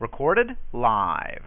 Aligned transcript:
Recorded 0.00 0.56
live. 0.72 1.44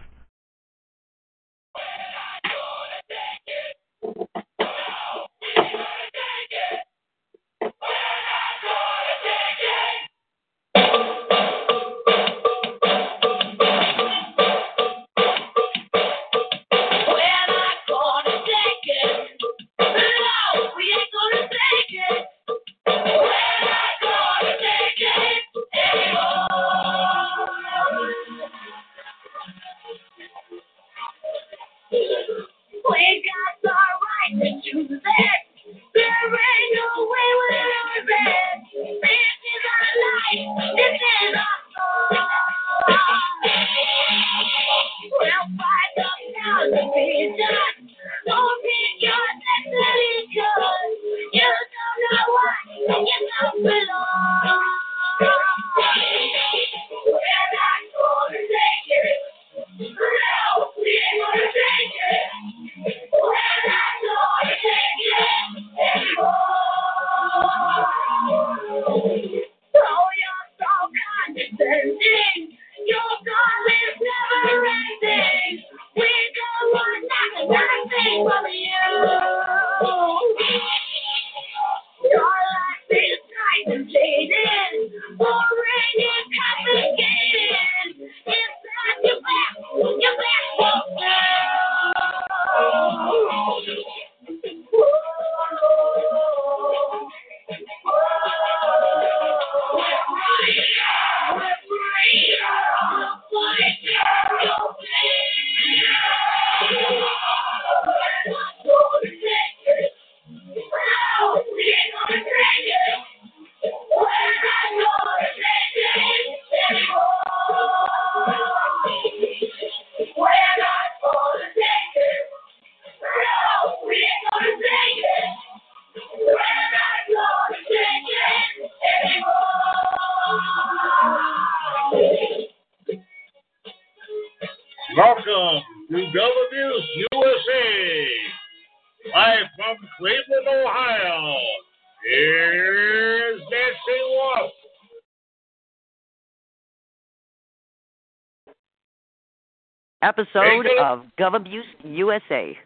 Episode 150.16 150.66
of 150.80 151.02
Gov 151.18 151.34
Abuse 151.34 151.64
USA. 151.82 152.56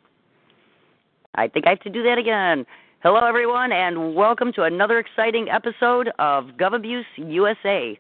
I 1.35 1.49
think 1.49 1.67
I 1.67 1.71
have 1.71 1.81
to 1.81 1.89
do 1.89 2.03
that 2.03 2.19
again. 2.19 2.67
Hello, 3.03 3.25
everyone, 3.27 3.73
and 3.73 4.15
welcome 4.15 4.53
to 4.53 4.65
another 4.65 4.99
exciting 4.99 5.49
episode 5.49 6.11
of 6.19 6.49
Gov 6.61 6.77
Abuse 6.77 7.07
USA. 7.17 7.99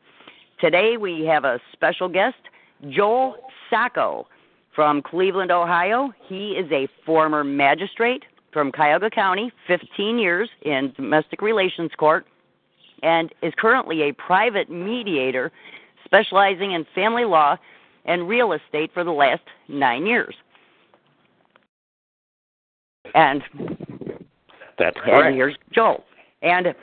Today 0.60 0.98
we 0.98 1.24
have 1.24 1.44
a 1.44 1.58
special 1.72 2.10
guest, 2.10 2.36
Joel 2.90 3.36
Sacco 3.70 4.26
from 4.74 5.00
Cleveland, 5.00 5.50
Ohio. 5.50 6.12
He 6.26 6.50
is 6.50 6.70
a 6.70 6.86
former 7.06 7.42
magistrate 7.42 8.24
from 8.52 8.70
Cuyahoga 8.70 9.08
County, 9.08 9.50
15 9.66 10.18
years 10.18 10.50
in 10.60 10.92
domestic 10.94 11.40
relations 11.40 11.92
court, 11.96 12.26
and 13.02 13.32
is 13.42 13.54
currently 13.56 14.10
a 14.10 14.12
private 14.12 14.68
mediator 14.68 15.50
specializing 16.04 16.72
in 16.72 16.84
family 16.94 17.24
law 17.24 17.56
and 18.08 18.28
real 18.28 18.52
estate 18.54 18.90
for 18.92 19.04
the 19.04 19.12
last 19.12 19.42
nine 19.68 20.06
years. 20.06 20.34
And 23.14 23.42
That's 24.78 24.96
and 24.96 25.04
correct. 25.04 25.36
here's 25.36 25.56
Joel. 25.72 26.04
And 26.42 26.74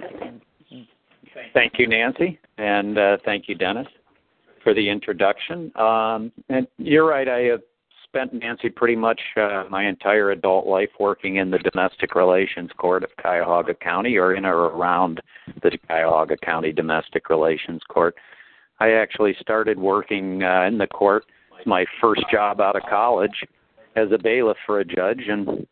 Thank 1.54 1.74
you, 1.78 1.88
Nancy, 1.88 2.40
and 2.58 2.98
uh, 2.98 3.18
thank 3.26 3.50
you, 3.50 3.56
Dennis, 3.56 3.88
for 4.64 4.74
the 4.74 4.90
introduction. 4.90 5.72
Um, 5.76 6.32
and 6.48 6.66
you're 6.78 7.06
right. 7.06 7.28
I 7.28 7.40
have 7.42 7.62
spent 8.06 8.34
Nancy 8.34 8.70
pretty 8.70 8.96
much 8.96 9.20
uh, 9.36 9.66
my 9.70 9.86
entire 9.86 10.32
adult 10.32 10.66
life 10.66 10.90
working 10.98 11.38
in 11.38 11.52
the 11.52 11.60
domestic 11.60 12.16
relations 12.16 12.72
court 12.78 13.04
of 13.04 13.10
Cuyahoga 13.22 13.74
County, 13.74 14.16
or 14.16 14.36
in 14.36 14.46
or 14.46 14.68
around 14.68 15.22
the 15.62 15.78
Cuyahoga 15.88 16.38
County 16.38 16.72
Domestic 16.72 17.30
Relations 17.30 17.82
Court. 17.90 18.16
I 18.80 18.92
actually 18.92 19.36
started 19.40 19.80
working 19.80 20.44
uh, 20.44 20.64
in 20.68 20.78
the 20.78 20.88
court. 20.88 21.26
It's 21.58 21.68
My 21.68 21.86
first 22.02 22.24
job 22.32 22.60
out 22.60 22.76
of 22.76 22.84
college 22.90 23.46
as 23.96 24.12
a 24.12 24.18
bailiff 24.18 24.58
for 24.66 24.80
a 24.80 24.86
judge, 24.86 25.22
and 25.28 25.66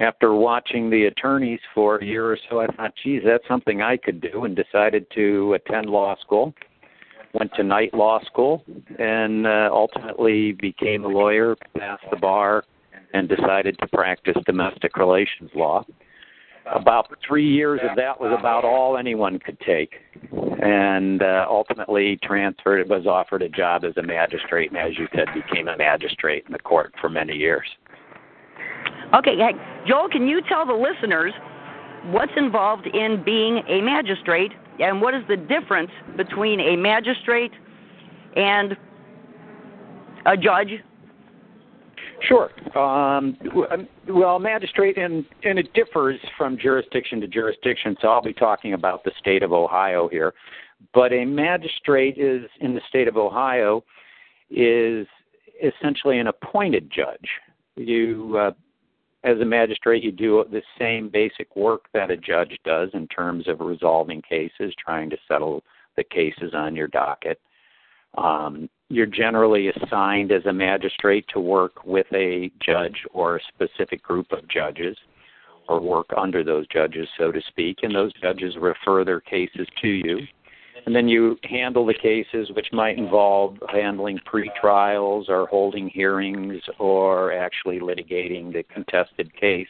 after 0.00 0.34
watching 0.34 0.90
the 0.90 1.04
attorneys 1.04 1.60
for 1.74 1.96
a 1.96 2.04
year 2.04 2.26
or 2.26 2.38
so, 2.48 2.60
I 2.60 2.66
thought, 2.66 2.92
geez, 3.02 3.22
that's 3.24 3.46
something 3.46 3.82
I 3.82 3.96
could 3.96 4.20
do, 4.20 4.44
and 4.44 4.56
decided 4.56 5.06
to 5.14 5.54
attend 5.54 5.86
law 5.86 6.16
school. 6.20 6.54
Went 7.34 7.52
to 7.54 7.62
night 7.62 7.94
law 7.94 8.18
school, 8.24 8.64
and 8.98 9.46
uh, 9.46 9.68
ultimately 9.70 10.52
became 10.52 11.04
a 11.04 11.08
lawyer, 11.08 11.54
passed 11.78 12.04
the 12.10 12.16
bar, 12.16 12.64
and 13.12 13.28
decided 13.28 13.78
to 13.78 13.86
practice 13.88 14.36
domestic 14.46 14.96
relations 14.96 15.50
law. 15.54 15.84
About 16.66 17.08
three 17.26 17.48
years 17.48 17.80
of 17.88 17.96
that 17.96 18.20
was 18.20 18.36
about 18.38 18.64
all 18.64 18.96
anyone 18.96 19.38
could 19.38 19.58
take, 19.60 19.94
and 20.62 21.22
uh, 21.22 21.46
ultimately 21.48 22.18
transferred. 22.22 22.88
Was 22.88 23.06
offered 23.06 23.42
a 23.42 23.48
job 23.48 23.84
as 23.84 23.96
a 23.96 24.02
magistrate, 24.02 24.70
and 24.70 24.78
as 24.78 24.98
you 24.98 25.08
said, 25.14 25.26
became 25.34 25.68
a 25.68 25.76
magistrate 25.76 26.44
in 26.46 26.52
the 26.52 26.58
court 26.58 26.94
for 27.00 27.08
many 27.08 27.34
years. 27.34 27.66
okay, 29.14 29.36
Joel, 29.86 30.08
can 30.08 30.28
you 30.28 30.42
tell 30.48 30.66
the 30.66 30.74
listeners 30.74 31.32
what's 32.06 32.32
involved 32.36 32.86
in 32.86 33.22
being 33.24 33.62
a 33.68 33.80
magistrate 33.80 34.52
and 34.78 35.00
what 35.00 35.14
is 35.14 35.22
the 35.28 35.36
difference 35.36 35.90
between 36.16 36.60
a 36.60 36.76
magistrate 36.76 37.52
and 38.36 38.76
a 40.26 40.36
judge? 40.36 40.80
Sure. 42.22 42.50
Um, 42.78 43.36
um, 43.70 43.88
well, 44.08 44.38
magistrate, 44.38 44.98
and, 44.98 45.24
and 45.42 45.58
it 45.58 45.72
differs 45.72 46.18
from 46.36 46.58
jurisdiction 46.58 47.20
to 47.20 47.26
jurisdiction, 47.26 47.96
so 48.00 48.08
I'll 48.08 48.22
be 48.22 48.34
talking 48.34 48.74
about 48.74 49.04
the 49.04 49.12
state 49.18 49.42
of 49.42 49.52
Ohio 49.52 50.08
here. 50.08 50.34
But 50.94 51.12
a 51.12 51.24
magistrate 51.24 52.18
is 52.18 52.48
in 52.60 52.74
the 52.74 52.80
state 52.88 53.08
of 53.08 53.16
Ohio 53.16 53.84
is 54.50 55.06
essentially 55.62 56.18
an 56.18 56.26
appointed 56.26 56.90
judge. 56.94 57.28
You, 57.76 58.36
uh, 58.38 58.50
as 59.24 59.38
a 59.40 59.44
magistrate, 59.44 60.02
you 60.02 60.12
do 60.12 60.44
the 60.50 60.62
same 60.78 61.08
basic 61.08 61.54
work 61.54 61.86
that 61.92 62.10
a 62.10 62.16
judge 62.16 62.58
does 62.64 62.88
in 62.94 63.06
terms 63.08 63.48
of 63.48 63.60
resolving 63.60 64.22
cases, 64.22 64.74
trying 64.82 65.10
to 65.10 65.16
settle 65.28 65.62
the 65.96 66.04
cases 66.04 66.52
on 66.54 66.74
your 66.74 66.88
docket. 66.88 67.40
Um, 68.16 68.68
you're 68.90 69.06
generally 69.06 69.68
assigned 69.68 70.32
as 70.32 70.44
a 70.46 70.52
magistrate 70.52 71.24
to 71.32 71.38
work 71.38 71.84
with 71.84 72.08
a 72.12 72.50
judge 72.60 73.06
or 73.12 73.36
a 73.36 73.40
specific 73.48 74.02
group 74.02 74.32
of 74.32 74.46
judges 74.48 74.96
or 75.68 75.80
work 75.80 76.06
under 76.16 76.42
those 76.42 76.66
judges, 76.66 77.08
so 77.16 77.30
to 77.30 77.40
speak, 77.48 77.78
and 77.82 77.94
those 77.94 78.12
judges 78.20 78.56
refer 78.60 79.04
their 79.04 79.20
cases 79.20 79.68
to 79.80 79.86
you. 79.86 80.18
And 80.86 80.96
then 80.96 81.06
you 81.06 81.38
handle 81.44 81.86
the 81.86 81.94
cases 81.94 82.50
which 82.56 82.66
might 82.72 82.98
involve 82.98 83.58
handling 83.70 84.18
pre-trials 84.24 85.26
or 85.28 85.46
holding 85.46 85.88
hearings 85.88 86.60
or 86.80 87.32
actually 87.32 87.78
litigating 87.78 88.52
the 88.52 88.64
contested 88.74 89.32
case. 89.36 89.68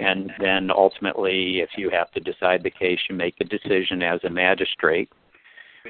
And 0.00 0.32
then 0.40 0.70
ultimately, 0.70 1.60
if 1.60 1.70
you 1.76 1.90
have 1.90 2.10
to 2.12 2.20
decide 2.20 2.62
the 2.62 2.70
case, 2.70 3.00
you 3.10 3.16
make 3.16 3.34
a 3.40 3.44
decision 3.44 4.02
as 4.02 4.20
a 4.24 4.30
magistrate 4.30 5.10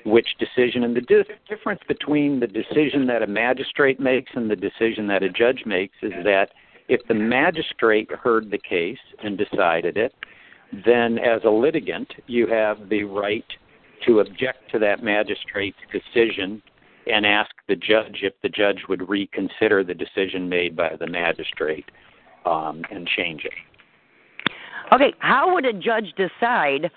which 0.04 0.28
decision 0.38 0.84
and 0.84 0.96
the 0.96 1.00
di- 1.00 1.24
difference 1.48 1.80
between 1.88 2.40
the 2.40 2.46
decision 2.46 3.06
that 3.06 3.22
a 3.22 3.26
magistrate 3.26 4.00
makes 4.00 4.30
and 4.34 4.50
the 4.50 4.56
decision 4.56 5.06
that 5.06 5.22
a 5.22 5.28
judge 5.28 5.62
makes 5.66 5.94
is 6.02 6.12
that 6.24 6.50
if 6.88 7.00
the 7.08 7.14
magistrate 7.14 8.10
heard 8.10 8.50
the 8.50 8.58
case 8.58 8.98
and 9.22 9.38
decided 9.38 9.96
it 9.96 10.14
then 10.84 11.18
as 11.18 11.42
a 11.44 11.50
litigant 11.50 12.12
you 12.26 12.46
have 12.46 12.88
the 12.88 13.04
right 13.04 13.44
to 14.06 14.20
object 14.20 14.70
to 14.70 14.78
that 14.78 15.02
magistrate's 15.02 15.78
decision 15.92 16.62
and 17.10 17.24
ask 17.24 17.50
the 17.68 17.76
judge 17.76 18.18
if 18.22 18.34
the 18.42 18.48
judge 18.48 18.82
would 18.88 19.08
reconsider 19.08 19.82
the 19.82 19.94
decision 19.94 20.48
made 20.48 20.76
by 20.76 20.94
the 20.98 21.06
magistrate 21.06 21.86
um, 22.44 22.82
and 22.90 23.06
change 23.06 23.44
it. 23.44 23.52
Okay, 24.92 25.12
how 25.18 25.52
would 25.54 25.66
a 25.66 25.72
judge 25.72 26.14
decide 26.16 26.90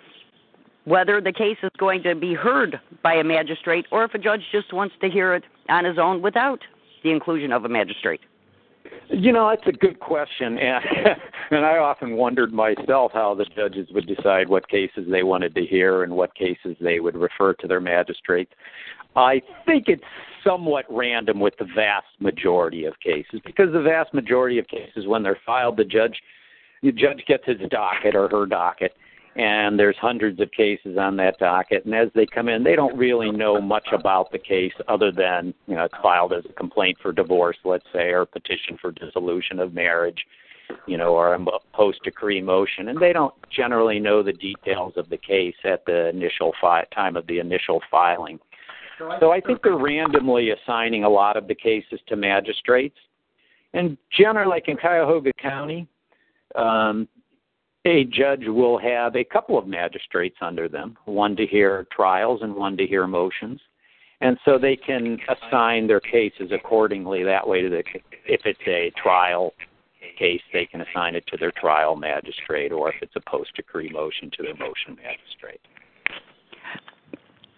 whether 0.86 1.22
the 1.22 1.32
case 1.32 1.58
is 1.64 1.72
going 1.78 2.04
to 2.04 2.16
be 2.16 2.34
heard 2.34 2.80
by 3.04 3.16
a 3.16 3.24
magistrate 3.24 3.86
or 3.92 4.04
if 4.04 4.14
a 4.14 4.18
judge 4.18 4.42
just 4.52 4.74
wants 4.74 4.96
to 5.02 5.10
hear 5.10 5.34
it 5.34 5.44
on 5.70 5.86
his 5.86 5.98
own 5.98 6.22
without 6.22 6.60
the 7.04 7.12
inclusion 7.12 7.52
of 7.52 7.66
a 7.66 7.70
magistrate? 7.70 8.22
You 9.10 9.32
know, 9.32 9.50
that's 9.50 9.68
a 9.68 9.78
good 9.78 10.00
question, 10.00 10.58
and 10.58 10.84
and 11.52 11.66
I 11.66 11.78
often 11.78 12.16
wondered 12.16 12.52
myself 12.52 13.12
how 13.14 13.36
the 13.36 13.46
judges 13.46 13.88
would 13.92 14.08
decide 14.08 14.50
what 14.50 14.68
cases 14.70 15.06
they 15.10 15.24
wanted 15.24 15.54
to 15.56 15.66
hear 15.66 16.04
and 16.04 16.14
what 16.14 16.34
cases 16.36 16.76
they 16.80 17.00
would 17.00 17.16
refer 17.16 17.54
to 17.56 17.68
their 17.68 17.82
magistrates. 17.82 18.52
I 19.16 19.42
think 19.66 19.86
it's 19.88 20.04
somewhat 20.44 20.86
random 20.90 21.40
with 21.40 21.54
the 21.60 21.68
vast 21.76 22.08
majority 22.20 22.86
of 22.86 22.94
cases 23.02 23.42
because 23.46 23.72
the 23.74 23.82
vast 23.82 24.14
majority 24.14 24.58
of 24.58 24.68
cases, 24.68 25.06
when 25.08 25.24
they're 25.24 25.40
filed, 25.46 25.78
the 25.78 25.86
judge 25.86 26.16
the 26.82 26.92
judge 26.92 27.24
gets 27.28 27.46
his 27.46 27.58
docket 27.70 28.16
or 28.16 28.28
her 28.30 28.46
docket 28.46 28.94
and 29.36 29.80
there's 29.80 29.96
hundreds 29.98 30.40
of 30.42 30.52
cases 30.52 30.98
on 30.98 31.16
that 31.18 31.38
docket. 31.40 31.86
And 31.86 31.96
as 31.96 32.10
they 32.16 32.26
come 32.26 32.50
in 32.50 32.64
they 32.64 32.76
don't 32.76 32.98
really 32.98 33.32
know 33.32 33.62
much 33.62 33.88
about 33.94 34.32
the 34.32 34.40
case 34.40 34.74
other 34.88 35.12
than 35.12 35.54
you 35.68 35.76
know 35.76 35.86
it's 35.86 35.96
filed 36.02 36.34
as 36.34 36.44
a 36.50 36.54
complaint 36.54 36.98
for 37.02 37.12
divorce 37.12 37.58
let's 37.64 37.86
say 37.94 38.10
or 38.10 38.22
a 38.22 38.26
petition 38.26 38.78
for 38.82 38.92
dissolution 38.92 39.60
of 39.60 39.74
marriage 39.74 40.26
you 40.88 40.98
know 40.98 41.14
or 41.14 41.34
a 41.34 41.46
post 41.74 42.00
decree 42.04 42.42
motion. 42.42 42.90
And 42.90 43.00
they 43.00 43.14
don't 43.14 43.34
generally 43.50 44.00
know 44.00 44.24
the 44.24 44.34
details 44.34 44.94
of 44.98 45.10
the 45.10 45.18
case 45.18 45.56
at 45.64 45.86
the 45.86 46.10
initial 46.10 46.54
fi- 46.60 46.86
time 46.94 47.16
of 47.16 47.26
the 47.28 47.40
initial 47.40 47.82
filing. 47.90 48.40
So 49.20 49.32
i 49.32 49.42
think 49.42 49.64
they're 49.64 49.78
randomly 49.78 50.52
assigning 50.52 51.06
a 51.06 51.10
lot 51.10 51.36
of 51.36 51.48
the 51.48 51.56
cases 51.56 52.00
to 52.08 52.16
magistrates. 52.16 52.98
And 53.74 53.98
generally 54.16 54.50
like 54.50 54.68
in 54.68 54.78
cuyahoga 54.78 55.32
county 55.42 55.88
um, 56.56 57.08
a 57.86 58.04
judge 58.06 58.44
will 58.48 58.78
have 58.78 59.16
a 59.16 59.24
couple 59.24 59.58
of 59.58 59.68
magistrates 59.68 60.38
under 60.42 60.68
them, 60.68 60.98
one 61.06 61.36
to 61.36 61.46
hear 61.46 61.88
trials 61.92 62.42
and 62.44 62.56
one 62.56 62.78
to 62.78 62.86
hear 62.86 63.08
motions. 63.08 63.60
And 64.22 64.38
so 64.46 64.60
they 64.60 64.76
can 64.76 65.18
assign 65.28 65.88
their 65.88 66.00
cases 66.00 66.52
accordingly 66.52 67.24
that 67.24 67.48
way 67.48 67.64
to 67.64 67.70
the 67.70 67.84
if 68.26 68.42
it's 68.46 68.60
a 68.68 68.92
trial 69.02 69.54
case 70.18 70.42
they 70.54 70.68
can 70.68 70.82
assign 70.82 71.16
it 71.16 71.26
to 71.28 71.38
their 71.38 71.52
trial 71.52 71.96
magistrate 71.96 72.72
or 72.72 72.90
if 72.90 72.96
it's 73.02 73.16
a 73.16 73.30
post 73.30 73.56
decree 73.56 73.90
motion 73.90 74.30
to 74.38 74.44
their 74.44 74.56
motion 74.56 74.96
magistrate. 75.04 75.62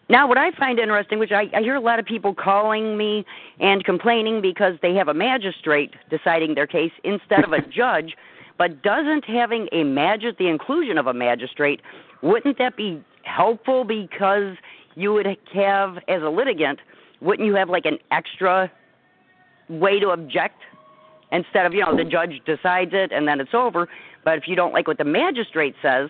Now, 0.10 0.28
what 0.28 0.38
I 0.38 0.52
find 0.52 0.80
interesting, 0.80 1.20
which 1.20 1.31
I, 1.31 1.50
I 1.54 1.62
hear 1.62 1.75
a 1.75 1.81
lot 1.81 2.00
of 2.00 2.06
people 2.06 2.34
calling 2.34 2.98
me 2.98 3.25
and 3.60 3.84
complaining 3.84 4.42
because 4.42 4.75
they 4.81 4.94
have 4.94 5.08
a 5.08 5.14
magistrate 5.14 5.92
deciding 6.10 6.56
their 6.56 6.68
case 6.68 6.92
instead 7.04 7.44
of 7.44 7.52
a 7.52 7.62
judge 7.75 8.16
but 8.57 8.81
doesn't 8.83 9.25
having 9.25 9.67
a 9.71 9.83
magistrate, 9.83 10.38
the 10.38 10.47
inclusion 10.47 10.97
of 10.97 11.07
a 11.07 11.13
magistrate, 11.13 11.81
wouldn't 12.21 12.57
that 12.57 12.77
be 12.77 13.03
helpful 13.23 13.83
because 13.83 14.55
you 14.95 15.13
would 15.13 15.25
have, 15.53 15.97
as 16.07 16.21
a 16.21 16.29
litigant, 16.29 16.79
wouldn't 17.21 17.47
you 17.47 17.55
have 17.55 17.69
like 17.69 17.85
an 17.85 17.97
extra 18.11 18.71
way 19.69 20.00
to 20.00 20.09
object 20.09 20.61
instead 21.31 21.65
of 21.65 21.73
you 21.73 21.79
know 21.79 21.95
the 21.95 22.03
judge 22.03 22.41
decides 22.45 22.91
it 22.94 23.11
and 23.11 23.27
then 23.27 23.39
it's 23.39 23.53
over? 23.53 23.88
But 24.23 24.38
if 24.38 24.47
you 24.47 24.55
don't 24.55 24.73
like 24.73 24.88
what 24.88 24.97
the 24.97 25.03
magistrate 25.03 25.75
says, 25.81 26.09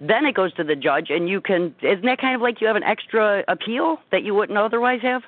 then 0.00 0.26
it 0.26 0.34
goes 0.34 0.52
to 0.54 0.64
the 0.64 0.76
judge 0.76 1.10
and 1.10 1.28
you 1.28 1.40
can. 1.40 1.74
Isn't 1.82 2.04
that 2.04 2.20
kind 2.20 2.34
of 2.34 2.42
like 2.42 2.60
you 2.60 2.66
have 2.66 2.76
an 2.76 2.82
extra 2.82 3.44
appeal 3.48 3.98
that 4.10 4.24
you 4.24 4.34
wouldn't 4.34 4.58
otherwise 4.58 5.00
have? 5.02 5.22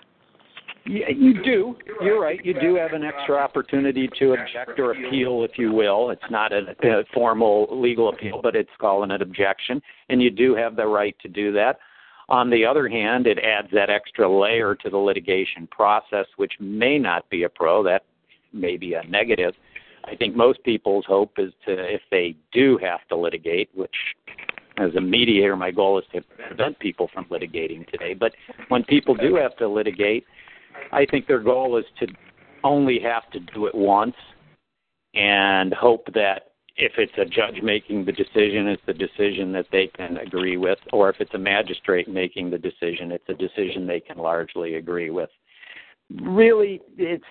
You 0.86 1.42
do. 1.42 1.76
You're 2.00 2.20
right. 2.20 2.44
You 2.44 2.54
do 2.54 2.76
have 2.76 2.92
an 2.92 3.02
extra 3.02 3.36
opportunity 3.36 4.08
to 4.18 4.34
object 4.34 4.78
or 4.78 4.92
appeal, 4.92 5.44
if 5.44 5.58
you 5.58 5.72
will. 5.72 6.10
It's 6.10 6.30
not 6.30 6.52
a, 6.52 6.76
a 6.82 7.04
formal 7.12 7.68
legal 7.70 8.08
appeal, 8.08 8.40
but 8.42 8.54
it's 8.54 8.70
called 8.80 9.10
an 9.10 9.10
objection, 9.10 9.82
and 10.08 10.22
you 10.22 10.30
do 10.30 10.54
have 10.54 10.76
the 10.76 10.86
right 10.86 11.16
to 11.22 11.28
do 11.28 11.52
that. 11.52 11.78
On 12.28 12.50
the 12.50 12.64
other 12.64 12.88
hand, 12.88 13.26
it 13.26 13.38
adds 13.38 13.68
that 13.72 13.88
extra 13.88 14.28
layer 14.28 14.74
to 14.74 14.90
the 14.90 14.96
litigation 14.96 15.68
process, 15.68 16.26
which 16.36 16.52
may 16.58 16.98
not 16.98 17.28
be 17.30 17.44
a 17.44 17.48
pro. 17.48 17.82
That 17.82 18.04
may 18.52 18.76
be 18.76 18.94
a 18.94 19.04
negative. 19.04 19.54
I 20.04 20.16
think 20.16 20.36
most 20.36 20.62
people's 20.64 21.04
hope 21.06 21.32
is 21.38 21.52
to, 21.66 21.72
if 21.72 22.02
they 22.10 22.36
do 22.52 22.78
have 22.82 23.00
to 23.08 23.16
litigate, 23.16 23.70
which 23.74 23.94
as 24.78 24.94
a 24.94 25.00
mediator, 25.00 25.56
my 25.56 25.70
goal 25.70 25.98
is 25.98 26.04
to 26.12 26.20
prevent 26.48 26.78
people 26.78 27.08
from 27.12 27.24
litigating 27.26 27.88
today. 27.90 28.14
But 28.14 28.32
when 28.68 28.84
people 28.84 29.14
do 29.14 29.34
have 29.36 29.56
to 29.56 29.68
litigate, 29.68 30.24
I 30.92 31.06
think 31.06 31.26
their 31.26 31.40
goal 31.40 31.76
is 31.76 31.84
to 32.00 32.06
only 32.64 32.98
have 33.00 33.30
to 33.30 33.40
do 33.40 33.66
it 33.66 33.74
once 33.74 34.16
and 35.14 35.72
hope 35.72 36.06
that 36.14 36.52
if 36.76 36.92
it's 36.98 37.12
a 37.16 37.24
judge 37.24 37.62
making 37.62 38.04
the 38.04 38.12
decision, 38.12 38.66
it's 38.68 38.82
the 38.86 38.92
decision 38.92 39.52
that 39.52 39.66
they 39.72 39.86
can 39.86 40.18
agree 40.18 40.58
with, 40.58 40.78
or 40.92 41.08
if 41.08 41.16
it's 41.20 41.32
a 41.34 41.38
magistrate 41.38 42.08
making 42.08 42.50
the 42.50 42.58
decision, 42.58 43.12
it's 43.12 43.28
a 43.28 43.34
decision 43.34 43.86
they 43.86 44.00
can 44.00 44.18
largely 44.18 44.74
agree 44.74 45.10
with. 45.10 45.30
Really, 46.22 46.82
it's 46.98 47.24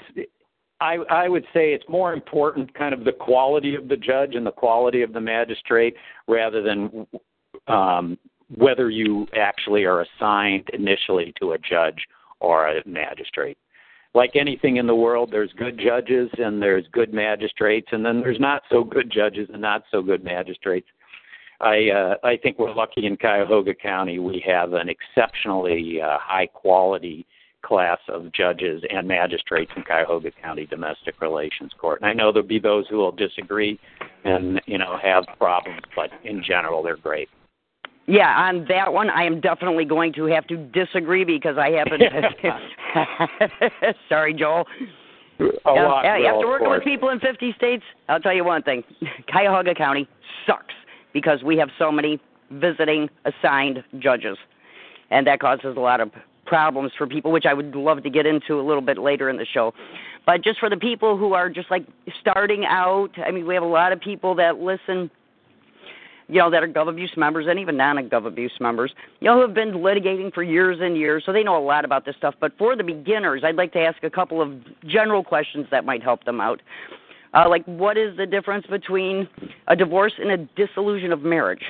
I, 0.81 0.97
I 1.09 1.29
would 1.29 1.45
say 1.53 1.73
it's 1.73 1.87
more 1.87 2.11
important, 2.11 2.73
kind 2.73 2.93
of 2.93 3.05
the 3.05 3.13
quality 3.13 3.75
of 3.75 3.87
the 3.87 3.95
judge 3.95 4.35
and 4.35 4.45
the 4.45 4.51
quality 4.51 5.03
of 5.03 5.13
the 5.13 5.21
magistrate, 5.21 5.95
rather 6.27 6.61
than 6.61 7.07
um, 7.67 8.17
whether 8.53 8.89
you 8.89 9.27
actually 9.37 9.85
are 9.85 10.01
assigned 10.01 10.69
initially 10.73 11.33
to 11.39 11.53
a 11.53 11.57
judge 11.57 12.05
or 12.39 12.67
a 12.67 12.81
magistrate. 12.85 13.57
Like 14.13 14.35
anything 14.35 14.77
in 14.77 14.87
the 14.87 14.95
world, 14.95 15.29
there's 15.31 15.51
good 15.57 15.77
judges 15.77 16.29
and 16.37 16.61
there's 16.61 16.85
good 16.91 17.13
magistrates, 17.13 17.87
and 17.91 18.05
then 18.05 18.21
there's 18.21 18.39
not 18.39 18.61
so 18.71 18.83
good 18.83 19.11
judges 19.11 19.49
and 19.51 19.61
not 19.61 19.83
so 19.91 20.01
good 20.01 20.23
magistrates. 20.23 20.87
I 21.61 21.89
uh, 21.89 22.15
I 22.23 22.37
think 22.37 22.59
we're 22.59 22.73
lucky 22.73 23.05
in 23.05 23.17
Cuyahoga 23.17 23.73
County. 23.73 24.19
We 24.19 24.43
have 24.45 24.73
an 24.73 24.89
exceptionally 24.89 26.01
uh, 26.01 26.17
high 26.19 26.47
quality 26.47 27.25
class 27.65 27.99
of 28.09 28.31
judges 28.31 28.83
and 28.89 29.07
magistrates 29.07 29.71
in 29.75 29.83
Cuyahoga 29.83 30.31
County 30.31 30.65
Domestic 30.65 31.19
Relations 31.19 31.71
Court. 31.79 31.99
And 32.01 32.09
I 32.09 32.13
know 32.13 32.31
there'll 32.31 32.47
be 32.47 32.59
those 32.59 32.87
who 32.87 32.97
will 32.97 33.11
disagree 33.11 33.79
and 34.23 34.61
you 34.65 34.77
know 34.77 34.97
have 35.01 35.25
problems, 35.37 35.81
but 35.95 36.09
in 36.23 36.43
general, 36.43 36.83
they're 36.83 36.97
great. 36.97 37.29
Yeah, 38.07 38.29
on 38.37 38.65
that 38.69 38.93
one, 38.93 39.09
I 39.09 39.23
am 39.23 39.41
definitely 39.41 39.85
going 39.85 40.13
to 40.13 40.25
have 40.25 40.45
to 40.47 40.57
disagree 40.57 41.23
because 41.23 41.57
I 41.57 41.71
haven't. 41.71 42.03
Sorry, 44.09 44.33
Joel. 44.33 44.65
A 45.39 45.43
lot, 45.43 45.65
well, 45.65 45.95
after 46.05 46.47
working 46.47 46.69
with 46.69 46.83
people 46.83 47.09
in 47.09 47.19
50 47.19 47.53
states, 47.57 47.83
I'll 48.07 48.21
tell 48.21 48.33
you 48.33 48.45
one 48.45 48.61
thing: 48.61 48.83
Cuyahoga 49.29 49.73
County 49.75 50.07
sucks 50.45 50.73
because 51.13 51.43
we 51.43 51.57
have 51.57 51.69
so 51.77 51.91
many 51.91 52.21
visiting 52.51 53.09
assigned 53.25 53.83
judges, 53.99 54.37
and 55.09 55.27
that 55.27 55.39
causes 55.39 55.75
a 55.75 55.79
lot 55.79 55.99
of 55.99 56.11
problems 56.45 56.91
for 56.97 57.07
people, 57.07 57.31
which 57.31 57.45
I 57.45 57.53
would 57.53 57.75
love 57.75 58.03
to 58.03 58.09
get 58.09 58.25
into 58.25 58.59
a 58.59 58.61
little 58.61 58.81
bit 58.81 58.97
later 58.97 59.29
in 59.29 59.37
the 59.37 59.45
show. 59.45 59.73
But 60.25 60.43
just 60.43 60.59
for 60.59 60.69
the 60.69 60.77
people 60.77 61.17
who 61.17 61.33
are 61.33 61.49
just 61.49 61.69
like 61.69 61.85
starting 62.21 62.65
out, 62.65 63.09
I 63.17 63.31
mean, 63.31 63.45
we 63.45 63.55
have 63.55 63.63
a 63.63 63.67
lot 63.67 63.91
of 63.91 63.99
people 63.99 64.35
that 64.35 64.59
listen 64.59 65.09
you 66.27 66.39
know, 66.39 66.49
that 66.49 66.63
are 66.63 66.67
Gov 66.67 66.89
Abuse 66.89 67.11
members 67.17 67.45
and 67.49 67.59
even 67.59 67.77
non 67.77 67.97
Gov 68.09 68.25
Abuse 68.25 68.53
members, 68.59 68.93
you 69.19 69.27
know, 69.27 69.35
who 69.35 69.41
have 69.41 69.53
been 69.53 69.73
litigating 69.73 70.33
for 70.33 70.43
years 70.43 70.77
and 70.81 70.97
years, 70.97 71.23
so 71.25 71.31
they 71.31 71.43
know 71.43 71.57
a 71.57 71.63
lot 71.63 71.85
about 71.85 72.05
this 72.05 72.15
stuff. 72.17 72.35
But 72.39 72.57
for 72.57 72.75
the 72.75 72.83
beginners, 72.83 73.43
I'd 73.43 73.55
like 73.55 73.73
to 73.73 73.79
ask 73.79 74.03
a 74.03 74.09
couple 74.09 74.41
of 74.41 74.51
general 74.87 75.23
questions 75.23 75.67
that 75.71 75.85
might 75.85 76.01
help 76.01 76.23
them 76.23 76.41
out. 76.41 76.61
Uh, 77.33 77.49
like, 77.49 77.65
what 77.65 77.97
is 77.97 78.15
the 78.17 78.25
difference 78.25 78.65
between 78.67 79.27
a 79.67 79.75
divorce 79.75 80.13
and 80.17 80.31
a 80.31 80.37
dissolution 80.55 81.11
of 81.11 81.21
marriage? 81.21 81.63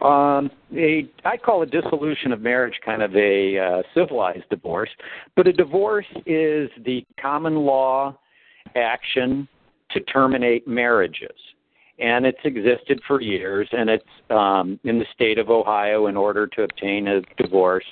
Um, 0.00 0.50
a, 0.74 1.08
I 1.24 1.36
call 1.36 1.62
a 1.62 1.66
dissolution 1.66 2.32
of 2.32 2.40
marriage 2.40 2.74
kind 2.84 3.02
of 3.02 3.14
a 3.14 3.58
uh, 3.58 3.82
civilized 3.94 4.44
divorce, 4.50 4.90
but 5.36 5.46
a 5.46 5.52
divorce 5.52 6.06
is 6.26 6.68
the 6.84 7.06
common 7.20 7.56
law 7.56 8.18
action 8.74 9.46
to 9.92 10.00
terminate 10.00 10.66
marriages 10.66 11.30
and 11.98 12.26
it's 12.26 12.38
existed 12.44 13.00
for 13.06 13.20
years. 13.20 13.68
And 13.72 13.88
it's 13.88 14.04
um, 14.30 14.78
in 14.84 14.98
the 14.98 15.06
state 15.14 15.38
of 15.38 15.50
Ohio. 15.50 16.06
In 16.06 16.16
order 16.16 16.46
to 16.48 16.62
obtain 16.62 17.08
a 17.08 17.20
divorce, 17.42 17.84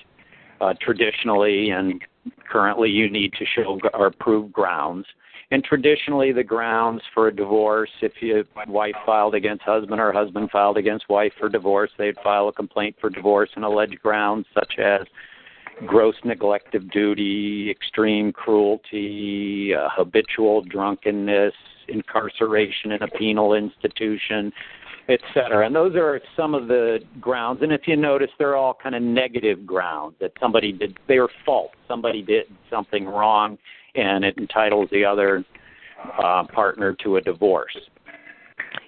uh, 0.60 0.74
traditionally 0.80 1.70
and 1.70 2.02
currently, 2.50 2.90
you 2.90 3.10
need 3.10 3.32
to 3.34 3.44
show 3.44 3.78
or 3.94 4.10
prove 4.10 4.52
grounds. 4.52 5.06
And 5.50 5.62
traditionally, 5.62 6.32
the 6.32 6.42
grounds 6.42 7.02
for 7.12 7.28
a 7.28 7.34
divorce, 7.34 7.90
if 8.00 8.12
your 8.22 8.44
wife 8.68 8.94
filed 9.04 9.34
against 9.34 9.62
husband 9.64 10.00
or 10.00 10.10
husband 10.10 10.50
filed 10.50 10.78
against 10.78 11.10
wife 11.10 11.32
for 11.38 11.50
divorce, 11.50 11.90
they'd 11.98 12.16
file 12.24 12.48
a 12.48 12.52
complaint 12.52 12.96
for 12.98 13.10
divorce 13.10 13.50
and 13.54 13.64
allege 13.64 13.94
grounds 14.02 14.46
such 14.54 14.78
as 14.78 15.06
gross 15.86 16.14
neglect 16.24 16.74
of 16.74 16.90
duty, 16.90 17.70
extreme 17.70 18.32
cruelty, 18.32 19.74
uh, 19.74 19.88
habitual 19.94 20.62
drunkenness, 20.62 21.54
incarceration 21.88 22.92
in 22.92 23.02
a 23.02 23.08
penal 23.08 23.54
institution, 23.54 24.52
et 25.08 25.20
cetera. 25.34 25.66
And 25.66 25.74
those 25.74 25.96
are 25.96 26.20
some 26.36 26.54
of 26.54 26.68
the 26.68 27.00
grounds. 27.20 27.60
And 27.62 27.72
if 27.72 27.82
you 27.86 27.96
notice, 27.96 28.30
they're 28.38 28.56
all 28.56 28.76
kind 28.80 28.94
of 28.94 29.02
negative 29.02 29.66
grounds 29.66 30.14
that 30.20 30.32
somebody 30.40 30.72
did, 30.72 30.98
they 31.08 31.18
are 31.18 31.28
fault. 31.44 31.72
Somebody 31.88 32.22
did 32.22 32.46
something 32.70 33.06
wrong, 33.06 33.58
and 33.94 34.24
it 34.24 34.38
entitles 34.38 34.88
the 34.92 35.04
other 35.04 35.44
uh, 36.22 36.44
partner 36.44 36.94
to 37.02 37.16
a 37.16 37.20
divorce. 37.20 37.76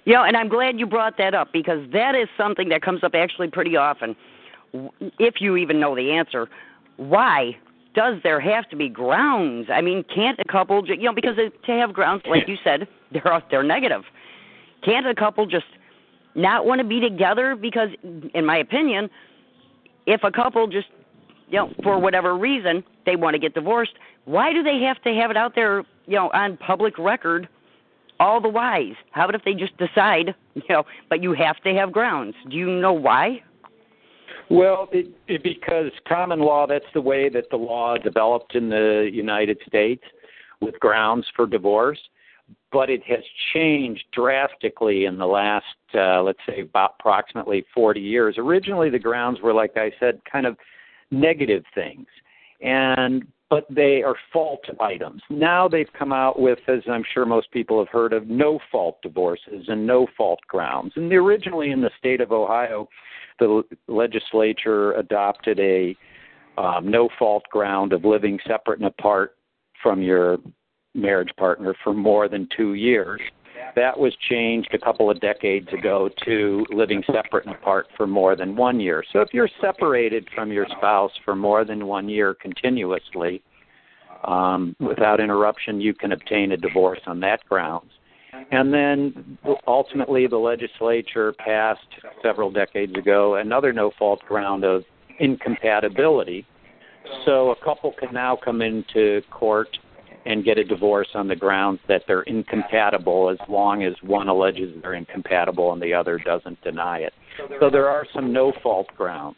Yeah, 0.05 0.23
and 0.23 0.37
I'm 0.37 0.49
glad 0.49 0.79
you 0.79 0.85
brought 0.85 1.17
that 1.17 1.33
up 1.33 1.51
because 1.51 1.79
that 1.91 2.15
is 2.15 2.27
something 2.37 2.69
that 2.69 2.81
comes 2.81 3.03
up 3.03 3.13
actually 3.15 3.49
pretty 3.49 3.75
often. 3.75 4.15
If 5.19 5.35
you 5.39 5.57
even 5.57 5.79
know 5.79 5.95
the 5.95 6.11
answer, 6.11 6.47
why 6.97 7.57
does 7.95 8.17
there 8.23 8.39
have 8.39 8.69
to 8.69 8.75
be 8.75 8.89
grounds? 8.89 9.67
I 9.71 9.81
mean, 9.81 10.03
can't 10.13 10.39
a 10.39 10.51
couple, 10.51 10.85
you 10.87 10.97
know, 10.97 11.13
because 11.13 11.35
to 11.37 11.71
have 11.71 11.93
grounds, 11.93 12.23
like 12.27 12.47
you 12.47 12.57
said, 12.63 12.87
they're 13.11 13.43
they're 13.49 13.63
negative. 13.63 14.03
Can't 14.83 15.07
a 15.07 15.15
couple 15.15 15.45
just 15.45 15.65
not 16.35 16.65
want 16.65 16.79
to 16.79 16.87
be 16.87 16.99
together? 16.99 17.55
Because, 17.55 17.89
in 18.33 18.45
my 18.45 18.57
opinion, 18.57 19.09
if 20.05 20.23
a 20.23 20.31
couple 20.31 20.67
just, 20.67 20.87
you 21.49 21.57
know, 21.57 21.73
for 21.81 21.97
whatever 21.97 22.37
reason 22.37 22.83
they 23.05 23.15
want 23.15 23.33
to 23.33 23.39
get 23.39 23.53
divorced, 23.53 23.93
why 24.25 24.53
do 24.53 24.61
they 24.61 24.79
have 24.81 25.01
to 25.03 25.13
have 25.13 25.31
it 25.31 25.37
out 25.37 25.55
there, 25.55 25.83
you 26.05 26.15
know, 26.15 26.29
on 26.31 26.57
public 26.57 26.99
record? 26.99 27.47
All 28.19 28.39
the 28.39 28.49
whys. 28.49 28.93
How 29.11 29.25
about 29.25 29.35
if 29.35 29.43
they 29.43 29.53
just 29.53 29.75
decide, 29.77 30.35
you 30.53 30.63
know, 30.69 30.83
but 31.09 31.21
you 31.21 31.33
have 31.33 31.57
to 31.63 31.73
have 31.73 31.91
grounds? 31.91 32.35
Do 32.49 32.55
you 32.55 32.69
know 32.69 32.93
why? 32.93 33.43
Well, 34.49 34.89
it, 34.91 35.07
it, 35.27 35.43
because 35.43 35.91
common 36.07 36.39
law, 36.39 36.67
that's 36.67 36.85
the 36.93 37.01
way 37.01 37.29
that 37.29 37.49
the 37.49 37.57
law 37.57 37.97
developed 37.97 38.55
in 38.55 38.69
the 38.69 39.09
United 39.11 39.57
States 39.67 40.03
with 40.61 40.79
grounds 40.79 41.25
for 41.35 41.47
divorce. 41.47 41.99
But 42.71 42.89
it 42.89 43.01
has 43.07 43.23
changed 43.53 44.03
drastically 44.13 45.05
in 45.05 45.17
the 45.17 45.25
last, 45.25 45.65
uh, 45.95 46.21
let's 46.21 46.39
say, 46.47 46.61
about 46.61 46.95
approximately 46.99 47.65
40 47.73 47.99
years. 47.99 48.35
Originally, 48.37 48.89
the 48.89 48.99
grounds 48.99 49.39
were, 49.41 49.53
like 49.53 49.77
I 49.77 49.91
said, 49.99 50.21
kind 50.31 50.45
of 50.45 50.57
negative 51.09 51.63
things. 51.73 52.05
And 52.61 53.25
but 53.49 53.65
they 53.69 54.01
are 54.01 54.15
fault 54.33 54.65
items. 54.79 55.21
Now 55.29 55.67
they've 55.67 55.91
come 55.97 56.11
out 56.11 56.39
with, 56.39 56.59
as 56.67 56.81
I'm 56.91 57.03
sure 57.13 57.25
most 57.25 57.51
people 57.51 57.77
have 57.77 57.89
heard 57.89 58.11
of, 58.11 58.27
no 58.27 58.59
fault 58.71 59.01
divorces 59.03 59.65
and 59.67 59.85
no 59.85 60.07
fault 60.17 60.39
grounds. 60.47 60.93
And 60.95 61.13
originally 61.13 61.69
in 61.69 61.79
the 61.79 61.91
state 61.99 62.21
of 62.21 62.31
Ohio, 62.31 62.89
the 63.39 63.63
legislature 63.87 64.93
adopted 64.93 65.59
a 65.59 65.95
um, 66.57 66.89
no 66.89 67.09
fault 67.19 67.43
ground 67.51 67.91
of 67.93 68.05
living 68.05 68.39
separate 68.47 68.79
and 68.79 68.87
apart 68.87 69.35
from 69.83 70.01
your 70.01 70.37
marriage 70.93 71.31
partner 71.37 71.75
for 71.83 71.93
more 71.93 72.29
than 72.29 72.47
two 72.55 72.73
years. 72.73 73.19
That 73.75 73.97
was 73.97 74.15
changed 74.29 74.73
a 74.73 74.77
couple 74.77 75.09
of 75.09 75.19
decades 75.19 75.67
ago 75.73 76.09
to 76.23 76.65
living 76.69 77.03
separate 77.11 77.45
and 77.45 77.55
apart 77.55 77.87
for 77.97 78.07
more 78.07 78.35
than 78.35 78.55
one 78.55 78.79
year. 78.79 79.03
So 79.11 79.19
if 79.19 79.33
you're 79.33 79.49
separated 79.59 80.27
from 80.33 80.51
your 80.51 80.65
spouse 80.77 81.11
for 81.25 81.35
more 81.35 81.65
than 81.65 81.85
one 81.85 82.07
year 82.07 82.33
continuously, 82.33 83.43
um, 84.23 84.75
without 84.79 85.19
interruption, 85.19 85.81
you 85.81 85.93
can 85.93 86.13
obtain 86.13 86.53
a 86.53 86.57
divorce 86.57 87.01
on 87.05 87.19
that 87.21 87.43
grounds. 87.45 87.91
And 88.51 88.73
then 88.73 89.37
ultimately, 89.67 90.27
the 90.27 90.37
legislature 90.37 91.33
passed 91.33 91.87
several 92.21 92.51
decades 92.51 92.95
ago 92.95 93.35
another 93.35 93.73
no 93.73 93.91
fault 93.97 94.21
ground 94.27 94.63
of 94.63 94.83
incompatibility. 95.19 96.45
So 97.25 97.51
a 97.51 97.55
couple 97.63 97.93
can 97.97 98.13
now 98.13 98.35
come 98.35 98.61
into 98.61 99.21
court 99.31 99.77
and 100.25 100.43
get 100.43 100.57
a 100.57 100.63
divorce 100.63 101.07
on 101.13 101.27
the 101.27 101.35
grounds 101.35 101.79
that 101.87 102.01
they're 102.07 102.23
incompatible 102.23 103.29
as 103.29 103.37
long 103.47 103.83
as 103.83 103.93
one 104.01 104.27
alleges 104.27 104.75
they're 104.81 104.95
incompatible 104.95 105.71
and 105.71 105.81
the 105.81 105.93
other 105.93 106.17
doesn't 106.17 106.59
deny 106.63 106.99
it. 106.99 107.13
So 107.59 107.69
there 107.69 107.87
are 107.87 108.05
some 108.13 108.33
no 108.33 108.51
fault 108.63 108.87
grounds. 108.97 109.37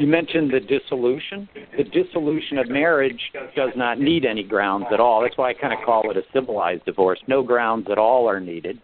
You 0.00 0.06
mentioned 0.06 0.52
the 0.52 0.60
dissolution. 0.60 1.48
The 1.76 1.84
dissolution 1.84 2.58
of 2.58 2.68
marriage 2.68 3.20
does 3.56 3.70
not 3.76 4.00
need 4.00 4.24
any 4.24 4.42
grounds 4.42 4.86
at 4.92 5.00
all. 5.00 5.22
That's 5.22 5.36
why 5.36 5.50
I 5.50 5.54
kind 5.54 5.72
of 5.72 5.84
call 5.84 6.10
it 6.10 6.16
a 6.16 6.22
civilized 6.32 6.84
divorce. 6.84 7.20
No 7.26 7.42
grounds 7.42 7.86
at 7.90 7.98
all 7.98 8.28
are 8.28 8.40
needed, 8.40 8.80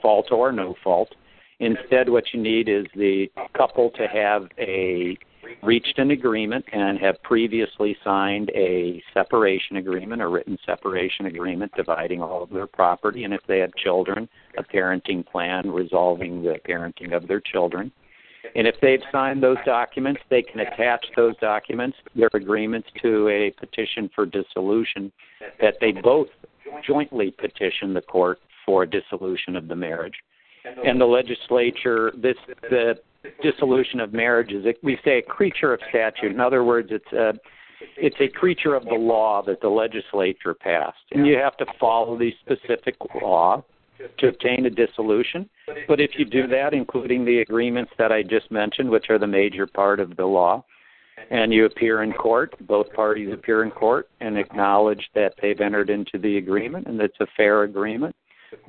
fault 0.00 0.30
or 0.30 0.52
no 0.52 0.74
fault. 0.82 1.14
Instead, 1.60 2.08
what 2.08 2.24
you 2.32 2.40
need 2.40 2.68
is 2.68 2.86
the 2.94 3.30
couple 3.56 3.90
to 3.90 4.06
have 4.06 4.48
a 4.58 5.16
reached 5.62 5.98
an 5.98 6.10
agreement 6.10 6.64
and 6.72 6.98
have 6.98 7.22
previously 7.22 7.96
signed 8.02 8.50
a 8.54 9.02
separation 9.12 9.76
agreement, 9.76 10.22
a 10.22 10.28
written 10.28 10.58
separation 10.64 11.26
agreement 11.26 11.70
dividing 11.76 12.22
all 12.22 12.42
of 12.42 12.50
their 12.50 12.66
property, 12.66 13.24
and 13.24 13.34
if 13.34 13.40
they 13.46 13.58
have 13.58 13.74
children, 13.74 14.28
a 14.58 14.62
parenting 14.62 15.24
plan 15.26 15.70
resolving 15.70 16.42
the 16.42 16.56
parenting 16.66 17.14
of 17.14 17.28
their 17.28 17.40
children. 17.40 17.92
And 18.54 18.66
if 18.66 18.76
they've 18.80 19.02
signed 19.10 19.42
those 19.42 19.56
documents, 19.64 20.20
they 20.30 20.42
can 20.42 20.60
attach 20.60 21.04
those 21.16 21.36
documents, 21.38 21.96
their 22.14 22.30
agreements, 22.34 22.88
to 23.02 23.28
a 23.28 23.50
petition 23.58 24.08
for 24.14 24.26
dissolution 24.26 25.10
that 25.60 25.74
they 25.80 25.92
both 25.92 26.28
jointly 26.86 27.32
petition 27.32 27.94
the 27.94 28.00
court 28.00 28.38
for 28.64 28.86
dissolution 28.86 29.56
of 29.56 29.68
the 29.68 29.76
marriage. 29.76 30.14
And 30.84 31.00
the 31.00 31.06
legislature, 31.06 32.12
this 32.16 32.36
the 32.62 32.94
dissolution 33.42 34.00
of 34.00 34.12
marriage 34.12 34.52
is, 34.52 34.64
we 34.82 34.98
say, 35.04 35.18
a 35.18 35.22
creature 35.22 35.74
of 35.74 35.80
statute. 35.90 36.32
In 36.32 36.40
other 36.40 36.64
words, 36.64 36.88
it's 36.90 37.12
a 37.12 37.34
it's 37.96 38.16
a 38.20 38.28
creature 38.28 38.74
of 38.74 38.84
the 38.84 38.94
law 38.94 39.42
that 39.42 39.60
the 39.60 39.68
legislature 39.68 40.54
passed, 40.54 40.96
and 41.12 41.26
you 41.26 41.36
have 41.36 41.56
to 41.58 41.66
follow 41.78 42.16
the 42.16 42.32
specific 42.40 42.96
law 43.20 43.62
to 44.18 44.28
obtain 44.28 44.66
a 44.66 44.70
dissolution. 44.70 45.48
But 45.88 46.00
if 46.00 46.12
you 46.18 46.24
do 46.24 46.46
that, 46.48 46.74
including 46.74 47.24
the 47.24 47.40
agreements 47.40 47.92
that 47.98 48.12
I 48.12 48.22
just 48.22 48.50
mentioned, 48.50 48.90
which 48.90 49.06
are 49.10 49.18
the 49.18 49.26
major 49.26 49.66
part 49.66 50.00
of 50.00 50.16
the 50.16 50.26
law, 50.26 50.64
and 51.30 51.52
you 51.52 51.64
appear 51.64 52.02
in 52.02 52.12
court, 52.12 52.54
both 52.66 52.92
parties 52.92 53.32
appear 53.32 53.62
in 53.62 53.70
court 53.70 54.08
and 54.20 54.36
acknowledge 54.36 55.08
that 55.14 55.34
they've 55.40 55.60
entered 55.60 55.90
into 55.90 56.18
the 56.18 56.38
agreement 56.38 56.86
and 56.86 57.00
it's 57.00 57.16
a 57.20 57.26
fair 57.36 57.62
agreement, 57.62 58.14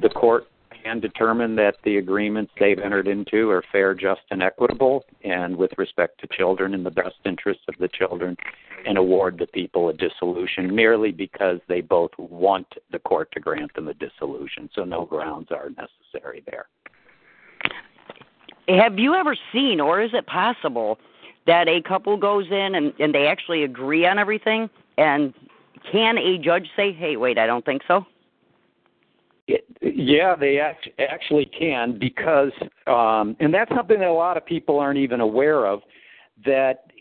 the 0.02 0.10
court 0.10 0.46
can 0.86 1.00
determine 1.00 1.56
that 1.56 1.76
the 1.84 1.98
agreements 1.98 2.52
they've 2.60 2.78
entered 2.78 3.08
into 3.08 3.50
are 3.50 3.64
fair, 3.72 3.96
just, 3.96 4.22
and 4.30 4.44
equitable, 4.44 5.04
and 5.24 5.56
with 5.56 5.72
respect 5.80 6.22
to 6.22 6.28
children 6.28 6.76
in 6.76 6.84
the 6.84 6.92
best 6.92 7.16
interest 7.26 7.62
of 7.68 7.74
the 7.80 7.88
children, 7.88 8.38
and 8.86 9.00
award 9.00 9.40
the 9.40 9.48
people 9.48 9.90
a 9.90 9.94
dissolution 9.94 10.76
merely 10.76 11.12
because 11.12 11.60
they 11.68 11.82
both 11.82 12.12
want 12.20 12.68
the 12.92 13.00
court 13.00 13.32
to 13.32 13.40
grant 13.40 13.74
them 13.74 13.88
a 13.88 13.96
dissolution. 13.96 14.70
So 14.76 14.84
no 14.84 15.06
grounds 15.06 15.48
are 15.50 15.70
necessary 15.70 16.44
there. 16.46 16.68
Have 18.68 19.00
you 19.00 19.16
ever 19.16 19.36
seen, 19.52 19.82
or 19.82 20.02
is 20.02 20.12
it 20.14 20.28
possible, 20.28 21.00
that 21.48 21.68
a 21.68 21.82
couple 21.82 22.16
goes 22.16 22.46
in 22.52 22.76
and, 22.76 22.94
and 23.00 23.14
they 23.14 23.26
actually 23.26 23.64
agree 23.64 24.06
on 24.06 24.20
everything? 24.20 24.70
And 25.00 25.34
can 25.92 26.20
a 26.20 26.38
judge 26.38 26.68
say, 26.76 26.94
hey, 26.94 27.16
wait, 27.16 27.40
I 27.40 27.48
don't 27.48 27.66
think 27.66 27.82
so? 27.88 28.06
Yeah, 29.48 30.36
they 30.36 30.60
act, 30.60 30.90
actually 30.98 31.46
can 31.46 32.00
because, 32.00 32.52
um, 32.88 33.36
and 33.40 33.54
that's 33.54 33.70
something 33.76 34.00
that 34.00 34.08
a 34.08 34.14
lot 34.14 34.38
of 34.38 34.46
people 34.46 34.80
aren't 34.80 34.98
even 34.98 35.22
aware 35.22 35.68
of. 35.68 35.82
That 36.46 36.92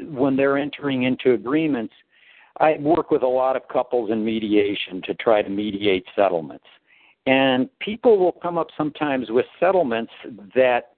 when 0.00 0.36
they're 0.36 0.58
entering 0.58 1.04
into 1.04 1.32
agreements, 1.32 1.94
I 2.60 2.76
work 2.78 3.10
with 3.10 3.22
a 3.22 3.28
lot 3.28 3.56
of 3.56 3.62
couples 3.68 4.10
in 4.10 4.24
mediation 4.24 5.00
to 5.06 5.14
try 5.14 5.42
to 5.42 5.48
mediate 5.48 6.04
settlements. 6.14 6.66
And 7.26 7.68
people 7.80 8.18
will 8.18 8.32
come 8.32 8.58
up 8.58 8.68
sometimes 8.76 9.30
with 9.30 9.46
settlements 9.60 10.12
that 10.54 10.90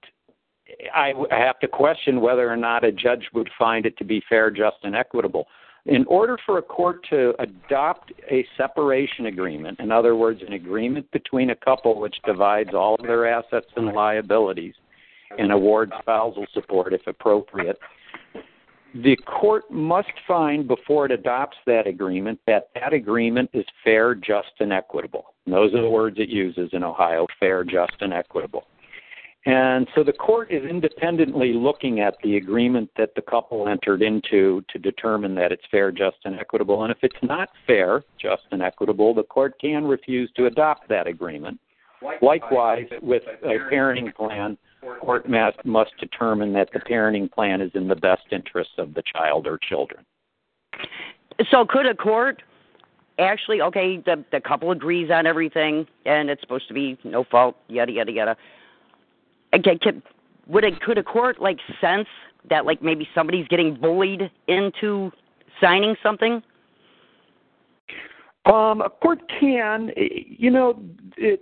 I 0.95 1.13
have 1.31 1.59
to 1.61 1.69
question 1.69 2.21
whether 2.21 2.49
or 2.49 2.57
not 2.57 2.85
a 2.85 2.93
judge 2.93 3.29
would 3.35 3.51
find 3.59 3.87
it 3.87 3.97
to 3.99 4.05
be 4.05 4.23
fair, 4.29 4.51
just, 4.51 4.77
and 4.83 4.95
equitable. 4.95 5.47
In 5.87 6.05
order 6.07 6.37
for 6.45 6.59
a 6.59 6.63
court 6.63 7.05
to 7.09 7.35
adopt 7.39 8.13
a 8.31 8.47
separation 8.57 9.27
agreement, 9.27 9.81
in 9.81 9.91
other 9.91 10.15
words, 10.15 10.43
an 10.47 10.53
agreement 10.53 11.11
between 11.11 11.51
a 11.51 11.57
couple 11.57 11.99
which 11.99 12.17
divides 12.27 12.75
all 12.75 12.97
of 12.97 13.07
their 13.07 13.27
assets 13.27 13.67
and 13.77 13.87
liabilities 13.87 14.75
and 15.39 15.53
awards 15.53 15.93
spousal 16.01 16.47
support 16.53 16.93
if 16.93 17.07
appropriate, 17.07 17.79
the 18.95 19.17
court 19.17 19.71
must 19.71 20.11
find 20.27 20.67
before 20.67 21.07
it 21.07 21.13
adopts 21.13 21.57
that 21.65 21.87
agreement 21.87 22.41
that 22.47 22.71
that 22.75 22.93
agreement 22.93 23.49
is 23.53 23.65
fair, 23.85 24.15
just, 24.15 24.51
and 24.59 24.73
equitable. 24.73 25.35
And 25.47 25.55
those 25.55 25.73
are 25.75 25.81
the 25.81 25.89
words 25.89 26.17
it 26.19 26.29
uses 26.29 26.71
in 26.73 26.83
Ohio 26.83 27.27
fair, 27.39 27.63
just, 27.63 27.95
and 28.01 28.13
equitable. 28.13 28.67
And 29.47 29.89
so 29.95 30.05
the 30.05 30.13
court 30.13 30.51
is 30.51 30.65
independently 30.65 31.55
looking 31.55 32.01
at 32.01 32.17
the 32.23 32.37
agreement 32.37 32.91
that 32.99 33.15
the 33.15 33.23
couple 33.23 33.69
entered 33.69 34.03
into 34.03 34.63
to 34.71 34.79
determine 34.79 35.35
that 35.37 35.51
it's 35.51 35.65
fair, 35.71 35.91
just, 35.91 36.19
and 36.25 36.39
equitable. 36.39 36.83
And 36.85 36.93
if 36.93 36.99
it's 37.03 37.17
not 37.23 37.49
fair, 37.67 38.05
just, 38.21 38.43
and 38.51 38.61
equitable, 38.61 39.15
the 39.15 39.23
court 39.23 39.55
can 39.59 39.85
refuse 39.85 40.31
to 40.37 40.45
adopt 40.45 40.89
that 40.91 41.07
agreement. 41.07 41.59
Likewise, 42.21 42.87
with 43.01 43.23
a 43.43 43.59
parenting 43.73 44.15
plan, 44.15 44.59
court 45.01 45.29
must, 45.29 45.65
must 45.65 45.93
determine 45.99 46.53
that 46.53 46.69
the 46.73 46.81
parenting 46.81 47.31
plan 47.31 47.61
is 47.61 47.71
in 47.75 47.89
the 47.89 47.97
best 47.97 48.23
interests 48.33 48.75
of 48.79 48.95
the 48.95 49.03
child 49.11 49.47
or 49.47 49.59
children. 49.59 50.05
So 51.51 51.65
could 51.67 51.87
a 51.87 51.95
court 51.95 52.43
actually 53.19 53.61
okay 53.61 53.99
the 53.99 54.25
the 54.33 54.41
couple 54.41 54.71
agrees 54.71 55.11
on 55.11 55.27
everything 55.27 55.87
and 56.07 56.31
it's 56.31 56.41
supposed 56.41 56.67
to 56.67 56.73
be 56.73 56.99
no 57.05 57.23
fault 57.23 57.55
yada 57.69 57.93
yada 57.93 58.11
yada 58.11 58.37
okay 59.55 59.79
could, 59.81 60.03
would 60.47 60.65
it 60.65 60.81
could 60.81 60.99
a 60.99 61.03
court 61.03 61.41
like 61.41 61.59
sense 61.81 62.09
that 62.49 62.67
like 62.67 62.83
maybe 62.83 63.09
somebody's 63.15 63.47
getting 63.49 63.75
bullied 63.75 64.31
into 64.49 65.11
signing 65.61 65.95
something? 66.03 66.43
Um 68.47 68.81
a 68.81 68.91
court 68.91 69.21
can. 69.41 69.91
You 69.97 70.51
know 70.51 70.83
it 71.17 71.41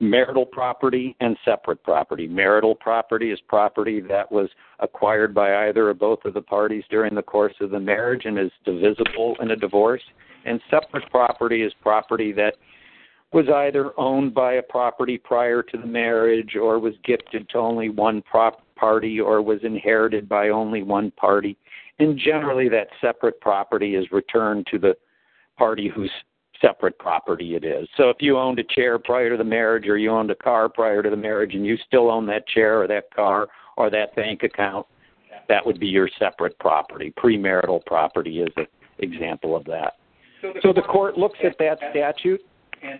marital 0.00 0.44
property 0.44 1.16
and 1.20 1.36
separate 1.44 1.82
property. 1.82 2.26
Marital 2.26 2.74
property 2.74 3.30
is 3.30 3.40
property 3.48 4.00
that 4.00 4.30
was 4.30 4.48
acquired 4.80 5.34
by 5.34 5.68
either 5.68 5.88
or 5.88 5.94
both 5.94 6.24
of 6.24 6.34
the 6.34 6.42
parties 6.42 6.84
during 6.90 7.14
the 7.14 7.22
course 7.22 7.54
of 7.60 7.70
the 7.70 7.80
marriage 7.80 8.24
and 8.24 8.38
is 8.38 8.50
divisible 8.64 9.36
in 9.40 9.52
a 9.52 9.56
divorce. 9.56 10.02
And 10.44 10.60
separate 10.70 11.08
property 11.10 11.62
is 11.62 11.72
property 11.80 12.32
that 12.32 12.56
was 13.34 13.48
either 13.48 13.90
owned 13.98 14.32
by 14.32 14.54
a 14.54 14.62
property 14.62 15.18
prior 15.18 15.60
to 15.60 15.76
the 15.76 15.86
marriage 15.86 16.54
or 16.54 16.78
was 16.78 16.94
gifted 17.04 17.48
to 17.48 17.58
only 17.58 17.88
one 17.88 18.22
prop 18.22 18.62
party 18.76 19.18
or 19.18 19.42
was 19.42 19.58
inherited 19.64 20.28
by 20.28 20.50
only 20.50 20.84
one 20.84 21.10
party. 21.10 21.58
And 21.98 22.16
generally 22.16 22.68
that 22.68 22.86
separate 23.00 23.40
property 23.40 23.96
is 23.96 24.12
returned 24.12 24.68
to 24.70 24.78
the 24.78 24.96
party 25.58 25.90
whose 25.92 26.10
separate 26.60 26.96
property 27.00 27.56
it 27.56 27.64
is. 27.64 27.88
So 27.96 28.08
if 28.08 28.18
you 28.20 28.38
owned 28.38 28.60
a 28.60 28.64
chair 28.64 29.00
prior 29.00 29.30
to 29.30 29.36
the 29.36 29.42
marriage 29.42 29.88
or 29.88 29.98
you 29.98 30.10
owned 30.10 30.30
a 30.30 30.36
car 30.36 30.68
prior 30.68 31.02
to 31.02 31.10
the 31.10 31.16
marriage 31.16 31.54
and 31.54 31.66
you 31.66 31.76
still 31.88 32.12
own 32.12 32.26
that 32.26 32.46
chair 32.46 32.80
or 32.80 32.86
that 32.86 33.12
car 33.12 33.48
or 33.76 33.90
that 33.90 34.14
bank 34.14 34.44
account 34.44 34.86
that 35.48 35.66
would 35.66 35.80
be 35.80 35.88
your 35.88 36.08
separate 36.20 36.56
property. 36.60 37.12
Premarital 37.18 37.84
property 37.84 38.40
is 38.40 38.52
an 38.56 38.66
example 39.00 39.56
of 39.56 39.64
that. 39.64 39.94
So 40.62 40.72
the 40.72 40.82
court 40.82 41.18
looks 41.18 41.38
at 41.42 41.58
that 41.58 41.78
statute 41.90 42.40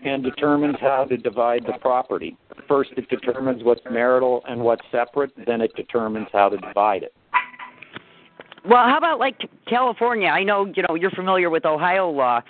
and 0.03 0.23
determines 0.23 0.77
how 0.79 1.05
to 1.05 1.17
divide 1.17 1.63
the 1.65 1.73
property. 1.79 2.37
First 2.67 2.91
it 2.97 3.07
determines 3.09 3.63
what's 3.63 3.81
marital 3.89 4.43
and 4.47 4.61
what's 4.61 4.83
separate 4.91 5.31
then 5.45 5.61
it 5.61 5.75
determines 5.75 6.27
how 6.33 6.49
to 6.49 6.57
divide 6.57 7.03
it. 7.03 7.13
Well 8.67 8.83
how 8.83 8.97
about 8.97 9.19
like 9.19 9.37
california? 9.67 10.29
I 10.29 10.43
know 10.43 10.65
you 10.65 10.83
know 10.87 10.95
you're 10.95 11.11
familiar 11.11 11.49
with 11.49 11.65
ohio 11.65 12.09
law. 12.09 12.41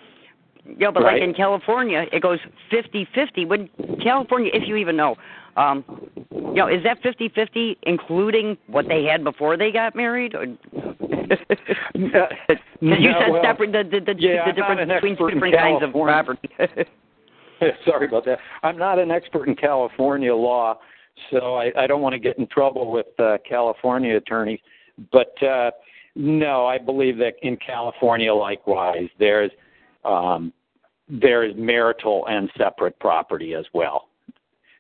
You 0.65 0.75
know 0.77 0.91
but 0.91 1.03
right. 1.03 1.13
like 1.13 1.21
in 1.21 1.33
california 1.33 2.05
it 2.11 2.21
goes 2.21 2.39
fifty 2.71 3.07
fifty 3.13 3.45
would 3.45 3.69
california 4.01 4.51
if 4.53 4.67
you 4.67 4.77
even 4.77 4.95
know 4.95 5.15
um 5.57 5.83
you 6.31 6.55
know 6.55 6.67
is 6.67 6.83
that 6.83 7.01
fifty 7.03 7.29
fifty 7.29 7.77
including 7.83 8.57
what 8.67 8.87
they 8.87 9.03
had 9.03 9.23
before 9.23 9.57
they 9.57 9.71
got 9.71 9.95
married? 9.95 10.35
Or 10.35 10.45
no, 10.45 10.57
you 11.95 13.11
said 13.19 13.31
well, 13.31 13.43
separate 13.43 13.71
the 13.71 13.83
the, 13.83 14.13
the, 14.13 14.15
yeah, 14.19 14.45
the 14.45 14.53
difference 14.53 14.89
between 14.89 15.13
in 15.13 15.33
different 15.33 15.55
kinds 15.55 15.83
of 15.83 15.91
property 15.91 16.49
sorry 17.85 18.07
about 18.07 18.25
that. 18.25 18.39
I'm 18.63 18.77
not 18.77 18.99
an 18.99 19.11
expert 19.11 19.47
in 19.47 19.55
california 19.55 20.35
law 20.35 20.77
so 21.31 21.55
i 21.55 21.71
i 21.77 21.87
don't 21.87 22.01
want 22.01 22.13
to 22.13 22.19
get 22.19 22.37
in 22.37 22.47
trouble 22.47 22.91
with 22.91 23.07
uh 23.19 23.37
california 23.47 24.17
attorneys 24.17 24.59
but 25.11 25.41
uh 25.43 25.71
no 26.15 26.65
i 26.65 26.77
believe 26.77 27.17
that 27.17 27.33
in 27.41 27.57
california 27.57 28.33
likewise 28.33 29.07
there's 29.17 29.51
um 30.03 30.51
there 31.07 31.43
is 31.43 31.53
marital 31.55 32.25
and 32.27 32.49
separate 32.57 32.97
property 32.99 33.53
as 33.53 33.65
well. 33.73 34.09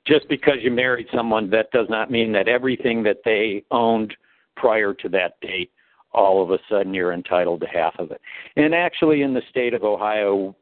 Just 0.07 0.27
because 0.29 0.57
you 0.61 0.71
married 0.71 1.07
someone 1.13 1.49
that 1.49 1.71
does 1.71 1.87
not 1.89 2.11
mean 2.11 2.31
that 2.33 2.47
everything 2.47 3.03
that 3.03 3.17
they 3.25 3.63
owned 3.71 4.15
prior 4.55 4.93
to 4.93 5.09
that 5.09 5.39
date 5.41 5.71
all 6.13 6.41
of 6.41 6.51
a 6.51 6.57
sudden 6.69 6.93
you're 6.93 7.11
entitled 7.11 7.59
to 7.59 7.67
half 7.67 7.93
of 7.99 8.11
it. 8.11 8.21
And 8.55 8.73
actually 8.73 9.21
in 9.21 9.33
the 9.33 9.41
state 9.49 9.73
of 9.73 9.83
ohio 9.83 10.55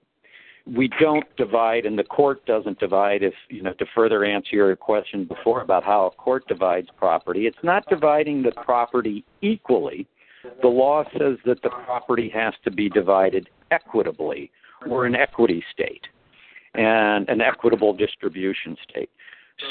we 0.66 0.90
don't 1.00 1.26
divide 1.36 1.86
and 1.86 2.00
the 2.00 2.04
court 2.04 2.46
doesn't 2.46 2.80
divide 2.80 3.22
if 3.22 3.34
you 3.50 3.62
know 3.62 3.74
to 3.74 3.86
further 3.94 4.24
answer 4.24 4.56
your 4.56 4.76
question 4.76 5.26
before 5.26 5.62
about 5.62 5.84
how 5.84 6.06
a 6.06 6.12
court 6.12 6.48
divides 6.48 6.88
property. 6.98 7.48
It's 7.48 7.64
not 7.64 7.86
dividing 7.90 8.44
the 8.44 8.52
property 8.52 9.26
equally. 9.42 10.08
The 10.62 10.68
law 10.68 11.04
says 11.18 11.38
that 11.46 11.62
the 11.64 11.70
property 11.70 12.30
has 12.34 12.54
to 12.64 12.72
be 12.72 12.90
divided 12.90 13.50
equitably. 13.72 14.52
We're 14.86 15.06
an 15.06 15.16
equity 15.16 15.64
state 15.72 16.06
and 16.76 17.28
an 17.30 17.42
equitable 17.42 17.94
distribution 17.94 18.76
state. 18.90 19.10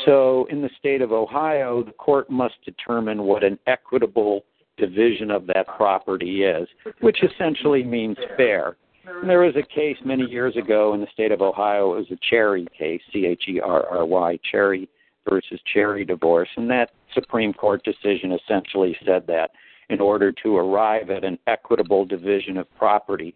So 0.05 0.47
in 0.51 0.63
the 0.63 0.71
state 0.79 1.01
of 1.01 1.11
ohio 1.11 1.83
the 1.83 1.93
court 1.93 2.29
must 2.29 2.55
determine 2.65 3.23
what 3.23 3.43
an 3.43 3.59
equitable 3.67 4.45
division 4.77 5.31
of 5.31 5.47
that 5.47 5.67
property 5.77 6.45
is 6.45 6.69
which 7.01 7.23
essentially 7.23 7.83
means 7.83 8.17
fair 8.37 8.77
there 9.05 9.41
was 9.41 9.55
a 9.57 9.63
case 9.63 9.97
many 10.05 10.25
years 10.25 10.57
ago 10.57 10.95
in 10.95 11.01
the 11.01 11.07
state 11.13 11.33
of 11.33 11.43
Ohio. 11.43 11.95
It 11.95 11.97
was 11.97 12.11
a 12.13 12.19
Cherry 12.31 12.67
case, 12.77 13.01
C 13.13 13.27
H 13.27 13.45
E 13.49 13.61
R 13.61 13.87
R 13.87 14.05
Y, 14.05 14.39
Cherry 14.51 14.89
versus 15.29 15.61
Cherry 15.73 16.05
divorce. 16.05 16.49
And 16.57 16.71
that 16.71 16.91
Supreme 17.15 17.53
Court 17.53 17.83
decision 17.85 18.33
essentially 18.33 18.97
said 19.05 19.27
that 19.27 19.51
in 19.89 20.01
order 20.01 20.33
to 20.43 20.57
arrive 20.57 21.11
at 21.11 21.25
an 21.25 21.39
equitable 21.47 22.05
division 22.05 22.57
of 22.57 22.73
property, 22.77 23.35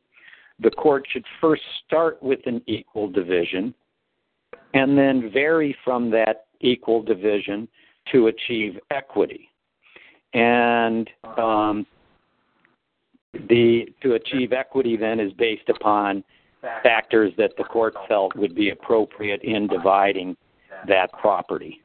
the 0.61 0.71
court 0.71 1.07
should 1.11 1.25
first 1.41 1.63
start 1.87 2.23
with 2.23 2.41
an 2.47 2.63
equal 2.67 3.09
division 3.09 3.75
and 4.75 4.97
then 4.97 5.31
vary 5.33 5.77
from 5.85 6.11
that 6.11 6.47
equal 6.61 7.03
division 7.03 7.69
to 8.13 8.29
achieve 8.29 8.79
equity. 8.91 9.49
And 10.33 11.09
um, 11.39 11.87
the 13.49 13.87
to 14.03 14.15
achieve 14.15 14.53
equity 14.53 14.97
then 14.97 15.21
is 15.21 15.33
based 15.33 15.69
upon 15.69 16.25
factors 16.83 17.33
that 17.39 17.53
the 17.57 17.65
court 17.65 17.95
felt 18.09 18.35
would 18.37 18.55
be 18.55 18.71
appropriate 18.71 19.43
in 19.43 19.67
dividing 19.67 20.37
that 20.89 21.13
property. 21.13 21.81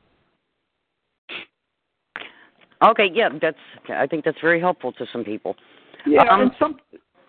Okay, 2.84 3.10
yeah, 3.14 3.30
that's. 3.42 3.58
I 3.90 4.08
think 4.08 4.26
that's 4.26 4.42
very 4.42 4.60
helpful 4.60 4.92
to 4.94 5.06
some 5.14 5.24
people. 5.24 5.56
Yeah, 6.06 6.24
Um, 6.24 6.42
and 6.42 6.52
some. 6.58 6.78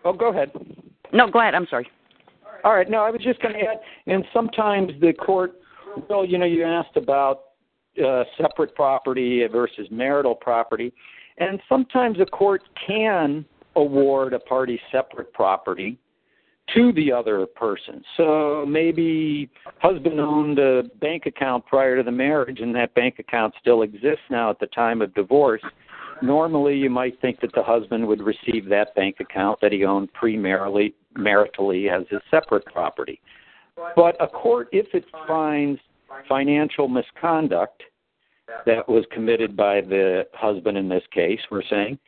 Oh, 0.05 0.13
go 0.13 0.31
ahead. 0.31 0.51
No, 1.13 1.31
go 1.31 1.41
ahead. 1.41 1.55
I'm 1.55 1.67
sorry. 1.69 1.89
All 2.65 2.75
right. 2.75 2.89
No, 2.89 3.03
I 3.03 3.11
was 3.11 3.21
just 3.23 3.41
going 3.41 3.55
to 3.55 3.61
add, 3.61 3.81
and 4.07 4.25
sometimes 4.33 4.93
the 5.01 5.13
court. 5.13 5.53
Well, 6.09 6.25
you 6.25 6.39
know, 6.39 6.47
you 6.47 6.65
asked 6.65 6.97
about 6.97 7.43
uh, 8.03 8.25
separate 8.41 8.75
property 8.75 9.47
versus 9.53 9.87
marital 9.91 10.35
property, 10.35 10.91
and 11.37 11.61
sometimes 11.69 12.19
a 12.19 12.25
court 12.25 12.63
can 12.87 13.45
award 13.77 14.33
a 14.35 14.39
party 14.39 14.81
separate 14.91 15.33
property 15.33 15.99
to 16.75 16.93
the 16.93 17.13
other 17.13 17.47
person. 17.47 18.03
So 18.17 18.65
maybe 18.67 19.51
husband 19.81 20.21
owned 20.21 20.59
a 20.59 20.85
bank 21.01 21.27
account 21.27 21.67
prior 21.67 21.97
to 21.97 22.03
the 22.03 22.13
marriage 22.13 22.61
and 22.61 22.75
that 22.77 22.95
bank 22.95 23.19
account 23.19 23.55
still 23.61 23.83
exists 23.83 24.25
now 24.31 24.51
at 24.51 24.59
the 24.59 24.69
time 24.69 25.03
of 25.03 25.13
divorce. 25.15 25.63
Normally 26.23 26.77
you 26.77 26.89
might 26.89 27.21
think 27.21 27.41
that 27.41 27.53
the 27.55 27.63
husband 27.63 28.07
would 28.07 28.23
receive 28.23 28.69
that 28.69 28.95
bank 28.95 29.17
account 29.21 29.61
that 29.61 29.73
he 29.73 29.85
owned 29.85 30.09
premaritally 30.15 30.95
maritally 31.19 31.91
as 31.91 32.07
his 32.09 32.21
separate 32.31 32.65
property. 32.67 33.21
But 33.97 34.17
a 34.21 34.29
court 34.29 34.69
if 34.73 34.87
it 34.95 35.05
finds 35.27 35.81
financial 36.29 36.89
misconduct 36.89 37.83
that 38.67 38.89
was 38.89 39.05
committed 39.11 39.57
by 39.57 39.81
the 39.81 40.27
husband 40.35 40.77
in 40.77 40.89
this 40.89 41.03
case, 41.13 41.41
we're 41.51 41.63
saying, 41.69 41.99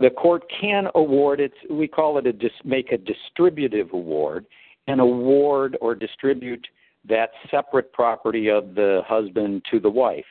the 0.00 0.10
court 0.10 0.42
can 0.60 0.88
award 0.94 1.40
it 1.40 1.52
we 1.70 1.86
call 1.86 2.18
it 2.18 2.26
a 2.26 2.32
dis, 2.32 2.50
make 2.64 2.90
a 2.90 2.98
distributive 2.98 3.92
award 3.92 4.46
and 4.86 5.00
award 5.00 5.76
or 5.80 5.94
distribute 5.94 6.66
that 7.08 7.30
separate 7.50 7.92
property 7.92 8.48
of 8.48 8.74
the 8.74 9.02
husband 9.06 9.62
to 9.70 9.78
the 9.78 9.88
wife. 9.88 10.24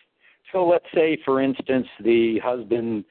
So 0.51 0.65
let's 0.65 0.85
say 0.93 1.17
for 1.23 1.41
instance 1.41 1.87
the 2.03 2.39
husband 2.43 3.05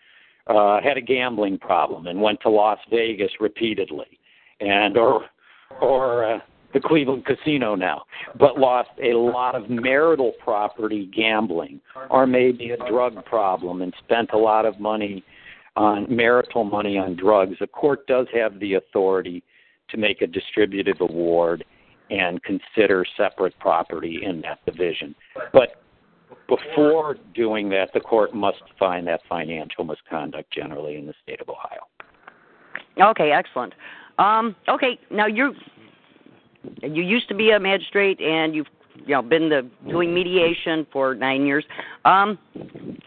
uh 0.49 0.81
had 0.83 0.97
a 0.97 1.01
gambling 1.01 1.59
problem 1.59 2.07
and 2.09 2.21
went 2.21 2.41
to 2.43 2.51
Las 2.51 2.79
Vegas 2.91 3.31
repeatedly 3.41 4.19
and 4.61 4.97
or 4.97 5.27
or 5.81 6.25
uh, 6.25 6.39
the 6.75 6.81
Cleveland 6.81 7.25
casino 7.25 7.75
now 7.77 8.03
but 8.39 8.59
lost 8.59 8.91
a 9.03 9.15
lot 9.15 9.55
of 9.55 9.71
marital 9.71 10.33
property 10.43 11.09
gambling 11.15 11.81
or 12.11 12.27
maybe 12.27 12.71
a 12.71 12.91
drug 12.91 13.25
problem 13.25 13.83
and 13.83 13.95
spent 14.05 14.31
a 14.33 14.39
lot 14.39 14.67
of 14.67 14.81
money 14.81 15.23
on 15.79 16.05
marital 16.15 16.65
money 16.65 16.99
on 16.99 17.15
drugs, 17.15 17.57
a 17.61 17.67
court 17.67 18.07
does 18.09 18.27
have 18.35 18.59
the 18.59 18.75
authority 18.75 19.45
to 19.91 19.97
make 19.97 20.21
a 20.23 20.27
distributive 20.27 21.01
award 21.01 21.65
and 22.11 22.43
consider 22.43 23.07
separate 23.17 23.57
property 23.61 24.21
in 24.25 24.41
that 24.41 24.59
division. 24.67 25.15
But 25.53 25.81
before 26.49 27.17
doing 27.35 27.69
that, 27.71 27.91
the 27.95 28.01
court 28.01 28.35
must 28.35 28.63
find 28.79 29.07
that 29.07 29.21
financial 29.29 29.85
misconduct 29.85 30.53
generally 30.53 30.97
in 30.97 31.07
the 31.07 31.15
state 31.23 31.41
of 31.41 31.49
Ohio. 31.49 31.87
Okay, 33.11 33.31
excellent. 33.31 33.73
Um, 34.19 34.57
okay, 34.69 34.99
now 35.11 35.27
you're 35.27 35.53
you 36.83 37.05
used 37.05 37.29
to 37.29 37.35
be 37.35 37.51
a 37.53 37.61
magistrate 37.61 38.21
and 38.21 38.53
you've 38.55 38.67
you 39.07 39.15
know 39.15 39.23
been 39.23 39.49
the, 39.49 39.69
doing 39.89 40.13
mediation 40.13 40.87
for 40.93 41.15
nine 41.15 41.47
years. 41.47 41.65
Um, 42.05 42.37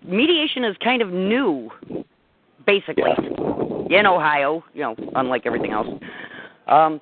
mediation 0.05 0.63
is 0.63 0.77
kind 0.81 1.01
of 1.01 1.09
new, 1.09 1.69
basically, 2.79 3.03
Yeah. 3.89 3.99
in 3.99 4.05
Ohio. 4.05 4.63
You 4.73 4.81
know, 4.83 4.95
unlike 5.15 5.45
everything 5.45 5.71
else. 5.71 5.87
Um, 6.67 7.01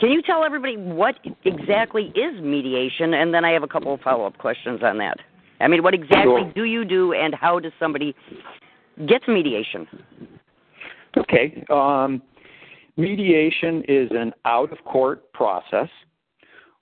can 0.00 0.10
you 0.10 0.22
tell 0.22 0.44
everybody 0.44 0.76
what 0.76 1.16
exactly 1.44 2.12
is 2.14 2.40
mediation? 2.40 3.14
And 3.14 3.32
then 3.34 3.44
I 3.44 3.50
have 3.52 3.62
a 3.62 3.68
couple 3.68 3.92
of 3.94 4.00
follow 4.00 4.26
up 4.26 4.38
questions 4.38 4.80
on 4.82 4.98
that. 4.98 5.18
I 5.60 5.68
mean, 5.68 5.82
what 5.82 5.94
exactly 5.94 6.42
Sure. 6.42 6.52
do 6.54 6.64
you 6.64 6.84
do, 6.84 7.12
and 7.12 7.34
how 7.34 7.58
does 7.60 7.72
somebody 7.78 8.14
get 9.06 9.26
mediation? 9.28 9.86
Okay. 11.16 11.64
Um, 11.70 12.22
mediation 12.96 13.82
is 13.88 14.10
an 14.12 14.32
out 14.44 14.72
of 14.72 14.82
court 14.84 15.32
process 15.32 15.88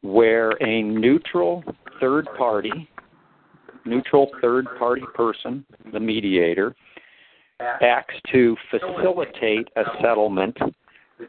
where 0.02 0.52
a 0.62 0.82
neutral 0.82 1.62
third 2.00 2.26
party, 2.38 2.88
neutral 3.84 4.30
third 4.40 4.66
party 4.78 5.04
person, 5.14 5.64
the 5.92 6.00
mediator, 6.00 6.74
acts 7.80 8.14
to 8.32 8.56
facilitate 8.70 9.68
a 9.76 9.82
settlement 10.02 10.56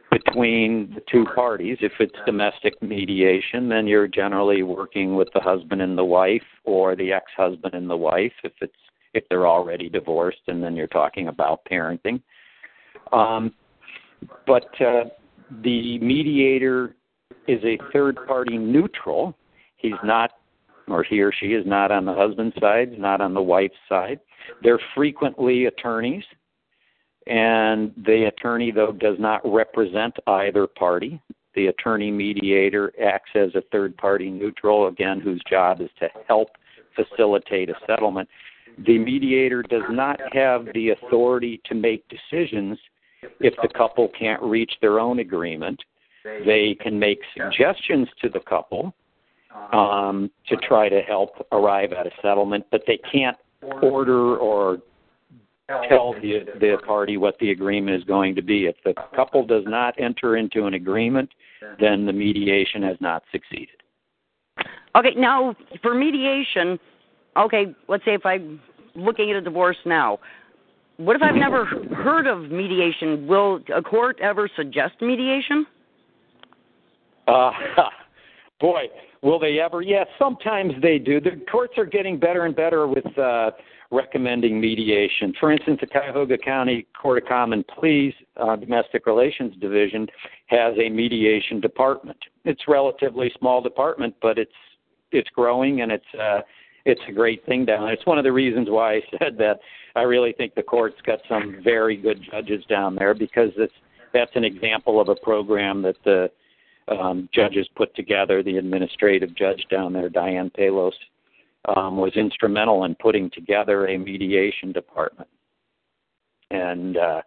between 0.09 0.93
the 0.95 1.01
two 1.11 1.25
parties. 1.35 1.77
If 1.81 1.93
it's 1.99 2.15
domestic 2.25 2.81
mediation, 2.81 3.67
then 3.67 3.87
you're 3.87 4.07
generally 4.07 4.63
working 4.63 5.15
with 5.15 5.27
the 5.33 5.41
husband 5.41 5.81
and 5.81 5.97
the 5.97 6.05
wife 6.05 6.41
or 6.63 6.95
the 6.95 7.11
ex 7.11 7.25
husband 7.35 7.73
and 7.73 7.89
the 7.89 7.97
wife 7.97 8.33
if 8.43 8.53
it's 8.61 8.73
if 9.13 9.25
they're 9.29 9.47
already 9.47 9.89
divorced 9.89 10.41
and 10.47 10.63
then 10.63 10.75
you're 10.75 10.87
talking 10.87 11.27
about 11.27 11.61
parenting. 11.69 12.21
Um, 13.11 13.53
but 14.47 14.69
uh, 14.81 15.05
the 15.63 15.99
mediator 15.99 16.95
is 17.47 17.61
a 17.63 17.77
third 17.91 18.17
party 18.27 18.57
neutral. 18.57 19.35
He's 19.77 19.99
not, 20.03 20.31
or 20.87 21.03
he 21.03 21.21
or 21.21 21.31
she 21.31 21.47
is 21.47 21.65
not 21.65 21.91
on 21.91 22.05
the 22.05 22.13
husband's 22.13 22.55
side, 22.59 22.97
not 22.97 23.21
on 23.21 23.33
the 23.33 23.41
wife's 23.41 23.75
side. 23.87 24.19
They're 24.63 24.79
frequently 24.95 25.65
attorneys, 25.65 26.23
and 27.27 27.93
the 28.05 28.25
attorney, 28.25 28.71
though, 28.71 28.91
does 28.91 29.17
not 29.19 29.41
represent 29.45 30.15
either 30.27 30.67
party. 30.67 31.21
The 31.53 31.67
attorney 31.67 32.11
mediator 32.11 32.93
acts 33.03 33.31
as 33.35 33.53
a 33.55 33.61
third 33.71 33.95
party 33.97 34.29
neutral, 34.29 34.87
again, 34.87 35.19
whose 35.19 35.41
job 35.49 35.81
is 35.81 35.89
to 35.99 36.07
help 36.27 36.49
facilitate 36.95 37.69
a 37.69 37.75
settlement. 37.85 38.27
The 38.85 38.97
mediator 38.97 39.61
does 39.63 39.83
not 39.89 40.19
have 40.33 40.65
the 40.73 40.89
authority 40.91 41.61
to 41.65 41.75
make 41.75 42.07
decisions 42.07 42.79
if 43.39 43.53
the 43.61 43.67
couple 43.67 44.09
can't 44.17 44.41
reach 44.41 44.71
their 44.81 44.99
own 44.99 45.19
agreement. 45.19 45.79
They 46.23 46.77
can 46.79 46.97
make 46.97 47.19
suggestions 47.35 48.07
to 48.21 48.29
the 48.29 48.39
couple 48.39 48.93
um, 49.73 50.29
to 50.47 50.57
try 50.57 50.89
to 50.89 51.01
help 51.01 51.45
arrive 51.51 51.93
at 51.93 52.07
a 52.07 52.11
settlement, 52.21 52.65
but 52.71 52.81
they 52.87 52.99
can't 53.11 53.37
order 53.81 54.37
or 54.37 54.79
tell 55.87 56.13
the 56.13 56.45
the 56.59 56.77
party 56.85 57.17
what 57.17 57.37
the 57.39 57.51
agreement 57.51 57.95
is 57.95 58.03
going 58.03 58.35
to 58.35 58.41
be. 58.41 58.65
If 58.65 58.75
the 58.83 58.93
couple 59.15 59.45
does 59.45 59.63
not 59.65 59.99
enter 59.99 60.37
into 60.37 60.65
an 60.65 60.73
agreement, 60.73 61.29
then 61.79 62.05
the 62.05 62.13
mediation 62.13 62.83
has 62.83 62.97
not 62.99 63.23
succeeded. 63.31 63.69
Okay, 64.95 65.13
now 65.15 65.55
for 65.81 65.93
mediation, 65.93 66.77
okay, 67.37 67.73
let's 67.87 68.03
say 68.03 68.13
if 68.13 68.25
I'm 68.25 68.59
looking 68.95 69.31
at 69.31 69.37
a 69.37 69.41
divorce 69.41 69.77
now, 69.85 70.19
what 70.97 71.15
if 71.15 71.21
I've 71.21 71.35
never 71.35 71.65
heard 71.65 72.27
of 72.27 72.51
mediation? 72.51 73.25
Will 73.25 73.61
a 73.73 73.81
court 73.81 74.19
ever 74.21 74.49
suggest 74.55 74.95
mediation? 75.01 75.65
Uh, 77.27 77.51
boy, 78.61 78.83
will 79.21 79.39
they 79.39 79.59
ever? 79.59 79.81
Yes, 79.81 80.07
sometimes 80.17 80.73
they 80.81 80.99
do. 80.99 81.19
The 81.19 81.41
courts 81.51 81.73
are 81.77 81.85
getting 81.85 82.17
better 82.17 82.45
and 82.45 82.55
better 82.55 82.87
with 82.87 83.05
uh, 83.17 83.51
recommending 83.91 84.61
mediation. 84.61 85.33
For 85.39 85.51
instance, 85.51 85.79
the 85.81 85.87
Cuyahoga 85.87 86.37
County 86.37 86.87
Court 86.99 87.23
of 87.23 87.27
Common 87.27 87.65
Pleas 87.77 88.13
uh, 88.37 88.55
Domestic 88.55 89.05
Relations 89.05 89.53
Division 89.59 90.07
has 90.47 90.73
a 90.77 90.89
mediation 90.89 91.59
department. 91.59 92.17
It's 92.45 92.61
a 92.67 92.71
relatively 92.71 93.31
small 93.37 93.61
department, 93.61 94.15
but 94.21 94.37
it's 94.37 94.51
it's 95.11 95.29
growing 95.31 95.81
and 95.81 95.91
it's 95.91 96.05
uh, 96.17 96.39
it's 96.85 97.01
a 97.09 97.11
great 97.11 97.45
thing 97.45 97.65
down 97.65 97.83
there. 97.83 97.93
It's 97.93 98.05
one 98.05 98.17
of 98.17 98.23
the 98.23 98.31
reasons 98.31 98.69
why 98.69 98.95
I 98.95 99.01
said 99.19 99.37
that 99.39 99.59
I 99.95 100.03
really 100.03 100.33
think 100.33 100.55
the 100.55 100.63
court's 100.63 101.01
got 101.05 101.19
some 101.27 101.57
very 101.63 101.97
good 101.97 102.21
judges 102.31 102.63
down 102.69 102.95
there 102.95 103.13
because 103.13 103.49
it's 103.57 103.73
that's 104.13 104.31
an 104.35 104.43
example 104.43 104.99
of 104.99 105.09
a 105.09 105.15
program 105.15 105.81
that 105.81 105.95
the 106.03 106.29
um, 106.91 107.29
judges 107.33 107.67
put 107.75 107.95
together. 107.95 108.43
The 108.43 108.57
administrative 108.57 109.35
judge 109.35 109.65
down 109.69 109.93
there, 109.93 110.09
Diane 110.09 110.51
Palos, 110.55 110.93
um, 111.75 111.97
was 111.97 112.11
instrumental 112.15 112.85
in 112.85 112.95
putting 112.95 113.29
together 113.31 113.87
a 113.87 113.97
mediation 113.97 114.71
department. 114.71 115.29
And 116.49 116.97
uh, 116.97 117.21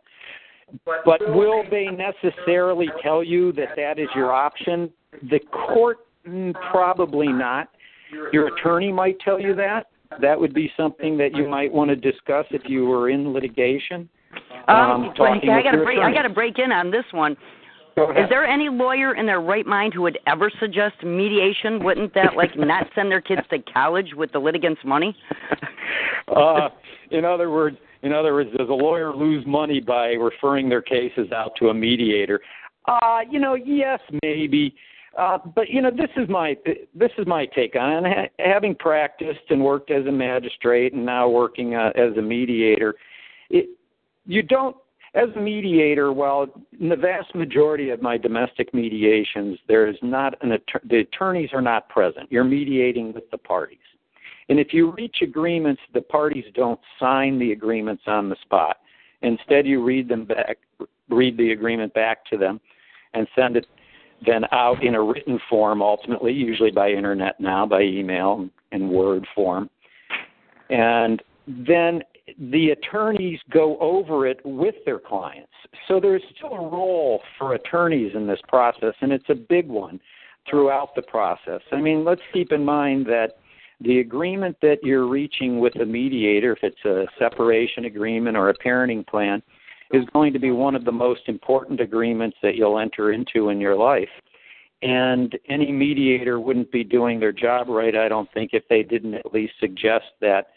but 1.05 1.21
will 1.35 1.63
they 1.71 1.87
necessarily 1.87 2.89
tell 3.03 3.23
you 3.23 3.53
that 3.53 3.69
that 3.77 3.99
is 3.99 4.09
your 4.15 4.33
option? 4.33 4.91
The 5.31 5.41
court, 5.51 5.99
mm, 6.27 6.53
probably 6.71 7.29
not. 7.29 7.69
Your 8.33 8.55
attorney 8.55 8.93
might 8.93 9.19
tell 9.21 9.41
you 9.41 9.55
that. 9.57 9.87
That 10.21 10.39
would 10.39 10.55
be 10.55 10.71
something 10.77 11.17
that 11.19 11.35
you 11.35 11.49
might 11.49 11.73
want 11.73 11.91
to 11.91 11.97
discuss 11.97 12.47
if 12.51 12.63
you 12.67 12.87
were 12.87 13.11
in 13.11 13.33
litigation. 13.33 14.09
Um, 14.69 15.13
talking 15.17 15.51
I 15.51 15.63
got 15.63 15.73
to 15.73 15.77
your 15.79 15.85
break. 15.85 15.99
I 15.99 16.13
got 16.13 16.23
to 16.23 16.29
break 16.29 16.59
in 16.59 16.73
on 16.73 16.91
this 16.91 17.05
one. 17.13 17.37
Is 17.97 18.29
there 18.29 18.45
any 18.45 18.69
lawyer 18.69 19.15
in 19.15 19.25
their 19.25 19.41
right 19.41 19.67
mind 19.67 19.95
who 19.95 20.03
would 20.03 20.19
ever 20.27 20.51
suggest 20.59 20.97
mediation? 21.05 21.83
Wouldn't 21.85 22.13
that 22.15 22.35
like 22.37 22.51
not 22.57 22.89
send 22.95 23.11
their 23.11 23.21
kids 23.21 23.43
to 23.51 23.59
college 23.73 24.15
with 24.17 24.33
the 24.33 24.39
litigants' 24.39 24.81
money? 24.85 25.17
uh, 26.35 26.71
in 27.11 27.25
other 27.25 27.51
words, 27.51 27.77
in 28.03 28.13
other 28.13 28.35
words, 28.35 28.51
does 28.57 28.69
a 28.69 28.73
lawyer 28.73 29.15
lose 29.15 29.47
money 29.47 29.81
by 29.81 30.09
referring 30.09 30.69
their 30.69 30.83
cases 30.83 31.31
out 31.33 31.53
to 31.59 31.69
a 31.69 31.75
mediator? 31.75 32.41
Uh, 32.87 33.21
you 33.31 33.39
know, 33.39 33.55
yes, 33.55 34.01
maybe. 34.23 34.75
Uh, 35.17 35.39
but 35.55 35.71
you 35.71 35.81
know, 35.81 35.91
this 35.91 36.11
is 36.17 36.29
my 36.29 36.57
this 36.95 37.13
is 37.17 37.27
my 37.27 37.47
take 37.47 37.77
on 37.77 38.05
it. 38.05 38.33
Ha- 38.39 38.45
having 38.53 38.75
practiced 38.75 39.49
and 39.51 39.63
worked 39.63 39.93
as 39.93 40.05
a 40.07 40.13
magistrate 40.13 40.93
and 40.93 41.07
now 41.07 41.29
working 41.29 41.77
uh, 41.77 41.93
as 41.95 42.17
a 42.19 42.23
mediator. 42.23 42.95
It, 43.51 43.69
you 44.27 44.43
don't 44.43 44.77
as 45.15 45.29
a 45.37 45.41
mediator. 45.41 46.13
Well, 46.13 46.49
in 46.81 46.89
the 46.89 46.97
vast 46.97 47.35
majority 47.35 47.91
of 47.91 48.03
my 48.03 48.17
domestic 48.17 48.75
mediations, 48.75 49.59
there 49.69 49.87
is 49.87 49.97
not 50.03 50.35
an 50.43 50.53
att- 50.53 50.83
the 50.85 50.99
attorneys 50.99 51.53
are 51.53 51.63
not 51.63 51.89
present. 51.89 52.31
You're 52.31 52.45
mediating 52.45 53.13
with 53.13 53.31
the 53.31 53.39
parties. 53.39 53.79
And 54.49 54.61
if 54.61 54.75
you 54.75 54.91
reach 54.91 55.23
agreements, 55.23 55.81
the 55.93 56.03
parties 56.03 56.45
don't 56.55 56.81
sign 56.99 57.39
the 57.39 57.53
agreements 57.53 58.03
on 58.07 58.29
the 58.29 58.37
spot. 58.43 58.79
Instead, 59.23 59.67
you 59.67 59.83
read 59.83 60.09
them 60.09 60.25
back, 60.25 60.59
read 61.09 61.37
the 61.39 61.53
agreement 61.53 61.95
back 61.95 62.25
to 62.27 62.37
them, 62.37 62.61
and 63.15 63.27
send 63.35 63.57
it 63.57 63.67
then 64.27 64.45
out 64.53 64.83
in 64.83 64.95
a 64.95 65.03
written 65.03 65.39
form, 65.49 65.83
ultimately, 65.83 66.33
usually 66.33 66.71
by 66.71 66.91
internet 66.91 67.39
now, 67.41 67.65
by 67.67 67.83
email 67.83 68.49
and 68.73 68.89
Word 68.91 69.27
form. 69.35 69.71
And 70.71 71.23
then 71.47 72.03
the 72.39 72.71
attorneys 72.71 73.39
go 73.51 73.79
over 73.79 74.27
it 74.27 74.41
with 74.45 74.75
their 74.87 74.99
clients. 74.99 75.53
So 75.89 76.01
there's 76.01 76.23
still 76.37 76.55
a 76.55 76.69
role 76.69 77.21
for 77.39 77.55
attorneys 77.55 78.15
in 78.15 78.27
this 78.27 78.41
process, 78.49 78.95
and 79.01 79.13
it's 79.13 79.29
a 79.29 79.35
big 79.35 79.69
one 79.69 80.01
throughout 80.49 80.95
the 80.95 81.03
process. 81.03 81.61
I 81.73 81.81
mean, 81.81 82.05
let's 82.05 82.23
keep 82.33 82.53
in 82.53 82.65
mind 82.65 83.07
that 83.07 83.37
the 83.81 84.01
agreement 84.01 84.57
that 84.63 84.79
you're 84.83 85.07
reaching 85.07 85.59
with 85.59 85.77
a 85.81 85.85
mediator, 85.85 86.53
if 86.53 86.59
it's 86.63 86.85
a 86.85 87.07
separation 87.19 87.85
agreement 87.85 88.37
or 88.37 88.49
a 88.49 88.55
parenting 88.55 89.07
plan, 89.07 89.43
is 89.93 90.05
going 90.13 90.33
to 90.33 90.39
be 90.39 90.51
one 90.51 90.75
of 90.75 90.85
the 90.85 90.93
most 90.93 91.23
important 91.29 91.81
agreements 91.81 92.37
that 92.43 92.57
you'll 92.57 92.79
enter 92.79 93.13
into 93.13 93.51
in 93.51 93.61
your 93.61 93.77
life. 93.77 94.09
And 94.83 95.37
any 95.49 95.73
mediator 95.73 96.41
wouldn't 96.41 96.71
be 96.71 96.85
doing 96.85 97.21
their 97.21 97.33
job 97.33 97.69
right, 97.69 97.97
I 97.97 98.09
don't 98.09 98.31
think, 98.33 98.51
if 98.53 98.65
they 98.69 98.83
didn't 98.83 99.15
at 99.15 99.33
least 99.33 99.55
suggest 99.61 100.07
that 100.21 100.49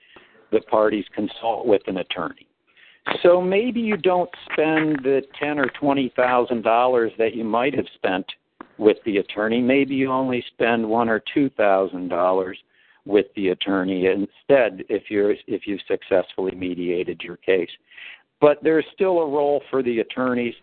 the 0.52 0.62
parties 0.62 1.06
consult 1.14 1.66
with 1.66 1.82
an 1.88 1.98
attorney. 1.98 2.48
So 3.24 3.42
maybe 3.42 3.80
you 3.80 3.98
don't 3.98 4.30
spend 4.52 5.00
the 5.04 5.22
ten 5.40 5.60
or 5.60 5.68
twenty 5.80 6.12
thousand 6.16 6.64
dollars 6.64 7.12
that 7.18 7.36
you 7.36 7.44
might 7.44 7.74
have 7.76 7.86
spent 7.96 8.26
with 8.78 8.98
the 9.06 9.18
attorney. 9.18 9.62
Maybe 9.62 9.96
you 9.96 10.12
only 10.12 10.44
spend 10.54 10.88
one 10.88 11.10
or 11.10 11.22
two 11.34 11.50
thousand 11.52 12.10
dollars 12.10 12.58
with 13.06 13.28
the 13.36 13.50
attorney 13.50 14.08
instead 14.08 14.84
if 14.90 15.04
you're 15.10 15.36
if 15.48 15.66
you've 15.66 15.82
successfully 15.88 16.54
mediated 16.54 17.22
your 17.24 17.38
case. 17.38 17.70
But 18.42 18.62
there's 18.62 18.86
still 18.94 19.20
a 19.20 19.28
role 19.28 19.62
for 19.70 19.82
the 19.82 20.00
attorneys. 20.00 20.54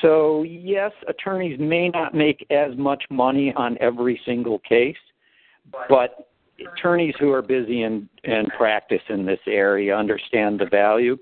So 0.00 0.42
yes, 0.44 0.92
attorneys 1.06 1.58
may 1.60 1.90
not 1.90 2.14
make 2.14 2.46
as 2.50 2.76
much 2.76 3.04
money 3.10 3.52
on 3.56 3.76
every 3.80 4.20
single 4.24 4.60
case, 4.60 4.96
but 5.88 6.28
attorneys 6.76 7.14
who 7.18 7.32
are 7.32 7.42
busy 7.42 7.82
and 7.82 8.08
and 8.24 8.48
practice 8.56 9.02
in 9.08 9.26
this 9.26 9.40
area 9.46 9.96
understand 9.96 10.60
the 10.60 10.66
value 10.66 11.16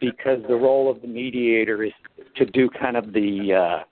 because 0.00 0.40
the 0.48 0.54
role 0.54 0.90
of 0.90 1.02
the 1.02 1.08
mediator 1.08 1.82
is 1.82 1.92
to 2.36 2.46
do 2.46 2.68
kind 2.70 2.96
of 2.96 3.12
the 3.12 3.52
uh 3.54 3.84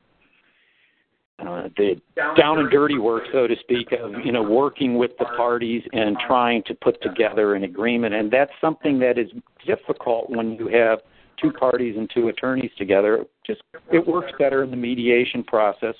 uh, 1.39 1.69
the 1.77 2.01
down 2.39 2.59
and 2.59 2.71
dirty 2.71 2.97
work, 2.97 3.25
so 3.31 3.47
to 3.47 3.55
speak, 3.61 3.93
of 3.93 4.25
you 4.25 4.33
know 4.33 4.43
working 4.43 4.97
with 4.97 5.11
the 5.19 5.27
parties 5.37 5.83
and 5.93 6.17
trying 6.27 6.63
to 6.63 6.75
put 6.75 7.01
together 7.03 7.55
an 7.55 7.65
agreement, 7.65 8.15
and 8.15 8.31
that's 8.31 8.53
something 8.59 8.99
that 8.99 9.19
is 9.19 9.29
difficult 9.67 10.31
when 10.31 10.53
you 10.53 10.67
have 10.69 11.01
two 11.39 11.53
parties 11.53 11.95
and 11.99 12.11
two 12.15 12.29
attorneys 12.29 12.71
together. 12.79 13.27
Just 13.47 13.61
it 13.93 14.07
works 14.07 14.33
better 14.39 14.65
in 14.65 14.71
the 14.71 14.79
mediation 14.79 15.45
process, 15.45 15.95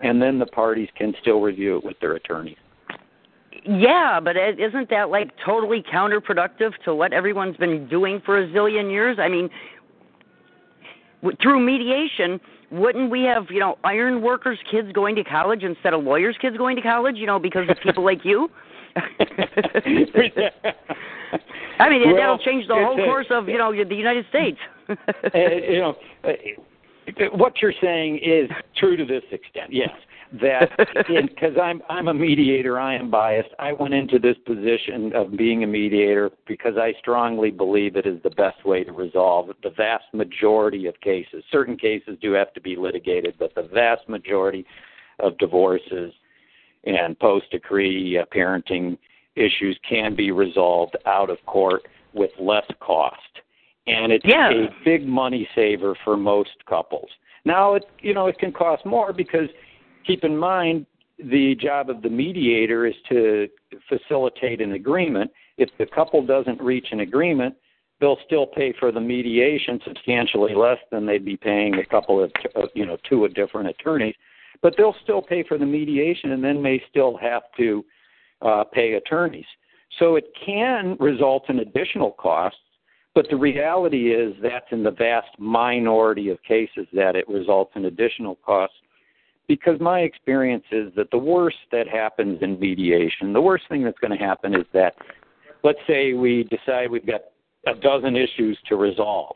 and 0.00 0.22
then 0.22 0.38
the 0.38 0.46
parties 0.46 0.88
can 0.96 1.12
still 1.20 1.42
review 1.42 1.76
it 1.76 1.84
with 1.84 2.00
their 2.00 2.14
attorneys. 2.14 2.56
Yeah, 3.64 4.20
but 4.20 4.36
is 4.36 4.56
isn't 4.58 4.90
that 4.90 5.10
like 5.10 5.30
totally 5.44 5.82
counterproductive 5.82 6.72
to 6.84 6.94
what 6.94 7.12
everyone's 7.12 7.56
been 7.56 7.88
doing 7.88 8.22
for 8.24 8.42
a 8.42 8.48
zillion 8.48 8.90
years? 8.90 9.18
I 9.20 9.28
mean, 9.28 9.50
through 11.42 11.60
mediation, 11.60 12.40
wouldn't 12.70 13.10
we 13.10 13.22
have 13.22 13.46
you 13.50 13.60
know 13.60 13.78
iron 13.84 14.22
workers' 14.22 14.58
kids 14.70 14.92
going 14.92 15.14
to 15.16 15.24
college 15.24 15.62
instead 15.62 15.94
of 15.94 16.04
lawyers' 16.04 16.36
kids 16.40 16.56
going 16.56 16.76
to 16.76 16.82
college? 16.82 17.16
You 17.16 17.26
know, 17.26 17.38
because 17.38 17.68
of 17.68 17.76
people 17.82 18.04
like 18.04 18.24
you. 18.24 18.48
I 21.80 21.88
mean, 21.88 22.02
Well, 22.06 22.16
that'll 22.16 22.38
change 22.38 22.66
the 22.66 22.74
whole 22.74 22.96
course 22.96 23.26
of 23.30 23.48
you 23.48 23.58
know 23.58 23.72
the 23.72 23.94
United 23.94 24.26
States. 24.28 24.58
uh, 24.88 24.94
you 25.34 25.78
know, 25.78 25.94
uh, 26.24 26.32
what 27.32 27.60
you're 27.62 27.74
saying 27.80 28.18
is 28.18 28.50
true 28.76 28.96
to 28.96 29.04
this 29.04 29.22
extent. 29.30 29.72
Yes, 29.72 29.90
that 30.40 30.70
because 31.08 31.56
I'm 31.60 31.82
I'm 31.88 32.08
a 32.08 32.14
mediator, 32.14 32.78
I 32.78 32.94
am 32.94 33.10
biased. 33.10 33.50
I 33.58 33.72
went 33.72 33.94
into 33.94 34.18
this 34.18 34.36
position 34.46 35.12
of 35.14 35.36
being 35.36 35.64
a 35.64 35.66
mediator 35.66 36.30
because 36.46 36.74
I 36.76 36.92
strongly 36.98 37.50
believe 37.50 37.96
it 37.96 38.06
is 38.06 38.22
the 38.22 38.30
best 38.30 38.64
way 38.64 38.84
to 38.84 38.92
resolve 38.92 39.50
the 39.62 39.70
vast 39.70 40.04
majority 40.12 40.86
of 40.86 41.00
cases. 41.00 41.42
Certain 41.50 41.76
cases 41.76 42.18
do 42.20 42.32
have 42.32 42.52
to 42.54 42.60
be 42.60 42.76
litigated, 42.76 43.34
but 43.38 43.54
the 43.54 43.68
vast 43.72 44.08
majority 44.08 44.66
of 45.18 45.36
divorces 45.38 46.12
and 46.84 47.18
post 47.18 47.50
decree 47.50 48.18
uh, 48.18 48.24
parenting 48.34 48.96
issues 49.34 49.78
can 49.88 50.14
be 50.14 50.30
resolved 50.30 50.96
out 51.06 51.30
of 51.30 51.38
court 51.46 51.82
with 52.12 52.30
less 52.38 52.66
cost 52.80 53.20
and 53.88 54.12
it's 54.12 54.24
Yeah. 54.24 54.50
a 54.50 54.74
big 54.84 55.06
money 55.06 55.48
saver 55.54 55.94
for 56.04 56.16
most 56.16 56.64
couples. 56.66 57.10
Now, 57.44 57.74
it 57.74 57.88
you 58.00 58.14
know 58.14 58.26
it 58.26 58.38
can 58.38 58.52
cost 58.52 58.84
more 58.84 59.12
because 59.12 59.48
keep 60.06 60.24
in 60.24 60.36
mind 60.36 60.86
the 61.18 61.54
job 61.56 61.90
of 61.90 62.02
the 62.02 62.08
mediator 62.08 62.86
is 62.86 62.94
to 63.08 63.48
facilitate 63.88 64.60
an 64.60 64.72
agreement. 64.72 65.30
If 65.56 65.70
the 65.78 65.86
couple 65.86 66.24
doesn't 66.24 66.60
reach 66.60 66.88
an 66.92 67.00
agreement, 67.00 67.56
they'll 68.00 68.18
still 68.24 68.46
pay 68.46 68.72
for 68.78 68.92
the 68.92 69.00
mediation 69.00 69.80
substantially 69.84 70.54
less 70.54 70.78
than 70.92 71.06
they'd 71.06 71.24
be 71.24 71.36
paying 71.36 71.74
a 71.74 71.86
couple 71.86 72.22
of 72.22 72.30
you 72.74 72.86
know 72.86 72.96
two 73.08 73.24
of 73.24 73.34
different 73.34 73.68
attorneys, 73.68 74.14
but 74.62 74.74
they'll 74.76 74.96
still 75.02 75.22
pay 75.22 75.42
for 75.42 75.58
the 75.58 75.66
mediation 75.66 76.32
and 76.32 76.42
then 76.42 76.62
may 76.62 76.82
still 76.88 77.16
have 77.16 77.42
to 77.56 77.84
uh, 78.42 78.64
pay 78.64 78.94
attorneys. 78.94 79.46
So 79.98 80.16
it 80.16 80.26
can 80.44 80.96
result 81.00 81.48
in 81.48 81.60
additional 81.60 82.12
costs 82.12 82.58
but 83.18 83.26
the 83.30 83.36
reality 83.36 84.12
is 84.12 84.32
that's 84.40 84.70
in 84.70 84.84
the 84.84 84.92
vast 84.92 85.36
minority 85.40 86.28
of 86.28 86.40
cases 86.44 86.86
that 86.92 87.16
it 87.16 87.28
results 87.28 87.72
in 87.74 87.86
additional 87.86 88.36
costs. 88.46 88.76
Because 89.48 89.80
my 89.80 90.00
experience 90.00 90.64
is 90.70 90.92
that 90.94 91.10
the 91.10 91.18
worst 91.18 91.56
that 91.72 91.88
happens 91.88 92.38
in 92.42 92.60
mediation, 92.60 93.32
the 93.32 93.40
worst 93.40 93.64
thing 93.68 93.82
that's 93.82 93.98
going 93.98 94.16
to 94.16 94.24
happen 94.24 94.54
is 94.54 94.66
that, 94.74 94.94
let's 95.64 95.78
say 95.86 96.12
we 96.12 96.44
decide 96.44 96.90
we've 96.90 97.06
got 97.06 97.22
a 97.66 97.74
dozen 97.74 98.14
issues 98.14 98.58
to 98.68 98.76
resolve 98.76 99.34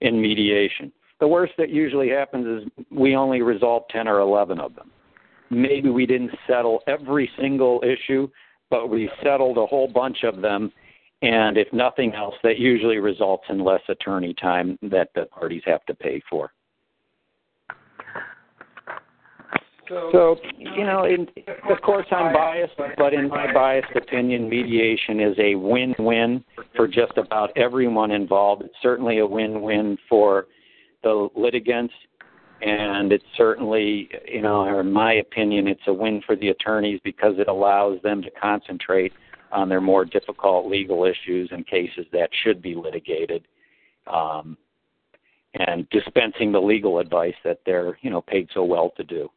in 0.00 0.20
mediation. 0.20 0.92
The 1.20 1.28
worst 1.28 1.52
that 1.58 1.70
usually 1.70 2.08
happens 2.08 2.64
is 2.64 2.84
we 2.90 3.14
only 3.14 3.42
resolve 3.42 3.84
10 3.90 4.08
or 4.08 4.18
11 4.18 4.58
of 4.58 4.74
them. 4.74 4.90
Maybe 5.50 5.90
we 5.90 6.06
didn't 6.06 6.32
settle 6.46 6.80
every 6.88 7.30
single 7.40 7.82
issue, 7.84 8.28
but 8.68 8.88
we 8.88 9.08
settled 9.22 9.58
a 9.58 9.66
whole 9.66 9.86
bunch 9.86 10.24
of 10.24 10.42
them 10.42 10.72
and 11.22 11.56
if 11.56 11.72
nothing 11.72 12.14
else, 12.14 12.34
that 12.42 12.58
usually 12.58 12.98
results 12.98 13.44
in 13.48 13.62
less 13.62 13.80
attorney 13.88 14.34
time 14.34 14.76
that 14.82 15.10
the 15.14 15.26
parties 15.26 15.62
have 15.64 15.84
to 15.86 15.94
pay 15.94 16.20
for. 16.28 16.52
So, 20.12 20.36
you 20.58 20.84
know, 20.84 21.04
in, 21.04 21.26
of 21.70 21.80
course 21.82 22.06
I'm 22.10 22.32
biased, 22.32 22.74
but 22.96 23.12
in 23.12 23.28
my 23.28 23.52
biased 23.52 23.94
opinion, 23.94 24.48
mediation 24.48 25.20
is 25.20 25.36
a 25.38 25.54
win-win 25.54 26.44
for 26.76 26.88
just 26.88 27.16
about 27.16 27.56
everyone 27.56 28.10
involved. 28.10 28.62
It's 28.62 28.74
certainly 28.82 29.18
a 29.18 29.26
win-win 29.26 29.98
for 30.08 30.46
the 31.02 31.28
litigants, 31.34 31.94
and 32.60 33.12
it's 33.12 33.24
certainly, 33.36 34.08
you 34.26 34.40
know, 34.40 34.78
in 34.78 34.92
my 34.92 35.14
opinion, 35.14 35.68
it's 35.68 35.82
a 35.86 35.92
win 35.92 36.22
for 36.24 36.36
the 36.36 36.48
attorneys 36.48 37.00
because 37.04 37.34
it 37.38 37.48
allows 37.48 38.00
them 38.02 38.22
to 38.22 38.30
concentrate 38.30 39.12
on 39.50 39.68
their 39.68 39.80
more 39.80 40.04
difficult 40.04 40.70
legal 40.70 41.04
issues 41.04 41.50
and 41.52 41.66
cases 41.66 42.06
that 42.12 42.30
should 42.42 42.62
be 42.62 42.74
litigated. 42.74 43.46
Um, 44.06 44.56
and 45.54 45.88
dispensing 45.90 46.52
the 46.52 46.60
legal 46.60 46.98
advice 46.98 47.34
that 47.44 47.60
they're 47.66 47.98
you 48.00 48.10
know 48.10 48.22
paid 48.22 48.48
so 48.54 48.64
well 48.64 48.90
to 48.96 49.04
do. 49.04 49.28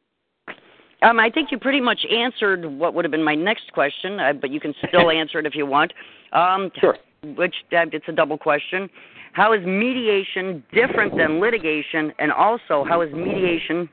Um, 1.05 1.19
I 1.19 1.29
think 1.29 1.51
you 1.51 1.59
pretty 1.59 1.81
much 1.81 1.99
answered 2.11 2.65
what 2.65 2.95
would 2.95 3.05
have 3.05 3.11
been 3.11 3.23
my 3.23 3.35
next 3.35 3.71
question, 3.73 4.19
uh, 4.19 4.33
but 4.33 4.49
you 4.49 4.59
can 4.59 4.73
still 4.87 5.11
answer 5.21 5.37
it 5.39 5.45
if 5.45 5.53
you 5.53 5.65
want. 5.65 5.93
Um, 6.33 6.71
sure. 6.79 6.97
Which 7.37 7.53
uh, 7.71 7.85
it's 7.91 8.05
a 8.07 8.11
double 8.11 8.37
question. 8.37 8.89
How 9.33 9.53
is 9.53 9.63
mediation 9.65 10.63
different 10.73 11.15
than 11.15 11.39
litigation, 11.39 12.11
and 12.19 12.31
also 12.31 12.83
how 12.87 13.01
is 13.01 13.13
mediation 13.13 13.87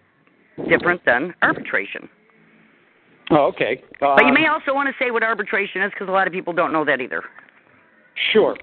different 0.68 1.04
than 1.04 1.34
arbitration? 1.42 2.08
Oh, 3.30 3.46
okay. 3.46 3.82
Um, 4.00 4.16
but 4.16 4.26
you 4.26 4.32
may 4.32 4.46
Um, 4.46 4.54
also 4.54 4.74
want 4.74 4.88
to 4.88 5.04
say 5.04 5.10
what 5.10 5.22
arbitration 5.22 5.82
is 5.82 5.90
because 5.90 6.08
a 6.08 6.12
lot 6.12 6.26
of 6.26 6.32
people 6.32 6.52
don't 6.52 6.72
know 6.72 6.84
that 6.84 7.00
either. 7.00 7.24
Sure. 8.32 8.56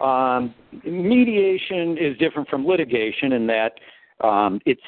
Um, 0.00 0.54
mediation 0.84 1.96
is 1.98 2.16
different 2.18 2.48
from 2.48 2.66
litigation 2.66 3.32
in 3.32 3.46
that 3.46 3.72
um, 4.22 4.60
it's 4.66 4.82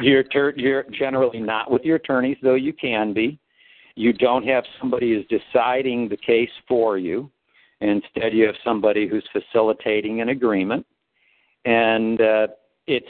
you're, 0.00 0.22
ter- 0.24 0.54
you're 0.56 0.84
generally 0.90 1.40
not 1.40 1.70
with 1.70 1.82
your 1.82 1.96
attorneys, 1.96 2.36
though 2.42 2.54
you 2.54 2.72
can 2.72 3.12
be. 3.12 3.38
You 3.96 4.12
don't 4.12 4.46
have 4.46 4.64
somebody 4.78 5.14
who's 5.14 5.26
deciding 5.26 6.08
the 6.08 6.16
case 6.16 6.50
for 6.68 6.98
you. 6.98 7.30
Instead, 7.80 8.32
you 8.32 8.46
have 8.46 8.56
somebody 8.64 9.08
who's 9.08 9.26
facilitating 9.32 10.20
an 10.20 10.28
agreement, 10.28 10.86
and 11.64 12.20
uh, 12.20 12.46
it's 12.86 13.06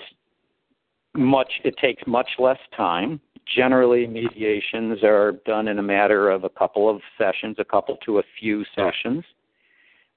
much. 1.15 1.53
It 1.65 1.77
takes 1.79 2.03
much 2.07 2.29
less 2.39 2.59
time. 2.77 3.21
Generally, 3.57 4.07
mediations 4.07 5.03
are 5.03 5.33
done 5.45 5.67
in 5.67 5.81
a 5.81 5.83
matter 5.83 6.31
of 6.31 6.45
a 6.45 6.49
couple 6.49 6.89
of 6.89 7.01
sessions, 7.19 7.57
a 7.59 7.65
couple 7.65 7.97
to 8.07 8.21
a 8.21 8.23
few 8.39 8.65
sessions 8.77 9.25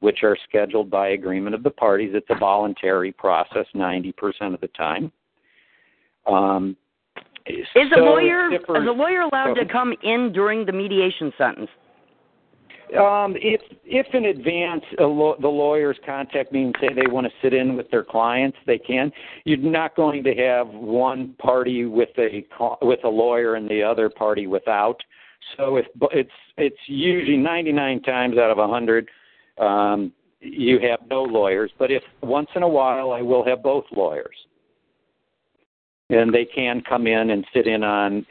which 0.04 0.22
are 0.22 0.38
scheduled 0.50 0.90
by 0.90 1.08
agreement 1.08 1.56
of 1.56 1.64
the 1.64 1.70
parties. 1.70 2.12
It's 2.14 2.28
a 2.30 2.38
voluntary 2.38 3.14
process 3.14 3.66
90% 3.74 4.14
of 4.54 4.60
the 4.60 4.68
time. 4.78 5.14
Um, 6.26 6.76
Is 7.48 7.66
so 7.76 8.02
a 8.02 8.04
lawyer 8.04 8.54
is 8.54 8.62
a 8.70 8.92
lawyer 8.92 9.22
allowed 9.22 9.56
to 9.56 9.66
come 9.66 9.94
in 10.04 10.32
during 10.34 10.66
the 10.66 10.72
mediation 10.72 11.32
sentence? 11.38 11.70
Um, 12.98 13.36
if 13.38 13.62
if 13.84 14.06
in 14.14 14.26
advance 14.26 14.84
a 15.00 15.04
law 15.04 15.36
the 15.40 15.48
lawyers 15.48 15.98
contact 16.06 16.52
me 16.52 16.66
and 16.66 16.76
say 16.80 16.90
they 16.94 17.12
want 17.12 17.26
to 17.26 17.34
sit 17.42 17.54
in 17.54 17.76
with 17.76 17.90
their 17.90 18.04
clients, 18.04 18.58
they 18.68 18.78
can. 18.78 19.12
You're 19.46 19.58
not 19.58 19.96
going 19.96 20.24
to 20.24 20.34
have 20.36 20.68
one 20.68 21.34
party 21.40 21.86
with 21.86 22.10
a 22.18 22.46
co- 22.56 22.78
with 22.82 23.04
a 23.04 23.10
lawyer 23.10 23.56
and 23.56 23.68
the 23.68 23.82
other 23.82 24.10
party 24.10 24.46
without. 24.46 24.98
So 25.58 25.78
if 25.78 25.88
it's 26.12 26.30
it's 26.58 26.78
usually 26.86 27.38
99 27.38 28.02
times 28.04 28.38
out 28.38 28.52
of 28.52 28.58
100 28.58 29.10
um, 29.58 30.12
you 30.40 30.80
have 30.80 31.00
no 31.10 31.24
lawyers. 31.24 31.72
But 31.80 31.90
if 31.92 32.04
once 32.22 32.50
in 32.56 32.64
a 32.64 32.68
while 32.68 33.12
I 33.12 33.22
will 33.22 33.44
have 33.46 33.64
both 33.64 33.86
lawyers, 33.92 34.36
and 36.10 36.34
they 36.34 36.46
can 36.46 36.82
come 36.88 37.08
in 37.08 37.32
and 37.32 37.46
sit 37.54 37.68
in 37.68 37.84
on 37.84 38.26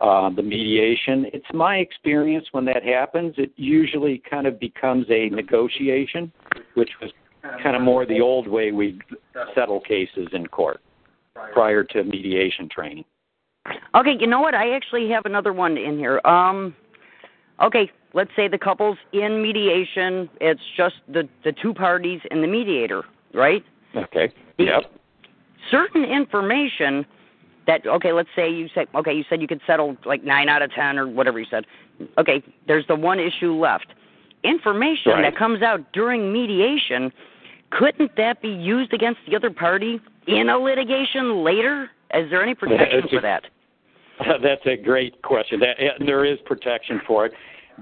uh, 0.00 0.30
the 0.30 0.42
mediation. 0.42 1.26
It's 1.32 1.46
my 1.52 1.76
experience 1.76 2.46
when 2.52 2.64
that 2.66 2.84
happens, 2.84 3.34
it 3.36 3.50
usually 3.56 4.22
kind 4.30 4.46
of 4.46 4.60
becomes 4.60 5.06
a 5.10 5.28
negotiation, 5.30 6.32
which 6.74 6.90
was 7.00 7.10
kind 7.62 7.76
of 7.76 7.82
more 7.82 8.06
the 8.06 8.20
old 8.20 8.46
way 8.46 8.72
we 8.72 9.00
settle 9.54 9.80
cases 9.80 10.28
in 10.32 10.46
court 10.46 10.80
prior 11.52 11.84
to 11.84 12.04
mediation 12.04 12.68
training. 12.68 13.04
Okay, 13.94 14.14
you 14.18 14.26
know 14.26 14.40
what? 14.40 14.54
I 14.54 14.74
actually 14.74 15.10
have 15.10 15.24
another 15.26 15.52
one 15.52 15.76
in 15.76 15.98
here. 15.98 16.20
Um, 16.24 16.74
okay, 17.62 17.90
let's 18.14 18.30
say 18.34 18.48
the 18.48 18.58
couple's 18.58 18.98
in 19.12 19.42
mediation. 19.42 20.28
It's 20.40 20.60
just 20.76 20.96
the 21.08 21.28
the 21.44 21.52
two 21.60 21.74
parties 21.74 22.20
and 22.30 22.42
the 22.42 22.46
mediator, 22.46 23.02
right? 23.34 23.64
Okay. 23.94 24.32
Yep. 24.58 24.84
Certain 25.70 26.04
information 26.04 27.04
that 27.68 27.86
okay, 27.86 28.12
let's 28.12 28.28
say 28.34 28.50
you 28.50 28.68
said 28.74 28.88
okay, 28.96 29.12
you 29.12 29.22
said 29.30 29.40
you 29.40 29.46
could 29.46 29.60
settle 29.64 29.96
like 30.04 30.24
nine 30.24 30.48
out 30.48 30.62
of 30.62 30.72
ten 30.72 30.98
or 30.98 31.06
whatever 31.06 31.38
you 31.38 31.46
said. 31.48 31.64
Okay, 32.18 32.42
there's 32.66 32.86
the 32.88 32.96
one 32.96 33.20
issue 33.20 33.52
left. 33.54 33.86
Information 34.42 35.12
Right. 35.12 35.22
that 35.22 35.36
comes 35.36 35.62
out 35.62 35.92
during 35.92 36.32
mediation, 36.32 37.12
couldn't 37.70 38.16
that 38.16 38.40
be 38.40 38.48
used 38.48 38.92
against 38.92 39.20
the 39.28 39.36
other 39.36 39.50
party 39.50 40.00
in 40.26 40.48
a 40.48 40.58
litigation 40.58 41.44
later? 41.44 41.90
Is 42.14 42.30
there 42.30 42.42
any 42.42 42.54
protection 42.54 43.02
for 43.10 43.18
a- 43.18 43.22
that? 43.22 43.44
That's 44.42 44.64
a 44.66 44.76
great 44.76 45.20
question. 45.22 45.60
That, 45.60 45.78
and 45.78 46.08
there 46.08 46.24
is 46.24 46.38
protection 46.46 47.00
for 47.06 47.26
it. 47.26 47.32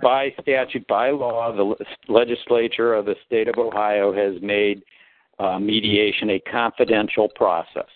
By 0.03 0.35
statute, 0.43 0.87
by 0.87 1.11
law, 1.11 1.53
the 1.55 1.75
legislature 2.09 2.93
of 2.95 3.07
the 3.07 3.15
state 3.25 3.49
of 3.49 3.55
Ohio 3.57 4.13
has 4.13 4.41
made 4.43 4.83
uh, 5.39 5.59
mediation 5.59 6.31
a 6.31 6.41
confidential 6.41 7.29
process. 7.35 7.87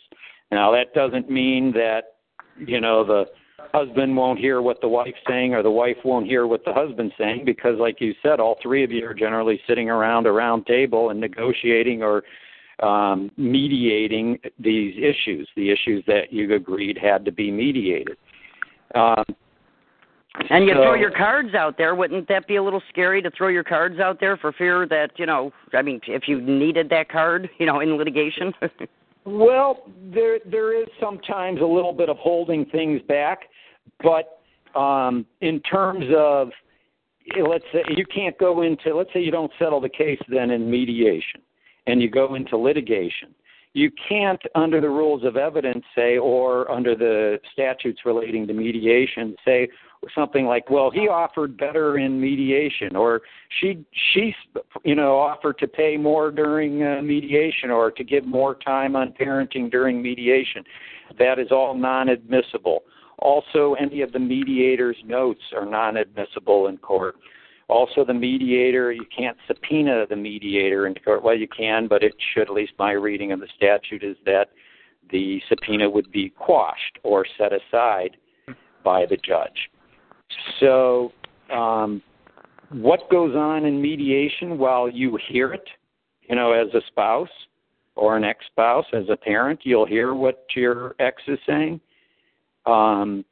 Now, 0.51 0.73
that 0.73 0.93
doesn't 0.95 1.31
mean 1.31 1.73
that, 1.73 2.17
you 2.59 2.81
know, 2.81 3.05
the 3.05 3.27
husband 3.73 4.17
won't 4.17 4.39
hear 4.39 4.63
what 4.63 4.81
the 4.81 4.89
wife's 4.89 5.19
saying 5.29 5.55
or 5.55 5.63
the 5.63 5.71
wife 5.71 5.97
won't 6.05 6.27
hear 6.27 6.47
what 6.47 6.65
the 6.65 6.73
husband's 6.73 7.15
saying 7.19 7.45
because, 7.45 7.79
like 7.79 8.01
you 8.01 8.15
said, 8.23 8.41
all 8.41 8.57
three 8.63 8.83
of 8.83 8.91
you 8.91 9.07
are 9.07 9.15
generally 9.15 9.61
sitting 9.69 9.89
around 9.89 10.27
a 10.27 10.33
round 10.33 10.67
table 10.67 11.11
and 11.11 11.21
negotiating 11.21 12.03
or 12.03 12.25
um, 12.83 13.31
mediating 13.37 14.39
these 14.59 14.95
issues, 14.97 15.49
the 15.55 15.71
issues 15.71 16.03
that 16.07 16.33
you 16.33 16.53
agreed 16.55 16.99
had 16.99 17.25
to 17.27 17.33
be 17.33 17.51
mediated. 17.51 18.17
Um, 18.95 19.25
And 20.49 20.67
you 20.67 20.75
so- 20.75 20.83
throw 20.83 20.95
your 20.95 21.11
cards 21.11 21.55
out 21.55 21.77
there. 21.77 21.95
Wouldn't 21.95 22.27
that 22.29 22.47
be 22.49 22.57
a 22.57 22.63
little 22.63 22.83
scary 22.89 23.21
to 23.23 23.31
throw 23.31 23.49
your 23.49 23.65
cards 23.65 24.01
out 24.01 24.19
there 24.19 24.37
for 24.37 24.53
fear 24.53 24.87
that 24.87 25.11
you 25.17 25.27
know? 25.27 25.53
I 25.75 25.83
mean, 25.83 26.01
if 26.07 26.27
you 26.27 26.41
needed 26.41 26.89
that 26.91 27.09
card, 27.09 27.51
you 27.59 27.67
know, 27.67 27.81
in 27.81 27.97
litigation. 27.97 28.53
Well, 29.25 29.85
there 30.13 30.39
there 30.51 30.81
is 30.81 30.89
sometimes 30.99 31.61
a 31.61 31.67
little 31.67 31.93
bit 31.93 32.09
of 32.09 32.17
holding 32.17 32.65
things 32.67 33.03
back, 33.07 33.41
but 34.03 34.41
um, 34.79 35.27
in 35.41 35.61
terms 35.61 36.07
of 36.17 36.49
let's 37.47 37.65
say 37.73 37.83
you 37.97 38.05
can't 38.07 38.37
go 38.39 38.63
into 38.63 38.97
let's 38.97 39.13
say 39.13 39.21
you 39.21 39.31
don't 39.31 39.53
settle 39.59 39.81
the 39.81 39.91
case 39.91 40.21
then 40.29 40.51
in 40.51 40.71
mediation, 40.71 41.43
and 41.87 42.01
you 42.01 42.11
go 42.11 42.35
into 42.35 42.57
litigation. 42.57 43.35
You 43.73 43.91
can't, 44.09 44.41
under 44.57 44.81
the 44.81 44.89
rules 44.89 45.25
of 45.25 45.37
evidence, 45.37 45.85
say, 45.95 46.19
or 46.19 46.69
under 46.69 46.97
the 46.97 47.39
statutes 47.53 48.01
relating 48.05 48.49
to 48.49 48.53
mediation, 48.53 49.37
say 49.45 49.69
something 50.15 50.47
like, 50.47 50.71
"Well, 50.71 50.91
he 50.91 51.09
offered 51.09 51.57
better 51.57 51.99
in 51.99 52.21
mediation," 52.21 52.97
or 52.97 53.23
"She, 53.61 53.85
she, 54.13 54.35
you 54.85 54.95
know, 54.95 55.19
offered 55.19 55.59
to 55.59 55.69
pay 55.69 55.97
more 55.97 56.31
during 56.31 56.83
uh, 56.83 57.03
mediation, 57.03 57.71
or 57.71 57.91
to 57.91 58.05
give 58.05 58.25
more 58.25 58.55
time 58.55 58.97
on 58.97 59.13
parenting 59.13 59.71
during 59.71 60.01
mediation." 60.01 60.65
That 61.19 61.39
is 61.39 61.51
all 61.51 61.75
non-admissible. 61.75 62.85
Also, 63.19 63.75
any 63.75 64.01
of 64.01 64.13
the 64.13 64.19
mediator's 64.19 64.97
notes 65.05 65.43
are 65.55 65.67
non-admissible 65.67 66.69
in 66.69 66.79
court. 66.79 67.17
Also, 67.69 68.05
the 68.05 68.15
mediator, 68.15 68.91
you 68.91 69.05
can't 69.17 69.37
subpoena 69.47 70.07
the 70.09 70.17
mediator 70.17 70.87
in 70.87 70.95
court. 70.95 71.23
Well, 71.23 71.37
you 71.37 71.47
can, 71.47 71.87
but 71.87 72.03
it 72.03 72.15
should, 72.33 72.49
at 72.49 72.51
least 72.51 72.73
my 72.79 72.93
reading 72.93 73.31
of 73.31 73.41
the 73.41 73.49
statute 73.55 74.03
is 74.03 74.17
that 74.25 74.49
the 75.11 75.41
subpoena 75.49 75.89
would 75.89 76.11
be 76.11 76.31
quashed 76.31 76.99
or 77.03 77.25
set 77.39 77.53
aside 77.53 78.17
by 78.83 79.07
the 79.07 79.17
judge. 79.19 79.71
So, 80.61 81.13
um, 81.53 82.03
what 82.71 83.11
goes 83.11 83.35
on 83.35 83.65
in 83.65 83.83
mediation 83.83 84.59
while 84.59 84.89
you 84.89 85.19
hear 85.29 85.53
it, 85.53 85.69
you 86.23 86.37
know, 86.37 86.53
as 86.53 86.69
a 86.75 86.81
spouse 86.87 87.29
or 87.97 88.17
an 88.17 88.25
ex 88.25 88.45
spouse, 88.47 88.87
as 88.93 89.05
a 89.11 89.17
parent, 89.17 89.61
you'll 89.65 89.87
hear 89.87 90.15
what 90.15 90.45
your 90.55 90.95
ex 91.01 91.21
is 91.27 91.39
saying. 91.47 91.81
Um, 92.67 93.25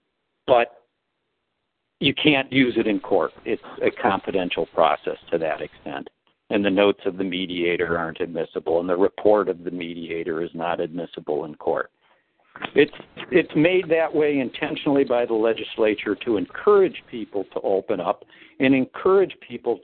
but 0.47 0.83
you 2.01 2.15
can't 2.15 2.53
use 2.53 2.75
it 2.77 2.87
in 2.87 3.01
court. 3.01 3.33
It's 3.45 3.63
a 3.83 3.91
confidential 3.91 4.67
process 4.67 5.17
to 5.31 5.39
that 5.39 5.61
extent. 5.61 6.09
And 6.51 6.65
the 6.65 6.71
notes 6.71 7.01
of 7.05 7.19
the 7.19 7.25
mediator 7.25 7.99
aren't 7.99 8.21
admissible, 8.21 8.81
and 8.81 8.89
the 8.89 8.97
report 8.97 9.49
of 9.49 9.65
the 9.65 9.71
mediator 9.71 10.43
is 10.43 10.51
not 10.55 10.81
admissible 10.81 11.45
in 11.45 11.55
court. 11.57 11.91
It's 12.75 12.93
it's 13.31 13.51
made 13.55 13.89
that 13.91 14.13
way 14.13 14.39
intentionally 14.39 15.05
by 15.05 15.27
the 15.27 15.35
legislature 15.35 16.15
to 16.25 16.37
encourage 16.37 17.03
people 17.11 17.45
to 17.53 17.61
open 17.61 18.01
up 18.01 18.25
and 18.61 18.75
encourage 18.75 19.35
people 19.47 19.81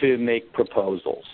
to 0.00 0.18
make 0.18 0.52
proposals. 0.52 1.24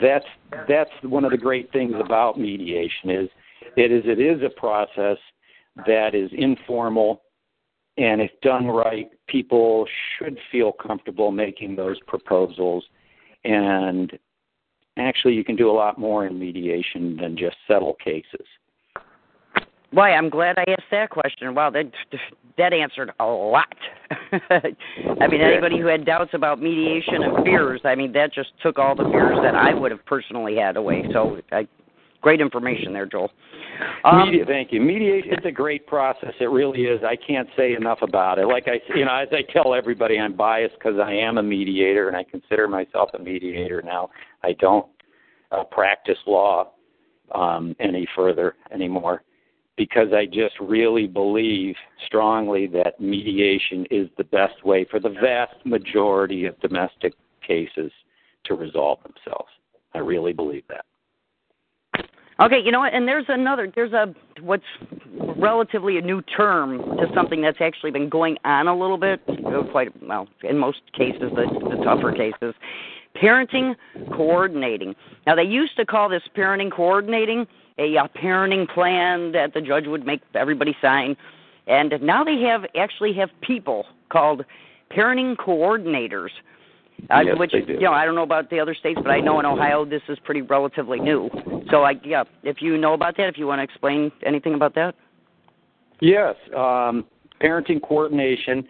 That's 0.00 0.26
that's 0.68 0.90
one 1.02 1.24
of 1.24 1.30
the 1.30 1.38
great 1.38 1.70
things 1.72 1.94
about 1.98 2.38
mediation 2.38 3.10
is 3.10 3.28
it 3.76 3.92
is 3.92 4.04
it 4.06 4.20
is 4.20 4.42
a 4.42 4.50
process 4.58 5.18
that 5.86 6.14
is 6.14 6.30
informal 6.32 7.22
and 7.96 8.20
if 8.20 8.30
done 8.42 8.66
right, 8.66 9.08
people 9.28 9.86
should 10.18 10.38
feel 10.50 10.72
comfortable 10.72 11.30
making 11.30 11.76
those 11.76 11.98
proposals. 12.06 12.84
And 13.44 14.12
actually, 14.98 15.34
you 15.34 15.44
can 15.44 15.54
do 15.54 15.70
a 15.70 15.72
lot 15.72 15.98
more 15.98 16.26
in 16.26 16.38
mediation 16.38 17.16
than 17.16 17.36
just 17.36 17.56
settle 17.68 17.94
cases. 18.04 18.46
Why? 19.94 20.12
I'm 20.12 20.28
glad 20.28 20.58
I 20.58 20.64
asked 20.72 20.90
that 20.90 21.10
question. 21.10 21.54
Wow, 21.54 21.70
that 21.70 21.84
that 22.58 22.72
answered 22.72 23.12
a 23.20 23.24
lot. 23.24 23.74
I 24.50 25.26
mean, 25.28 25.40
anybody 25.40 25.78
who 25.78 25.86
had 25.86 26.04
doubts 26.04 26.32
about 26.34 26.60
mediation 26.60 27.22
and 27.22 27.44
fears, 27.44 27.80
I 27.84 27.94
mean, 27.94 28.12
that 28.12 28.32
just 28.34 28.50
took 28.60 28.78
all 28.78 28.96
the 28.96 29.04
fears 29.04 29.38
that 29.42 29.54
I 29.54 29.72
would 29.72 29.92
have 29.92 30.04
personally 30.04 30.56
had 30.56 30.76
away. 30.76 31.04
So 31.12 31.38
I 31.52 31.68
Great 32.24 32.40
information 32.40 32.94
there, 32.94 33.04
Joel. 33.04 33.30
Um, 34.02 34.30
Media, 34.30 34.46
thank 34.46 34.72
you. 34.72 34.80
Mediation 34.80 35.34
it's 35.34 35.44
a 35.44 35.52
great 35.52 35.86
process. 35.86 36.32
It 36.40 36.46
really 36.46 36.84
is. 36.84 37.02
I 37.04 37.16
can't 37.16 37.46
say 37.54 37.74
enough 37.74 37.98
about 38.00 38.38
it. 38.38 38.46
Like 38.46 38.66
I, 38.66 38.80
you 38.96 39.04
know, 39.04 39.14
as 39.14 39.28
I 39.30 39.42
tell 39.52 39.74
everybody, 39.74 40.18
I'm 40.18 40.34
biased 40.34 40.72
because 40.78 40.98
I 40.98 41.12
am 41.12 41.36
a 41.36 41.42
mediator 41.42 42.08
and 42.08 42.16
I 42.16 42.24
consider 42.24 42.66
myself 42.66 43.10
a 43.12 43.18
mediator 43.18 43.82
now. 43.82 44.08
I 44.42 44.54
don't 44.58 44.86
uh, 45.52 45.64
practice 45.64 46.16
law 46.26 46.72
um, 47.34 47.76
any 47.78 48.08
further 48.16 48.54
anymore 48.72 49.22
because 49.76 50.08
I 50.12 50.26
just 50.26 50.58
really 50.60 51.06
believe 51.06 51.74
strongly 52.06 52.66
that 52.68 53.00
mediation 53.00 53.86
is 53.90 54.08
the 54.16 54.24
best 54.24 54.64
way 54.64 54.84
for 54.88 55.00
the 55.00 55.10
vast 55.10 55.54
majority 55.64 56.46
of 56.46 56.58
domestic 56.60 57.14
cases 57.46 57.90
to 58.44 58.54
resolve 58.54 58.98
themselves. 59.02 59.50
I 59.94 59.98
really 59.98 60.32
believe 60.32 60.64
that. 60.68 60.84
Okay, 62.40 62.58
you 62.64 62.72
know 62.72 62.80
what? 62.80 62.92
And 62.92 63.06
there's 63.06 63.26
another. 63.28 63.70
There's 63.72 63.92
a 63.92 64.12
what's 64.40 64.64
relatively 65.36 65.98
a 65.98 66.00
new 66.00 66.20
term 66.22 66.78
to 66.78 67.06
something 67.14 67.40
that's 67.40 67.60
actually 67.60 67.92
been 67.92 68.08
going 68.08 68.36
on 68.44 68.66
a 68.66 68.76
little 68.76 68.98
bit, 68.98 69.20
quite 69.70 69.90
well 70.02 70.26
in 70.42 70.58
most 70.58 70.80
cases, 70.94 71.30
the, 71.34 71.76
the 71.76 71.84
tougher 71.84 72.12
cases. 72.12 72.54
Parenting 73.22 73.76
coordinating. 74.16 74.96
Now 75.28 75.36
they 75.36 75.44
used 75.44 75.76
to 75.76 75.86
call 75.86 76.08
this 76.08 76.22
parenting 76.36 76.72
coordinating 76.72 77.46
a 77.78 77.96
uh, 77.96 78.06
parenting 78.16 78.68
plan 78.68 79.32
that 79.32 79.54
the 79.54 79.60
judge 79.60 79.86
would 79.86 80.06
make 80.06 80.22
everybody 80.34 80.76
sign, 80.80 81.16
and 81.66 81.92
now 82.02 82.24
they 82.24 82.40
have 82.42 82.64
actually 82.76 83.12
have 83.14 83.30
people 83.40 83.86
called 84.10 84.44
parenting 84.90 85.36
coordinators 85.36 86.30
uh, 87.10 87.20
yes, 87.20 87.38
which 87.38 87.52
you 87.52 87.80
know 87.80 87.92
I 87.92 88.04
don't 88.04 88.14
know 88.14 88.22
about 88.22 88.50
the 88.50 88.60
other 88.60 88.74
states, 88.74 89.00
but 89.02 89.10
I 89.10 89.20
know 89.20 89.38
in 89.40 89.46
Ohio 89.46 89.84
this 89.84 90.02
is 90.08 90.18
pretty 90.24 90.42
relatively 90.42 91.00
new. 91.00 91.28
So 91.70 91.82
I 91.82 91.94
yeah, 92.04 92.24
if 92.42 92.62
you 92.62 92.78
know 92.78 92.94
about 92.94 93.16
that, 93.18 93.28
if 93.28 93.36
you 93.36 93.46
want 93.46 93.58
to 93.58 93.62
explain 93.62 94.10
anything 94.24 94.54
about 94.54 94.74
that. 94.76 94.94
Yes, 96.00 96.34
um, 96.56 97.04
parenting 97.42 97.82
coordination 97.82 98.66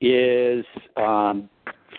is. 0.00 0.64
Um, 0.96 1.48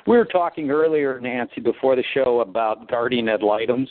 we 0.06 0.18
were 0.18 0.26
talking 0.26 0.72
earlier, 0.72 1.20
Nancy, 1.20 1.60
before 1.60 1.98
the 1.98 2.04
show 2.14 2.40
about 2.40 2.90
guardian 2.90 3.28
ad 3.28 3.44
litems, 3.44 3.90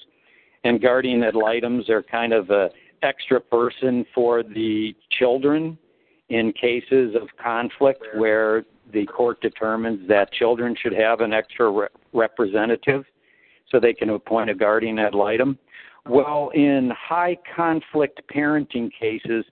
and 0.67 0.83
guardian 0.83 1.23
ad 1.23 1.37
litems 1.37 1.89
are 1.89 2.03
kind 2.03 2.33
of 2.33 2.51
a 2.51 2.71
extra 3.03 3.41
person 3.41 4.05
for 4.15 4.43
the 4.43 4.95
children 5.17 5.79
in 6.29 6.53
cases 6.53 7.15
of 7.15 7.29
conflict 7.41 8.05
where 8.17 8.65
the 8.93 9.07
court 9.07 9.41
determines 9.41 10.09
that 10.09 10.33
children 10.33 10.75
should 10.81 10.93
have 10.93 11.21
an 11.21 11.33
extra 11.33 11.71
re- 11.71 11.89
representative 12.13 13.05
so 13.71 13.79
they 13.79 13.93
can 13.93 14.11
appoint 14.11 14.51
a 14.51 14.55
guardian 14.55 14.99
ad 14.99 15.15
litem. 15.15 15.57
Well, 16.09 16.51
in 16.55 16.91
high 16.97 17.37
conflict 17.55 18.23
parenting 18.35 18.91
cases, 18.99 19.45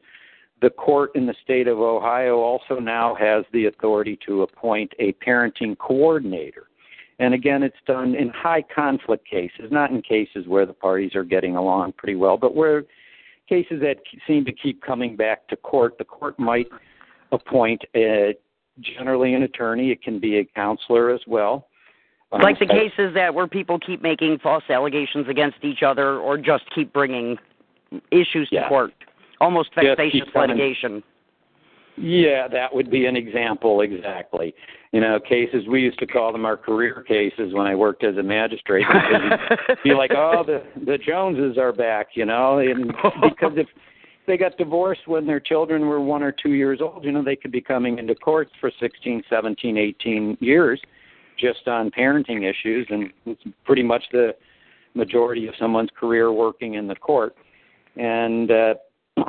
the 0.62 0.70
court 0.70 1.10
in 1.14 1.26
the 1.26 1.34
state 1.44 1.68
of 1.68 1.78
Ohio 1.78 2.38
also 2.38 2.80
now 2.80 3.14
has 3.14 3.44
the 3.52 3.66
authority 3.66 4.18
to 4.26 4.42
appoint 4.42 4.92
a 4.98 5.12
parenting 5.14 5.78
coordinator. 5.78 6.68
And 7.18 7.32
again, 7.34 7.62
it's 7.62 7.76
done 7.86 8.14
in 8.14 8.28
high 8.30 8.62
conflict 8.74 9.28
cases, 9.28 9.70
not 9.70 9.90
in 9.90 10.02
cases 10.02 10.46
where 10.46 10.66
the 10.66 10.72
parties 10.72 11.14
are 11.14 11.24
getting 11.24 11.56
along 11.56 11.92
pretty 11.92 12.16
well, 12.16 12.36
but 12.36 12.54
where 12.54 12.84
cases 13.48 13.80
that 13.82 13.98
seem 14.26 14.44
to 14.46 14.52
keep 14.52 14.82
coming 14.82 15.14
back 15.16 15.46
to 15.48 15.56
court, 15.56 15.96
the 15.98 16.04
court 16.04 16.38
might 16.38 16.68
appoint 17.30 17.82
a, 17.94 18.34
generally 18.80 19.34
an 19.34 19.42
attorney. 19.42 19.90
It 19.90 20.02
can 20.02 20.18
be 20.18 20.38
a 20.38 20.44
counselor 20.44 21.10
as 21.10 21.20
well. 21.26 21.68
Um, 22.32 22.40
Like 22.40 22.58
the 22.58 22.66
cases 22.66 23.14
that 23.14 23.32
where 23.32 23.46
people 23.46 23.78
keep 23.78 24.02
making 24.02 24.38
false 24.38 24.64
allegations 24.68 25.28
against 25.28 25.58
each 25.62 25.82
other, 25.82 26.18
or 26.18 26.36
just 26.36 26.64
keep 26.74 26.92
bringing 26.92 27.38
issues 28.10 28.48
to 28.48 28.56
Yeah. 28.56 28.68
court, 28.68 28.92
almost 29.40 29.72
vexatious 29.74 30.34
litigation. 30.34 31.02
Yeah, 31.96 32.48
that 32.48 32.74
would 32.74 32.90
be 32.90 33.06
an 33.06 33.16
example 33.16 33.80
exactly. 33.80 34.54
You 34.92 35.00
know, 35.00 35.18
cases 35.20 35.64
we 35.68 35.80
used 35.80 35.98
to 36.00 36.06
call 36.06 36.32
them 36.32 36.44
our 36.44 36.56
career 36.56 37.04
cases 37.06 37.52
when 37.52 37.66
I 37.66 37.74
worked 37.74 38.04
as 38.04 38.16
a 38.16 38.22
magistrate. 38.22 38.86
Be 39.84 39.94
like, 39.94 40.10
oh, 40.16 40.42
the 40.44 40.62
the 40.84 40.98
Joneses 40.98 41.56
are 41.58 41.72
back, 41.72 42.08
you 42.14 42.24
know, 42.24 42.58
and 42.58 42.86
because 43.22 43.52
if 43.56 43.68
they 44.26 44.36
got 44.36 44.56
divorced 44.56 45.06
when 45.06 45.26
their 45.26 45.40
children 45.40 45.86
were 45.86 46.00
one 46.00 46.22
or 46.22 46.32
two 46.32 46.52
years 46.52 46.80
old, 46.80 47.04
you 47.04 47.12
know, 47.12 47.22
they 47.22 47.36
could 47.36 47.52
be 47.52 47.60
coming 47.60 47.98
into 47.98 48.14
courts 48.14 48.50
for 48.60 48.72
sixteen, 48.80 49.22
seventeen, 49.28 49.76
eighteen 49.76 50.36
years 50.40 50.80
just 51.38 51.66
on 51.66 51.90
parenting 51.90 52.48
issues, 52.48 52.86
and 52.90 53.10
it's 53.26 53.42
pretty 53.64 53.82
much 53.82 54.04
the 54.12 54.34
majority 54.94 55.46
of 55.48 55.54
someone's 55.58 55.90
career 55.98 56.32
working 56.32 56.74
in 56.74 56.86
the 56.86 56.94
court. 56.94 57.34
And 57.96 58.50
uh, 58.50 58.74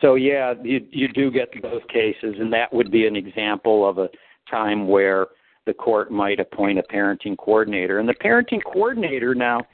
so, 0.00 0.14
yeah, 0.14 0.54
you 0.62 0.86
you 0.90 1.08
do 1.08 1.30
get 1.30 1.50
those 1.62 1.82
cases, 1.88 2.36
and 2.38 2.52
that 2.52 2.72
would 2.72 2.90
be 2.90 3.06
an 3.06 3.16
example 3.16 3.88
of 3.88 3.98
a 3.98 4.08
time 4.50 4.88
where 4.88 5.28
the 5.66 5.74
court 5.74 6.10
might 6.10 6.40
appoint 6.40 6.78
a 6.78 6.82
parenting 6.82 7.36
coordinator. 7.36 7.98
And 7.98 8.08
the 8.08 8.14
parenting 8.14 8.62
coordinator 8.64 9.34
now, 9.34 9.66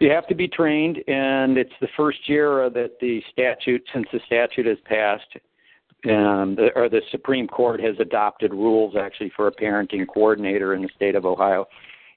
you 0.00 0.10
have 0.10 0.26
to 0.28 0.34
be 0.34 0.48
trained, 0.48 0.98
and 1.08 1.58
it's 1.58 1.72
the 1.80 1.88
first 1.96 2.28
year 2.28 2.70
that 2.70 2.98
the 3.00 3.22
statute, 3.30 3.82
since 3.92 4.06
the 4.12 4.20
statute 4.26 4.66
has 4.66 4.78
passed, 4.84 5.36
um, 6.06 6.54
the, 6.56 6.70
or 6.74 6.88
the 6.88 7.02
Supreme 7.10 7.46
Court 7.46 7.80
has 7.80 7.96
adopted 8.00 8.52
rules 8.52 8.94
actually 8.96 9.32
for 9.36 9.48
a 9.48 9.52
parenting 9.52 10.06
coordinator 10.06 10.74
in 10.74 10.82
the 10.82 10.90
state 10.94 11.14
of 11.14 11.24
Ohio, 11.24 11.66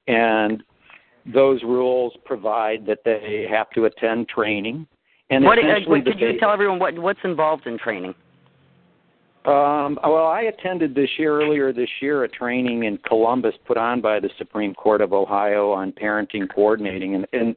and 0.07 0.63
those 1.25 1.61
rules 1.63 2.13
provide 2.25 2.85
that 2.85 2.99
they 3.03 3.45
have 3.49 3.69
to 3.71 3.85
attend 3.85 4.29
training. 4.29 4.87
And 5.29 5.43
What, 5.43 5.59
uh, 5.59 5.79
what 5.85 6.05
could 6.05 6.19
you 6.19 6.39
tell 6.39 6.51
everyone 6.51 6.79
what 6.79 6.97
what's 6.97 7.19
involved 7.23 7.67
in 7.67 7.77
training? 7.77 8.15
Um, 9.45 9.97
well, 10.03 10.27
I 10.27 10.41
attended 10.41 10.93
this 10.93 11.09
year, 11.17 11.41
earlier 11.41 11.71
this 11.71 11.89
year, 12.01 12.23
a 12.23 12.29
training 12.29 12.83
in 12.83 12.97
Columbus 13.07 13.55
put 13.65 13.77
on 13.77 14.01
by 14.01 14.19
the 14.19 14.29
Supreme 14.37 14.73
Court 14.73 15.01
of 15.01 15.13
Ohio 15.13 15.71
on 15.71 15.93
parenting 15.93 16.47
coordinating, 16.53 17.15
and, 17.15 17.25
and 17.31 17.55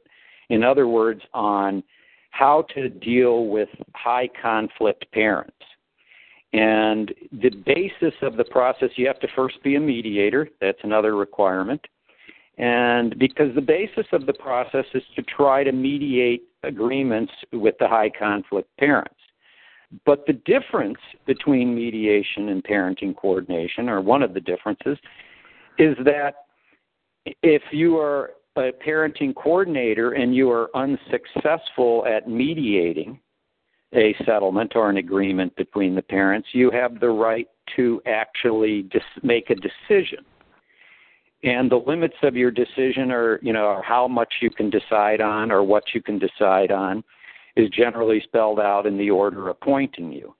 in 0.49 0.63
other 0.63 0.87
words, 0.87 1.21
on 1.33 1.83
how 2.31 2.65
to 2.73 2.89
deal 2.89 3.47
with 3.47 3.69
high 3.95 4.29
conflict 4.41 5.05
parents. 5.11 5.53
And 6.53 7.13
the 7.31 7.49
basis 7.49 8.13
of 8.21 8.37
the 8.37 8.45
process, 8.45 8.89
you 8.95 9.05
have 9.07 9.19
to 9.19 9.27
first 9.35 9.61
be 9.63 9.75
a 9.75 9.79
mediator. 9.79 10.49
That's 10.61 10.77
another 10.83 11.15
requirement. 11.15 11.81
And 12.57 13.17
because 13.17 13.53
the 13.55 13.61
basis 13.61 14.05
of 14.11 14.25
the 14.25 14.33
process 14.33 14.85
is 14.93 15.03
to 15.15 15.23
try 15.23 15.63
to 15.63 15.71
mediate 15.71 16.43
agreements 16.63 17.33
with 17.51 17.75
the 17.79 17.87
high 17.87 18.09
conflict 18.09 18.69
parents. 18.77 19.15
But 20.05 20.25
the 20.25 20.33
difference 20.33 20.97
between 21.25 21.75
mediation 21.75 22.49
and 22.49 22.63
parenting 22.63 23.15
coordination, 23.15 23.89
or 23.89 24.01
one 24.01 24.23
of 24.23 24.33
the 24.33 24.39
differences, 24.39 24.97
is 25.77 25.95
that 26.05 26.35
if 27.41 27.61
you 27.71 27.97
are 27.97 28.31
a 28.55 28.71
parenting 28.85 29.35
coordinator 29.35 30.11
and 30.11 30.35
you 30.35 30.51
are 30.51 30.69
unsuccessful 30.75 32.05
at 32.07 32.27
mediating 32.27 33.19
a 33.93 34.15
settlement 34.25 34.73
or 34.75 34.89
an 34.89 34.97
agreement 34.97 35.55
between 35.55 35.95
the 35.95 36.01
parents, 36.01 36.47
you 36.53 36.71
have 36.71 36.99
the 36.99 37.09
right 37.09 37.47
to 37.75 38.01
actually 38.05 38.83
dis- 38.83 39.01
make 39.21 39.49
a 39.49 39.55
decision. 39.55 40.25
And 41.43 41.69
the 41.69 41.75
limits 41.75 42.15
of 42.23 42.35
your 42.35 42.51
decision 42.51 43.11
are, 43.11 43.39
you 43.41 43.51
know, 43.51 43.65
are 43.65 43.83
how 43.83 44.07
much 44.07 44.33
you 44.41 44.49
can 44.49 44.69
decide 44.69 45.19
on 45.19 45.51
or 45.51 45.61
what 45.61 45.83
you 45.93 46.01
can 46.01 46.17
decide 46.17 46.71
on 46.71 47.03
is 47.55 47.69
generally 47.69 48.21
spelled 48.23 48.59
out 48.59 48.85
in 48.85 48.97
the 48.97 49.09
order 49.09 49.49
appointing 49.49 50.11
you. 50.11 50.33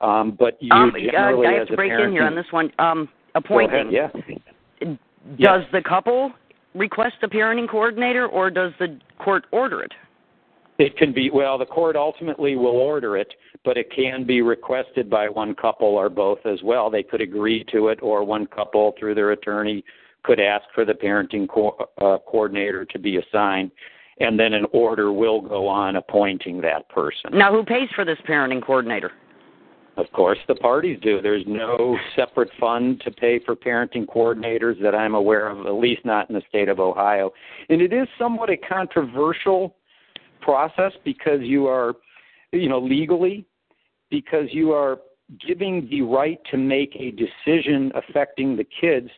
Um, 0.00 0.36
but 0.38 0.56
you 0.60 0.70
um, 0.72 0.90
uh, 0.94 1.10
generally, 1.10 1.48
I 1.48 1.52
have 1.54 1.68
to 1.68 1.76
break 1.76 1.92
in 1.92 2.12
here 2.12 2.24
on 2.24 2.36
this 2.36 2.46
one. 2.52 2.70
Um, 2.78 3.08
Go 3.34 3.40
appointing. 3.40 3.92
ahead, 3.94 4.12
yeah. 4.80 4.94
Does 5.40 5.62
the 5.72 5.82
couple 5.82 6.32
request 6.74 7.16
a 7.22 7.28
parenting 7.28 7.68
coordinator, 7.68 8.26
or 8.26 8.50
does 8.50 8.72
the 8.78 8.98
court 9.18 9.44
order 9.50 9.82
it? 9.82 9.92
It 10.78 10.96
can 10.96 11.12
be, 11.12 11.30
well, 11.30 11.58
the 11.58 11.66
court 11.66 11.96
ultimately 11.96 12.54
will 12.54 12.76
order 12.76 13.16
it, 13.16 13.34
but 13.64 13.76
it 13.76 13.90
can 13.90 14.24
be 14.24 14.42
requested 14.42 15.10
by 15.10 15.28
one 15.28 15.56
couple 15.56 15.88
or 15.88 16.08
both 16.08 16.38
as 16.46 16.60
well. 16.62 16.88
They 16.88 17.02
could 17.02 17.20
agree 17.20 17.64
to 17.72 17.88
it, 17.88 17.98
or 18.00 18.22
one 18.22 18.46
couple, 18.46 18.94
through 18.96 19.16
their 19.16 19.32
attorney, 19.32 19.84
could 20.22 20.40
ask 20.40 20.64
for 20.74 20.84
the 20.84 20.92
parenting 20.92 21.48
co- 21.48 21.76
uh, 22.00 22.18
coordinator 22.26 22.84
to 22.84 22.98
be 22.98 23.18
assigned, 23.18 23.70
and 24.20 24.38
then 24.38 24.52
an 24.52 24.66
order 24.72 25.12
will 25.12 25.40
go 25.40 25.66
on 25.68 25.96
appointing 25.96 26.60
that 26.60 26.88
person. 26.88 27.30
Now, 27.32 27.52
who 27.52 27.64
pays 27.64 27.88
for 27.94 28.04
this 28.04 28.18
parenting 28.28 28.64
coordinator? 28.64 29.12
Of 29.96 30.06
course, 30.12 30.38
the 30.46 30.54
parties 30.54 30.98
do. 31.02 31.20
There's 31.20 31.44
no 31.48 31.98
separate 32.14 32.50
fund 32.60 33.00
to 33.04 33.10
pay 33.10 33.40
for 33.44 33.56
parenting 33.56 34.06
coordinators 34.06 34.80
that 34.80 34.94
I'm 34.94 35.16
aware 35.16 35.48
of, 35.48 35.66
at 35.66 35.74
least 35.74 36.04
not 36.04 36.30
in 36.30 36.36
the 36.36 36.42
state 36.48 36.68
of 36.68 36.78
Ohio. 36.78 37.32
And 37.68 37.82
it 37.82 37.92
is 37.92 38.06
somewhat 38.16 38.48
a 38.48 38.56
controversial 38.56 39.74
process 40.40 40.92
because 41.04 41.40
you 41.40 41.66
are, 41.66 41.94
you 42.52 42.68
know, 42.68 42.78
legally, 42.78 43.44
because 44.08 44.46
you 44.52 44.72
are 44.72 44.98
giving 45.44 45.88
the 45.90 46.02
right 46.02 46.38
to 46.52 46.56
make 46.56 46.94
a 46.94 47.10
decision 47.10 47.90
affecting 47.96 48.56
the 48.56 48.66
kids 48.80 49.10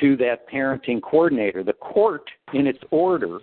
to 0.00 0.16
that 0.16 0.48
parenting 0.48 1.00
coordinator. 1.02 1.62
The 1.62 1.72
court, 1.74 2.28
in 2.52 2.66
its 2.66 2.80
order, 2.90 3.38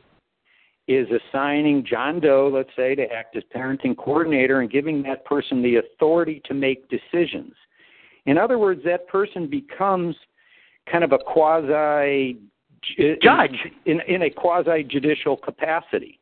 is 0.87 1.07
assigning 1.09 1.85
John 1.85 2.19
Doe, 2.19 2.51
let's 2.53 2.69
say, 2.75 2.95
to 2.95 3.03
act 3.11 3.35
as 3.37 3.43
parenting 3.55 3.95
coordinator 3.95 4.61
and 4.61 4.69
giving 4.69 5.01
that 5.03 5.23
person 5.25 5.61
the 5.61 5.77
authority 5.77 6.41
to 6.45 6.53
make 6.53 6.89
decisions. 6.89 7.53
In 8.25 8.37
other 8.37 8.59
words, 8.59 8.81
that 8.85 9.07
person 9.07 9.47
becomes 9.49 10.15
kind 10.91 11.03
of 11.03 11.13
a 11.13 11.17
quasi 11.17 12.37
judge 13.21 13.57
in, 13.85 14.01
in 14.07 14.23
a 14.23 14.29
quasi 14.29 14.83
judicial 14.83 15.37
capacity. 15.37 16.19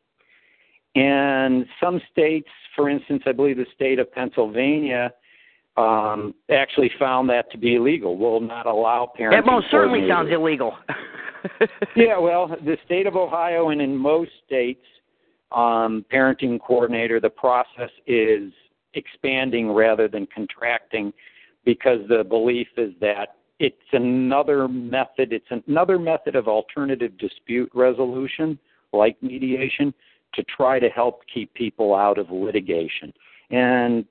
And 0.94 1.66
some 1.80 2.00
states, 2.10 2.48
for 2.76 2.88
instance, 2.88 3.22
I 3.26 3.32
believe 3.32 3.56
the 3.56 3.66
state 3.74 3.98
of 3.98 4.12
Pennsylvania, 4.12 5.12
um, 5.76 6.34
actually 6.50 6.90
found 6.98 7.28
that 7.30 7.50
to 7.52 7.58
be 7.58 7.76
illegal. 7.76 8.16
Will 8.16 8.40
not 8.40 8.66
allow 8.66 9.10
parents. 9.14 9.38
It 9.38 9.50
most 9.50 9.66
certainly 9.70 10.06
sounds 10.08 10.30
illegal. 10.32 10.76
yeah, 11.96 12.18
well, 12.18 12.48
the 12.48 12.76
state 12.84 13.06
of 13.06 13.16
Ohio 13.16 13.70
and 13.70 13.80
in 13.80 13.96
most 13.96 14.30
states, 14.46 14.84
um, 15.52 16.04
parenting 16.12 16.60
coordinator, 16.60 17.20
the 17.20 17.30
process 17.30 17.90
is 18.06 18.52
expanding 18.94 19.70
rather 19.70 20.08
than 20.08 20.26
contracting 20.34 21.12
because 21.64 22.00
the 22.08 22.24
belief 22.24 22.68
is 22.76 22.92
that 23.00 23.36
it's 23.58 23.76
another 23.92 24.66
method, 24.66 25.32
it's 25.32 25.62
another 25.66 25.98
method 25.98 26.34
of 26.34 26.48
alternative 26.48 27.16
dispute 27.18 27.70
resolution, 27.74 28.58
like 28.92 29.22
mediation, 29.22 29.94
to 30.34 30.42
try 30.44 30.78
to 30.78 30.88
help 30.88 31.20
keep 31.32 31.52
people 31.54 31.94
out 31.94 32.18
of 32.18 32.30
litigation. 32.30 33.12
And 33.50 34.04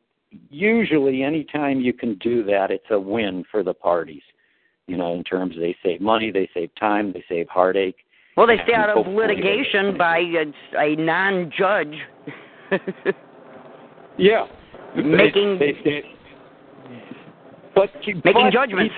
usually, 0.50 1.24
anytime 1.24 1.80
you 1.80 1.94
can 1.94 2.16
do 2.16 2.44
that, 2.44 2.72
it's 2.72 2.86
a 2.90 3.00
win 3.00 3.44
for 3.52 3.64
the 3.64 3.74
parties. 3.74 4.22
You 4.88 4.98
know, 4.98 5.14
in 5.14 5.24
terms 5.24 5.56
of 5.56 5.62
they 5.62 5.76
save 5.84 6.02
money, 6.02 6.32
they 6.32 6.50
save 6.54 6.70
time, 6.80 7.14
they 7.14 7.24
save 7.30 7.48
heartache. 7.48 7.96
Well, 8.36 8.48
they 8.48 8.58
stay 8.64 8.74
out 8.74 8.90
of 8.90 9.08
litigation 9.08 9.98
by 9.98 10.20
a, 10.20 10.80
a 10.80 10.96
non-judge. 10.96 11.96
yeah, 14.18 14.46
making 14.96 15.60
they, 15.60 15.74
they 15.74 15.82
stay, 15.82 16.02
but 17.76 17.90
making 18.06 18.22
but, 18.24 18.54
judgments. 18.54 18.96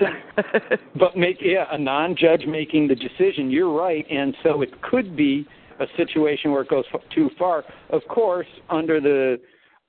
but 0.98 1.16
make 1.16 1.38
yeah 1.40 1.66
a 1.72 1.78
non-judge 1.78 2.44
making 2.46 2.88
the 2.88 2.94
decision. 2.94 3.50
You're 3.50 3.72
right, 3.72 4.06
and 4.10 4.36
so 4.42 4.62
it 4.62 4.80
could 4.82 5.16
be 5.16 5.46
a 5.80 5.86
situation 5.96 6.52
where 6.52 6.62
it 6.62 6.68
goes 6.68 6.84
too 7.14 7.30
far. 7.38 7.64
Of 7.90 8.02
course, 8.08 8.46
under 8.70 9.00
the 9.00 9.40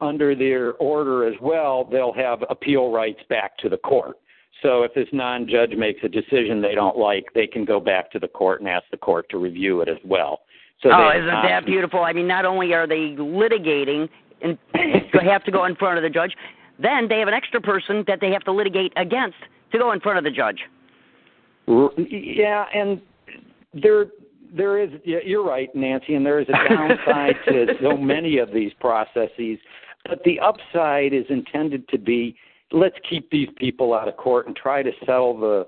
under 0.01 0.35
their 0.35 0.73
order 0.73 1.27
as 1.27 1.35
well, 1.41 1.87
they'll 1.89 2.13
have 2.13 2.43
appeal 2.49 2.91
rights 2.91 3.21
back 3.29 3.57
to 3.59 3.69
the 3.69 3.77
court. 3.77 4.17
So 4.61 4.83
if 4.83 4.93
this 4.93 5.07
non-judge 5.11 5.71
makes 5.77 5.99
a 6.03 6.09
decision 6.09 6.61
they 6.61 6.75
don't 6.75 6.97
like, 6.97 7.25
they 7.33 7.47
can 7.47 7.65
go 7.65 7.79
back 7.79 8.11
to 8.11 8.19
the 8.19 8.27
court 8.27 8.61
and 8.61 8.69
ask 8.69 8.85
the 8.91 8.97
court 8.97 9.27
to 9.29 9.37
review 9.37 9.81
it 9.81 9.89
as 9.89 9.97
well. 10.03 10.41
So 10.81 10.89
oh, 10.91 11.09
isn't 11.09 11.27
that 11.27 11.65
beautiful? 11.65 12.01
I 12.03 12.13
mean, 12.13 12.27
not 12.27 12.45
only 12.45 12.73
are 12.73 12.87
they 12.87 13.15
litigating 13.17 14.09
and 14.41 14.57
have 15.21 15.43
to 15.45 15.51
go 15.51 15.65
in 15.65 15.75
front 15.75 15.97
of 15.97 16.03
the 16.03 16.09
judge, 16.09 16.33
then 16.79 17.07
they 17.07 17.19
have 17.19 17.27
an 17.27 17.33
extra 17.33 17.61
person 17.61 18.03
that 18.07 18.19
they 18.21 18.31
have 18.31 18.43
to 18.43 18.51
litigate 18.51 18.93
against 18.97 19.37
to 19.71 19.77
go 19.77 19.91
in 19.91 19.99
front 19.99 20.17
of 20.17 20.23
the 20.23 20.31
judge. 20.31 20.59
Yeah, 21.67 22.65
and 22.73 23.01
there 23.73 24.07
there 24.53 24.81
is 24.81 24.89
you're 25.03 25.45
right, 25.45 25.73
Nancy, 25.75 26.15
and 26.15 26.25
there 26.25 26.39
is 26.39 26.47
a 26.49 26.69
downside 26.69 27.35
to 27.47 27.67
so 27.81 27.97
many 27.97 28.37
of 28.37 28.51
these 28.51 28.71
processes, 28.79 29.57
but 30.07 30.23
the 30.23 30.39
upside 30.39 31.13
is 31.13 31.25
intended 31.29 31.87
to 31.89 31.97
be 31.97 32.35
let's 32.71 32.95
keep 33.09 33.29
these 33.29 33.49
people 33.57 33.93
out 33.93 34.07
of 34.07 34.17
court 34.17 34.47
and 34.47 34.55
try 34.55 34.83
to 34.83 34.91
settle 35.05 35.37
the 35.39 35.67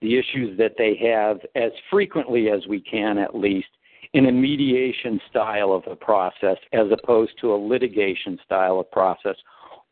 the 0.00 0.18
issues 0.18 0.56
that 0.58 0.72
they 0.76 0.96
have 0.96 1.38
as 1.54 1.72
frequently 1.90 2.50
as 2.50 2.66
we 2.66 2.80
can 2.80 3.16
at 3.16 3.34
least 3.34 3.68
in 4.12 4.26
a 4.26 4.32
mediation 4.32 5.20
style 5.28 5.72
of 5.72 5.82
a 5.90 5.96
process 5.96 6.56
as 6.72 6.86
opposed 6.92 7.32
to 7.40 7.52
a 7.52 7.56
litigation 7.56 8.38
style 8.44 8.78
of 8.78 8.90
process. 8.90 9.36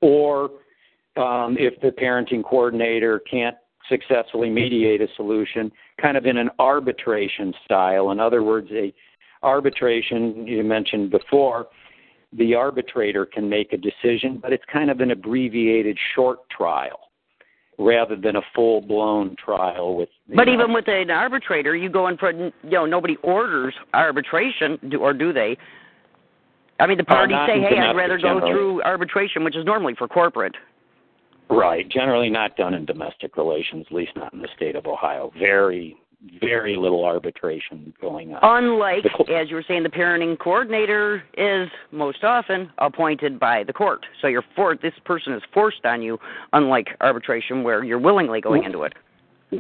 Or 0.00 0.44
um, 1.16 1.56
if 1.58 1.80
the 1.80 1.88
parenting 1.88 2.44
coordinator 2.44 3.20
can't 3.20 3.56
successfully 3.88 4.50
mediate 4.50 5.00
a 5.00 5.08
solution 5.16 5.70
kind 6.00 6.16
of 6.16 6.26
in 6.26 6.36
an 6.36 6.50
arbitration 6.58 7.52
style 7.64 8.10
in 8.10 8.20
other 8.20 8.42
words 8.42 8.68
a 8.72 8.92
arbitration 9.42 10.46
you 10.46 10.62
mentioned 10.62 11.10
before 11.10 11.66
the 12.32 12.54
arbitrator 12.54 13.26
can 13.26 13.48
make 13.48 13.72
a 13.72 13.76
decision 13.76 14.38
but 14.40 14.52
it's 14.52 14.64
kind 14.72 14.90
of 14.90 15.00
an 15.00 15.10
abbreviated 15.10 15.98
short 16.14 16.38
trial 16.50 17.00
rather 17.78 18.16
than 18.16 18.36
a 18.36 18.42
full 18.54 18.80
blown 18.80 19.34
trial 19.42 19.96
with 19.96 20.08
but 20.34 20.46
know, 20.46 20.52
even 20.52 20.72
with 20.72 20.88
an 20.88 21.10
arbitrator 21.10 21.74
you 21.74 21.88
go 21.88 22.08
in 22.08 22.16
for 22.16 22.30
you 22.30 22.52
know 22.64 22.86
nobody 22.86 23.16
orders 23.22 23.74
arbitration 23.94 24.78
do, 24.90 24.98
or 24.98 25.12
do 25.12 25.32
they 25.32 25.56
I 26.82 26.86
mean, 26.86 26.98
the 26.98 27.04
uh, 27.04 27.14
parties 27.14 27.36
say, 27.46 27.60
"Hey, 27.60 27.78
I'd 27.78 27.94
rather 27.96 28.18
generally. 28.18 28.40
go 28.40 28.46
through 28.48 28.82
arbitration," 28.82 29.44
which 29.44 29.56
is 29.56 29.64
normally 29.64 29.94
for 29.94 30.08
corporate. 30.08 30.54
Right. 31.52 31.88
Generally 31.88 32.30
not 32.30 32.56
done 32.56 32.74
in 32.74 32.84
domestic 32.86 33.36
relations, 33.36 33.86
at 33.90 33.94
least 33.94 34.12
not 34.16 34.32
in 34.32 34.40
the 34.40 34.48
state 34.56 34.74
of 34.74 34.86
Ohio. 34.86 35.30
Very, 35.38 35.96
very 36.40 36.76
little 36.76 37.04
arbitration 37.04 37.92
going 38.00 38.32
on. 38.34 38.64
Unlike, 38.64 39.04
as 39.30 39.50
you 39.50 39.56
were 39.56 39.64
saying, 39.66 39.82
the 39.82 39.88
parenting 39.88 40.38
coordinator 40.38 41.22
is 41.36 41.68
most 41.90 42.24
often 42.24 42.70
appointed 42.78 43.38
by 43.38 43.64
the 43.64 43.72
court. 43.72 44.06
So 44.20 44.28
you're 44.28 44.44
for 44.56 44.76
this 44.76 44.94
person 45.04 45.34
is 45.34 45.42
forced 45.52 45.84
on 45.84 46.00
you, 46.00 46.18
unlike 46.52 46.88
arbitration 47.00 47.62
where 47.62 47.84
you're 47.84 47.98
willingly 47.98 48.40
going 48.40 48.64
into 48.64 48.84
it. 48.84 48.94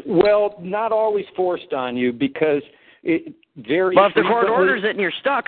Well, 0.06 0.56
not 0.60 0.92
always 0.92 1.26
forced 1.36 1.74
on 1.74 1.96
you 1.96 2.12
because 2.12 2.62
it 3.02 3.34
very 3.56 3.94
well, 3.94 4.06
if 4.06 4.14
the 4.14 4.22
court 4.22 4.48
orders 4.48 4.82
it 4.84 4.90
and 4.90 5.00
you're 5.00 5.12
stuck. 5.20 5.44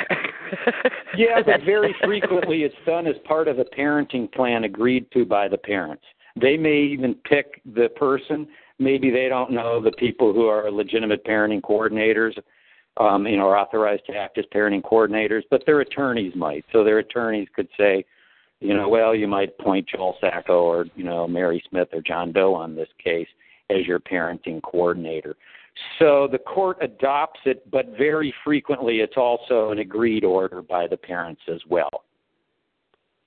yeah, 1.17 1.41
but 1.45 1.63
very 1.65 1.95
frequently 2.05 2.63
it's 2.63 2.75
done 2.85 3.07
as 3.07 3.15
part 3.25 3.49
of 3.49 3.59
a 3.59 3.65
parenting 3.65 4.31
plan 4.31 4.65
agreed 4.65 5.11
to 5.13 5.25
by 5.25 5.49
the 5.49 5.57
parents. 5.57 6.05
They 6.41 6.57
may 6.57 6.83
even 6.83 7.15
pick 7.29 7.61
the 7.65 7.89
person. 7.97 8.49
Maybe 8.79 9.11
they 9.11 9.29
don't 9.29 9.53
know 9.53 9.81
the 9.81 9.93
people 9.93 10.33
who 10.33 10.47
are 10.47 10.71
legitimate 10.71 11.25
parenting 11.25 11.61
coordinators, 11.61 12.37
um, 12.97 13.27
you 13.27 13.37
know, 13.37 13.49
are 13.49 13.57
authorized 13.57 14.07
to 14.07 14.17
act 14.17 14.39
as 14.39 14.45
parenting 14.53 14.83
coordinators, 14.83 15.43
but 15.51 15.63
their 15.65 15.81
attorneys 15.81 16.35
might. 16.35 16.65
So 16.73 16.83
their 16.83 16.99
attorneys 16.99 17.49
could 17.55 17.69
say, 17.79 18.05
you 18.61 18.75
know, 18.75 18.89
well, 18.89 19.15
you 19.15 19.29
might 19.29 19.57
point 19.59 19.89
Joel 19.89 20.17
Sacco 20.21 20.63
or, 20.63 20.87
you 20.97 21.05
know, 21.05 21.29
Mary 21.29 21.63
Smith 21.69 21.89
or 21.93 22.01
John 22.01 22.33
Doe 22.33 22.55
on 22.55 22.75
this 22.75 22.89
case 23.03 23.29
as 23.71 23.87
your 23.87 24.01
parenting 24.01 24.61
coordinator. 24.63 25.37
So 25.99 26.29
the 26.31 26.39
court 26.39 26.79
adopts 26.81 27.41
it, 27.47 27.69
but 27.71 27.97
very 27.99 28.33
frequently 28.45 29.01
it's 29.01 29.17
also 29.17 29.71
an 29.71 29.79
agreed 29.79 30.25
order 30.25 30.63
by 30.63 30.87
the 30.87 30.97
parents 30.97 31.43
as 31.53 31.61
well. 31.69 32.05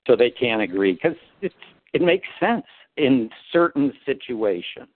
So 0.08 0.16
they 0.16 0.30
can 0.30 0.62
agree 0.62 0.93
because 0.93 1.18
it 1.41 2.01
makes 2.01 2.28
sense 2.39 2.66
in 2.97 3.29
certain 3.51 3.93
situations. 4.05 4.89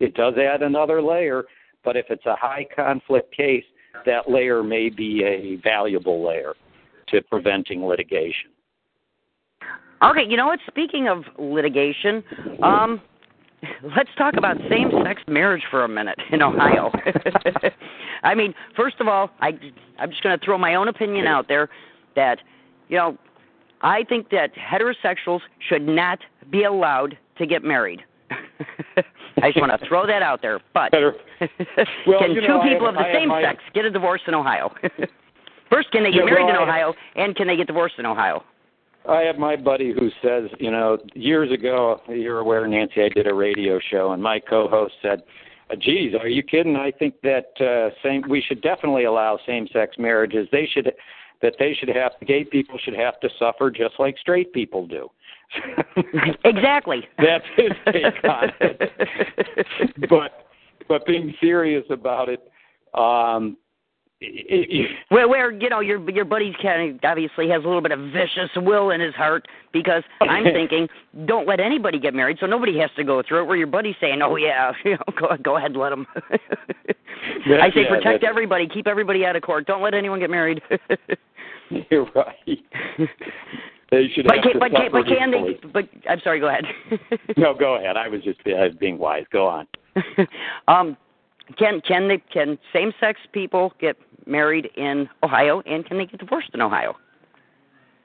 It 0.00 0.14
does 0.14 0.34
add 0.36 0.62
another 0.62 1.00
layer, 1.02 1.44
but 1.84 1.96
if 1.96 2.06
it's 2.10 2.26
a 2.26 2.36
high 2.36 2.66
conflict 2.74 3.34
case, 3.34 3.64
that 4.04 4.30
layer 4.30 4.62
may 4.62 4.90
be 4.90 5.24
a 5.24 5.56
valuable 5.62 6.26
layer 6.26 6.54
to 7.08 7.22
preventing 7.22 7.84
litigation. 7.84 8.50
Okay, 10.02 10.24
you 10.28 10.36
know 10.36 10.46
what? 10.46 10.58
Speaking 10.66 11.08
of 11.08 11.24
litigation, 11.38 12.22
um, 12.62 13.00
let's 13.96 14.10
talk 14.18 14.34
about 14.36 14.56
same-sex 14.68 15.22
marriage 15.26 15.62
for 15.70 15.84
a 15.84 15.88
minute 15.88 16.18
in 16.30 16.42
Ohio. 16.42 16.90
I 18.22 18.34
mean, 18.34 18.54
first 18.76 18.96
of 19.00 19.08
all, 19.08 19.30
I 19.40 19.52
I'm 19.98 20.10
just 20.10 20.22
going 20.22 20.38
to 20.38 20.44
throw 20.44 20.58
my 20.58 20.74
own 20.74 20.88
opinion 20.88 21.26
out 21.26 21.48
there 21.48 21.70
that 22.14 22.40
you 22.88 22.98
know 22.98 23.16
I 23.82 24.04
think 24.04 24.30
that 24.30 24.50
heterosexuals 24.54 25.40
should 25.68 25.86
not 25.86 26.18
be 26.50 26.64
allowed 26.64 27.16
to 27.38 27.46
get 27.46 27.62
married. 27.62 28.00
I 28.30 29.48
just 29.48 29.60
want 29.60 29.78
to 29.78 29.86
throw 29.86 30.06
that 30.06 30.22
out 30.22 30.40
there. 30.42 30.60
But 30.72 30.92
well, 32.06 32.18
can 32.18 32.32
you 32.32 32.40
two 32.40 32.48
know, 32.48 32.62
people 32.62 32.88
of 32.88 32.94
the 32.94 33.00
I 33.00 33.12
same 33.12 33.30
sex 33.42 33.62
get 33.74 33.84
a 33.84 33.90
divorce 33.90 34.22
in 34.26 34.34
Ohio? 34.34 34.72
First, 35.70 35.90
can 35.90 36.04
they 36.04 36.10
get 36.10 36.20
yeah, 36.20 36.24
married 36.24 36.44
well, 36.44 36.62
in 36.62 36.68
Ohio, 36.68 36.94
and 37.16 37.34
can 37.34 37.46
they 37.46 37.56
get 37.56 37.66
divorced 37.66 37.96
in 37.98 38.06
Ohio? 38.06 38.44
I 39.08 39.22
have 39.22 39.36
my 39.36 39.56
buddy 39.56 39.92
who 39.92 40.10
says, 40.22 40.50
you 40.58 40.70
know, 40.70 40.98
years 41.14 41.52
ago, 41.52 42.00
you're 42.08 42.38
aware, 42.38 42.66
Nancy, 42.66 43.02
I 43.02 43.08
did 43.08 43.26
a 43.28 43.34
radio 43.34 43.78
show, 43.90 44.12
and 44.12 44.22
my 44.22 44.40
co-host 44.40 44.94
said, 45.02 45.22
"Geez, 45.78 46.14
are 46.20 46.28
you 46.28 46.42
kidding? 46.42 46.76
I 46.76 46.90
think 46.90 47.14
that 47.22 47.52
uh, 47.60 47.94
same 48.02 48.22
we 48.28 48.40
should 48.40 48.62
definitely 48.62 49.04
allow 49.04 49.38
same-sex 49.46 49.96
marriages. 49.98 50.48
They 50.50 50.68
should 50.72 50.92
that 51.42 51.54
they 51.58 51.74
should 51.74 51.88
have 51.88 52.12
gay 52.26 52.44
people 52.44 52.78
should 52.78 52.94
have 52.94 53.18
to 53.20 53.28
suffer 53.38 53.70
just 53.70 53.94
like 53.98 54.16
straight 54.18 54.52
people 54.52 54.86
do." 54.86 55.10
exactly. 56.44 57.06
That's 57.18 57.44
his 57.56 57.70
take 57.92 58.24
on 58.24 58.52
it. 58.60 60.08
but 60.08 60.46
but 60.88 61.06
being 61.06 61.34
serious 61.40 61.84
about 61.90 62.28
it, 62.28 62.50
um, 62.94 63.56
where 65.10 65.28
where 65.28 65.50
you 65.50 65.68
know 65.68 65.80
your 65.80 66.10
your 66.10 66.24
buddy 66.24 66.56
kind 66.62 66.94
of 66.94 67.00
obviously 67.04 67.50
has 67.50 67.62
a 67.62 67.66
little 67.66 67.82
bit 67.82 67.92
of 67.92 67.98
vicious 68.12 68.48
will 68.56 68.90
in 68.90 69.00
his 69.00 69.14
heart 69.14 69.46
because 69.74 70.02
I'm 70.22 70.44
thinking 70.54 70.88
don't 71.26 71.46
let 71.46 71.60
anybody 71.60 71.98
get 71.98 72.14
married 72.14 72.38
so 72.40 72.46
nobody 72.46 72.78
has 72.78 72.88
to 72.96 73.04
go 73.04 73.22
through 73.26 73.42
it. 73.42 73.46
Where 73.46 73.58
your 73.58 73.66
buddy's 73.66 73.96
saying 74.00 74.22
oh 74.22 74.36
yeah 74.36 74.72
you 74.84 74.92
know 74.92 75.04
go 75.20 75.36
go 75.42 75.56
ahead 75.58 75.72
and 75.72 75.80
let 75.80 75.90
them. 75.90 76.06
I 76.16 77.70
say 77.74 77.82
yeah, 77.82 77.88
protect 77.88 78.24
everybody, 78.24 78.66
keep 78.66 78.86
everybody 78.86 79.26
out 79.26 79.36
of 79.36 79.42
court. 79.42 79.66
Don't 79.66 79.82
let 79.82 79.92
anyone 79.92 80.20
get 80.20 80.30
married. 80.30 80.62
You're 81.90 82.08
right. 82.14 82.36
they 83.90 84.08
should 84.14 84.26
but 84.26 84.42
can, 84.42 84.58
but 84.58 84.70
can, 84.70 84.92
but 84.92 85.06
can 85.06 85.30
they? 85.30 85.68
But 85.72 85.88
I'm 86.08 86.20
sorry. 86.24 86.40
Go 86.40 86.48
ahead. 86.48 86.64
No, 87.36 87.52
go 87.52 87.76
ahead. 87.76 87.96
I 87.96 88.08
was 88.08 88.22
just 88.22 88.40
uh, 88.46 88.68
being 88.78 88.96
wise. 88.96 89.24
Go 89.30 89.46
on. 89.46 89.66
um, 90.68 90.96
can 91.58 91.80
can 91.80 92.08
they 92.08 92.22
can 92.32 92.58
same 92.72 92.92
sex 93.00 93.20
people 93.32 93.72
get 93.80 93.96
married 94.26 94.68
in 94.76 95.08
Ohio, 95.22 95.62
and 95.66 95.84
can 95.86 95.98
they 95.98 96.06
get 96.06 96.20
divorced 96.20 96.50
in 96.54 96.60
Ohio? 96.60 96.96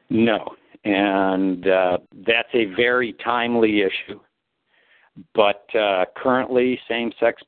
No, 0.10 0.56
and 0.84 1.68
uh, 1.68 1.98
that's 2.26 2.50
a 2.54 2.66
very 2.76 3.14
timely 3.24 3.82
issue. 3.82 4.20
But 5.36 5.66
uh, 5.76 6.06
currently, 6.16 6.80
same-sex 6.88 7.42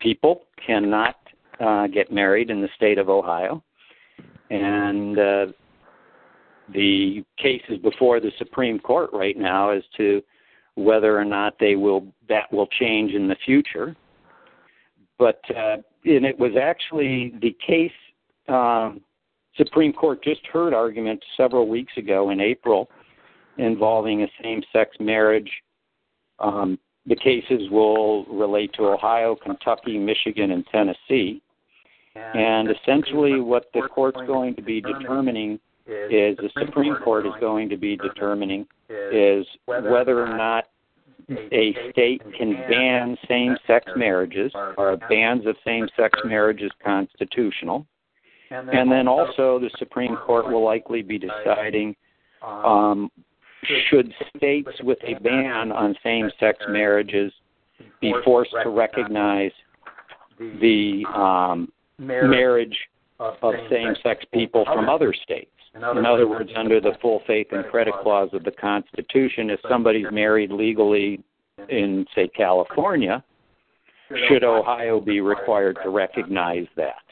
people 0.00 0.42
cannot 0.64 1.16
uh, 1.60 1.86
get 1.86 2.12
married 2.12 2.50
in 2.50 2.60
the 2.60 2.68
state 2.76 2.98
of 2.98 3.08
Ohio, 3.08 3.62
and 4.50 5.18
uh, 5.18 5.46
the 6.72 7.24
case 7.38 7.62
is 7.68 7.78
before 7.78 8.20
the 8.20 8.32
Supreme 8.38 8.78
Court 8.78 9.10
right 9.12 9.36
now 9.36 9.70
as 9.70 9.82
to 9.96 10.22
whether 10.74 11.18
or 11.18 11.24
not 11.24 11.54
they 11.58 11.76
will 11.76 12.06
that 12.28 12.52
will 12.52 12.66
change 12.66 13.12
in 13.12 13.28
the 13.28 13.36
future. 13.44 13.96
But 15.18 15.40
uh, 15.56 15.76
and 16.06 16.24
it 16.24 16.38
was 16.38 16.52
actually 16.60 17.34
the 17.40 17.56
case. 17.66 17.90
Um, 18.48 19.00
Supreme 19.56 19.92
Court 19.92 20.22
just 20.22 20.46
heard 20.46 20.74
argument 20.74 21.22
several 21.36 21.68
weeks 21.68 21.92
ago 21.96 22.30
in 22.30 22.40
April 22.40 22.88
involving 23.58 24.22
a 24.22 24.26
same-sex 24.42 24.96
marriage. 25.00 25.50
Um, 26.38 26.78
the 27.06 27.16
cases 27.16 27.70
will 27.70 28.24
relate 28.26 28.72
to 28.74 28.82
Ohio, 28.82 29.36
Kentucky, 29.36 29.98
Michigan, 29.98 30.50
and 30.50 30.64
Tennessee. 30.66 31.40
And 32.34 32.68
essentially, 32.70 33.40
what 33.40 33.66
the 33.74 33.82
court's 33.82 34.20
going 34.26 34.54
to 34.56 34.62
be 34.62 34.80
determining 34.80 35.60
is 35.86 36.36
the 36.38 36.50
Supreme 36.58 36.96
Court 36.96 37.26
is 37.26 37.32
going 37.40 37.68
to 37.68 37.76
be 37.76 37.96
determining 37.96 38.66
is 39.12 39.46
whether 39.66 40.22
or 40.22 40.36
not 40.36 40.64
a 41.28 41.74
state 41.90 42.22
can 42.36 42.52
ban 42.68 43.16
same-sex 43.28 43.86
marriages 43.96 44.52
or 44.76 44.96
bans 45.08 45.46
of 45.46 45.56
same-sex 45.64 46.18
marriages 46.24 46.70
constitutional. 46.84 47.86
And 48.50 48.90
then 48.90 49.08
also, 49.08 49.58
the 49.58 49.70
Supreme 49.78 50.16
Court 50.16 50.46
will 50.46 50.64
likely 50.64 51.02
be 51.02 51.18
deciding 51.18 51.96
um, 52.42 53.10
should 53.90 54.12
states 54.36 54.68
with 54.82 54.98
a 55.02 55.18
ban 55.20 55.72
on 55.72 55.96
same 56.04 56.30
sex 56.38 56.58
marriages 56.68 57.32
be 58.00 58.14
forced 58.24 58.54
to 58.62 58.68
recognize 58.68 59.50
the 60.38 61.04
um, 61.14 61.72
marriage 61.98 62.76
of 63.18 63.54
same 63.70 63.94
sex 64.02 64.24
people 64.32 64.64
from 64.64 64.88
other 64.88 65.12
states. 65.12 65.50
In 65.74 66.06
other 66.06 66.26
words, 66.26 66.50
under 66.56 66.80
the 66.80 66.92
full 67.02 67.20
faith 67.26 67.48
and 67.52 67.64
credit 67.66 67.94
clause 68.02 68.30
of 68.32 68.44
the 68.44 68.50
Constitution, 68.50 69.50
if 69.50 69.60
somebody's 69.68 70.06
married 70.10 70.50
legally 70.50 71.22
in, 71.68 72.06
say, 72.14 72.28
California, 72.28 73.22
should 74.28 74.44
Ohio 74.44 75.00
be 75.00 75.20
required 75.20 75.78
to 75.82 75.90
recognize 75.90 76.66
that? 76.76 77.02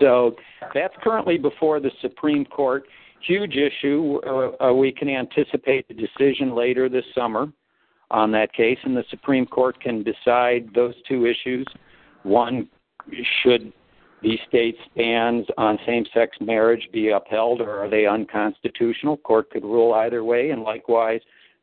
So 0.00 0.34
that's 0.74 0.94
currently 1.02 1.38
before 1.38 1.80
the 1.80 1.90
Supreme 2.02 2.44
Court. 2.44 2.84
Huge 3.20 3.56
issue. 3.56 4.20
Uh, 4.26 4.64
uh, 4.64 4.72
we 4.72 4.92
can 4.92 5.08
anticipate 5.08 5.86
a 5.90 5.94
decision 5.94 6.54
later 6.54 6.88
this 6.88 7.04
summer 7.14 7.48
on 8.10 8.32
that 8.32 8.52
case, 8.52 8.78
and 8.84 8.96
the 8.96 9.04
Supreme 9.10 9.46
Court 9.46 9.80
can 9.80 10.02
decide 10.02 10.68
those 10.74 10.94
two 11.06 11.26
issues. 11.26 11.66
One, 12.22 12.68
should 13.42 13.72
these 14.22 14.38
states' 14.48 14.78
bans 14.96 15.46
on 15.56 15.78
same 15.86 16.04
sex 16.12 16.36
marriage 16.40 16.88
be 16.92 17.10
upheld 17.10 17.60
or 17.60 17.78
are 17.78 17.88
they 17.88 18.06
unconstitutional? 18.06 19.16
Court 19.18 19.50
could 19.50 19.62
rule 19.62 19.94
either 19.94 20.24
way, 20.24 20.50
and 20.50 20.62
likewise, 20.62 21.20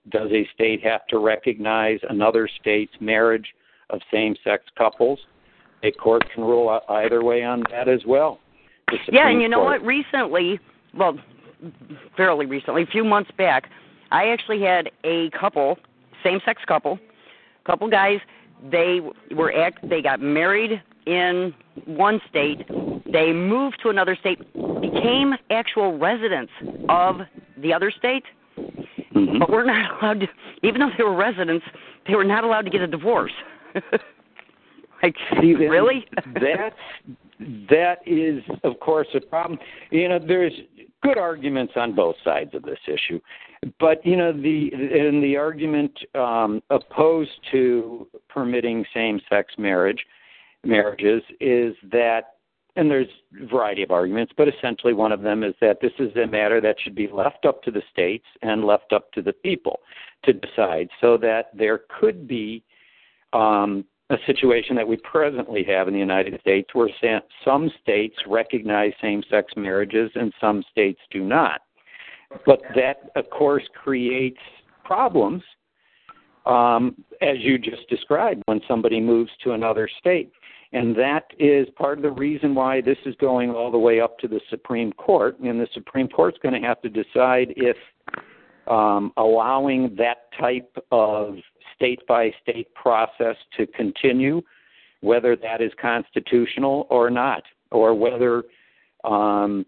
does 0.10 0.32
a 0.32 0.48
state 0.54 0.84
have 0.84 1.06
to 1.08 1.18
recognize 1.18 2.00
another 2.10 2.48
state's 2.62 2.94
marriage 3.00 3.54
of 3.90 4.00
same 4.12 4.36
sex 4.44 4.64
couples? 4.78 5.20
A 5.84 5.92
court 5.92 6.24
can 6.34 6.44
rule 6.44 6.80
either 6.90 7.24
way 7.24 7.44
on 7.44 7.64
that 7.72 7.88
as 7.90 8.02
well. 8.08 8.40
Yeah, 9.12 9.30
and 9.30 9.42
you 9.42 9.50
know 9.50 9.62
Court- 9.62 9.82
what? 9.82 9.88
Recently, 9.88 10.60
well, 10.94 11.18
fairly 12.16 12.46
recently, 12.46 12.84
a 12.84 12.88
few 12.88 13.04
months 13.04 13.32
back, 13.38 13.70
I 14.12 14.30
actually 14.30 14.62
had 14.62 14.92
a 15.04 15.30
couple, 15.32 15.78
same-sex 16.24 16.62
couple, 16.68 17.00
couple 17.66 17.90
guys. 17.90 18.20
They 18.72 19.00
were 19.36 19.54
act. 19.54 19.88
They 19.88 20.02
got 20.02 20.20
married 20.20 20.82
in 21.06 21.54
one 21.86 22.20
state. 22.30 22.68
They 23.12 23.32
moved 23.32 23.80
to 23.84 23.90
another 23.90 24.16
state, 24.20 24.40
became 24.82 25.34
actual 25.50 25.98
residents 25.98 26.52
of 26.90 27.22
the 27.58 27.74
other 27.74 27.92
state, 27.92 28.24
Mhm. 29.14 29.40
but 29.40 29.50
we're 29.50 29.66
not 29.66 29.92
allowed 30.02 30.22
to. 30.22 30.28
Even 30.64 30.82
though 30.82 30.90
they 30.98 31.04
were 31.04 31.16
residents, 31.16 31.66
they 32.08 32.16
were 32.16 32.24
not 32.24 32.44
allowed 32.44 32.64
to 32.64 32.72
get 32.72 32.82
a 32.82 32.88
divorce. 32.88 33.34
like, 35.04 35.16
See, 35.42 35.56
really? 35.56 36.06
that's 36.34 36.76
that 37.70 38.00
is, 38.06 38.42
of 38.64 38.80
course, 38.80 39.08
a 39.14 39.20
problem. 39.20 39.60
You 39.92 40.08
know, 40.10 40.20
there's 40.20 40.54
good 41.04 41.18
arguments 41.18 41.74
on 41.76 41.94
both 41.94 42.16
sides 42.24 42.56
of 42.56 42.64
this 42.64 42.80
issue, 42.88 43.20
but 43.80 44.06
you 44.06 44.16
know, 44.16 44.32
the 44.32 44.70
and 44.74 45.24
the 45.24 45.38
argument 45.38 45.92
um, 46.14 46.62
opposed 46.70 47.32
to 47.52 48.08
permitting 48.30 48.86
same-sex 48.94 49.54
marriage 49.58 50.06
marriages 50.64 51.22
is 51.40 51.76
that, 51.92 52.36
and 52.76 52.90
there's 52.90 53.08
a 53.42 53.46
variety 53.46 53.84
of 53.84 53.92
arguments, 53.92 54.34
but 54.36 54.48
essentially 54.48 54.94
one 54.94 55.12
of 55.12 55.22
them 55.22 55.44
is 55.44 55.54
that 55.62 55.80
this 55.82 55.92
is 56.00 56.16
a 56.16 56.28
matter 56.28 56.60
that 56.62 56.76
should 56.84 56.96
be 56.96 57.08
left 57.08 57.46
up 57.46 57.62
to 57.64 57.72
the 57.72 57.82
states 57.92 58.26
and 58.42 58.66
left 58.66 58.94
up 58.94 59.12
to 59.14 59.22
the 59.22 59.34
people 59.34 59.80
to 60.24 60.34
decide, 60.34 60.90
so 61.02 61.18
that 61.18 61.50
there 61.56 61.82
could 62.00 62.28
be 62.28 62.64
um, 63.34 63.86
a 64.10 64.18
situation 64.28 64.76
that 64.76 64.88
we 64.88 64.98
presently 64.98 65.64
have 65.64 65.88
in 65.88 65.94
the 65.94 66.00
United 66.00 66.40
States 66.40 66.70
where 66.74 66.90
some 67.44 67.72
states 67.82 68.16
recognize 68.28 68.94
same 69.02 69.24
sex 69.30 69.52
marriages 69.56 70.12
and 70.16 70.32
some 70.40 70.64
states 70.72 71.00
do 71.12 71.24
not. 71.24 71.62
But 72.46 72.62
that, 72.76 73.12
of 73.16 73.30
course, 73.30 73.64
creates 73.74 74.40
problems, 74.84 75.44
um, 76.46 77.04
as 77.22 77.38
you 77.40 77.58
just 77.58 77.88
described, 77.90 78.44
when 78.46 78.62
somebody 78.68 79.00
moves 79.00 79.32
to 79.44 79.54
another 79.54 79.90
state. 80.00 80.32
And 80.74 80.96
that 80.98 81.26
is 81.40 81.68
part 81.78 81.98
of 81.98 82.04
the 82.04 82.12
reason 82.12 82.54
why 82.54 82.82
this 82.82 82.98
is 83.06 83.16
going 83.16 83.52
all 83.52 83.72
the 83.72 83.78
way 83.78 84.02
up 84.02 84.18
to 84.20 84.28
the 84.28 84.42
Supreme 84.50 84.92
Court. 84.94 85.40
And 85.40 85.60
the 85.60 85.68
Supreme 85.74 86.08
Court's 86.08 86.38
going 86.42 86.60
to 86.60 86.68
have 86.68 86.82
to 86.82 86.90
decide 86.90 87.54
if 87.56 87.78
um, 88.68 89.14
allowing 89.18 89.96
that 89.98 90.30
type 90.40 90.76
of 90.92 91.36
state 91.76 92.06
by 92.08 92.32
state 92.42 92.74
process 92.74 93.36
to 93.58 93.68
continue, 93.68 94.42
whether 95.02 95.36
that 95.36 95.62
is 95.62 95.72
constitutional 95.80 96.88
or 96.90 97.10
not, 97.10 97.44
or 97.72 97.94
whether 97.94 98.44
um, 99.04 99.66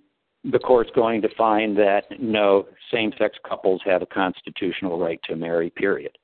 the 0.52 0.60
court's 0.60 0.91
going 0.95 1.22
to 1.22 1.30
find 1.36 1.78
that 1.78 2.04
no, 2.20 2.68
same 2.91 3.12
sex 3.18 3.38
couples 3.48 3.82
have 3.86 4.02
a 4.02 4.06
constitutional 4.06 5.00
right 5.00 5.20
to 5.26 5.36
marry, 5.36 5.70
period. 5.70 6.18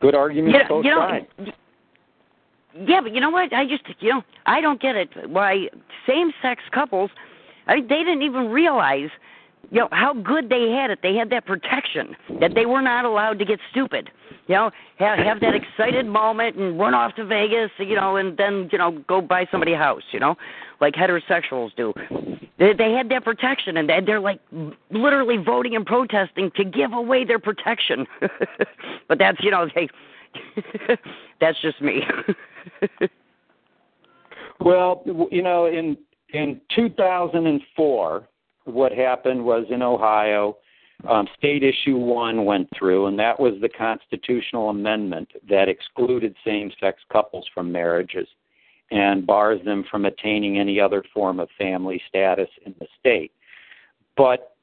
Good 0.00 0.14
arguments 0.14 0.58
Yeah, 0.60 0.68
both 0.68 0.84
you 0.84 0.90
know, 0.90 1.00
sides. 1.00 1.50
Yeah, 2.86 3.00
but 3.00 3.12
you 3.12 3.20
know 3.20 3.30
what? 3.30 3.52
I 3.52 3.66
just 3.66 3.82
you 4.00 4.10
know 4.10 4.22
I 4.46 4.60
don't 4.60 4.80
get 4.80 4.96
it. 4.96 5.08
Why 5.28 5.68
same-sex 6.06 6.62
couples? 6.72 7.10
I 7.66 7.76
mean, 7.76 7.88
they 7.88 7.98
didn't 7.98 8.22
even 8.22 8.48
realize 8.48 9.10
you 9.70 9.80
know 9.80 9.88
how 9.92 10.14
good 10.14 10.48
they 10.48 10.70
had 10.70 10.90
it. 10.90 11.00
They 11.02 11.14
had 11.14 11.30
that 11.30 11.46
protection 11.46 12.16
that 12.40 12.54
they 12.54 12.66
were 12.66 12.82
not 12.82 13.04
allowed 13.04 13.38
to 13.40 13.44
get 13.44 13.58
stupid. 13.70 14.10
You 14.46 14.54
know, 14.54 14.70
have 14.98 15.18
have 15.18 15.40
that 15.40 15.54
excited 15.54 16.06
moment 16.06 16.56
and 16.56 16.78
run 16.78 16.94
off 16.94 17.14
to 17.16 17.24
Vegas. 17.24 17.70
You 17.78 17.96
know, 17.96 18.16
and 18.16 18.36
then 18.36 18.68
you 18.72 18.78
know 18.78 19.02
go 19.08 19.20
buy 19.20 19.46
somebody 19.50 19.72
a 19.72 19.78
house. 19.78 20.04
You 20.12 20.20
know, 20.20 20.36
like 20.80 20.94
heterosexuals 20.94 21.74
do. 21.76 21.92
They, 22.58 22.72
they 22.72 22.92
had 22.92 23.08
that 23.10 23.24
protection, 23.24 23.76
and 23.76 23.88
they- 23.88 24.00
they're 24.04 24.20
like 24.20 24.40
literally 24.90 25.36
voting 25.36 25.76
and 25.76 25.84
protesting 25.86 26.50
to 26.56 26.64
give 26.64 26.92
away 26.92 27.24
their 27.24 27.38
protection. 27.38 28.06
but 29.08 29.18
that's 29.18 29.38
you 29.42 29.50
know 29.50 29.66
they. 29.74 29.88
that's 31.40 31.60
just 31.60 31.80
me. 31.80 32.02
Well, 34.60 35.02
you 35.30 35.42
know, 35.42 35.66
in 35.66 35.96
in 36.32 36.60
2004, 36.76 38.28
what 38.64 38.92
happened 38.92 39.44
was 39.44 39.64
in 39.70 39.82
Ohio, 39.82 40.58
um, 41.08 41.26
state 41.36 41.62
issue 41.62 41.96
one 41.96 42.44
went 42.44 42.68
through, 42.78 43.06
and 43.06 43.18
that 43.18 43.40
was 43.40 43.54
the 43.60 43.70
constitutional 43.70 44.68
amendment 44.68 45.28
that 45.48 45.68
excluded 45.68 46.36
same-sex 46.44 47.00
couples 47.10 47.48
from 47.54 47.72
marriages 47.72 48.28
and 48.90 49.26
bars 49.26 49.60
them 49.64 49.84
from 49.90 50.04
attaining 50.04 50.58
any 50.58 50.80
other 50.80 51.02
form 51.14 51.38
of 51.40 51.48
family 51.56 52.00
status 52.08 52.48
in 52.66 52.74
the 52.80 52.86
state. 52.98 53.32
But 54.16 54.56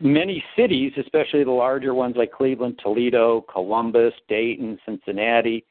many 0.00 0.44
cities, 0.56 0.92
especially 0.98 1.44
the 1.44 1.50
larger 1.50 1.94
ones 1.94 2.16
like 2.16 2.32
Cleveland, 2.32 2.78
Toledo, 2.82 3.40
Columbus, 3.52 4.12
Dayton, 4.28 4.78
Cincinnati, 4.84 5.64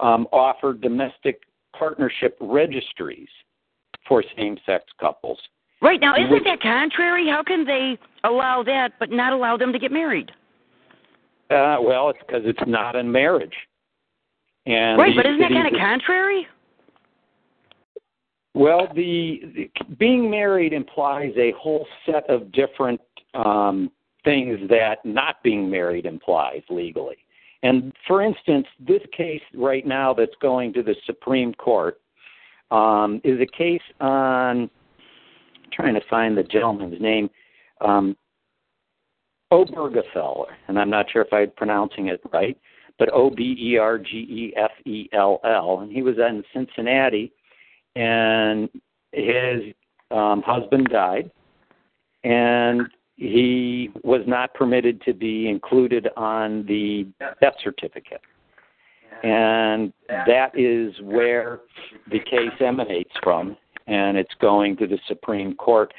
um, 0.00 0.26
offer 0.32 0.72
domestic 0.72 1.40
partnership 1.76 2.36
registries 2.40 3.28
for 4.06 4.22
same-sex 4.36 4.84
couples. 5.00 5.38
Right 5.80 6.00
now, 6.00 6.14
isn't 6.14 6.30
Which- 6.30 6.44
that 6.44 6.60
contrary? 6.60 7.26
How 7.28 7.42
can 7.42 7.64
they 7.64 7.98
allow 8.24 8.62
that 8.62 8.92
but 8.98 9.10
not 9.10 9.32
allow 9.32 9.56
them 9.56 9.72
to 9.72 9.78
get 9.78 9.90
married? 9.90 10.30
Uh, 11.50 11.76
well, 11.80 12.10
it's 12.10 12.18
because 12.20 12.42
it's 12.46 12.66
not 12.66 12.96
a 12.96 13.02
marriage. 13.02 13.54
And 14.66 14.98
right, 14.98 15.14
but 15.14 15.26
isn't 15.26 15.40
that 15.40 15.50
kind 15.50 15.66
of 15.66 15.78
contrary? 15.78 16.48
Well, 18.54 18.88
the, 18.94 19.42
the 19.54 19.70
being 19.98 20.30
married 20.30 20.72
implies 20.72 21.32
a 21.36 21.52
whole 21.58 21.86
set 22.06 22.28
of 22.30 22.52
different 22.52 23.00
um, 23.34 23.90
things 24.24 24.58
that 24.70 25.04
not 25.04 25.42
being 25.42 25.68
married 25.68 26.06
implies 26.06 26.62
legally. 26.70 27.16
And 27.64 27.92
for 28.06 28.22
instance, 28.22 28.66
this 28.78 29.02
case 29.16 29.42
right 29.54 29.86
now 29.86 30.14
that's 30.14 30.34
going 30.40 30.72
to 30.74 30.82
the 30.82 30.94
Supreme 31.04 31.52
Court 31.54 32.00
um, 32.70 33.20
is 33.24 33.40
a 33.40 33.56
case 33.56 33.82
on 34.00 34.70
I'm 35.64 35.70
trying 35.72 35.94
to 35.94 36.00
find 36.08 36.36
the 36.36 36.42
gentleman's 36.42 37.00
name, 37.00 37.30
um, 37.80 38.16
Obergefell, 39.52 40.46
and 40.68 40.78
I'm 40.78 40.90
not 40.90 41.06
sure 41.10 41.22
if 41.22 41.32
I'm 41.32 41.50
pronouncing 41.56 42.08
it 42.08 42.20
right, 42.32 42.58
but 42.98 43.12
O 43.12 43.30
B 43.30 43.56
E 43.58 43.78
R 43.78 43.98
G 43.98 44.16
E 44.16 44.54
F 44.56 44.70
E 44.84 45.08
L 45.12 45.40
L, 45.44 45.80
and 45.80 45.90
he 45.90 46.02
was 46.02 46.16
in 46.18 46.42
Cincinnati, 46.52 47.32
and 47.96 48.68
his 49.12 49.62
um, 50.10 50.42
husband 50.42 50.88
died, 50.90 51.30
and 52.24 52.88
he 53.16 53.90
was 54.02 54.22
not 54.26 54.54
permitted 54.54 55.00
to 55.02 55.12
be 55.12 55.48
included 55.48 56.08
on 56.16 56.66
the 56.66 57.06
death 57.40 57.54
certificate. 57.62 58.20
And 59.22 59.92
that 60.08 60.50
is 60.58 60.92
where 61.02 61.60
the 62.10 62.18
case 62.18 62.52
emanates 62.60 63.12
from, 63.22 63.56
and 63.86 64.16
it's 64.16 64.34
going 64.40 64.76
to 64.78 64.86
the 64.86 64.98
Supreme 65.06 65.54
Court 65.54 65.94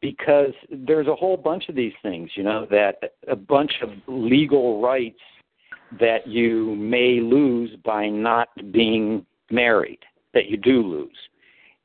because 0.00 0.52
there's 0.70 1.06
a 1.08 1.14
whole 1.14 1.36
bunch 1.36 1.68
of 1.68 1.74
these 1.74 1.92
things, 2.02 2.30
you 2.34 2.42
know, 2.42 2.66
that 2.70 3.14
a 3.28 3.36
bunch 3.36 3.72
of 3.82 3.90
legal 4.06 4.80
rights 4.80 5.20
that 5.98 6.26
you 6.26 6.76
may 6.76 7.20
lose 7.20 7.70
by 7.84 8.08
not 8.08 8.48
being 8.72 9.24
married, 9.50 9.98
that 10.34 10.46
you 10.46 10.56
do 10.56 10.82
lose. 10.82 11.16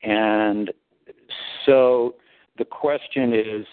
And 0.04 0.72
so 1.66 2.16
the 2.58 2.66
question 2.66 3.34
is, 3.34 3.66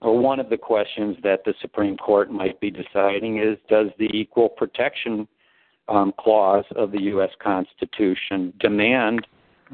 or 0.00 0.18
one 0.18 0.38
of 0.38 0.50
the 0.50 0.56
questions 0.56 1.16
that 1.22 1.44
the 1.44 1.54
Supreme 1.60 1.96
Court 1.96 2.30
might 2.30 2.60
be 2.60 2.70
deciding 2.70 3.38
is 3.38 3.58
does 3.68 3.88
the 3.98 4.08
Equal 4.14 4.48
Protection 4.48 5.26
um, 5.88 6.12
Clause 6.18 6.64
of 6.76 6.92
the 6.92 7.02
U.S. 7.02 7.30
Constitution 7.42 8.52
demand 8.60 9.26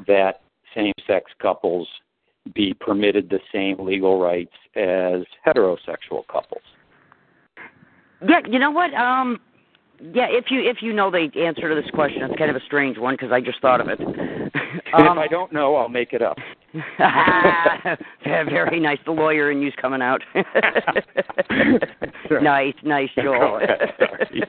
that 0.07 0.41
same 0.73 0.93
sex 1.05 1.31
couples 1.41 1.87
be 2.53 2.73
permitted 2.73 3.29
the 3.29 3.39
same 3.51 3.85
legal 3.85 4.19
rights 4.19 4.53
as 4.75 5.21
heterosexual 5.45 6.25
couples? 6.27 6.63
Yeah, 8.27 8.39
you 8.49 8.59
know 8.59 8.71
what? 8.71 8.93
Um, 8.93 9.39
yeah, 9.99 10.27
if 10.29 10.45
you 10.49 10.59
if 10.59 10.77
you 10.81 10.91
know 10.91 11.11
the 11.11 11.29
answer 11.39 11.69
to 11.69 11.75
this 11.75 11.89
question, 11.91 12.23
it's 12.23 12.37
kind 12.37 12.49
of 12.49 12.55
a 12.55 12.65
strange 12.65 12.97
one 12.97 13.13
because 13.13 13.31
I 13.31 13.39
just 13.39 13.61
thought 13.61 13.79
of 13.79 13.87
it. 13.87 13.99
And 13.99 14.13
um, 14.93 15.17
if 15.17 15.17
I 15.17 15.27
don't 15.27 15.53
know, 15.53 15.75
I'll 15.75 15.89
make 15.89 16.13
it 16.13 16.21
up. 16.21 16.37
very 18.25 18.79
nice. 18.79 18.97
The 19.05 19.11
lawyer 19.11 19.51
in 19.51 19.61
you's 19.61 19.75
coming 19.79 20.01
out. 20.01 20.21
nice, 22.41 22.73
nice, 22.83 23.09
Joel. 23.15 23.39
Go 23.39 23.59
ahead, 23.63 23.93
sorry. 23.99 24.43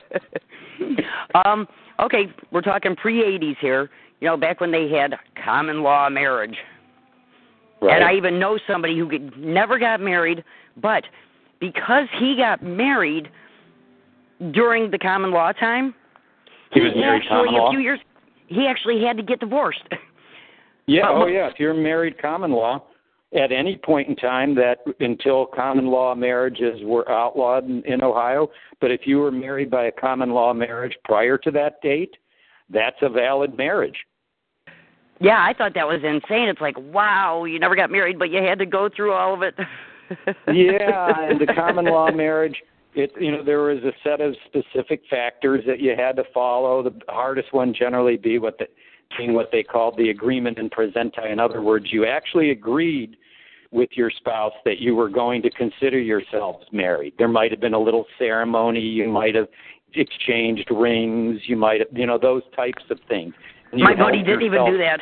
um, 1.45 1.67
okay, 2.01 2.33
we're 2.51 2.61
talking 2.61 2.95
pre 2.95 3.21
'80s 3.21 3.57
here. 3.59 3.89
You 4.21 4.27
know, 4.27 4.37
back 4.37 4.59
when 4.59 4.71
they 4.71 4.89
had 4.89 5.13
common 5.43 5.83
law 5.83 6.09
marriage. 6.09 6.55
Right. 7.81 7.95
And 7.95 8.03
I 8.03 8.15
even 8.15 8.39
know 8.39 8.57
somebody 8.67 8.97
who 8.97 9.07
could, 9.07 9.37
never 9.37 9.77
got 9.77 9.99
married, 9.99 10.43
but 10.81 11.03
because 11.59 12.07
he 12.19 12.35
got 12.35 12.63
married 12.63 13.29
during 14.51 14.91
the 14.91 14.97
common 14.97 15.31
law 15.31 15.51
time, 15.51 15.93
He 16.71 16.81
was 16.81 16.91
married 16.95 17.21
actually 17.23 17.29
common 17.47 17.53
a 17.53 17.57
law? 17.57 17.69
few 17.71 17.79
years 17.79 17.99
he 18.47 18.67
actually 18.67 19.03
had 19.03 19.17
to 19.17 19.23
get 19.23 19.39
divorced. 19.39 19.83
Yeah, 20.87 21.01
But 21.07 21.11
oh 21.15 21.25
yeah. 21.25 21.47
If 21.47 21.55
you're 21.59 21.73
married 21.73 22.21
common 22.21 22.51
law, 22.51 22.83
at 23.35 23.51
any 23.51 23.75
point 23.75 24.07
in 24.07 24.15
time 24.15 24.53
that 24.53 24.79
until 24.99 25.47
common 25.47 25.87
law 25.87 26.13
marriages 26.13 26.79
were 26.83 27.09
outlawed 27.11 27.65
in, 27.67 27.81
in 27.85 28.03
Ohio, 28.03 28.49
but 28.81 28.91
if 28.91 29.01
you 29.05 29.17
were 29.17 29.31
married 29.31 29.71
by 29.71 29.85
a 29.85 29.91
common 29.91 30.29
law 30.29 30.53
marriage 30.53 30.95
prior 31.03 31.39
to 31.39 31.49
that 31.49 31.81
date, 31.81 32.15
that's 32.69 32.97
a 33.01 33.09
valid 33.09 33.57
marriage. 33.57 33.97
yeah, 35.19 35.43
I 35.43 35.53
thought 35.57 35.73
that 35.73 35.87
was 35.87 36.01
insane. 36.03 36.49
It's 36.49 36.61
like, 36.61 36.77
wow, 36.77 37.45
you 37.45 37.57
never 37.59 37.75
got 37.75 37.89
married, 37.89 38.19
but 38.19 38.29
you 38.29 38.43
had 38.43 38.59
to 38.59 38.67
go 38.67 38.87
through 38.95 39.13
all 39.13 39.33
of 39.33 39.41
it. 39.41 39.55
yeah, 40.53 41.29
and 41.31 41.41
the 41.41 41.47
common 41.47 41.85
law 41.85 42.11
marriage, 42.11 42.57
it 42.95 43.11
you 43.19 43.31
know 43.31 43.43
there 43.43 43.61
was 43.61 43.83
a 43.83 43.91
set 44.03 44.21
of 44.21 44.35
specific 44.45 45.01
factors 45.09 45.63
that 45.67 45.79
you 45.79 45.95
had 45.97 46.15
to 46.15 46.23
follow. 46.33 46.81
The 46.81 46.93
hardest 47.09 47.53
one 47.53 47.73
generally 47.73 48.17
be 48.17 48.39
what 48.39 48.57
the 48.57 48.67
being 49.17 49.33
what 49.33 49.49
they 49.51 49.63
called 49.63 49.97
the 49.97 50.09
agreement 50.09 50.57
in 50.57 50.69
praesenti. 50.69 51.31
In 51.31 51.39
other 51.39 51.61
words, 51.61 51.87
you 51.91 52.05
actually 52.05 52.51
agreed 52.51 53.17
with 53.71 53.89
your 53.93 54.09
spouse 54.09 54.53
that 54.63 54.79
you 54.79 54.95
were 54.95 55.09
going 55.09 55.41
to 55.41 55.49
consider 55.51 55.99
yourselves 55.99 56.65
married. 56.71 57.13
There 57.17 57.27
might 57.27 57.51
have 57.51 57.59
been 57.59 57.73
a 57.73 57.79
little 57.79 58.05
ceremony. 58.17 58.79
You 58.79 59.09
might 59.09 59.35
have 59.35 59.47
exchanged 59.93 60.69
rings. 60.71 61.41
You 61.45 61.57
might 61.57 61.81
have, 61.81 61.89
you 61.91 62.05
know, 62.05 62.17
those 62.17 62.43
types 62.55 62.83
of 62.89 62.99
things. 63.07 63.33
My 63.73 63.95
buddy 63.95 64.23
didn't 64.23 64.43
even 64.43 64.65
do 64.65 64.77
that. 64.77 64.99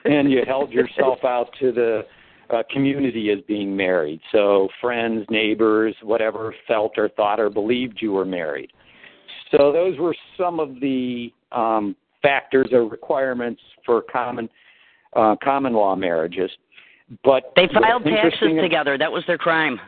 and 0.04 0.30
you 0.30 0.42
held 0.46 0.72
yourself 0.72 1.24
out 1.24 1.50
to 1.60 1.70
the 1.70 2.02
uh, 2.50 2.62
community 2.72 3.30
as 3.30 3.38
being 3.46 3.76
married. 3.76 4.20
So 4.32 4.68
friends, 4.80 5.24
neighbors, 5.30 5.94
whatever 6.02 6.54
felt 6.66 6.92
or 6.96 7.08
thought 7.10 7.40
or 7.40 7.50
believed 7.50 7.98
you 8.00 8.12
were 8.12 8.24
married. 8.24 8.72
So 9.50 9.72
those 9.72 9.98
were 9.98 10.14
some 10.36 10.60
of 10.60 10.80
the 10.80 11.32
um, 11.52 11.96
factors 12.22 12.68
or 12.72 12.84
requirements 12.88 13.60
for 13.84 14.02
common 14.02 14.48
uh, 15.14 15.36
common 15.42 15.72
law 15.72 15.96
marriages. 15.96 16.50
But 17.24 17.52
They 17.54 17.68
filed 17.72 18.04
taxes 18.04 18.50
together. 18.60 18.98
That 18.98 19.10
was 19.10 19.22
their 19.26 19.38
crime. 19.38 19.80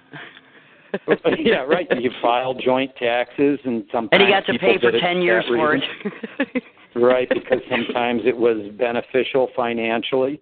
yeah, 1.38 1.64
right. 1.64 1.86
You 2.00 2.10
filed 2.22 2.62
joint 2.64 2.92
taxes, 2.96 3.58
and 3.64 3.84
sometimes 3.92 4.10
And 4.12 4.22
he 4.22 4.28
got 4.28 4.46
to 4.46 4.58
pay 4.58 4.78
for 4.78 4.92
ten 4.92 5.20
years 5.20 5.44
for 5.48 5.74
it. 5.74 5.82
right? 6.94 7.28
Because 7.28 7.58
sometimes 7.70 8.22
it 8.24 8.36
was 8.36 8.70
beneficial 8.78 9.48
financially 9.54 10.40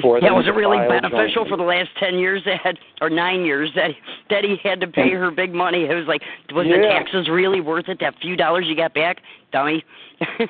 for 0.00 0.18
yeah, 0.20 0.32
was 0.32 0.46
it 0.46 0.50
really 0.50 0.78
beneficial 0.88 1.44
jointly. 1.44 1.50
for 1.50 1.56
the 1.56 1.62
last 1.62 1.90
ten 2.00 2.18
years 2.18 2.42
that 2.46 2.60
had, 2.60 2.78
or 3.00 3.08
nine 3.08 3.44
years 3.44 3.70
that 3.76 3.90
that 4.28 4.42
he 4.42 4.56
had 4.62 4.80
to 4.80 4.88
pay 4.88 5.10
her 5.10 5.30
big 5.30 5.54
money? 5.54 5.84
It 5.84 5.94
was 5.94 6.06
like, 6.08 6.20
was 6.52 6.66
the 6.66 6.82
taxes 6.82 7.28
really 7.28 7.60
worth 7.60 7.88
it? 7.88 7.98
That 8.00 8.14
few 8.20 8.36
dollars 8.36 8.64
you 8.68 8.74
got 8.74 8.92
back, 8.92 9.18
dummy. 9.52 9.84
then 10.20 10.48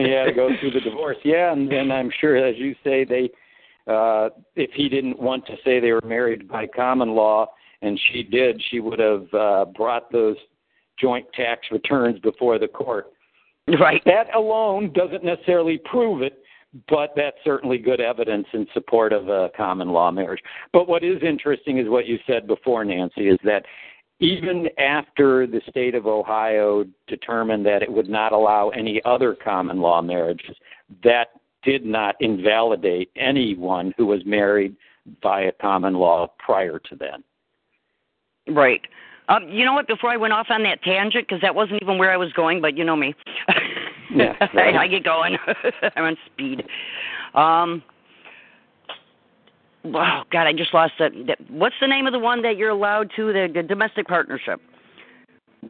he 0.00 0.10
had 0.10 0.24
to 0.24 0.32
go 0.34 0.50
through 0.60 0.72
the 0.72 0.80
divorce. 0.80 1.16
Yeah, 1.24 1.52
and 1.52 1.70
then 1.70 1.90
I'm 1.90 2.10
sure, 2.20 2.36
as 2.36 2.56
you 2.58 2.74
say, 2.84 3.04
they 3.04 3.30
uh 3.90 4.28
if 4.54 4.70
he 4.74 4.90
didn't 4.90 5.18
want 5.18 5.46
to 5.46 5.56
say 5.64 5.80
they 5.80 5.92
were 5.92 6.02
married 6.04 6.46
by 6.48 6.66
common 6.66 7.14
law, 7.14 7.46
and 7.80 7.98
she 8.12 8.22
did, 8.22 8.60
she 8.70 8.80
would 8.80 8.98
have 8.98 9.32
uh 9.32 9.64
brought 9.74 10.12
those 10.12 10.36
joint 11.00 11.26
tax 11.32 11.68
returns 11.70 12.18
before 12.20 12.58
the 12.58 12.68
court. 12.68 13.06
right. 13.80 14.02
That 14.04 14.34
alone 14.34 14.92
doesn't 14.92 15.24
necessarily 15.24 15.78
prove 15.78 16.20
it, 16.20 16.41
but 16.88 17.12
that's 17.14 17.36
certainly 17.44 17.78
good 17.78 18.00
evidence 18.00 18.46
in 18.52 18.66
support 18.72 19.12
of 19.12 19.28
a 19.28 19.50
common 19.56 19.88
law 19.88 20.10
marriage. 20.10 20.40
But 20.72 20.88
what 20.88 21.04
is 21.04 21.22
interesting 21.22 21.78
is 21.78 21.88
what 21.88 22.06
you 22.06 22.18
said 22.26 22.46
before, 22.46 22.84
Nancy, 22.84 23.28
is 23.28 23.38
that 23.44 23.64
even 24.20 24.68
after 24.78 25.46
the 25.46 25.60
state 25.68 25.94
of 25.94 26.06
Ohio 26.06 26.84
determined 27.08 27.66
that 27.66 27.82
it 27.82 27.92
would 27.92 28.08
not 28.08 28.32
allow 28.32 28.70
any 28.70 29.02
other 29.04 29.34
common 29.34 29.80
law 29.80 30.00
marriages, 30.00 30.56
that 31.02 31.28
did 31.62 31.84
not 31.84 32.16
invalidate 32.20 33.10
anyone 33.16 33.92
who 33.96 34.06
was 34.06 34.24
married 34.24 34.76
by 35.22 35.42
a 35.42 35.52
common 35.52 35.94
law 35.94 36.28
prior 36.38 36.78
to 36.78 36.96
then. 36.96 37.22
Right. 38.54 38.80
Um, 39.28 39.48
you 39.48 39.64
know 39.64 39.72
what? 39.72 39.86
Before 39.86 40.10
I 40.10 40.16
went 40.16 40.32
off 40.32 40.46
on 40.50 40.62
that 40.64 40.82
tangent, 40.82 41.26
because 41.28 41.40
that 41.42 41.54
wasn't 41.54 41.80
even 41.82 41.98
where 41.98 42.12
I 42.12 42.16
was 42.16 42.32
going, 42.32 42.60
but 42.60 42.76
you 42.76 42.84
know 42.84 42.96
me. 42.96 43.14
Yeah, 44.14 44.36
right. 44.54 44.74
I, 44.74 44.86
get 44.86 45.04
going. 45.04 45.36
I'm 45.96 46.04
on 46.04 46.16
speed. 46.26 46.64
Um. 47.34 47.82
Oh 49.84 50.22
God, 50.30 50.46
I 50.46 50.52
just 50.52 50.72
lost 50.72 50.92
that. 50.98 51.12
that- 51.26 51.50
What's 51.50 51.74
the 51.80 51.88
name 51.88 52.06
of 52.06 52.12
the 52.12 52.18
one 52.18 52.42
that 52.42 52.56
you're 52.56 52.70
allowed 52.70 53.10
to 53.16 53.32
the, 53.32 53.48
the 53.52 53.62
domestic 53.62 54.06
partnership? 54.06 54.60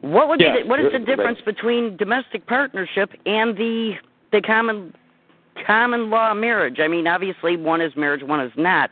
What 0.01 0.27
would 0.27 0.39
Yeah, 0.39 0.55
be 0.57 0.61
the, 0.63 0.67
what 0.67 0.79
is 0.79 0.91
the 0.91 0.99
right. 0.99 1.05
difference 1.05 1.39
between 1.45 1.97
domestic 1.97 2.45
partnership 2.47 3.11
and 3.25 3.55
the 3.57 3.93
the 4.31 4.41
common 4.41 4.93
common 5.65 6.09
law 6.09 6.33
marriage? 6.33 6.79
I 6.79 6.87
mean, 6.87 7.07
obviously 7.07 7.57
one 7.57 7.81
is 7.81 7.95
marriage, 7.95 8.23
one 8.23 8.39
is 8.41 8.51
not. 8.57 8.89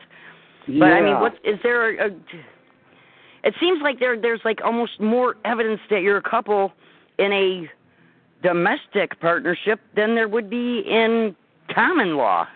But 0.67 0.91
I 0.93 1.01
mean, 1.01 1.19
what 1.19 1.33
is 1.43 1.57
there? 1.63 1.99
A, 1.99 2.11
it 3.43 3.55
seems 3.59 3.81
like 3.81 3.99
there 3.99 4.19
there's 4.19 4.41
like 4.45 4.59
almost 4.63 4.99
more 4.99 5.35
evidence 5.43 5.81
that 5.89 6.01
you're 6.01 6.17
a 6.17 6.21
couple 6.21 6.71
in 7.17 7.31
a 7.33 7.69
domestic 8.43 9.19
partnership 9.19 9.79
than 9.95 10.15
there 10.15 10.27
would 10.27 10.49
be 10.49 10.83
in 10.87 11.35
common 11.73 12.17
law. 12.17 12.47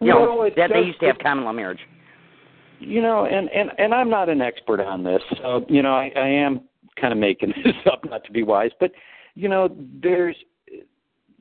you 0.00 0.08
know 0.08 0.36
Well, 0.36 0.42
it 0.46 0.56
that 0.56 0.70
they 0.72 0.80
used 0.80 1.00
to 1.00 1.06
have 1.06 1.18
common 1.18 1.44
law 1.44 1.52
marriage. 1.52 1.80
You 2.78 3.02
know, 3.02 3.26
and 3.26 3.50
and 3.50 3.70
and 3.78 3.94
I'm 3.94 4.08
not 4.08 4.28
an 4.28 4.40
expert 4.40 4.80
on 4.80 5.04
this, 5.04 5.20
so 5.42 5.66
you 5.68 5.82
know, 5.82 5.92
I, 5.92 6.10
I 6.16 6.26
am 6.28 6.62
kind 6.98 7.12
of 7.12 7.18
making 7.18 7.52
this 7.64 7.74
up, 7.90 8.04
not 8.08 8.24
to 8.24 8.32
be 8.32 8.42
wise, 8.42 8.70
but 8.80 8.92
you 9.34 9.48
know, 9.48 9.68
there's 10.02 10.36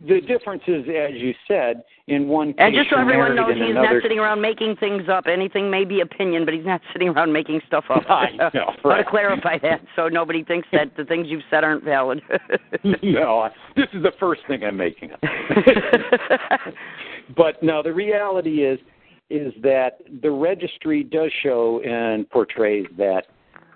the 0.07 0.21
difference 0.21 0.63
is, 0.67 0.85
as 0.87 1.13
you 1.15 1.33
said, 1.47 1.83
in 2.07 2.27
one 2.27 2.53
case 2.53 2.57
And 2.59 2.75
just 2.75 2.89
so 2.89 2.97
everyone 2.97 3.35
knows, 3.35 3.53
he's 3.53 3.71
another, 3.71 3.95
not 3.95 4.01
sitting 4.01 4.19
around 4.19 4.41
making 4.41 4.77
things 4.77 5.03
up. 5.09 5.25
Anything 5.27 5.69
may 5.69 5.83
be 5.83 5.99
opinion, 5.99 6.45
but 6.45 6.53
he's 6.53 6.65
not 6.65 6.81
sitting 6.93 7.09
around 7.09 7.33
making 7.33 7.61
stuff 7.67 7.85
up. 7.89 8.03
I 8.09 8.31
know, 8.31 8.49
I 8.53 8.65
want 8.65 8.83
right. 8.85 9.03
to 9.03 9.09
clarify 9.09 9.57
that 9.59 9.81
so 9.95 10.07
nobody 10.07 10.43
thinks 10.43 10.67
that 10.71 10.95
the 10.95 11.03
things 11.03 11.27
you've 11.29 11.43
said 11.49 11.63
aren't 11.63 11.83
valid. 11.83 12.21
no, 13.03 13.39
I- 13.39 13.51
this 13.75 13.87
is 13.93 14.01
the 14.03 14.13
first 14.19 14.41
thing 14.47 14.63
I'm 14.63 14.77
making 14.77 15.11
up. 15.11 15.19
but 17.35 17.61
no, 17.61 17.83
the 17.83 17.93
reality 17.93 18.63
is 18.63 18.79
is 19.29 19.53
that 19.61 19.99
the 20.23 20.31
registry 20.31 21.03
does 21.03 21.31
show 21.43 21.81
and 21.85 22.27
portrays 22.31 22.87
that 22.97 23.27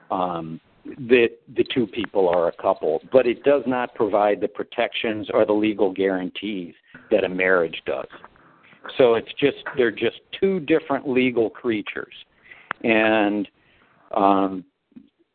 um, 0.09 0.59
that 0.85 1.29
the 1.55 1.63
two 1.73 1.87
people 1.87 2.27
are 2.27 2.49
a 2.49 2.51
couple, 2.61 3.01
but 3.11 3.25
it 3.25 3.43
does 3.43 3.63
not 3.65 3.95
provide 3.95 4.41
the 4.41 4.47
protections 4.47 5.29
or 5.33 5.45
the 5.45 5.53
legal 5.53 5.91
guarantees 5.91 6.73
that 7.09 7.23
a 7.23 7.29
marriage 7.29 7.81
does. 7.85 8.07
So 8.97 9.15
it's 9.15 9.31
just 9.39 9.57
they're 9.77 9.91
just 9.91 10.19
two 10.39 10.59
different 10.59 11.07
legal 11.07 11.49
creatures, 11.49 12.13
and 12.83 13.47
um, 14.15 14.65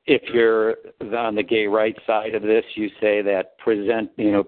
if 0.06 0.22
you're 0.34 0.76
on 1.16 1.34
the 1.34 1.42
gay 1.42 1.66
rights 1.66 1.98
side 2.06 2.34
of 2.34 2.42
this, 2.42 2.64
you 2.74 2.88
say 3.00 3.22
that 3.22 3.56
present 3.58 4.10
you 4.16 4.32
know 4.32 4.44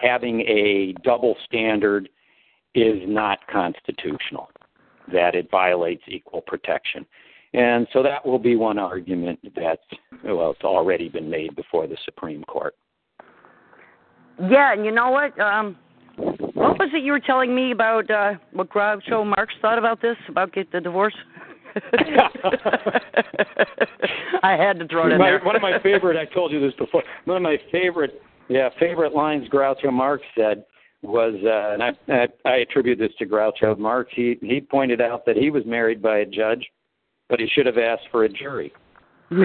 having 0.00 0.42
a 0.42 0.94
double 1.02 1.36
standard 1.44 2.08
is 2.74 3.02
not 3.06 3.38
constitutional, 3.50 4.48
that 5.12 5.34
it 5.34 5.50
violates 5.50 6.02
equal 6.06 6.42
protection. 6.42 7.04
And 7.56 7.88
so 7.94 8.02
that 8.02 8.24
will 8.24 8.38
be 8.38 8.54
one 8.54 8.78
argument 8.78 9.40
that, 9.54 9.78
well, 10.22 10.50
it's 10.50 10.62
already 10.62 11.08
been 11.08 11.28
made 11.30 11.56
before 11.56 11.86
the 11.86 11.96
Supreme 12.04 12.44
Court. 12.44 12.74
yeah, 14.50 14.74
and 14.74 14.84
you 14.84 14.92
know 14.92 15.10
what? 15.10 15.38
Um, 15.40 15.76
what 16.16 16.78
was 16.78 16.90
it 16.92 17.02
you 17.02 17.12
were 17.12 17.20
telling 17.20 17.54
me 17.54 17.70
about 17.72 18.10
uh, 18.10 18.34
what 18.52 18.68
Groucho 18.68 19.24
Marx 19.26 19.54
thought 19.62 19.78
about 19.78 20.02
this 20.02 20.16
about 20.28 20.52
get 20.52 20.70
the 20.70 20.80
divorce? 20.82 21.14
I 24.42 24.52
had 24.56 24.78
to 24.78 24.86
throw 24.88 25.06
it 25.06 25.12
in 25.12 25.18
My- 25.18 25.30
there. 25.30 25.40
one 25.42 25.56
of 25.56 25.62
my 25.62 25.78
favorite, 25.82 26.16
I 26.18 26.24
told 26.32 26.52
you 26.52 26.60
this 26.60 26.74
before, 26.78 27.02
one 27.24 27.36
of 27.38 27.42
my 27.42 27.58
favorite, 27.72 28.20
yeah, 28.48 28.68
favorite 28.78 29.14
lines 29.14 29.48
Groucho 29.48 29.92
Marx 29.92 30.22
said 30.36 30.64
was, 31.02 31.34
uh, 31.44 31.72
and 31.74 31.82
I, 31.82 31.92
I, 32.08 32.28
I 32.50 32.56
attribute 32.58 32.98
this 32.98 33.12
to 33.18 33.26
Groucho 33.26 33.78
Marx, 33.78 34.10
he, 34.14 34.36
he 34.42 34.60
pointed 34.60 35.00
out 35.00 35.24
that 35.26 35.36
he 35.36 35.50
was 35.50 35.64
married 35.66 36.00
by 36.02 36.18
a 36.18 36.26
judge, 36.26 36.66
but 37.28 37.40
he 37.40 37.46
should 37.46 37.66
have 37.66 37.78
asked 37.78 38.04
for 38.10 38.24
a 38.24 38.28
jury. 38.28 38.72
and 39.30 39.44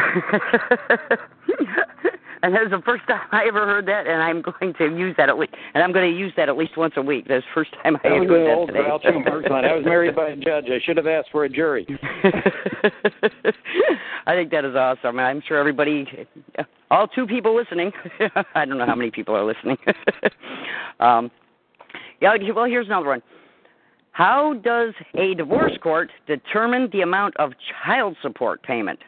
that's 2.53 2.69
the 2.69 2.81
first 2.85 3.07
time 3.07 3.21
I 3.31 3.45
ever 3.47 3.65
heard 3.65 3.87
that, 3.87 4.05
and 4.05 4.21
I'm 4.21 4.43
going 4.43 4.75
to 4.77 4.95
use 4.95 5.15
that 5.17 5.27
at 5.29 5.39
least, 5.39 5.55
and 5.73 5.83
I'm 5.83 5.91
going 5.91 6.11
to 6.11 6.17
use 6.17 6.31
that 6.37 6.49
at 6.49 6.57
least 6.57 6.77
once 6.77 6.93
a 6.97 7.01
week. 7.01 7.25
That's 7.27 7.43
the 7.43 7.49
first 7.55 7.71
time 7.83 7.97
I 8.03 8.09
That 8.09 8.19
was 8.19 8.29
heard 8.29 8.47
that 8.47 8.53
old 8.53 8.67
today. 8.69 8.81
Groucho 8.81 9.25
Marx 9.25 9.49
line. 9.49 9.65
I 9.65 9.73
was 9.75 9.85
married 9.85 10.15
by 10.15 10.29
a 10.29 10.35
judge. 10.35 10.65
I 10.69 10.77
should 10.85 10.97
have 10.97 11.07
asked 11.07 11.29
for 11.31 11.45
a 11.45 11.49
jury. 11.49 11.87
I 14.27 14.35
think 14.35 14.51
that 14.51 14.65
is 14.65 14.75
awesome. 14.75 15.17
I'm 15.19 15.41
sure 15.47 15.57
everybody, 15.57 16.05
all 16.91 17.07
two 17.07 17.25
people 17.25 17.55
listening, 17.55 17.91
I 18.55 18.65
don't 18.65 18.77
know 18.77 18.85
how 18.85 18.93
many 18.95 19.09
people 19.09 19.35
are 19.35 19.43
listening. 19.43 19.77
um, 20.99 21.31
yeah, 22.21 22.35
well, 22.55 22.65
here's 22.65 22.85
another 22.85 23.07
one. 23.07 23.23
How 24.21 24.53
does 24.63 24.93
a 25.15 25.33
divorce 25.33 25.75
court 25.81 26.11
determine 26.27 26.89
the 26.93 27.01
amount 27.01 27.35
of 27.37 27.53
child 27.83 28.15
support 28.21 28.61
payment 28.61 28.99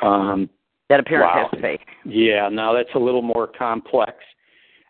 Um, 0.00 0.48
that 0.88 0.98
a 0.98 1.02
parent 1.02 1.26
Wow. 1.26 1.42
has 1.42 1.50
to 1.50 1.56
pay? 1.58 1.78
Yeah, 2.06 2.48
now 2.48 2.72
that's 2.72 2.94
a 2.94 2.98
little 2.98 3.20
more 3.20 3.46
complex. 3.46 4.24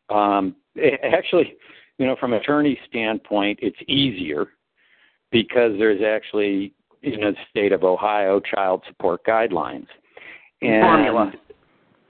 Um, 0.08 0.54
a- 0.76 1.04
actually, 1.04 1.56
you 1.98 2.06
know, 2.06 2.14
from 2.14 2.32
an 2.32 2.38
attorney 2.38 2.78
standpoint, 2.86 3.58
it's 3.60 3.78
easier 3.88 4.52
because 5.32 5.76
there's 5.78 6.02
actually 6.02 6.72
in 7.02 7.22
the 7.22 7.34
state 7.50 7.72
of 7.72 7.82
Ohio 7.82 8.38
child 8.38 8.84
support 8.86 9.24
guidelines. 9.24 9.88
And 10.62 10.84
Formula. 10.84 11.32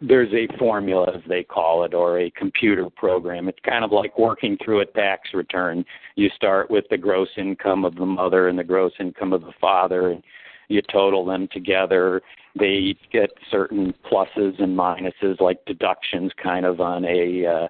There's 0.01 0.33
a 0.35 0.47
formula, 0.59 1.13
as 1.15 1.23
they 1.27 1.43
call 1.43 1.85
it, 1.85 1.95
or 1.95 2.21
a 2.21 2.31
computer 2.33 2.89
program. 2.91 3.49
It's 3.49 3.59
kind 3.65 3.83
of 3.83 3.93
like 3.93 4.19
working 4.19 4.59
through 4.63 4.81
a 4.81 4.87
tax 4.87 5.31
return. 5.33 5.85
You 6.17 6.29
start 6.37 6.71
with 6.71 6.85
the 6.91 6.99
gross 6.99 7.31
income 7.39 7.85
of 7.85 7.95
the 7.95 8.05
mother 8.05 8.49
and 8.49 8.59
the 8.59 8.65
gross 8.65 8.93
income 9.01 9.33
of 9.33 9.41
the 9.41 9.55
father, 9.59 10.11
and 10.11 10.23
you 10.69 10.83
total 10.93 11.25
them 11.25 11.49
together. 11.51 12.21
They 12.59 12.73
each 12.73 13.01
get 13.11 13.31
certain 13.51 13.95
pluses 14.11 14.63
and 14.63 14.77
minuses, 14.77 15.41
like 15.41 15.65
deductions, 15.65 16.33
kind 16.43 16.67
of 16.67 16.81
on 16.81 17.05
a, 17.07 17.47
uh, 17.47 17.69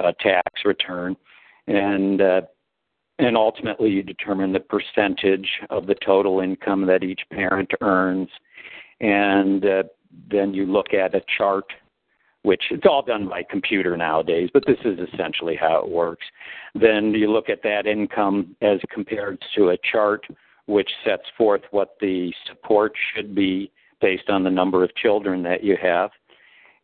a 0.00 0.12
tax 0.20 0.64
return, 0.64 1.16
and 1.66 2.20
uh, 2.20 2.42
and 3.18 3.36
ultimately 3.36 3.90
you 3.90 4.02
determine 4.02 4.52
the 4.52 4.60
percentage 4.60 5.48
of 5.70 5.86
the 5.86 5.94
total 5.94 6.40
income 6.40 6.86
that 6.86 7.04
each 7.04 7.22
parent 7.30 7.70
earns, 7.80 8.28
and 9.00 9.64
uh, 9.64 9.82
then 10.30 10.54
you 10.54 10.66
look 10.66 10.94
at 10.94 11.14
a 11.14 11.22
chart. 11.38 11.64
Which 12.42 12.64
it's 12.70 12.84
all 12.84 13.00
done 13.00 13.26
by 13.26 13.42
computer 13.42 13.96
nowadays, 13.96 14.50
but 14.52 14.64
this 14.66 14.76
is 14.84 14.98
essentially 14.98 15.56
how 15.56 15.78
it 15.78 15.88
works. 15.88 16.26
Then 16.74 17.12
you 17.12 17.32
look 17.32 17.48
at 17.48 17.62
that 17.62 17.86
income 17.86 18.54
as 18.60 18.80
compared 18.92 19.42
to 19.56 19.70
a 19.70 19.78
chart 19.90 20.26
which 20.66 20.90
sets 21.06 21.24
forth 21.38 21.62
what 21.70 21.96
the 22.02 22.32
support 22.46 22.92
should 23.14 23.34
be 23.34 23.72
based 24.00 24.28
on 24.28 24.44
the 24.44 24.50
number 24.50 24.84
of 24.84 24.94
children 24.96 25.42
that 25.42 25.64
you 25.64 25.76
have. 25.80 26.10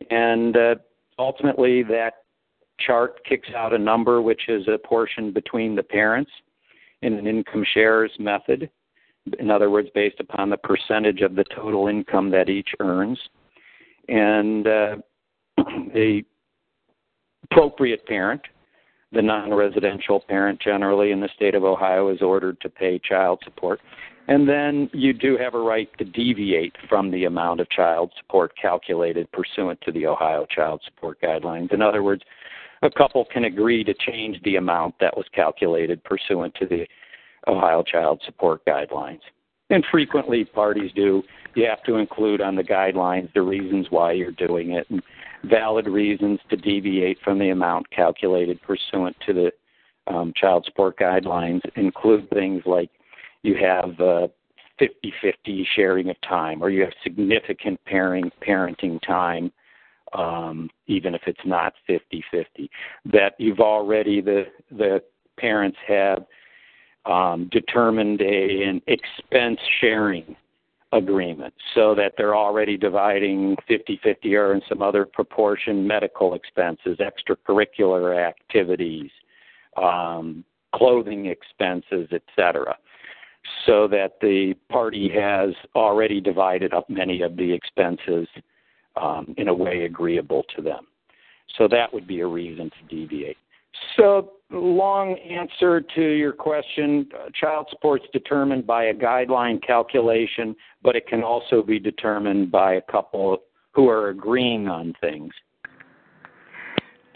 And 0.09 0.57
uh, 0.57 0.75
ultimately, 1.19 1.83
that 1.83 2.13
chart 2.79 3.23
kicks 3.27 3.49
out 3.55 3.73
a 3.73 3.77
number 3.77 4.21
which 4.21 4.49
is 4.49 4.67
a 4.67 4.77
portion 4.77 5.31
between 5.31 5.75
the 5.75 5.83
parents 5.83 6.31
in 7.01 7.13
an 7.13 7.27
income 7.27 7.65
shares 7.73 8.11
method. 8.19 8.69
In 9.39 9.51
other 9.51 9.69
words, 9.69 9.89
based 9.93 10.19
upon 10.19 10.49
the 10.49 10.57
percentage 10.57 11.21
of 11.21 11.35
the 11.35 11.43
total 11.55 11.87
income 11.87 12.31
that 12.31 12.49
each 12.49 12.69
earns. 12.79 13.19
And 14.07 14.67
uh, 14.67 14.95
the 15.57 16.23
appropriate 17.51 18.05
parent, 18.07 18.41
the 19.11 19.21
non 19.21 19.53
residential 19.53 20.21
parent 20.21 20.59
generally 20.61 21.11
in 21.11 21.19
the 21.19 21.29
state 21.35 21.55
of 21.55 21.63
Ohio, 21.63 22.09
is 22.09 22.21
ordered 22.21 22.59
to 22.61 22.69
pay 22.69 22.99
child 22.99 23.39
support. 23.43 23.79
And 24.27 24.47
then 24.47 24.89
you 24.93 25.13
do 25.13 25.37
have 25.37 25.55
a 25.55 25.59
right 25.59 25.89
to 25.97 26.05
deviate 26.05 26.75
from 26.87 27.11
the 27.11 27.25
amount 27.25 27.59
of 27.59 27.69
child 27.69 28.11
support 28.17 28.53
calculated 28.59 29.31
pursuant 29.31 29.79
to 29.81 29.91
the 29.91 30.05
Ohio 30.05 30.45
Child 30.49 30.81
Support 30.85 31.19
Guidelines. 31.21 31.73
In 31.73 31.81
other 31.81 32.03
words, 32.03 32.23
a 32.83 32.89
couple 32.89 33.25
can 33.25 33.45
agree 33.45 33.83
to 33.83 33.93
change 33.93 34.41
the 34.43 34.55
amount 34.55 34.95
that 34.99 35.15
was 35.15 35.25
calculated 35.33 36.03
pursuant 36.03 36.53
to 36.55 36.65
the 36.65 36.87
Ohio 37.47 37.83
Child 37.83 38.21
Support 38.25 38.65
Guidelines. 38.65 39.21
And 39.69 39.85
frequently 39.89 40.45
parties 40.45 40.91
do. 40.95 41.23
You 41.55 41.65
have 41.65 41.83
to 41.83 41.95
include 41.95 42.41
on 42.41 42.55
the 42.55 42.63
guidelines 42.63 43.31
the 43.33 43.41
reasons 43.41 43.87
why 43.89 44.13
you're 44.13 44.31
doing 44.31 44.71
it 44.71 44.85
and 44.89 45.01
valid 45.43 45.87
reasons 45.87 46.39
to 46.49 46.57
deviate 46.57 47.17
from 47.23 47.39
the 47.39 47.49
amount 47.49 47.89
calculated 47.89 48.61
pursuant 48.61 49.15
to 49.25 49.33
the 49.33 49.51
um, 50.07 50.33
child 50.35 50.65
support 50.65 50.97
guidelines 50.97 51.61
include 51.75 52.29
things 52.29 52.61
like 52.65 52.89
you 53.43 53.55
have 53.55 53.99
uh, 53.99 54.27
50-50 54.79 55.63
sharing 55.75 56.09
of 56.09 56.15
time 56.21 56.61
or 56.61 56.69
you 56.69 56.81
have 56.81 56.93
significant 57.03 57.79
pairing, 57.85 58.31
parenting 58.45 58.99
time 59.05 59.51
um, 60.13 60.69
even 60.87 61.15
if 61.15 61.21
it's 61.25 61.39
not 61.45 61.73
50-50 61.89 62.69
that 63.05 63.33
you've 63.37 63.59
already 63.59 64.21
the 64.21 64.43
the 64.71 65.01
parents 65.37 65.77
have 65.87 66.25
um, 67.05 67.49
determined 67.51 68.21
a, 68.21 68.63
an 68.63 68.81
expense 68.87 69.59
sharing 69.79 70.35
agreement 70.93 71.53
so 71.73 71.95
that 71.95 72.13
they're 72.17 72.35
already 72.35 72.77
dividing 72.77 73.55
50-50 73.69 74.37
or 74.37 74.53
in 74.53 74.61
some 74.67 74.81
other 74.81 75.05
proportion 75.05 75.87
medical 75.87 76.33
expenses, 76.33 76.99
extracurricular 76.99 78.17
activities, 78.17 79.09
um, 79.81 80.43
clothing 80.75 81.27
expenses, 81.27 82.09
etc. 82.11 82.75
So 83.65 83.87
that 83.87 84.17
the 84.21 84.53
party 84.69 85.09
has 85.15 85.53
already 85.75 86.19
divided 86.19 86.73
up 86.73 86.89
many 86.89 87.21
of 87.21 87.37
the 87.37 87.53
expenses 87.53 88.27
um, 89.01 89.33
in 89.37 89.47
a 89.47 89.53
way 89.53 89.85
agreeable 89.85 90.43
to 90.55 90.61
them. 90.61 90.87
So 91.57 91.67
that 91.69 91.93
would 91.93 92.07
be 92.07 92.19
a 92.19 92.27
reason 92.27 92.69
to 92.69 92.95
deviate. 92.95 93.37
So, 93.97 94.33
long 94.51 95.17
answer 95.19 95.81
to 95.81 96.01
your 96.01 96.33
question 96.33 97.07
child 97.33 97.67
support's 97.69 98.05
determined 98.11 98.67
by 98.67 98.85
a 98.85 98.93
guideline 98.93 99.65
calculation, 99.65 100.55
but 100.83 100.95
it 100.95 101.07
can 101.07 101.23
also 101.23 101.61
be 101.61 101.79
determined 101.79 102.51
by 102.51 102.73
a 102.73 102.81
couple 102.81 103.37
who 103.73 103.87
are 103.89 104.09
agreeing 104.09 104.67
on 104.67 104.93
things. 105.01 105.31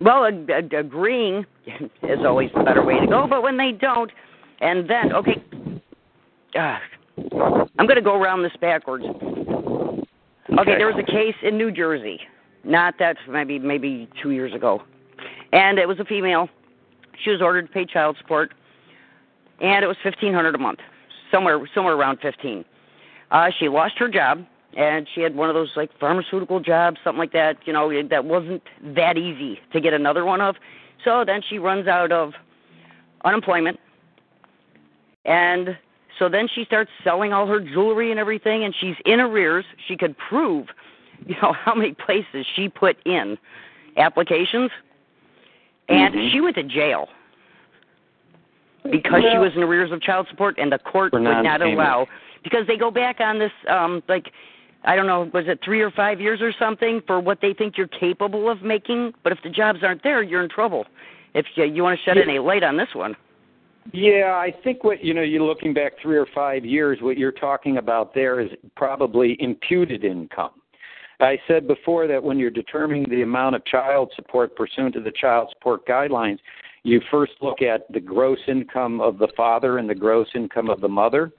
Well, 0.02 0.26
ag- 0.26 0.50
ag- 0.50 0.74
agreeing 0.74 1.46
is 2.04 2.20
always 2.26 2.50
the 2.56 2.64
better 2.64 2.84
way 2.84 3.00
to 3.00 3.08
go, 3.08 3.28
but 3.30 3.44
when 3.44 3.58
they 3.58 3.72
don't, 3.72 4.12
And 4.62 4.90
then, 4.90 5.14
okay, 5.14 5.44
uh, 6.58 6.78
I'm 7.78 7.86
going 7.88 7.96
to 7.96 8.02
go 8.02 8.16
around 8.16 8.44
this 8.44 8.56
backwards. 8.62 9.04
Okay, 9.06 10.78
there 10.78 10.88
was 10.88 10.98
a 10.98 11.12
case 11.12 11.36
in 11.44 11.58
New 11.58 11.72
Jersey, 11.72 12.20
not 12.64 12.96
that 13.00 13.18
maybe 13.28 13.60
maybe 13.60 14.08
two 14.22 14.32
years 14.32 14.54
ago, 14.54 14.82
and 15.56 15.80
it 15.80 15.88
was 15.88 16.00
a 16.00 16.06
female. 16.06 16.50
She 17.24 17.32
was 17.32 17.42
ordered 17.42 17.68
to 17.68 17.72
pay 17.72 17.86
child 17.86 18.18
support, 18.20 18.54
and 19.62 19.84
it 19.84 19.88
was 19.88 19.98
fifteen 20.04 20.34
hundred 20.34 20.54
a 20.54 20.58
month, 20.58 20.80
somewhere 21.32 21.60
somewhere 21.74 21.96
around 21.96 22.20
fifteen. 22.22 22.66
Uh, 23.32 23.50
she 23.58 23.70
lost 23.70 23.98
her 23.98 24.10
job, 24.10 24.46
and 24.78 25.08
she 25.16 25.22
had 25.22 25.34
one 25.34 25.50
of 25.50 25.56
those 25.56 25.72
like 25.76 25.90
pharmaceutical 25.98 26.60
jobs, 26.60 26.98
something 27.04 27.20
like 27.20 27.32
that. 27.32 27.58
You 27.66 27.74
know, 27.74 27.90
that 28.10 28.26
wasn't 28.26 28.62
that 28.96 29.18
easy 29.18 29.60
to 29.72 29.80
get 29.80 29.94
another 29.94 30.26
one 30.26 30.42
of. 30.42 30.56
So 31.04 31.24
then 31.26 31.42
she 31.50 31.58
runs 31.58 31.88
out 31.88 32.12
of 32.12 32.34
unemployment, 33.24 33.80
and 35.24 35.78
so 36.20 36.28
then 36.28 36.50
she 36.54 36.66
starts 36.66 36.92
selling 37.02 37.32
all 37.32 37.48
her 37.48 37.62
jewelry 37.62 38.12
and 38.12 38.20
everything, 38.20 38.66
and 38.66 38.76
she's 38.78 38.96
in 39.06 39.22
arrears. 39.22 39.66
She 39.88 39.96
could 39.96 40.18
prove, 40.18 40.68
you 41.26 41.36
know, 41.42 41.54
how 41.66 41.76
many 41.76 41.94
places 41.94 42.46
she 42.56 42.68
put 42.68 42.98
in 43.06 43.38
applications, 43.98 44.72
and 45.90 46.14
Mhm. 46.14 46.32
she 46.32 46.42
went 46.42 46.56
to 46.56 46.64
jail 46.64 47.10
because 48.90 49.24
she 49.32 49.38
was 49.38 49.56
in 49.56 49.64
arrears 49.64 49.92
of 49.92 50.02
child 50.02 50.28
support, 50.30 50.58
and 50.58 50.72
the 50.72 50.80
court 50.80 51.14
would 51.14 51.22
not 51.22 51.62
allow 51.62 52.08
because 52.44 52.68
they 52.68 52.78
go 52.78 52.92
back 52.92 53.20
on 53.20 53.40
this, 53.40 53.52
um, 53.68 54.04
like. 54.08 54.32
I 54.88 54.96
don't 54.96 55.08
know, 55.08 55.32
was 55.34 55.48
it 55.48 55.62
three 55.66 55.82
or 55.82 55.90
five 55.90 56.22
years 56.22 56.44
or 56.44 56.52
something 56.52 57.02
for 57.08 57.20
what 57.20 57.42
they 57.42 57.54
think 57.54 57.76
you're 57.76 57.88
capable 57.88 58.48
of 58.48 58.62
making? 58.62 59.16
But 59.24 59.32
if 59.32 59.42
the 59.42 59.50
jobs 59.50 59.80
aren't 59.82 60.04
there, 60.04 60.22
you're 60.22 60.44
in 60.44 60.50
trouble. 60.50 60.86
If 61.34 61.48
you, 61.56 61.64
you 61.64 61.82
want 61.82 61.98
to 61.98 62.06
shed 62.06 62.18
Yeah. 62.18 62.24
any 62.30 62.38
light 62.38 62.62
on 62.62 62.78
this 62.78 62.94
one. 62.94 63.16
Yeah, 63.94 64.36
I 64.38 64.52
think 64.52 64.84
what 64.84 65.04
you 65.04 65.16
know, 65.16 65.24
you're 65.24 65.42
looking 65.42 65.74
back 65.74 65.94
three 65.98 66.18
or 66.18 66.28
five 66.28 66.64
years. 66.64 67.02
What 67.02 67.18
you're 67.18 67.32
talking 67.32 67.78
about 67.78 68.14
there 68.14 68.40
is 68.40 68.52
probably 68.76 69.38
imputed 69.40 70.04
income. 70.04 70.52
I 71.20 71.40
said 71.48 71.68
before 71.68 72.08
that 72.08 72.22
when 72.22 72.40
you're 72.40 72.50
determining 72.50 73.10
the 73.10 73.22
amount 73.22 73.56
of 73.56 73.66
child 73.66 74.12
support 74.16 74.56
pursuant 74.56 74.94
to 74.96 75.02
the 75.02 75.12
child 75.12 75.50
support 75.54 75.88
guidelines, 75.88 76.40
you 76.84 77.02
first 77.10 77.34
look 77.42 77.62
at 77.62 77.92
the 77.92 78.00
gross 78.00 78.40
income 78.48 79.02
of 79.02 79.18
the 79.18 79.30
father 79.36 79.78
and 79.78 79.90
the 79.90 79.96
gross 79.96 80.28
income 80.36 80.70
of 80.70 80.82
the 80.82 80.88
mother. 80.88 81.32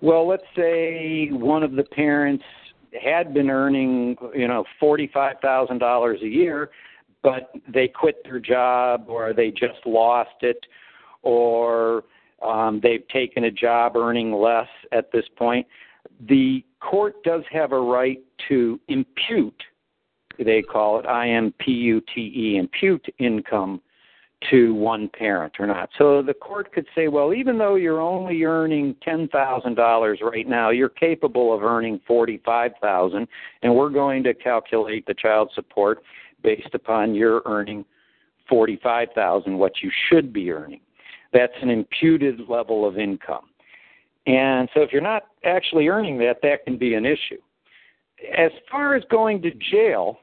Well, 0.00 0.26
let's 0.26 0.44
say 0.54 1.28
one 1.32 1.62
of 1.62 1.72
the 1.72 1.84
parents 1.84 2.44
had 3.02 3.34
been 3.34 3.50
earning, 3.50 4.16
you 4.34 4.48
know, 4.48 4.64
forty-five 4.80 5.36
thousand 5.42 5.78
dollars 5.78 6.20
a 6.22 6.28
year, 6.28 6.70
but 7.22 7.50
they 7.68 7.88
quit 7.88 8.22
their 8.24 8.40
job 8.40 9.06
or 9.08 9.32
they 9.32 9.50
just 9.50 9.84
lost 9.84 10.42
it 10.42 10.64
or 11.22 12.04
um, 12.42 12.80
they've 12.82 13.06
taken 13.08 13.44
a 13.44 13.50
job 13.50 13.96
earning 13.96 14.32
less 14.32 14.68
at 14.92 15.10
this 15.12 15.24
point. 15.36 15.66
The 16.28 16.64
court 16.80 17.22
does 17.24 17.42
have 17.50 17.72
a 17.72 17.80
right 17.80 18.20
to 18.48 18.80
impute, 18.88 19.62
they 20.38 20.62
call 20.62 20.98
it 20.98 21.06
I 21.06 21.28
M 21.28 21.54
P 21.58 21.72
U 21.72 22.02
T 22.14 22.32
E, 22.34 22.56
impute 22.58 23.06
income 23.18 23.80
to 24.50 24.74
one 24.74 25.08
parent 25.08 25.54
or 25.58 25.66
not. 25.66 25.88
So 25.96 26.20
the 26.22 26.34
court 26.34 26.70
could 26.70 26.86
say, 26.94 27.08
well, 27.08 27.32
even 27.32 27.56
though 27.56 27.76
you're 27.76 28.02
only 28.02 28.44
earning 28.44 28.94
ten 29.02 29.28
thousand 29.28 29.76
dollars 29.76 30.20
right 30.22 30.46
now, 30.46 30.70
you're 30.70 30.90
capable 30.90 31.54
of 31.54 31.62
earning 31.62 32.00
forty 32.06 32.40
five 32.44 32.72
thousand, 32.82 33.28
and 33.62 33.74
we're 33.74 33.88
going 33.88 34.22
to 34.24 34.34
calculate 34.34 35.06
the 35.06 35.14
child 35.14 35.50
support 35.54 36.02
based 36.42 36.74
upon 36.74 37.14
your 37.14 37.42
earning 37.46 37.84
forty 38.46 38.78
five 38.82 39.08
thousand, 39.14 39.56
what 39.56 39.72
you 39.82 39.90
should 40.08 40.32
be 40.32 40.52
earning. 40.52 40.80
That's 41.32 41.54
an 41.62 41.70
imputed 41.70 42.40
level 42.48 42.86
of 42.86 42.98
income. 42.98 43.46
And 44.26 44.68
so 44.74 44.82
if 44.82 44.92
you're 44.92 45.02
not 45.02 45.24
actually 45.44 45.88
earning 45.88 46.18
that, 46.18 46.38
that 46.42 46.64
can 46.64 46.76
be 46.76 46.94
an 46.94 47.06
issue. 47.06 47.40
As 48.36 48.50
far 48.70 48.94
as 48.94 49.04
going 49.10 49.40
to 49.42 49.52
jail, 49.70 50.18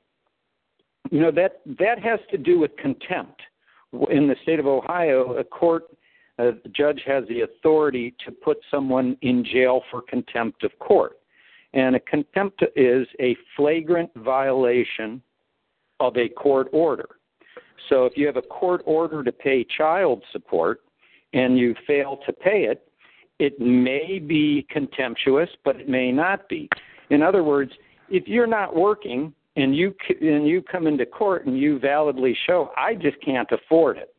you 1.12 1.20
know 1.20 1.32
that 1.32 1.62
that 1.80 1.99
has 1.99 2.20
to 2.32 2.38
do 2.38 2.60
with 2.60 2.76
contempt 2.78 3.41
in 4.10 4.28
the 4.28 4.36
state 4.41 4.60
of 4.60 4.66
Ohio, 4.66 5.34
a 5.34 5.43
court 5.43 5.84
a 6.39 6.54
judge 6.76 7.01
has 7.06 7.24
the 7.28 7.41
authority 7.41 8.16
to 8.26 8.32
put 8.32 8.58
someone 8.72 9.16
in 9.22 9.45
jail 9.45 9.82
for 9.91 10.01
contempt 10.01 10.64
of 10.64 10.72
court. 10.80 11.20
And 11.74 11.95
a 11.95 11.99
contempt 11.99 12.64
is 12.76 13.08
a 13.20 13.38
flagrant 13.56 14.10
violation 14.16 15.22
of 15.99 16.18
a 16.18 16.30
court 16.30 16.70
order. 16.72 17.08
So 17.89 18.06
if 18.06 18.18
you 18.18 18.26
have 18.26 18.38
a 18.38 18.41
court 18.41 18.82
order 18.86 19.24
to 19.24 19.32
pay 19.32 19.64
child 19.78 20.24
support 20.32 20.82
and 21.34 21.58
you 21.58 21.76
fail 21.86 22.20
to 22.26 22.34
pay 22.34 22.64
it, 22.64 22.88
it 23.44 23.60
may 23.60 24.20
be 24.20 24.66
contemptuous, 24.70 25.50
but 25.66 25.76
it 25.76 25.89
may 25.89 26.14
not 26.14 26.48
be. 26.48 26.70
In 27.10 27.22
other 27.22 27.44
words, 27.44 27.74
if 28.10 28.26
you're 28.26 28.48
not 28.48 28.74
working 28.74 29.34
and 29.58 29.76
you 29.76 29.94
and 30.22 30.48
you 30.48 30.62
come 30.62 30.88
into 30.88 31.06
court 31.06 31.46
and 31.46 31.60
you 31.60 31.78
validly 31.78 32.36
show 32.48 32.72
I 32.78 32.96
just 32.96 33.18
can't 33.22 33.52
afford 33.52 33.98
it, 33.98 34.16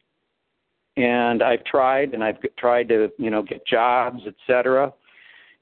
and 0.98 1.42
I've 1.42 1.64
tried 1.64 2.12
and 2.12 2.22
I've 2.22 2.36
tried 2.58 2.88
to 2.90 3.10
you 3.16 3.30
know 3.30 3.42
get 3.42 3.66
jobs, 3.66 4.20
etc. 4.26 4.92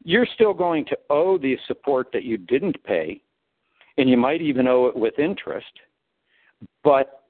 You're 0.05 0.27
still 0.35 0.55
going 0.55 0.85
to 0.87 0.99
owe 1.09 1.39
the 1.39 1.57
support 1.69 2.09
that 2.13 2.25
you 2.25 2.39
didn't 2.39 2.83
pay, 2.83 3.23
and 3.97 4.11
you 4.11 4.17
might 4.17 4.43
even 4.43 4.67
owe 4.67 4.87
it 4.87 4.97
with 4.97 5.21
interest, 5.21 5.73
but 6.83 7.23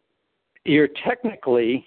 you're 0.64 0.88
technically 1.04 1.84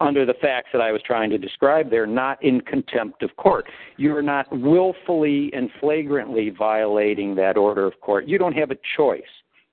under 0.00 0.24
the 0.24 0.34
facts 0.34 0.68
that 0.72 0.80
I 0.80 0.92
was 0.92 1.02
trying 1.02 1.30
to 1.30 1.38
describe 1.38 1.90
they're 1.90 2.06
not 2.06 2.42
in 2.42 2.60
contempt 2.60 3.22
of 3.22 3.34
court. 3.36 3.66
You're 3.96 4.22
not 4.22 4.46
willfully 4.50 5.50
and 5.52 5.70
flagrantly 5.80 6.50
violating 6.50 7.34
that 7.36 7.56
order 7.56 7.86
of 7.86 8.00
court. 8.00 8.28
You 8.28 8.38
don't 8.38 8.52
have 8.52 8.70
a 8.70 8.78
choice. 8.96 9.22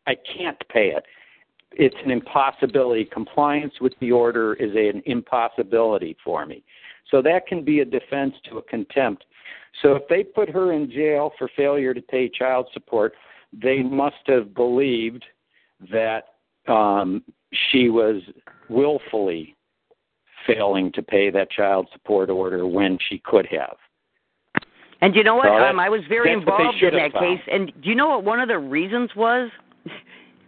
I 0.07 0.15
can't 0.37 0.61
pay 0.69 0.89
it. 0.89 1.03
It's 1.71 1.95
an 2.03 2.11
impossibility. 2.11 3.05
Compliance 3.05 3.73
with 3.81 3.93
the 3.99 4.11
order 4.11 4.53
is 4.55 4.71
an 4.75 5.03
impossibility 5.05 6.17
for 6.23 6.45
me. 6.45 6.63
So 7.11 7.21
that 7.21 7.45
can 7.45 7.63
be 7.63 7.81
a 7.81 7.85
defense 7.85 8.33
to 8.49 8.57
a 8.57 8.63
contempt. 8.63 9.25
So 9.81 9.95
if 9.95 10.07
they 10.07 10.23
put 10.23 10.49
her 10.49 10.71
in 10.71 10.89
jail 10.89 11.33
for 11.37 11.49
failure 11.55 11.93
to 11.93 12.01
pay 12.01 12.29
child 12.29 12.67
support, 12.73 13.13
they 13.53 13.83
must 13.83 14.15
have 14.27 14.55
believed 14.55 15.23
that 15.91 16.29
um, 16.67 17.23
she 17.71 17.89
was 17.89 18.21
willfully 18.69 19.54
failing 20.45 20.91
to 20.93 21.01
pay 21.01 21.29
that 21.29 21.49
child 21.51 21.87
support 21.93 22.29
order 22.29 22.65
when 22.67 22.97
she 23.09 23.19
could 23.19 23.47
have. 23.47 23.77
And 25.01 25.15
you 25.15 25.23
know 25.23 25.35
what? 25.35 25.45
So 25.47 25.53
um, 25.55 25.79
I 25.79 25.89
was 25.89 26.01
very 26.07 26.29
they 26.29 26.33
involved 26.33 26.81
in 26.81 26.93
that 26.95 27.11
found. 27.11 27.39
case. 27.39 27.47
And 27.51 27.71
do 27.81 27.89
you 27.89 27.95
know 27.95 28.09
what 28.09 28.23
one 28.23 28.39
of 28.39 28.47
the 28.47 28.57
reasons 28.57 29.09
was? 29.15 29.49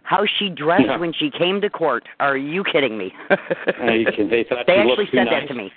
How 0.02 0.24
she 0.38 0.48
dressed 0.48 0.84
Yeah. 0.86 0.96
when 0.96 1.12
she 1.12 1.30
came 1.30 1.60
to 1.60 1.68
court. 1.68 2.08
Are 2.18 2.36
you 2.36 2.64
kidding 2.64 2.96
me? 2.96 3.12
You 3.30 4.06
can- 4.16 4.30
they 4.30 4.44
thought 4.48 4.66
they 4.66 4.76
actually 4.78 5.06
said 5.12 5.24
nice. 5.24 5.42
that 5.42 5.48
to 5.48 5.54
me. 5.54 5.70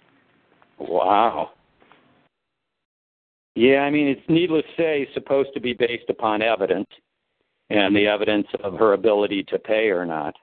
Wow. 0.80 1.51
Yeah, 3.55 3.80
I 3.82 3.89
mean, 3.89 4.07
it's 4.07 4.22
needless 4.30 4.63
to 4.78 4.82
say, 4.82 5.07
supposed 5.13 5.49
to 5.53 5.59
be 5.59 5.74
based 5.74 6.09
upon 6.09 6.41
evidence 6.41 6.88
and 7.69 7.93
the 7.95 8.07
evidence 8.07 8.47
of 8.63 8.74
her 8.76 8.93
ability 8.93 9.43
to 9.49 9.59
pay 9.59 9.89
or 9.89 10.05
not. 10.05 10.34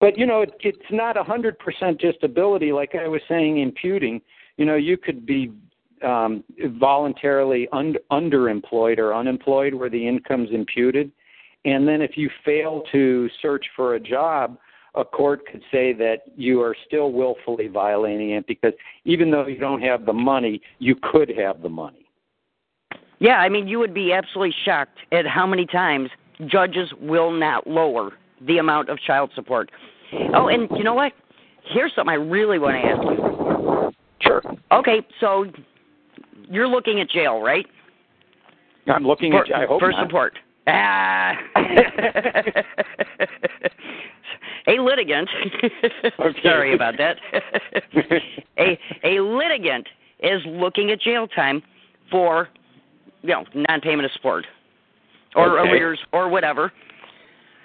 But, 0.00 0.18
you 0.18 0.26
know, 0.26 0.42
it, 0.42 0.52
it's 0.60 0.78
not 0.90 1.16
a 1.16 1.24
100% 1.24 2.00
just 2.00 2.22
ability, 2.22 2.72
like 2.72 2.94
I 2.94 3.08
was 3.08 3.22
saying, 3.28 3.58
imputing. 3.58 4.20
You 4.56 4.64
know, 4.66 4.76
you 4.76 4.96
could 4.96 5.24
be 5.24 5.52
um, 6.02 6.44
voluntarily 6.78 7.68
un- 7.72 7.96
underemployed 8.10 8.98
or 8.98 9.14
unemployed 9.14 9.74
where 9.74 9.90
the 9.90 10.06
income's 10.06 10.50
imputed. 10.52 11.10
And 11.64 11.86
then 11.88 12.02
if 12.02 12.16
you 12.16 12.30
fail 12.44 12.82
to 12.92 13.28
search 13.40 13.66
for 13.74 13.94
a 13.94 14.00
job, 14.00 14.58
a 14.94 15.04
court 15.04 15.46
could 15.50 15.62
say 15.70 15.92
that 15.94 16.22
you 16.36 16.62
are 16.62 16.74
still 16.86 17.12
willfully 17.12 17.68
violating 17.68 18.30
it 18.30 18.46
because 18.46 18.72
even 19.04 19.30
though 19.30 19.46
you 19.46 19.58
don't 19.58 19.82
have 19.82 20.06
the 20.06 20.12
money, 20.12 20.60
you 20.78 20.94
could 21.02 21.30
have 21.36 21.62
the 21.62 21.68
money. 21.68 22.06
Yeah, 23.18 23.36
I 23.36 23.48
mean, 23.48 23.66
you 23.66 23.78
would 23.78 23.94
be 23.94 24.12
absolutely 24.12 24.54
shocked 24.64 24.98
at 25.12 25.26
how 25.26 25.46
many 25.46 25.66
times 25.66 26.10
judges 26.46 26.90
will 27.00 27.30
not 27.30 27.66
lower 27.66 28.12
the 28.46 28.58
amount 28.58 28.88
of 28.88 28.98
child 29.00 29.30
support. 29.34 29.70
Oh, 30.34 30.48
and 30.48 30.68
you 30.76 30.84
know 30.84 30.94
what? 30.94 31.12
Here's 31.72 31.92
something 31.94 32.12
I 32.12 32.16
really 32.16 32.58
want 32.58 32.76
to 32.76 32.88
ask 32.88 33.02
you. 33.02 33.92
Sure. 34.20 34.42
Okay, 34.72 35.06
so 35.20 35.46
you're 36.48 36.68
looking 36.68 37.00
at 37.00 37.08
jail, 37.10 37.40
right? 37.40 37.66
I'm 38.86 39.04
looking 39.04 39.32
for, 39.32 39.44
at 39.44 39.54
I 39.54 39.66
hope 39.66 39.80
for 39.80 39.90
not. 39.90 40.06
support. 40.06 40.38
Ah. 40.68 41.32
a 44.66 44.72
litigant. 44.80 45.28
Okay. 46.18 46.40
Sorry 46.42 46.74
about 46.74 46.94
that. 46.98 47.16
a 48.58 48.78
a 49.04 49.20
litigant 49.20 49.86
is 50.20 50.42
looking 50.46 50.90
at 50.90 51.00
jail 51.00 51.26
time 51.28 51.62
for 52.10 52.48
you 53.22 53.30
know 53.30 53.44
non-payment 53.54 54.04
of 54.04 54.12
support 54.12 54.44
or 55.34 55.58
Okay. 55.60 55.70
arrears 55.70 55.98
or 56.12 56.28
whatever. 56.28 56.72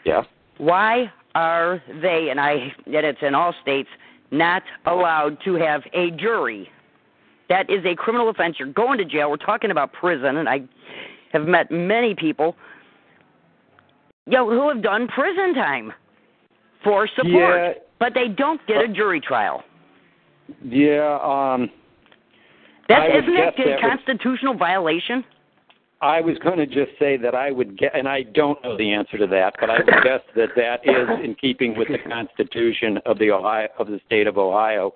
Yeah. 0.05 0.23
Why 0.61 1.11
are 1.33 1.81
they 2.03 2.27
and 2.29 2.39
I 2.39 2.51
and 2.85 2.93
it's 3.05 3.17
in 3.23 3.33
all 3.33 3.53
states 3.63 3.89
not 4.29 4.61
allowed 4.85 5.37
to 5.43 5.55
have 5.55 5.81
a 5.93 6.11
jury 6.11 6.69
That 7.49 7.67
is 7.69 7.83
a 7.83 7.95
criminal 7.95 8.29
offense. 8.29 8.57
You're 8.59 8.71
going 8.71 8.99
to 8.99 9.05
jail. 9.05 9.29
We're 9.31 9.37
talking 9.37 9.71
about 9.71 9.91
prison, 9.91 10.37
and 10.37 10.47
I 10.47 10.61
have 11.33 11.47
met 11.47 11.71
many 11.71 12.13
people 12.15 12.55
you 14.27 14.33
know, 14.33 14.47
who 14.49 14.69
have 14.69 14.81
done 14.83 15.07
prison 15.07 15.53
time 15.55 15.91
for 16.83 17.07
support, 17.07 17.59
Yeah. 17.59 17.73
but 17.99 18.13
they 18.13 18.27
don't 18.29 18.61
get 18.67 18.85
a 18.85 18.87
jury 18.87 19.19
trial. 19.19 19.63
Yeah, 20.63 21.17
um, 21.23 21.69
That 22.87 23.09
isn't 23.09 23.33
that 23.33 23.59
a 23.59 23.63
that 23.63 23.67
would- 23.67 23.81
constitutional 23.81 24.53
violation? 24.53 25.25
I 26.01 26.19
was 26.19 26.35
going 26.39 26.57
to 26.57 26.65
just 26.65 26.97
say 26.97 27.15
that 27.17 27.35
I 27.35 27.51
would 27.51 27.77
get, 27.77 27.95
and 27.95 28.07
I 28.07 28.23
don't 28.23 28.61
know 28.63 28.75
the 28.75 28.91
answer 28.91 29.19
to 29.19 29.27
that, 29.27 29.53
but 29.59 29.69
I 29.69 29.77
would 29.77 29.85
guess 30.03 30.21
that 30.35 30.49
that 30.55 30.79
is 30.83 31.23
in 31.23 31.35
keeping 31.35 31.77
with 31.77 31.89
the 31.89 31.99
Constitution 32.09 32.97
of 33.05 33.19
the 33.19 33.31
Ohio 33.31 33.67
of 33.77 33.87
the 33.87 33.99
state 34.05 34.25
of 34.25 34.37
Ohio, 34.37 34.93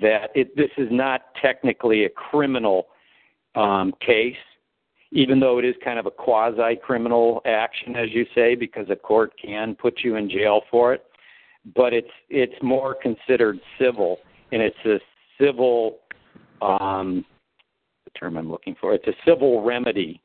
that 0.00 0.30
it, 0.34 0.56
this 0.56 0.70
is 0.78 0.88
not 0.90 1.22
technically 1.40 2.04
a 2.04 2.08
criminal 2.08 2.88
um, 3.54 3.92
case, 4.04 4.34
even 5.12 5.38
though 5.38 5.58
it 5.58 5.64
is 5.64 5.76
kind 5.84 5.98
of 5.98 6.06
a 6.06 6.10
quasi-criminal 6.10 7.42
action, 7.44 7.94
as 7.94 8.08
you 8.10 8.26
say, 8.34 8.54
because 8.56 8.86
a 8.90 8.96
court 8.96 9.32
can 9.40 9.76
put 9.76 10.00
you 10.02 10.16
in 10.16 10.28
jail 10.28 10.62
for 10.70 10.92
it. 10.92 11.04
But 11.76 11.92
it's 11.92 12.10
it's 12.28 12.60
more 12.62 12.96
considered 13.00 13.60
civil, 13.78 14.18
and 14.50 14.60
it's 14.60 14.76
a 14.84 14.98
civil 15.40 15.98
um, 16.60 17.24
the 18.04 18.10
term 18.18 18.36
I'm 18.36 18.50
looking 18.50 18.74
for. 18.80 18.94
It's 18.94 19.06
a 19.06 19.14
civil 19.24 19.62
remedy 19.62 20.21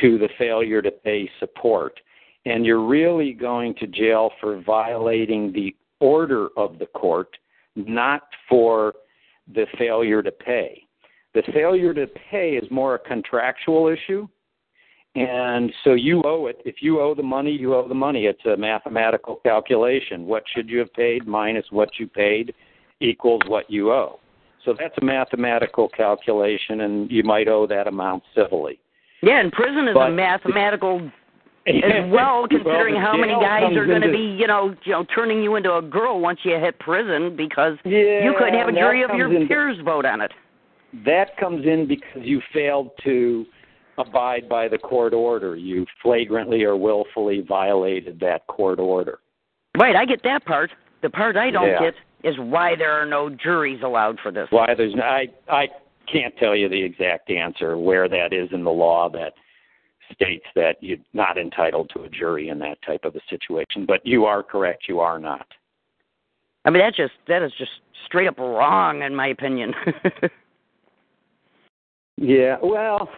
to 0.00 0.18
the 0.18 0.28
failure 0.38 0.82
to 0.82 0.90
pay 0.90 1.30
support. 1.38 1.98
And 2.44 2.66
you're 2.66 2.84
really 2.84 3.32
going 3.32 3.74
to 3.76 3.86
jail 3.86 4.30
for 4.40 4.60
violating 4.62 5.52
the 5.52 5.74
order 6.00 6.48
of 6.56 6.78
the 6.78 6.86
court, 6.86 7.36
not 7.76 8.22
for 8.48 8.94
the 9.54 9.66
failure 9.78 10.22
to 10.22 10.30
pay. 10.30 10.82
The 11.34 11.42
failure 11.52 11.94
to 11.94 12.06
pay 12.30 12.52
is 12.52 12.70
more 12.70 12.96
a 12.96 12.98
contractual 12.98 13.88
issue. 13.88 14.28
And 15.14 15.72
so 15.84 15.92
you 15.92 16.22
owe 16.24 16.46
it. 16.46 16.60
If 16.64 16.76
you 16.80 17.00
owe 17.00 17.14
the 17.14 17.22
money, 17.22 17.52
you 17.52 17.74
owe 17.74 17.86
the 17.86 17.94
money. 17.94 18.24
It's 18.24 18.44
a 18.46 18.56
mathematical 18.56 19.36
calculation. 19.36 20.26
What 20.26 20.42
should 20.54 20.68
you 20.70 20.78
have 20.78 20.92
paid 20.94 21.26
minus 21.26 21.66
what 21.70 21.90
you 21.98 22.06
paid 22.06 22.54
equals 23.02 23.42
what 23.46 23.70
you 23.70 23.92
owe. 23.92 24.20
So 24.64 24.74
that's 24.78 24.94
a 25.00 25.04
mathematical 25.04 25.88
calculation, 25.88 26.82
and 26.82 27.10
you 27.10 27.24
might 27.24 27.48
owe 27.48 27.66
that 27.66 27.88
amount 27.88 28.22
civilly. 28.34 28.78
Yeah, 29.22 29.38
and 29.40 29.52
prison 29.52 29.88
is 29.88 29.94
But- 29.94 30.10
a 30.10 30.12
mathematical 30.12 31.10
as 31.66 32.10
well, 32.10 32.46
considering 32.48 32.94
the 32.94 33.00
how 33.00 33.16
many 33.16 33.34
guys 33.34 33.74
are 33.76 33.86
going 33.86 34.02
to 34.02 34.10
be, 34.10 34.36
you 34.38 34.48
know, 34.48 34.74
you 34.82 34.92
know, 34.92 35.04
turning 35.14 35.42
you 35.42 35.54
into 35.54 35.72
a 35.76 35.82
girl 35.82 36.20
once 36.20 36.40
you 36.42 36.56
hit 36.58 36.76
prison 36.80 37.36
because 37.36 37.78
Yeah, 37.84 38.24
you 38.24 38.34
couldn't 38.36 38.54
have 38.54 38.68
a 38.68 38.72
jury 38.72 39.02
of 39.04 39.10
your 39.14 39.32
into- 39.32 39.46
peers 39.46 39.78
vote 39.84 40.04
on 40.04 40.20
it. 40.20 40.32
That 41.06 41.36
comes 41.38 41.64
in 41.64 41.86
because 41.86 42.22
you 42.22 42.42
failed 42.52 42.90
to 43.04 43.46
abide 43.96 44.48
by 44.48 44.66
the 44.68 44.76
court 44.78 45.14
order. 45.14 45.54
You 45.54 45.86
flagrantly 46.02 46.64
or 46.64 46.76
willfully 46.76 47.40
violated 47.42 48.18
that 48.20 48.46
court 48.48 48.80
order. 48.80 49.20
Right, 49.78 49.94
I 49.94 50.04
get 50.04 50.22
that 50.24 50.44
part. 50.44 50.70
The 51.02 51.10
part 51.10 51.36
I 51.36 51.50
don't 51.50 51.68
Yeah. 51.68 51.78
get 51.80 51.94
is 52.24 52.36
why 52.38 52.74
there 52.74 52.92
are 52.92 53.06
no 53.06 53.30
juries 53.30 53.82
allowed 53.82 54.18
for 54.20 54.30
this. 54.32 54.48
Why 54.50 54.74
there's 54.74 54.94
no, 54.94 55.02
I 55.02 55.28
I 55.48 55.68
can't 56.12 56.36
tell 56.36 56.54
you 56.54 56.68
the 56.68 56.82
exact 56.82 57.30
answer 57.30 57.76
where 57.78 58.08
that 58.08 58.32
is 58.32 58.48
in 58.52 58.64
the 58.64 58.70
law 58.70 59.08
that 59.10 59.32
states 60.12 60.44
that 60.54 60.76
you're 60.80 60.98
not 61.14 61.38
entitled 61.38 61.90
to 61.94 62.02
a 62.02 62.08
jury 62.08 62.48
in 62.48 62.58
that 62.58 62.78
type 62.86 63.04
of 63.04 63.16
a 63.16 63.20
situation. 63.30 63.86
But 63.86 64.04
you 64.04 64.26
are 64.26 64.42
correct. 64.42 64.84
You 64.88 65.00
are 65.00 65.18
not. 65.18 65.46
I 66.64 66.70
mean, 66.70 66.82
that 66.82 66.94
just 66.94 67.14
that 67.28 67.42
is 67.42 67.52
just 67.58 67.70
straight 68.06 68.28
up 68.28 68.38
wrong, 68.38 69.02
in 69.02 69.14
my 69.14 69.28
opinion. 69.28 69.74
Yeah, 72.22 72.56
well, 72.62 73.08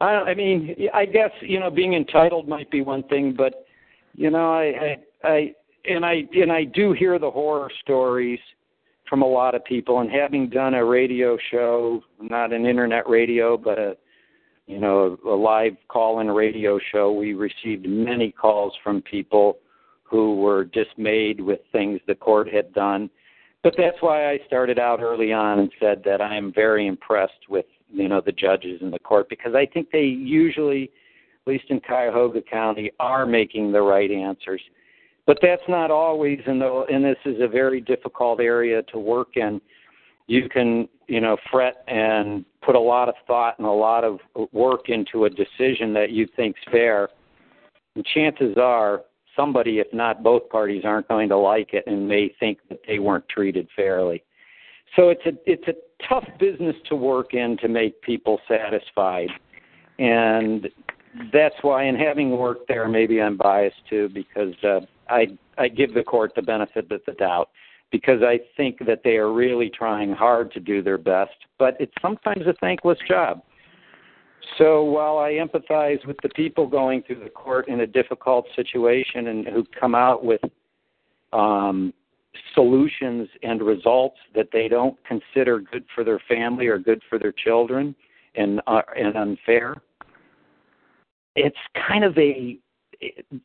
I, 0.00 0.06
I 0.06 0.34
mean, 0.34 0.74
I 0.94 1.04
guess 1.04 1.30
you 1.42 1.60
know, 1.60 1.70
being 1.70 1.94
entitled 1.94 2.48
might 2.48 2.70
be 2.70 2.80
one 2.80 3.02
thing, 3.04 3.34
but 3.36 3.66
you 4.14 4.30
know, 4.30 4.52
I, 4.52 4.96
I, 5.24 5.28
I, 5.28 5.54
and 5.84 6.04
I, 6.04 6.22
and 6.34 6.50
I 6.50 6.64
do 6.64 6.92
hear 6.92 7.18
the 7.18 7.30
horror 7.30 7.70
stories 7.82 8.40
from 9.12 9.20
a 9.20 9.26
lot 9.26 9.54
of 9.54 9.62
people. 9.64 10.00
And 10.00 10.10
having 10.10 10.48
done 10.48 10.72
a 10.72 10.82
radio 10.82 11.36
show, 11.50 12.02
not 12.18 12.52
an 12.52 12.64
internet 12.64 13.06
radio, 13.06 13.58
but 13.58 13.78
a, 13.78 13.96
you 14.66 14.80
know, 14.80 15.18
a 15.26 15.28
live 15.28 15.76
call-in 15.88 16.30
radio 16.30 16.78
show, 16.90 17.12
we 17.12 17.34
received 17.34 17.86
many 17.86 18.32
calls 18.32 18.72
from 18.82 19.02
people 19.02 19.58
who 20.02 20.36
were 20.36 20.64
dismayed 20.64 21.40
with 21.40 21.60
things 21.72 22.00
the 22.06 22.14
court 22.14 22.48
had 22.52 22.72
done 22.72 23.10
but 23.62 23.74
that's 23.78 23.96
why 24.00 24.30
I 24.30 24.38
started 24.46 24.78
out 24.78 25.00
early 25.00 25.32
on 25.32 25.60
and 25.60 25.70
said 25.78 26.02
that 26.04 26.20
I 26.20 26.36
am 26.36 26.52
very 26.52 26.86
impressed 26.86 27.48
with 27.48 27.66
you 27.92 28.08
know 28.08 28.20
the 28.24 28.32
judges 28.32 28.80
in 28.82 28.90
the 28.90 28.98
court 28.98 29.28
because 29.28 29.54
I 29.54 29.66
think 29.66 29.90
they 29.90 30.02
usually, 30.02 30.90
at 31.46 31.52
least 31.52 31.64
in 31.68 31.80
Cuyahoga 31.80 32.42
County, 32.42 32.90
are 32.98 33.24
making 33.24 33.72
the 33.72 33.82
right 33.82 34.10
answers. 34.10 34.60
But 35.26 35.38
that's 35.40 35.62
not 35.68 35.90
always, 35.90 36.40
and 36.46 36.60
though, 36.60 36.84
and 36.90 37.04
this 37.04 37.18
is 37.24 37.36
a 37.40 37.48
very 37.48 37.80
difficult 37.80 38.40
area 38.40 38.82
to 38.84 38.98
work 38.98 39.36
in. 39.36 39.60
You 40.26 40.48
can 40.48 40.88
you 41.06 41.20
know 41.20 41.36
fret 41.50 41.84
and 41.88 42.44
put 42.64 42.74
a 42.74 42.80
lot 42.80 43.08
of 43.08 43.14
thought 43.26 43.58
and 43.58 43.66
a 43.66 43.70
lot 43.70 44.04
of 44.04 44.18
work 44.52 44.88
into 44.88 45.24
a 45.24 45.30
decision 45.30 45.92
that 45.94 46.10
you 46.10 46.26
think's 46.34 46.60
fair, 46.70 47.08
and 47.94 48.04
chances 48.04 48.56
are 48.56 49.02
somebody, 49.36 49.78
if 49.78 49.86
not 49.92 50.22
both 50.22 50.48
parties, 50.48 50.82
aren't 50.84 51.08
going 51.08 51.28
to 51.28 51.36
like 51.36 51.72
it 51.72 51.84
and 51.86 52.06
may 52.06 52.34
think 52.40 52.58
that 52.68 52.80
they 52.86 52.98
weren't 52.98 53.28
treated 53.28 53.68
fairly. 53.74 54.24
So 54.96 55.08
it's 55.08 55.24
a 55.24 55.32
it's 55.46 55.66
a 55.68 55.74
tough 56.08 56.26
business 56.38 56.76
to 56.88 56.96
work 56.96 57.32
in 57.32 57.56
to 57.58 57.68
make 57.68 58.02
people 58.02 58.40
satisfied, 58.48 59.30
and 59.98 60.68
that's 61.32 61.54
why. 61.62 61.84
In 61.84 61.94
having 61.94 62.36
worked 62.36 62.68
there, 62.68 62.88
maybe 62.88 63.20
I'm 63.20 63.36
biased 63.36 63.76
too 63.88 64.08
because 64.12 64.54
uh, 64.64 64.80
I 65.08 65.26
I 65.58 65.68
give 65.68 65.94
the 65.94 66.02
court 66.02 66.32
the 66.34 66.42
benefit 66.42 66.90
of 66.90 67.00
the 67.06 67.12
doubt 67.12 67.50
because 67.90 68.22
I 68.22 68.40
think 68.56 68.78
that 68.86 69.02
they 69.04 69.16
are 69.16 69.32
really 69.32 69.70
trying 69.70 70.12
hard 70.12 70.50
to 70.52 70.60
do 70.60 70.82
their 70.82 70.98
best, 70.98 71.34
but 71.58 71.76
it's 71.78 71.92
sometimes 72.00 72.46
a 72.46 72.54
thankless 72.54 72.98
job. 73.06 73.42
So 74.58 74.82
while 74.82 75.18
I 75.18 75.32
empathize 75.32 76.04
with 76.06 76.16
the 76.22 76.30
people 76.30 76.66
going 76.66 77.02
through 77.02 77.22
the 77.22 77.30
court 77.30 77.68
in 77.68 77.80
a 77.80 77.86
difficult 77.86 78.46
situation 78.56 79.28
and 79.28 79.46
who 79.46 79.64
come 79.78 79.94
out 79.94 80.24
with 80.24 80.40
um, 81.32 81.92
solutions 82.54 83.28
and 83.42 83.62
results 83.62 84.16
that 84.34 84.48
they 84.52 84.68
don't 84.68 84.96
consider 85.04 85.60
good 85.60 85.84
for 85.94 86.04
their 86.04 86.20
family 86.28 86.66
or 86.66 86.78
good 86.78 87.02
for 87.08 87.18
their 87.18 87.32
children 87.32 87.94
and 88.34 88.60
uh, 88.66 88.80
and 88.96 89.16
unfair, 89.16 89.76
it's 91.36 91.56
kind 91.88 92.04
of 92.04 92.16
a 92.18 92.58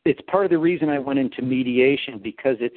it's 0.04 0.20
part 0.28 0.44
of 0.44 0.50
the 0.50 0.58
reason 0.58 0.88
I 0.88 0.98
went 0.98 1.18
into 1.18 1.42
mediation 1.42 2.20
because 2.22 2.56
it's 2.60 2.76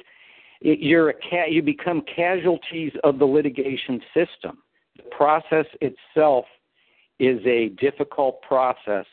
it, 0.60 0.80
you're 0.80 1.10
a 1.10 1.14
ca- 1.14 1.48
you 1.48 1.62
become 1.62 2.02
casualties 2.14 2.92
of 3.04 3.18
the 3.18 3.24
litigation 3.24 4.00
system. 4.14 4.58
The 4.96 5.04
process 5.10 5.66
itself 5.80 6.44
is 7.18 7.40
a 7.46 7.68
difficult 7.80 8.42
process, 8.42 9.06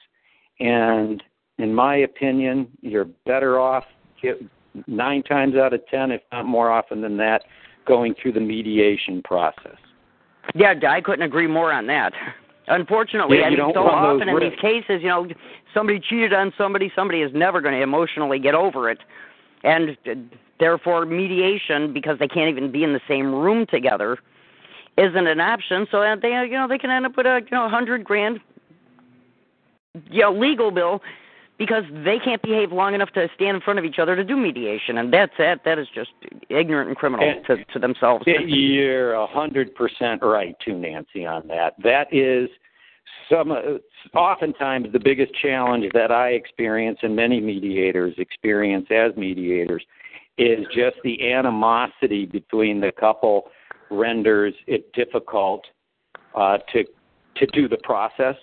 and 0.59 1.21
in 1.57 1.73
my 1.73 1.97
opinion, 1.97 2.67
you're 2.81 3.05
better 3.25 3.59
off 3.59 3.83
nine 4.87 5.23
times 5.23 5.55
out 5.55 5.73
of 5.73 5.85
ten, 5.87 6.11
if 6.11 6.21
not 6.31 6.45
more 6.45 6.71
often 6.71 7.01
than 7.01 7.17
that, 7.17 7.43
going 7.85 8.15
through 8.21 8.33
the 8.33 8.39
mediation 8.39 9.21
process. 9.23 9.77
Yeah, 10.55 10.73
I 10.87 11.01
couldn't 11.01 11.23
agree 11.23 11.47
more 11.47 11.71
on 11.71 11.87
that. 11.87 12.13
Unfortunately, 12.69 13.39
Yeah, 13.39 13.45
I 13.45 13.49
mean, 13.49 13.57
don't 13.57 13.73
so 13.73 13.81
often 13.81 14.29
in 14.29 14.35
risks. 14.35 14.61
these 14.61 14.61
cases, 14.61 15.01
you 15.01 15.09
know, 15.09 15.27
somebody 15.73 15.99
cheated 15.99 16.33
on 16.33 16.53
somebody, 16.57 16.91
somebody 16.95 17.21
is 17.21 17.31
never 17.33 17.61
going 17.61 17.73
to 17.73 17.81
emotionally 17.81 18.37
get 18.37 18.53
over 18.53 18.89
it, 18.89 18.99
and 19.63 19.97
uh, 20.05 20.13
therefore 20.59 21.05
mediation, 21.05 21.91
because 21.91 22.19
they 22.19 22.27
can't 22.27 22.49
even 22.49 22.71
be 22.71 22.83
in 22.83 22.93
the 22.93 23.01
same 23.07 23.33
room 23.33 23.65
together, 23.65 24.17
isn't 24.97 25.27
an 25.27 25.39
option. 25.39 25.87
So 25.89 26.01
they, 26.21 26.29
you 26.29 26.51
know, 26.51 26.67
they 26.67 26.77
can 26.77 26.91
end 26.91 27.07
up 27.07 27.17
with 27.17 27.25
a 27.25 27.41
you 27.43 27.57
know 27.57 27.67
hundred 27.67 28.03
grand, 28.03 28.39
you 30.11 30.21
know, 30.21 30.31
legal 30.31 30.69
bill 30.69 31.01
because 31.59 31.83
they 32.05 32.17
can't 32.23 32.41
behave 32.41 32.71
long 32.71 32.95
enough 32.95 33.11
to 33.11 33.27
stand 33.35 33.55
in 33.55 33.61
front 33.61 33.77
of 33.77 33.85
each 33.85 33.99
other 33.99 34.15
to 34.15 34.23
do 34.23 34.35
mediation, 34.35 34.97
and 34.97 35.13
that's 35.13 35.33
that. 35.37 35.59
That 35.65 35.77
is 35.77 35.87
just 35.93 36.11
ignorant 36.49 36.87
and 36.87 36.97
criminal 36.97 37.29
And- 37.29 37.45
to 37.45 37.63
to 37.73 37.79
themselves. 37.79 38.23
You're 38.25 39.13
a 39.13 39.27
hundred 39.27 39.75
percent 39.75 40.23
right, 40.23 40.55
too, 40.65 40.73
Nancy, 40.73 41.25
on 41.25 41.47
that. 41.49 41.75
That 41.83 42.11
is 42.11 42.49
some. 43.29 43.51
Oftentimes, 44.15 44.91
the 44.93 44.99
biggest 44.99 45.33
challenge 45.35 45.85
that 45.93 46.11
I 46.11 46.29
experience 46.29 46.99
and 47.03 47.15
many 47.15 47.41
mediators 47.41 48.15
experience 48.17 48.87
as 48.89 49.15
mediators 49.17 49.83
is 50.37 50.65
just 50.73 50.95
the 51.03 51.31
animosity 51.33 52.25
between 52.25 52.79
the 52.79 52.93
couple 52.93 53.49
renders 53.91 54.53
it 54.67 54.91
difficult 54.93 55.65
uh, 56.35 56.57
to 56.71 56.85
to 57.35 57.45
do 57.47 57.67
the 57.67 57.77
process. 57.83 58.35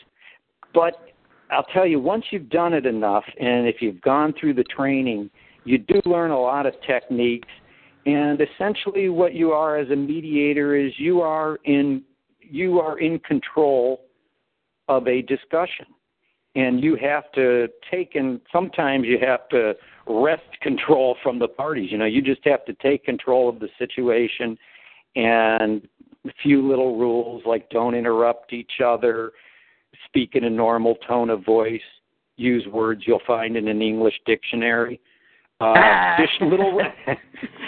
But 0.74 1.08
I'll 1.50 1.64
tell 1.64 1.86
you, 1.86 2.00
once 2.00 2.24
you've 2.30 2.50
done 2.50 2.74
it 2.74 2.86
enough, 2.86 3.24
and 3.38 3.66
if 3.66 3.76
you've 3.80 4.00
gone 4.00 4.34
through 4.38 4.54
the 4.54 4.64
training, 4.64 5.30
you 5.64 5.78
do 5.78 6.00
learn 6.04 6.30
a 6.30 6.40
lot 6.40 6.66
of 6.66 6.74
techniques. 6.86 7.48
And 8.04 8.40
essentially, 8.40 9.08
what 9.08 9.34
you 9.34 9.52
are 9.52 9.76
as 9.76 9.90
a 9.90 9.96
mediator 9.96 10.76
is 10.76 10.92
you 10.96 11.20
are 11.20 11.58
in 11.64 12.02
you 12.40 12.78
are 12.78 13.00
in 13.00 13.18
control 13.20 14.02
of 14.88 15.08
a 15.08 15.22
discussion 15.22 15.86
and 16.54 16.82
you 16.82 16.96
have 16.96 17.30
to 17.32 17.68
take 17.90 18.14
and 18.14 18.40
sometimes 18.52 19.04
you 19.06 19.18
have 19.20 19.48
to 19.48 19.74
wrest 20.06 20.48
control 20.62 21.16
from 21.22 21.38
the 21.38 21.48
parties 21.48 21.90
you 21.90 21.98
know 21.98 22.04
you 22.04 22.22
just 22.22 22.40
have 22.44 22.64
to 22.64 22.72
take 22.74 23.04
control 23.04 23.48
of 23.48 23.58
the 23.58 23.68
situation 23.78 24.56
and 25.16 25.88
a 26.24 26.32
few 26.42 26.66
little 26.66 26.96
rules 26.96 27.42
like 27.46 27.68
don't 27.70 27.94
interrupt 27.94 28.52
each 28.52 28.80
other 28.84 29.32
speak 30.06 30.34
in 30.34 30.44
a 30.44 30.50
normal 30.50 30.96
tone 31.06 31.30
of 31.30 31.44
voice 31.44 31.80
use 32.36 32.66
words 32.66 33.02
you'll 33.06 33.20
find 33.26 33.56
in 33.56 33.68
an 33.68 33.82
english 33.82 34.14
dictionary 34.26 35.00
uh, 35.60 36.16
just 36.18 36.42
little, 36.42 36.80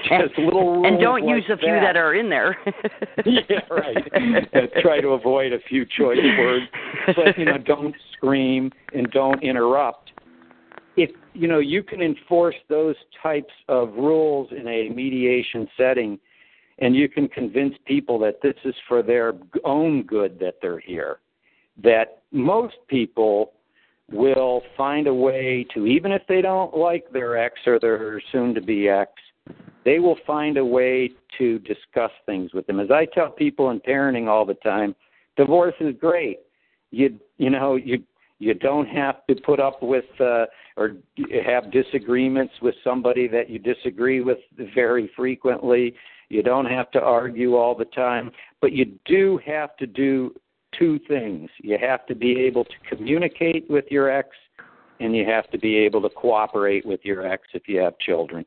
just 0.05 0.39
little, 0.39 0.85
and 0.85 1.01
don't 1.01 1.25
like 1.25 1.37
use 1.37 1.45
a 1.51 1.57
few 1.57 1.73
that. 1.73 1.81
that 1.81 1.97
are 1.97 2.15
in 2.15 2.29
there. 2.29 2.59
yeah, 3.25 3.61
right. 3.71 4.83
Try 4.83 5.01
to 5.01 5.09
avoid 5.09 5.55
a 5.55 5.59
few 5.69 5.87
choice 5.87 6.19
words, 6.39 6.67
but 7.07 7.39
you 7.39 7.47
know, 7.47 7.57
don't 7.57 7.95
scream 8.13 8.71
and 8.93 9.11
don't 9.11 9.43
interrupt. 9.43 10.11
If 10.97 11.11
you 11.33 11.49
know, 11.49 11.61
you 11.61 11.83
can 11.83 12.03
enforce 12.03 12.57
those 12.69 12.97
types 13.23 13.53
of 13.69 13.95
rules 13.95 14.51
in 14.51 14.69
a 14.69 14.91
mediation 14.91 15.67
setting, 15.75 16.19
and 16.81 16.95
you 16.95 17.09
can 17.09 17.27
convince 17.27 17.75
people 17.87 18.19
that 18.19 18.43
this 18.43 18.57
is 18.67 18.75
for 18.87 19.03
their 19.03 19.33
own 19.65 20.03
good 20.03 20.39
that 20.41 20.57
they're 20.61 20.81
here. 20.81 21.21
That 21.83 22.23
most 22.33 22.77
people 22.89 23.53
will 24.11 24.63
find 24.77 25.07
a 25.07 25.15
way 25.15 25.67
to, 25.75 25.87
even 25.87 26.13
if 26.13 26.23
they 26.29 26.41
don't 26.41 26.77
like 26.77 27.11
their 27.13 27.37
ex 27.37 27.55
or 27.67 27.79
their 27.79 28.21
soon 28.33 28.55
to 28.55 28.61
be 28.61 28.89
ex, 28.89 29.13
they 29.85 29.99
will 29.99 30.19
find 30.27 30.57
a 30.57 30.65
way 30.65 31.11
to 31.39 31.59
discuss 31.61 32.11
things 32.27 32.53
with 32.53 32.67
them. 32.67 32.81
As 32.81 32.91
I 32.91 33.07
tell 33.07 33.31
people 33.31 33.71
in 33.71 33.81
parenting 33.81 34.29
all 34.29 34.45
the 34.45 34.55
time, 34.55 34.95
divorce 35.37 35.75
is 35.81 35.95
great. 35.99 36.41
You 36.91 37.19
you 37.37 37.51
know 37.51 37.77
you 37.77 38.03
you 38.39 38.55
don't 38.55 38.87
have 38.87 39.27
to 39.27 39.35
put 39.35 39.61
up 39.61 39.83
with 39.83 40.05
uh, 40.21 40.47
or 40.77 40.97
have 41.45 41.73
disagreements 41.73 42.55
with 42.63 42.75
somebody 42.85 43.29
that 43.29 43.51
you 43.51 43.59
disagree 43.59 44.21
with 44.21 44.39
very 44.75 45.11
frequently. 45.17 45.95
You 46.29 46.43
don't 46.43 46.67
have 46.67 46.91
to 46.93 47.01
argue 47.01 47.57
all 47.57 47.75
the 47.75 47.87
time, 47.87 48.31
but 48.61 48.73
you 48.73 48.99
do 49.07 49.41
have 49.47 49.77
to 49.79 49.87
do 49.87 50.35
two 50.79 50.99
things. 51.09 51.51
You 51.59 51.79
have 51.81 52.07
to 52.07 52.15
be 52.15 52.41
able 52.41 52.65
to 52.65 52.75
communicate 52.89 53.69
with 53.69 53.87
your 53.91 54.11
ex, 54.11 54.29
and 55.01 55.17
you 55.17 55.25
have 55.25 55.51
to 55.51 55.59
be 55.59 55.77
able 55.77 56.03
to 56.03 56.09
cooperate 56.11 56.85
with 56.87 57.01
your 57.03 57.27
ex 57.27 57.43
if 57.55 57.69
you 57.69 57.81
have 57.81 57.99
children. 57.99 58.45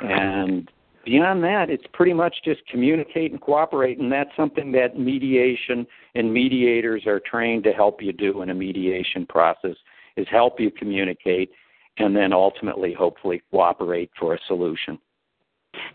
And 0.00 0.70
beyond 1.04 1.44
that, 1.44 1.70
it's 1.70 1.84
pretty 1.92 2.12
much 2.12 2.36
just 2.44 2.66
communicate 2.66 3.32
and 3.32 3.40
cooperate, 3.40 3.98
and 3.98 4.10
that's 4.10 4.30
something 4.36 4.72
that 4.72 4.98
mediation 4.98 5.86
and 6.14 6.32
mediators 6.32 7.06
are 7.06 7.20
trained 7.20 7.64
to 7.64 7.72
help 7.72 8.02
you 8.02 8.12
do 8.12 8.42
in 8.42 8.50
a 8.50 8.54
mediation 8.54 9.26
process 9.26 9.76
is 10.16 10.26
help 10.30 10.60
you 10.60 10.70
communicate 10.70 11.50
and 11.98 12.16
then 12.16 12.32
ultimately 12.32 12.92
hopefully 12.92 13.42
cooperate 13.50 14.10
for 14.18 14.34
a 14.34 14.38
solution. 14.48 14.98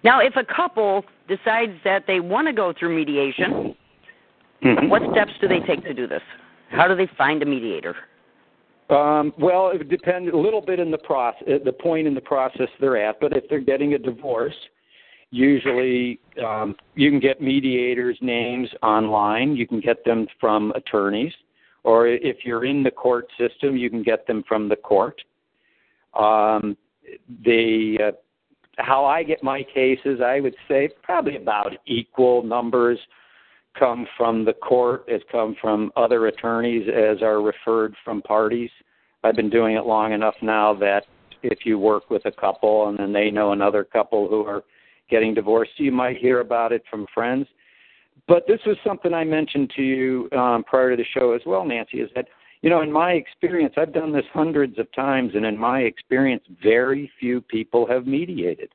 Now, 0.03 0.19
if 0.19 0.35
a 0.35 0.43
couple 0.43 1.03
decides 1.27 1.73
that 1.83 2.03
they 2.07 2.19
want 2.19 2.47
to 2.47 2.53
go 2.53 2.73
through 2.77 2.95
mediation, 2.95 3.75
Mhm. 4.61 4.89
what 4.89 5.01
steps 5.11 5.31
do 5.39 5.47
they 5.47 5.59
take 5.61 5.83
to 5.83 5.93
do 5.93 6.07
this? 6.07 6.21
How 6.69 6.87
do 6.87 6.95
they 6.95 7.07
find 7.17 7.41
a 7.41 7.45
mediator? 7.45 7.95
Um, 8.89 9.33
well, 9.37 9.69
it 9.69 9.87
depends 9.87 10.31
a 10.33 10.35
little 10.35 10.61
bit 10.61 10.79
in 10.79 10.89
the 10.89 10.97
process, 10.97 11.61
the 11.63 11.71
point 11.71 12.07
in 12.07 12.13
the 12.13 12.21
process 12.21 12.67
they're 12.79 12.97
at. 12.97 13.19
But 13.19 13.33
if 13.37 13.47
they're 13.49 13.59
getting 13.59 13.93
a 13.93 13.99
divorce, 13.99 14.55
usually 15.31 16.19
um, 16.43 16.75
you 16.95 17.11
can 17.11 17.19
get 17.19 17.39
mediators' 17.39 18.17
names 18.21 18.67
online. 18.81 19.55
You 19.55 19.67
can 19.67 19.79
get 19.79 20.03
them 20.05 20.27
from 20.39 20.71
attorneys, 20.71 21.33
or 21.83 22.07
if 22.07 22.37
you're 22.43 22.65
in 22.65 22.81
the 22.81 22.91
court 22.91 23.27
system, 23.37 23.77
you 23.77 23.89
can 23.89 24.01
get 24.01 24.25
them 24.25 24.43
from 24.47 24.67
the 24.67 24.75
court. 24.75 25.21
Um, 26.15 26.75
the 27.45 27.97
uh, 28.07 28.11
how 28.77 29.05
I 29.05 29.23
get 29.23 29.43
my 29.43 29.61
cases, 29.61 30.19
I 30.23 30.39
would 30.39 30.55
say 30.67 30.89
probably 31.03 31.35
about 31.35 31.73
equal 31.85 32.43
numbers 32.43 32.97
come 33.77 34.07
from 34.17 34.45
the 34.45 34.53
court, 34.53 35.05
it's 35.07 35.23
come 35.31 35.55
from 35.61 35.91
other 35.95 36.27
attorneys 36.27 36.87
as 36.87 37.21
are 37.21 37.41
referred 37.41 37.95
from 38.03 38.21
parties. 38.21 38.71
I've 39.23 39.35
been 39.35 39.49
doing 39.49 39.75
it 39.75 39.85
long 39.85 40.13
enough 40.13 40.35
now 40.41 40.73
that 40.75 41.05
if 41.43 41.65
you 41.65 41.77
work 41.77 42.09
with 42.09 42.25
a 42.25 42.31
couple 42.31 42.89
and 42.89 42.97
then 42.97 43.13
they 43.13 43.29
know 43.29 43.51
another 43.51 43.83
couple 43.83 44.27
who 44.27 44.45
are 44.45 44.63
getting 45.09 45.33
divorced, 45.33 45.71
you 45.77 45.91
might 45.91 46.17
hear 46.17 46.41
about 46.41 46.71
it 46.71 46.83
from 46.89 47.05
friends. 47.13 47.47
But 48.27 48.45
this 48.47 48.59
was 48.65 48.77
something 48.85 49.13
I 49.13 49.23
mentioned 49.23 49.71
to 49.75 49.81
you 49.81 50.29
um, 50.37 50.63
prior 50.63 50.91
to 50.91 50.97
the 50.97 51.05
show 51.17 51.33
as 51.33 51.41
well, 51.45 51.65
Nancy, 51.65 51.99
is 51.99 52.09
that, 52.15 52.27
you 52.61 52.69
know, 52.69 52.81
in 52.81 52.91
my 52.91 53.13
experience, 53.13 53.73
I've 53.77 53.93
done 53.93 54.11
this 54.11 54.25
hundreds 54.33 54.77
of 54.77 54.91
times, 54.93 55.31
and 55.35 55.45
in 55.45 55.57
my 55.57 55.79
experience, 55.81 56.43
very 56.61 57.09
few 57.19 57.41
people 57.41 57.87
have 57.87 58.05
mediated. 58.05 58.69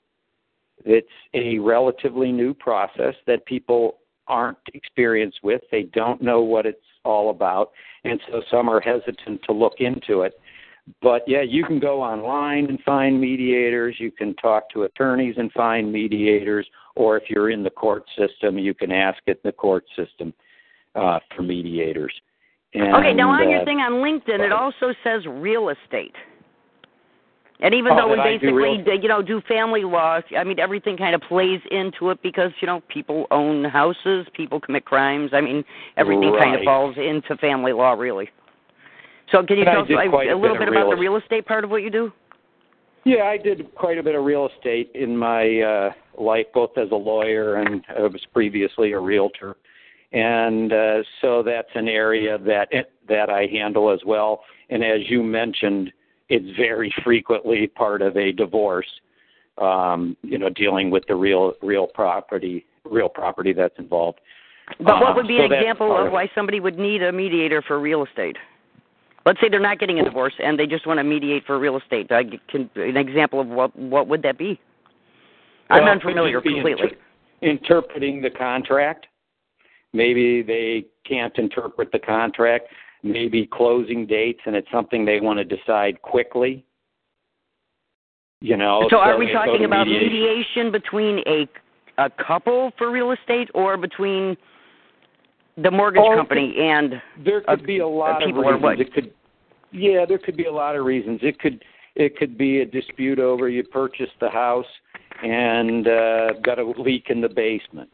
It's 0.85 1.07
a 1.35 1.59
relatively 1.59 2.33
new 2.33 2.53
process 2.53 3.15
that 3.27 3.47
people 3.47 3.99
aren't 4.29 4.59
experienced 4.73 5.41
with. 5.43 5.63
They 5.71 5.85
don't 5.95 6.23
know 6.23 6.41
what 6.41 6.67
it's 6.67 6.79
all 7.05 7.31
about, 7.31 7.71
and 8.05 8.21
so 8.31 8.43
some 8.51 8.69
are 8.69 8.81
hesitant 8.81 9.43
to 9.45 9.53
look 9.53 9.75
into 9.79 10.23
it. 10.23 10.35
But 11.01 11.23
yeah, 11.27 11.43
you 11.43 11.65
can 11.65 11.81
go 11.81 12.03
online 12.03 12.67
and 12.67 12.79
find 12.85 13.21
mediators. 13.21 13.97
You 13.99 14.11
can 14.11 14.35
talk 14.37 14.69
to 14.71 14.83
attorneys 14.83 15.37
and 15.39 15.51
find 15.53 15.91
mediators, 15.91 16.67
or 16.95 17.17
if 17.17 17.25
you're 17.29 17.51
in 17.51 17.63
the 17.63 17.71
court 17.71 18.05
system, 18.19 18.59
you 18.59 18.75
can 18.75 18.93
ask 18.93 19.19
at 19.27 19.43
the 19.43 19.53
court 19.53 19.85
system 19.97 20.35
uh, 20.95 21.21
for 21.35 21.43
mediators. 21.43 22.13
And, 22.75 22.95
okay, 22.95 23.15
now 23.15 23.31
on 23.31 23.47
uh, 23.47 23.51
your 23.51 23.65
thing 23.65 23.79
on 23.79 23.93
LinkedIn, 23.93 24.45
it 24.45 24.53
also 24.53 24.93
says 25.05 25.23
real 25.27 25.71
estate. 25.71 26.15
And 27.65 27.73
even 27.73 27.93
Oh, 27.93 27.97
though 27.97 28.11
we 28.11 28.17
that 28.17 28.27
I 28.27 28.33
do 28.37 28.39
basically, 28.41 28.83
real- 28.85 29.03
you 29.03 29.09
know, 29.09 29.23
do 29.23 29.41
family 29.49 29.85
law, 29.85 30.21
I 30.37 30.45
mean, 30.45 30.61
everything 30.61 30.99
kind 30.99 31.15
of 31.15 31.23
plays 31.23 31.61
into 31.71 32.11
it 32.11 32.21
because 32.23 32.53
you 32.61 32.67
know 32.67 32.83
people 32.89 33.27
own 33.31 33.65
houses, 33.65 34.27
people 34.35 34.61
commit 34.61 34.85
crimes. 34.85 35.31
I 35.33 35.41
mean, 35.41 35.65
everything 35.97 36.37
kind 36.39 36.55
of 36.55 36.63
falls 36.63 36.95
into 36.99 37.35
family 37.39 37.73
law, 37.73 37.93
really. 37.93 38.29
So, 39.33 39.43
can 39.43 39.57
you 39.57 39.65
And 39.65 39.89
tell 39.89 39.99
us 39.99 40.05
a, 40.05 40.35
a 40.35 40.37
little 40.37 40.59
bit 40.59 40.67
bit 40.67 40.77
about 40.77 40.91
the 40.91 40.97
real 40.97 41.15
real 41.15 41.17
estate 41.17 41.47
part 41.47 41.65
of 41.65 41.71
what 41.71 41.83
you 41.83 41.91
do? 41.91 42.13
Yeah, 43.07 43.25
I 43.25 43.39
did 43.39 43.75
quite 43.75 43.97
a 43.97 44.03
bit 44.03 44.15
of 44.15 44.25
real 44.25 44.47
estate 44.55 44.91
in 44.95 45.17
my 45.17 45.61
uh, 45.61 46.23
life, 46.23 46.47
both 46.53 46.77
as 46.77 46.91
a 46.91 46.95
lawyer 46.95 47.57
and 47.57 47.83
I 47.97 48.03
was 48.03 48.21
previously 48.35 48.93
a 48.93 49.01
realtor, 49.01 49.57
and 50.13 50.71
uh, 50.71 51.03
so 51.23 51.43
that's 51.43 51.69
an 51.75 51.89
area 51.89 52.37
that 52.37 52.69
that 53.09 53.31
I 53.31 53.47
handle 53.51 53.91
as 53.91 54.01
well. 54.05 54.43
And 54.69 54.85
as 54.85 55.01
you 55.09 55.23
mentioned, 55.23 55.93
it's 56.29 56.57
very 56.57 56.93
frequently 57.03 57.67
part 57.67 58.03
of 58.03 58.17
a 58.17 58.33
divorce. 58.33 58.89
Um, 59.59 60.17
you 60.23 60.39
know, 60.39 60.49
dealing 60.49 60.91
with 60.91 61.05
the 61.07 61.15
real 61.15 61.55
real 61.63 61.87
property 61.87 62.67
real 62.85 63.09
property 63.09 63.53
that's 63.53 63.79
involved. 63.79 64.21
But 64.79 65.01
what 65.01 65.15
would 65.15 65.29
be 65.29 65.39
so 65.39 65.45
an 65.45 65.53
example 65.53 65.97
of 65.97 66.11
why 66.11 66.31
somebody 66.35 66.59
would 66.59 66.79
need 66.79 67.03
a 67.03 67.13
mediator 67.13 67.63
for 67.63 67.79
real 67.79 68.05
estate? 68.05 68.37
Let's 69.27 69.41
say 69.41 69.49
they're 69.49 69.61
not 69.61 69.79
getting 69.79 70.01
a 70.01 70.05
divorce 70.05 70.35
and 70.43 70.59
they 70.59 70.67
just 70.67 70.87
want 70.87 70.99
to 70.99 71.05
mediate 71.05 71.45
for 71.47 71.59
real 71.59 71.79
estate. 71.79 72.11
I 72.11 72.25
can, 72.51 72.69
an 72.75 72.97
example 72.97 73.41
of 73.41 73.47
what 73.47 73.77
what 73.77 74.09
would 74.09 74.23
that 74.23 74.39
be? 74.39 74.61
I'm 75.71 75.85
unfamiliar 75.85 76.41
completely. 76.41 76.73
inter- 76.73 76.97
interpreting 77.43 78.21
the 78.21 78.31
contract. 78.31 79.07
Maybe 79.93 80.43
they 80.43 80.87
can't 81.09 81.37
interpret 81.39 81.91
the 81.93 81.99
contract. 81.99 82.67
Maybe 83.05 83.47
closing 83.47 84.07
dates, 84.07 84.41
and 84.47 84.57
it's 84.57 84.71
something 84.73 85.05
they 85.05 85.21
want 85.21 85.39
to 85.39 85.45
decide 85.45 86.03
quickly. 86.03 86.65
You 88.41 88.57
know. 88.57 88.89
so, 88.91 88.97
are 88.97 89.19
we 89.19 89.31
talking 89.33 89.65
about 89.65 89.87
mediation. 89.87 90.13
mediation 90.13 90.73
between 90.73 91.19
a 91.27 91.49
a 91.99 92.11
couple 92.11 92.73
for 92.77 92.91
real 92.91 93.13
estate 93.13 93.49
or 93.55 93.77
between 93.77 94.37
the 95.57 95.71
mortgage 95.71 96.03
Oh, 96.05 96.17
company 96.17 96.57
and 96.59 96.95
There 97.25 97.41
could 97.43 97.61
uh, 97.61 97.65
be 97.65 97.79
a 97.79 97.87
lot 97.87 98.23
of 98.23 98.35
reasons. 98.35 98.81
It 98.81 98.93
could, 98.93 99.13
yeah, 99.73 100.05
there 100.07 100.19
could 100.19 100.37
be 100.37 100.47
a 100.47 100.53
lot 100.53 100.77
of 100.77 100.85
reasons. 100.85 101.21
It 101.23 101.39
could, 101.39 101.65
it 101.95 102.17
could 102.17 102.37
be 102.37 102.61
a 102.61 102.67
dispute 102.67 103.19
over 103.19 103.49
you 103.49 103.63
purchased 103.63 104.13
the 104.21 104.31
house 104.31 104.67
and 105.23 105.87
uh, 105.87 106.33
got 106.45 106.59
a 106.59 106.65
leak 106.77 107.07
in 107.09 107.21
the 107.21 107.29
basement, 107.29 107.91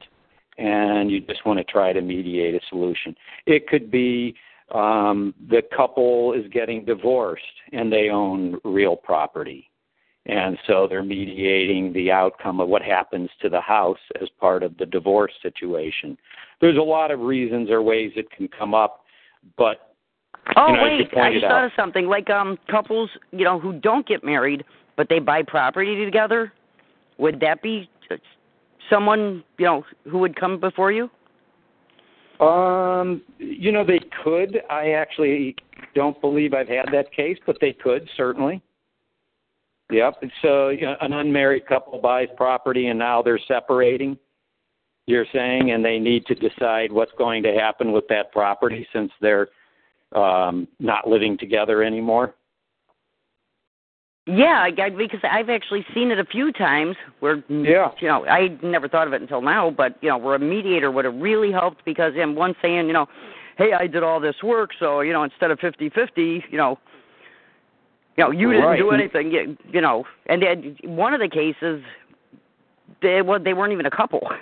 and 0.56 1.10
you 1.10 1.20
just 1.20 1.44
want 1.44 1.58
to 1.58 1.64
try 1.64 1.92
to 1.92 2.00
mediate 2.00 2.54
a 2.54 2.60
solution. 2.70 3.14
It 3.46 3.68
could 3.68 3.90
be 3.90 4.34
um, 4.74 5.34
the 5.48 5.62
couple 5.76 6.32
is 6.32 6.44
getting 6.52 6.84
divorced 6.84 7.42
and 7.72 7.92
they 7.92 8.10
own 8.10 8.58
real 8.64 8.96
property. 8.96 9.70
And 10.26 10.58
so 10.66 10.86
they're 10.88 11.02
mediating 11.02 11.92
the 11.92 12.10
outcome 12.10 12.60
of 12.60 12.68
what 12.68 12.82
happens 12.82 13.30
to 13.42 13.48
the 13.48 13.60
house 13.60 13.98
as 14.20 14.28
part 14.38 14.62
of 14.62 14.76
the 14.76 14.86
divorce 14.86 15.32
situation. 15.42 16.16
There's 16.60 16.76
a 16.76 16.82
lot 16.82 17.10
of 17.10 17.20
reasons 17.20 17.70
or 17.70 17.82
ways 17.82 18.12
it 18.16 18.30
can 18.30 18.48
come 18.48 18.74
up, 18.74 19.04
but 19.56 19.86
Oh 20.56 20.68
you 20.68 20.76
know, 20.76 20.82
wait, 20.82 21.18
I 21.18 21.32
just 21.32 21.44
thought 21.44 21.52
out. 21.52 21.64
of 21.66 21.72
something. 21.76 22.06
Like 22.06 22.30
um 22.30 22.58
couples, 22.70 23.10
you 23.30 23.44
know, 23.44 23.58
who 23.58 23.74
don't 23.74 24.06
get 24.06 24.24
married 24.24 24.64
but 25.00 25.08
they 25.08 25.18
buy 25.18 25.42
property 25.42 26.04
together. 26.04 26.52
Would 27.16 27.40
that 27.40 27.62
be 27.62 27.88
someone, 28.90 29.42
you 29.56 29.64
know, 29.64 29.82
who 30.04 30.18
would 30.18 30.36
come 30.36 30.60
before 30.60 30.92
you? 30.92 31.08
Um, 32.40 33.22
you 33.38 33.70
know, 33.70 33.84
they 33.84 34.00
could. 34.24 34.62
I 34.70 34.92
actually 34.92 35.56
don't 35.94 36.18
believe 36.20 36.54
I've 36.54 36.68
had 36.68 36.86
that 36.92 37.12
case, 37.12 37.38
but 37.46 37.58
they 37.60 37.72
could 37.72 38.08
certainly. 38.16 38.62
Yep. 39.90 40.22
So 40.42 40.68
you 40.68 40.82
know, 40.82 40.96
an 41.00 41.12
unmarried 41.12 41.66
couple 41.66 42.00
buys 42.00 42.28
property 42.36 42.86
and 42.86 42.98
now 42.98 43.22
they're 43.22 43.40
separating. 43.46 44.16
You're 45.06 45.26
saying, 45.32 45.72
and 45.72 45.84
they 45.84 45.98
need 45.98 46.24
to 46.26 46.34
decide 46.34 46.92
what's 46.92 47.12
going 47.18 47.42
to 47.42 47.52
happen 47.52 47.90
with 47.90 48.06
that 48.08 48.30
property 48.30 48.86
since 48.92 49.10
they're 49.20 49.48
um, 50.14 50.68
not 50.78 51.08
living 51.08 51.36
together 51.36 51.82
anymore. 51.82 52.34
Yeah, 54.26 54.68
I, 54.78 54.90
because 54.90 55.20
I've 55.28 55.48
actually 55.48 55.84
seen 55.94 56.10
it 56.10 56.18
a 56.18 56.24
few 56.24 56.52
times 56.52 56.96
where 57.20 57.42
Yeah. 57.48 57.90
you 58.00 58.08
know 58.08 58.26
I 58.26 58.48
never 58.62 58.86
thought 58.86 59.06
of 59.06 59.12
it 59.12 59.22
until 59.22 59.40
now, 59.40 59.70
but 59.70 59.96
you 60.02 60.08
know 60.08 60.18
where 60.18 60.34
a 60.34 60.38
mediator 60.38 60.90
would 60.90 61.04
have 61.04 61.14
really 61.14 61.50
helped 61.50 61.84
because 61.84 62.12
in 62.16 62.34
one 62.34 62.54
saying 62.60 62.86
you 62.86 62.92
know, 62.92 63.06
hey, 63.56 63.72
I 63.72 63.86
did 63.86 64.02
all 64.02 64.20
this 64.20 64.36
work, 64.42 64.70
so 64.78 65.00
you 65.00 65.12
know 65.12 65.24
instead 65.24 65.50
of 65.50 65.58
fifty 65.58 65.88
fifty, 65.88 66.44
you 66.50 66.58
know, 66.58 66.78
you 68.16 68.24
know 68.24 68.30
you 68.30 68.52
didn't 68.52 68.66
Right. 68.66 68.78
do 68.78 68.90
anything, 68.90 69.32
you, 69.32 69.56
you 69.72 69.80
know, 69.80 70.04
and 70.26 70.42
then 70.42 70.76
one 70.84 71.14
of 71.14 71.20
the 71.20 71.28
cases, 71.28 71.82
they 73.00 73.22
well 73.22 73.40
they 73.42 73.54
weren't 73.54 73.72
even 73.72 73.86
a 73.86 73.90
couple. 73.90 74.28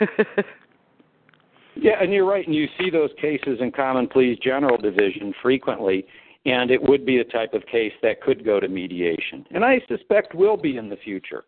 Yeah, 1.81 2.03
and 2.03 2.13
you're 2.13 2.27
right, 2.27 2.45
and 2.45 2.57
you 2.57 2.67
see 2.77 2.91
those 2.91 3.11
cases 3.21 3.59
in 3.61 3.71
Common 3.71 4.09
Pleas 4.09 4.37
General 4.43 4.77
Division 4.79 5.33
frequently, 5.41 6.05
and 6.49 6.71
it 6.71 6.83
would 6.83 7.05
be 7.05 7.19
a 7.19 7.25
type 7.25 7.53
of 7.53 7.65
case 7.67 7.93
that 8.03 8.23
could 8.23 8.45
go 8.45 8.59
to 8.59 8.69
mediation, 8.69 9.45
and 9.51 9.65
I 9.65 9.81
suspect 9.87 10.35
will 10.35 10.57
be 10.57 10.79
in 10.79 10.89
the 10.89 10.97
future 10.97 11.45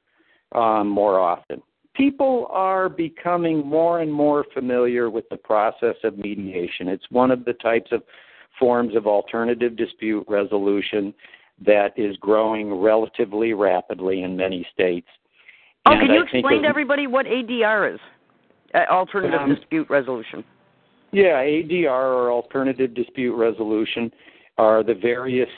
um, 0.52 0.88
more 0.88 1.18
often. 1.18 1.62
People 1.94 2.46
are 2.50 2.88
becoming 2.88 3.66
more 3.66 4.00
and 4.00 4.12
more 4.12 4.44
familiar 4.52 5.08
with 5.08 5.28
the 5.30 5.36
process 5.36 5.96
of 6.04 6.18
mediation. 6.18 6.88
It's 6.88 7.04
one 7.10 7.30
of 7.30 7.44
the 7.44 7.54
types 7.54 7.90
of 7.92 8.02
forms 8.58 8.94
of 8.94 9.06
alternative 9.06 9.74
dispute 9.76 10.24
resolution 10.28 11.14
that 11.64 11.92
is 11.96 12.16
growing 12.18 12.74
relatively 12.74 13.54
rapidly 13.54 14.22
in 14.22 14.36
many 14.36 14.66
states. 14.72 15.08
oh, 15.86 15.92
And 15.92 16.00
can 16.00 16.10
you 16.10 16.20
I 16.20 16.24
explain 16.24 16.62
to 16.62 16.68
everybody 16.68 17.06
what 17.06 17.26
ADR 17.26 17.94
is? 17.94 18.00
Uh, 18.74 18.84
alternative 18.90 19.40
Um, 19.40 19.54
dispute 19.54 19.88
resolution. 19.90 20.44
Yeah, 21.12 21.42
ADR 21.42 22.14
or 22.14 22.30
alternative 22.30 22.94
dispute 22.94 23.34
resolution 23.34 24.12
are 24.60 24.82
the 24.82 24.94
various 24.94 25.48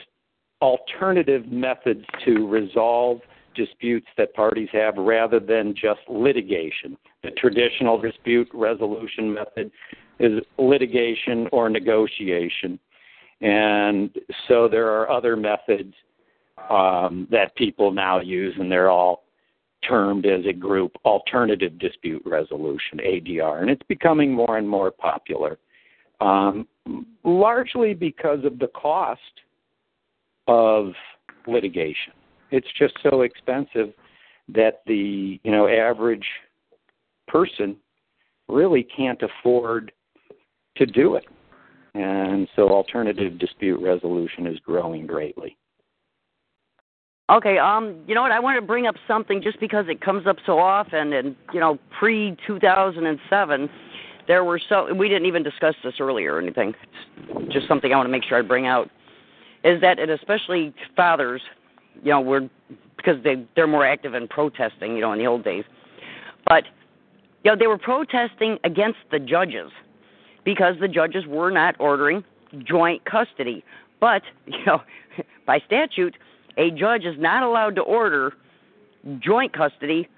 alternative 0.61 1.51
methods 1.51 2.05
to 2.25 2.47
resolve 2.47 3.19
disputes 3.57 4.07
that 4.17 4.33
parties 4.33 4.69
have 4.71 4.95
rather 4.97 5.41
than 5.41 5.75
just 5.75 5.99
litigation. 6.09 6.97
The 7.25 7.33
traditional 7.33 8.01
dispute 8.01 8.49
resolution 8.55 9.35
method 9.35 9.73
is 10.21 10.41
litigation 10.57 11.49
or 11.51 11.69
negotiation. 11.69 12.79
And 13.41 14.17
so 14.47 14.69
there 14.69 14.87
are 14.87 15.11
other 15.11 15.35
methods 15.35 15.95
um, 16.71 17.27
that 17.33 17.57
people 17.57 17.91
now 17.91 18.21
use, 18.21 18.55
and 18.57 18.71
they're 18.71 18.91
all 18.91 19.25
termed 19.87 20.27
as 20.27 20.47
a 20.47 20.53
group 20.53 20.93
alternative 21.05 21.77
dispute 21.81 22.23
resolution, 22.25 23.01
ADR. 23.05 23.63
And 23.63 23.69
it's 23.69 23.83
becoming 23.89 24.33
more 24.33 24.59
and 24.59 24.69
more 24.69 24.93
popular 24.93 25.59
um, 26.23 26.67
largely 27.25 27.95
because 27.95 28.45
of 28.45 28.59
the 28.59 28.69
cost 28.69 29.21
of 30.47 30.93
litigation. 31.47 32.13
It's 32.51 32.69
just 32.79 32.95
so 33.03 33.23
expensive 33.23 33.93
that 34.49 34.83
the 34.87 35.41
you 35.43 35.51
know 35.51 35.69
average 35.69 36.27
person 37.27 37.77
really 38.49 38.87
can't 38.97 39.21
afford 39.23 39.93
to 40.77 40.87
do 40.87 41.17
it, 41.17 41.25
and 41.95 42.49
so 42.55 42.69
alternative 42.69 43.39
dispute 43.39 43.81
resolution 43.81 44.47
is 44.47 44.59
growing 44.61 45.07
greatly. 45.07 45.57
Okay, 47.31 47.57
um, 47.57 48.03
you 48.07 48.15
know 48.15 48.23
what? 48.23 48.33
I 48.33 48.41
want 48.41 48.61
to 48.61 48.67
bring 48.67 48.87
up 48.87 48.97
something 49.09 49.41
just 49.43 49.59
because 49.59 49.87
it 49.89 50.01
comes 50.01 50.27
up 50.27 50.37
so 50.45 50.59
often, 50.59 51.15
and 51.15 51.35
you 51.55 51.61
know, 51.61 51.79
pre 51.99 52.37
2007, 52.47 53.71
there 54.27 54.45
were 54.45 54.61
so 54.69 54.93
we 54.95 55.09
didn't 55.09 55.27
even 55.27 55.43
discuss 55.43 55.75
this 55.83 55.95
earlier 56.01 56.35
or 56.35 56.41
anything. 56.41 56.75
It's 57.31 57.53
just 57.53 57.69
something 57.69 57.93
I 57.93 57.97
want 57.97 58.07
to 58.07 58.13
make 58.13 58.25
sure 58.25 58.39
I 58.39 58.43
bring 58.43 58.67
out 58.67 58.89
is 59.65 59.81
that, 59.81 59.99
and 59.99 60.11
especially 60.11 60.75
fathers, 60.97 61.41
you 62.03 62.11
know, 62.11 62.21
were 62.21 62.49
because 62.97 63.23
they 63.25 63.47
they're 63.57 63.67
more 63.67 63.87
active 63.87 64.15
in 64.15 64.29
protesting, 64.29 64.95
you 64.95 65.01
know, 65.01 65.13
in 65.13 65.19
the 65.19 65.27
old 65.27 65.45
days, 65.45 65.65
but 66.47 66.65
you 67.45 67.51
know, 67.51 67.57
they 67.57 67.67
were 67.67 67.79
protesting 67.79 68.59
against 68.65 68.99
the 69.11 69.19
judges 69.19 69.71
because 70.45 70.75
the 70.81 70.89
judges 70.89 71.27
were 71.27 71.51
not 71.51 71.75
ordering 71.79 72.25
joint 72.65 73.05
custody. 73.05 73.65
But, 74.01 74.23
you 74.47 74.65
know, 74.67 74.83
by 75.47 75.61
statute, 75.67 76.17
a 76.57 76.71
judge 76.71 77.05
is 77.05 77.17
not 77.19 77.43
allowed 77.43 77.77
to 77.77 77.83
order 77.83 78.35
joint 79.19 79.53
custody 79.53 80.09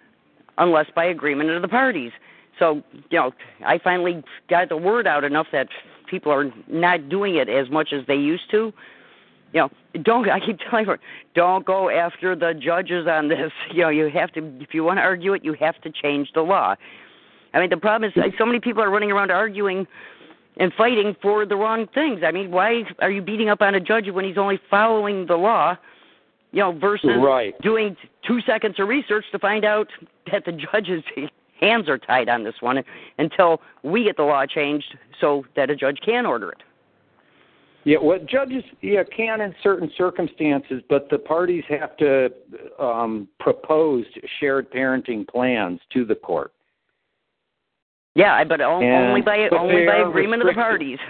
unless 0.59 0.87
by 0.95 1.07
agreement 1.07 1.51
of 1.51 1.63
the 1.63 1.69
parties. 1.69 2.13
So, 2.59 2.83
you 3.11 3.19
know, 3.19 3.33
I 3.65 3.79
finally 3.79 4.23
got 4.49 4.69
the 4.69 4.77
word 4.77 5.07
out 5.07 5.25
enough 5.25 5.47
that 5.53 5.69
people 6.09 6.33
are 6.33 6.53
not 6.69 7.09
doing 7.09 7.37
it 7.37 7.49
as 7.49 7.71
much 7.71 7.93
as 7.93 8.07
they 8.07 8.15
used 8.15 8.51
to. 8.51 8.73
You 9.53 9.61
know, 9.61 9.71
don't 10.03 10.29
I 10.29 10.41
keep 10.41 10.59
telling 10.71 10.85
her, 10.87 10.99
don't 11.35 11.65
go 11.65 11.89
after 11.89 12.35
the 12.37 12.55
judges 12.55 13.07
on 13.09 13.29
this. 13.29 13.53
You 13.73 13.83
know, 13.83 13.89
you 13.89 14.09
have 14.11 14.33
to 14.33 14.53
if 14.61 14.75
you 14.75 14.85
want 14.85 14.99
to 14.99 15.03
argue 15.03 15.33
it, 15.35 15.45
you 15.45 15.55
have 15.55 15.81
to 15.83 15.91
change 15.91 16.29
the 16.35 16.43
law. 16.43 16.75
I 17.53 17.61
mean, 17.61 17.71
the 17.71 17.77
problem 17.77 18.11
is 18.11 18.17
like, 18.17 18.35
so 18.37 18.45
many 18.45 18.59
people 18.59 18.83
are 18.83 18.91
running 18.91 19.13
around 19.13 19.31
arguing 19.31 19.87
and 20.57 20.73
fighting 20.75 21.15
for 21.23 21.47
the 21.47 21.57
wrong 21.57 21.87
things. 21.95 22.21
I 22.25 22.33
mean, 22.33 22.51
why 22.51 22.83
are 23.01 23.11
you 23.11 23.23
beating 23.23 23.49
up 23.49 23.61
on 23.61 23.75
a 23.75 23.81
judge 23.81 24.09
when 24.11 24.25
he's 24.25 24.39
only 24.39 24.59
following 24.69 25.27
the 25.27 25.37
law? 25.37 25.77
You 26.53 26.61
know, 26.61 26.73
versus 26.73 27.11
Right. 27.21 27.61
doing 27.63 27.97
two 28.27 28.41
seconds 28.43 28.79
of 28.79 28.89
research 28.89 29.25
to 29.33 29.39
find 29.39 29.65
out 29.65 29.89
that 30.31 30.45
the 30.45 30.53
judge's 30.53 31.03
hands 31.61 31.89
are 31.89 31.99
tied 31.99 32.29
on 32.29 32.45
this 32.45 32.55
one 32.61 32.83
until 33.19 33.61
we 33.83 34.05
get 34.05 34.17
the 34.17 34.23
law 34.23 34.47
changed 34.47 34.97
so 35.21 35.45
that 35.57 35.71
a 35.71 35.77
judge 35.77 35.99
can 36.05 36.27
order 36.27 36.51
it. 36.51 36.63
Yeah, 37.85 37.99
well, 38.01 38.19
judges 38.27 38.65
yeah 38.81 39.03
can 39.05 39.43
in 39.43 39.55
certain 39.63 39.91
circumstances, 39.97 40.83
but 40.89 41.11
the 41.11 41.19
parties 41.19 41.65
have 41.69 41.97
to 41.99 42.31
um, 42.79 43.29
propose 43.41 44.07
shared 44.41 44.71
parenting 44.73 45.29
plans 45.29 45.81
to 45.93 46.05
the 46.07 46.15
court. 46.15 46.53
Yeah, 48.15 48.43
but 48.45 48.61
o- 48.61 48.81
And- 48.81 49.09
only 49.09 49.21
by 49.21 49.49
but 49.51 49.59
only 49.59 49.85
by 49.87 49.97
agreement 50.09 50.43
of 50.43 50.49
the 50.49 50.55
parties. 50.55 50.99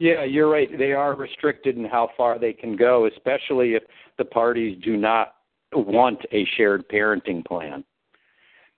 Yeah, 0.00 0.22
you're 0.22 0.48
right. 0.48 0.68
They 0.78 0.92
are 0.92 1.16
restricted 1.16 1.76
in 1.76 1.84
how 1.84 2.10
far 2.16 2.38
they 2.38 2.52
can 2.52 2.76
go, 2.76 3.06
especially 3.06 3.74
if 3.74 3.82
the 4.16 4.24
parties 4.24 4.78
do 4.84 4.96
not 4.96 5.34
want 5.72 6.20
a 6.30 6.44
shared 6.56 6.88
parenting 6.88 7.44
plan. 7.44 7.82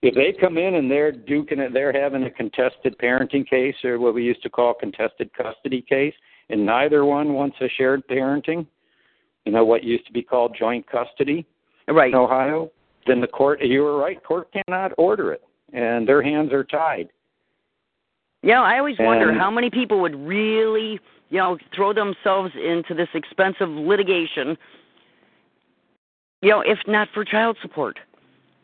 If 0.03 0.15
they 0.15 0.33
come 0.39 0.57
in 0.57 0.77
and 0.77 0.91
they're 0.91 1.13
duking 1.13 1.59
it, 1.59 1.75
they're 1.75 1.93
having 1.93 2.23
a 2.25 2.31
contested 2.31 2.97
parenting 2.99 3.47
case 3.49 3.75
or 3.85 3.99
what 3.99 4.15
we 4.15 4.25
used 4.25 4.43
to 4.43 4.51
call 4.51 4.73
contested 4.73 5.31
custody 5.35 5.83
case, 5.83 6.15
and 6.49 6.65
neither 6.65 7.05
one 7.05 7.35
wants 7.35 7.57
a 7.61 7.69
shared 7.69 8.07
parenting, 8.09 8.67
you 9.45 9.53
know, 9.53 9.65
what 9.65 9.85
used 9.85 10.07
to 10.07 10.13
be 10.13 10.23
called 10.23 10.57
joint 10.59 10.87
custody 10.91 11.47
Right. 11.87 12.13
in 12.13 12.15
Ohio, 12.15 12.71
then 13.07 13.21
the 13.21 13.27
court, 13.27 13.61
you 13.63 13.83
were 13.83 13.99
right, 13.99 14.23
court 14.23 14.49
cannot 14.53 14.93
order 14.97 15.33
it, 15.33 15.43
and 15.73 16.09
their 16.09 16.23
hands 16.23 16.53
are 16.53 16.65
tied. 16.65 17.09
You 18.43 18.53
know, 18.53 18.63
I 18.63 18.79
always 18.79 18.97
wonder 18.99 19.35
how 19.35 19.51
many 19.51 19.69
people 19.69 20.01
would 20.01 20.15
really, 20.15 20.99
you 21.29 21.39
know, 21.39 21.59
throw 21.75 21.93
themselves 21.93 22.55
into 22.55 22.95
this 22.95 23.09
expensive 23.13 23.69
litigation, 23.69 24.57
you 26.41 26.51
know, 26.51 26.63
if 26.63 26.79
not 26.87 27.09
for 27.13 27.23
child 27.23 27.59
support. 27.61 27.99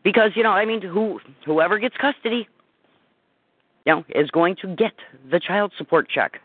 Because, 0.07 0.31
you 0.35 0.43
know, 0.43 0.51
I 0.51 0.63
mean, 0.63 0.81
who 0.81 1.19
whoever 1.45 1.77
gets 1.77 1.97
custody, 1.97 2.47
you 3.85 3.93
know, 3.93 4.05
is 4.15 4.31
going 4.31 4.55
to 4.61 4.73
get 4.73 4.93
the 5.29 5.37
child 5.37 5.73
support 5.77 6.07
check. 6.09 6.39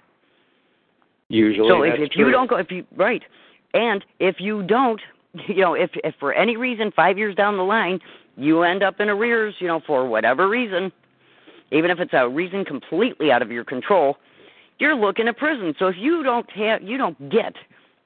Usually, 1.28 1.68
so 1.68 1.84
if, 1.84 1.94
if 1.94 2.16
you 2.16 2.24
true. 2.24 2.32
don't 2.32 2.50
go, 2.50 2.56
if 2.56 2.72
you 2.72 2.84
right, 2.96 3.22
and 3.72 4.04
if 4.18 4.40
you 4.40 4.64
don't, 4.64 5.00
you 5.46 5.60
know, 5.60 5.74
if 5.74 5.90
if 6.02 6.12
for 6.18 6.32
any 6.32 6.56
reason 6.56 6.90
five 6.90 7.16
years 7.16 7.36
down 7.36 7.56
the 7.56 7.62
line 7.62 8.00
you 8.36 8.64
end 8.64 8.82
up 8.82 8.98
in 8.98 9.08
arrears, 9.08 9.54
you 9.60 9.68
know, 9.68 9.80
for 9.86 10.08
whatever 10.08 10.48
reason, 10.48 10.90
even 11.70 11.92
if 11.92 12.00
it's 12.00 12.14
a 12.14 12.28
reason 12.28 12.64
completely 12.64 13.30
out 13.30 13.42
of 13.42 13.52
your 13.52 13.64
control, 13.64 14.16
you're 14.80 14.96
looking 14.96 15.28
at 15.28 15.36
prison. 15.36 15.72
So 15.78 15.86
if 15.86 15.94
you 15.96 16.24
don't 16.24 16.50
have, 16.50 16.82
you 16.82 16.98
don't 16.98 17.30
get 17.30 17.54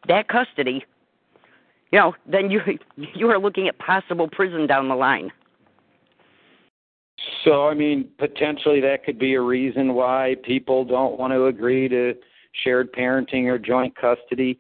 that 0.07 0.29
custody, 0.29 0.85
you 1.93 1.99
know, 1.99 2.15
then 2.27 2.51
you 2.51 2.61
you 3.15 3.31
are 3.31 3.39
looking 3.39 3.69
at 3.69 3.79
possible 3.79 4.29
prison 4.29 4.67
down 4.67 4.91
the 4.91 4.95
line. 4.95 5.33
So, 7.45 7.69
I 7.69 7.75
mean, 7.75 8.09
potentially 8.19 8.81
that 8.81 9.05
could 9.05 9.19
be 9.19 9.35
a 9.35 9.41
reason 9.41 9.95
why 9.95 10.37
people 10.45 10.85
don't 10.85 11.19
want 11.19 11.33
to 11.33 11.47
agree 11.47 11.89
to 11.89 12.15
shared 12.65 12.93
parenting 12.93 13.47
or 13.47 13.59
joint 13.59 13.95
custody. 13.97 14.59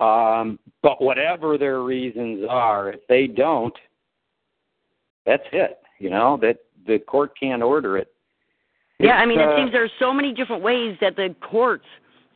Um, 0.00 0.58
but 0.82 1.00
whatever 1.00 1.56
their 1.56 1.82
reasons 1.82 2.46
are, 2.48 2.90
if 2.90 3.00
they 3.08 3.26
don't, 3.26 3.74
that's 5.24 5.44
it. 5.52 5.78
You 5.98 6.10
know 6.10 6.38
that 6.42 6.58
the 6.86 6.98
court 6.98 7.32
can't 7.38 7.62
order 7.62 7.96
it. 7.96 8.08
Yeah, 8.98 9.12
I 9.12 9.26
mean, 9.26 9.40
It's, 9.40 9.48
it 9.48 9.52
uh, 9.52 9.56
seems 9.56 9.72
there's 9.72 9.90
so 9.98 10.12
many 10.12 10.32
different 10.32 10.62
ways 10.62 10.96
that 11.00 11.16
the 11.16 11.34
courts 11.40 11.86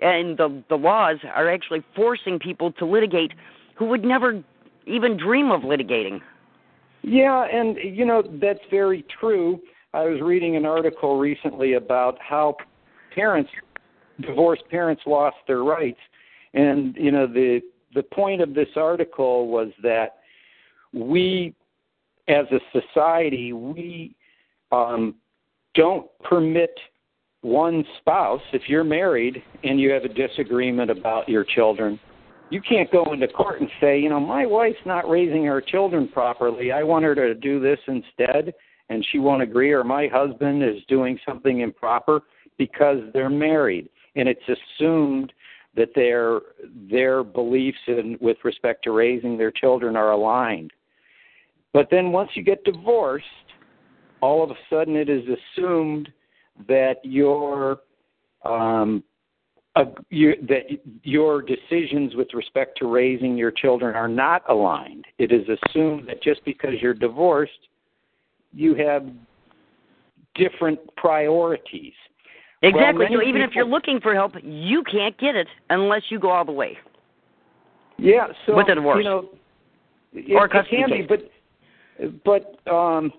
and 0.00 0.36
the 0.36 0.62
the 0.68 0.76
laws 0.76 1.16
are 1.34 1.50
actually 1.50 1.84
forcing 1.94 2.38
people 2.38 2.72
to 2.72 2.86
litigate 2.86 3.32
who 3.74 3.86
would 3.86 4.04
never 4.04 4.42
even 4.86 5.16
dream 5.16 5.50
of 5.50 5.62
litigating. 5.62 6.20
Yeah, 7.02 7.44
and 7.44 7.76
you 7.82 8.04
know 8.04 8.22
that's 8.40 8.60
very 8.70 9.04
true. 9.20 9.60
I 9.94 10.04
was 10.04 10.20
reading 10.20 10.56
an 10.56 10.66
article 10.66 11.18
recently 11.18 11.74
about 11.74 12.18
how 12.20 12.56
parents, 13.14 13.50
divorced 14.20 14.62
parents, 14.70 15.02
lost 15.06 15.36
their 15.46 15.62
rights, 15.62 16.00
and 16.54 16.94
you 16.96 17.10
know 17.10 17.26
the 17.26 17.60
the 17.94 18.02
point 18.02 18.40
of 18.40 18.54
this 18.54 18.68
article 18.76 19.48
was 19.48 19.68
that 19.82 20.18
we, 20.92 21.54
as 22.28 22.46
a 22.52 22.80
society, 22.80 23.52
we 23.52 24.14
um, 24.70 25.16
don't 25.74 26.06
permit 26.22 26.78
one 27.42 27.84
spouse 27.98 28.42
if 28.52 28.62
you're 28.68 28.84
married 28.84 29.42
and 29.64 29.80
you 29.80 29.90
have 29.90 30.04
a 30.04 30.08
disagreement 30.08 30.90
about 30.90 31.28
your 31.28 31.42
children 31.42 31.98
you 32.50 32.60
can't 32.60 32.90
go 32.90 33.12
into 33.12 33.28
court 33.28 33.60
and 33.60 33.70
say, 33.80 33.98
you 33.98 34.08
know, 34.08 34.20
my 34.20 34.44
wife's 34.44 34.84
not 34.84 35.08
raising 35.08 35.44
her 35.44 35.60
children 35.60 36.08
properly. 36.08 36.72
I 36.72 36.82
want 36.82 37.04
her 37.04 37.14
to 37.14 37.34
do 37.34 37.60
this 37.60 37.78
instead, 37.86 38.52
and 38.88 39.06
she 39.10 39.18
won't 39.18 39.42
agree, 39.42 39.72
or 39.72 39.84
my 39.84 40.08
husband 40.08 40.62
is 40.62 40.82
doing 40.88 41.18
something 41.26 41.60
improper 41.60 42.22
because 42.58 42.98
they're 43.14 43.30
married, 43.30 43.88
and 44.16 44.28
it's 44.28 44.40
assumed 44.48 45.32
that 45.76 45.94
their 45.94 46.40
their 46.90 47.22
beliefs 47.22 47.78
in, 47.86 48.18
with 48.20 48.36
respect 48.42 48.82
to 48.84 48.90
raising 48.90 49.38
their 49.38 49.52
children 49.52 49.96
are 49.96 50.10
aligned. 50.10 50.72
But 51.72 51.88
then 51.90 52.10
once 52.10 52.30
you 52.34 52.42
get 52.42 52.64
divorced, 52.64 53.26
all 54.20 54.42
of 54.42 54.50
a 54.50 54.58
sudden 54.68 54.96
it 54.96 55.08
is 55.08 55.22
assumed 55.28 56.08
that 56.66 56.96
your 57.04 57.78
um, 58.44 59.04
uh, 59.80 59.84
you, 60.10 60.34
that 60.48 60.62
your 61.02 61.42
decisions 61.42 62.14
with 62.14 62.28
respect 62.34 62.76
to 62.78 62.86
raising 62.86 63.36
your 63.36 63.50
children 63.50 63.94
are 63.94 64.08
not 64.08 64.42
aligned. 64.48 65.04
It 65.18 65.32
is 65.32 65.46
assumed 65.48 66.08
that 66.08 66.22
just 66.22 66.44
because 66.44 66.74
you're 66.80 66.94
divorced, 66.94 67.52
you 68.52 68.74
have 68.74 69.06
different 70.34 70.78
priorities. 70.96 71.92
Exactly. 72.62 73.04
many 73.04 73.16
so 73.16 73.22
even 73.22 73.40
if 73.40 73.52
you're 73.54 73.64
looking 73.64 74.00
for 74.00 74.14
help, 74.14 74.32
you 74.42 74.82
can't 74.82 75.16
get 75.18 75.34
it 75.34 75.46
unless 75.70 76.02
you 76.10 76.18
go 76.18 76.30
all 76.30 76.44
the 76.44 76.52
way. 76.52 76.76
Yeah, 77.96 78.26
so 78.46 78.56
With 78.56 78.68
a 78.68 78.74
divorce. 78.74 78.98
you 78.98 79.04
know, 79.04 79.30
it, 80.12 80.34
Or 80.34 80.46
it 80.46 80.52
custody 80.52 80.82
can 80.86 80.90
be, 80.90 81.06
but 81.06 82.22
but 82.24 82.70
um, 82.70 83.12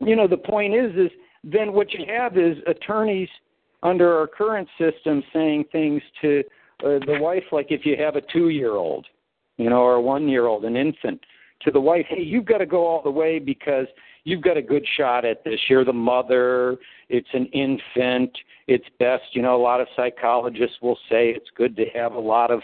you 0.00 0.16
know, 0.16 0.26
the 0.26 0.36
point 0.36 0.74
is, 0.74 0.94
is 0.96 1.10
then 1.42 1.72
what 1.72 1.92
you 1.92 2.04
have 2.06 2.38
is 2.38 2.56
attorneys 2.66 3.28
under 3.84 4.18
our 4.18 4.26
current 4.26 4.68
system 4.78 5.22
saying 5.32 5.66
things 5.70 6.02
to 6.22 6.42
uh, 6.84 6.98
the 7.06 7.18
wife, 7.20 7.44
like 7.52 7.66
if 7.70 7.86
you 7.86 7.96
have 7.96 8.16
a 8.16 8.22
two-year-old, 8.32 9.06
you 9.58 9.70
know, 9.70 9.82
or 9.82 9.94
a 9.94 10.00
one-year-old, 10.00 10.64
an 10.64 10.76
infant, 10.76 11.20
to 11.62 11.70
the 11.70 11.80
wife, 11.80 12.04
hey, 12.08 12.22
you've 12.22 12.44
got 12.44 12.58
to 12.58 12.66
go 12.66 12.86
all 12.86 13.02
the 13.02 13.10
way 13.10 13.38
because 13.38 13.86
you've 14.24 14.42
got 14.42 14.56
a 14.56 14.62
good 14.62 14.84
shot 14.96 15.24
at 15.24 15.44
this. 15.44 15.60
You're 15.68 15.84
the 15.84 15.92
mother. 15.92 16.76
It's 17.08 17.28
an 17.32 17.46
infant. 17.46 18.36
It's 18.66 18.84
best. 18.98 19.24
You 19.32 19.42
know, 19.42 19.54
a 19.54 19.62
lot 19.62 19.80
of 19.80 19.86
psychologists 19.94 20.76
will 20.82 20.98
say 21.08 21.30
it's 21.30 21.50
good 21.56 21.76
to 21.76 21.84
have 21.94 22.14
a 22.14 22.20
lot 22.20 22.50
of 22.50 22.60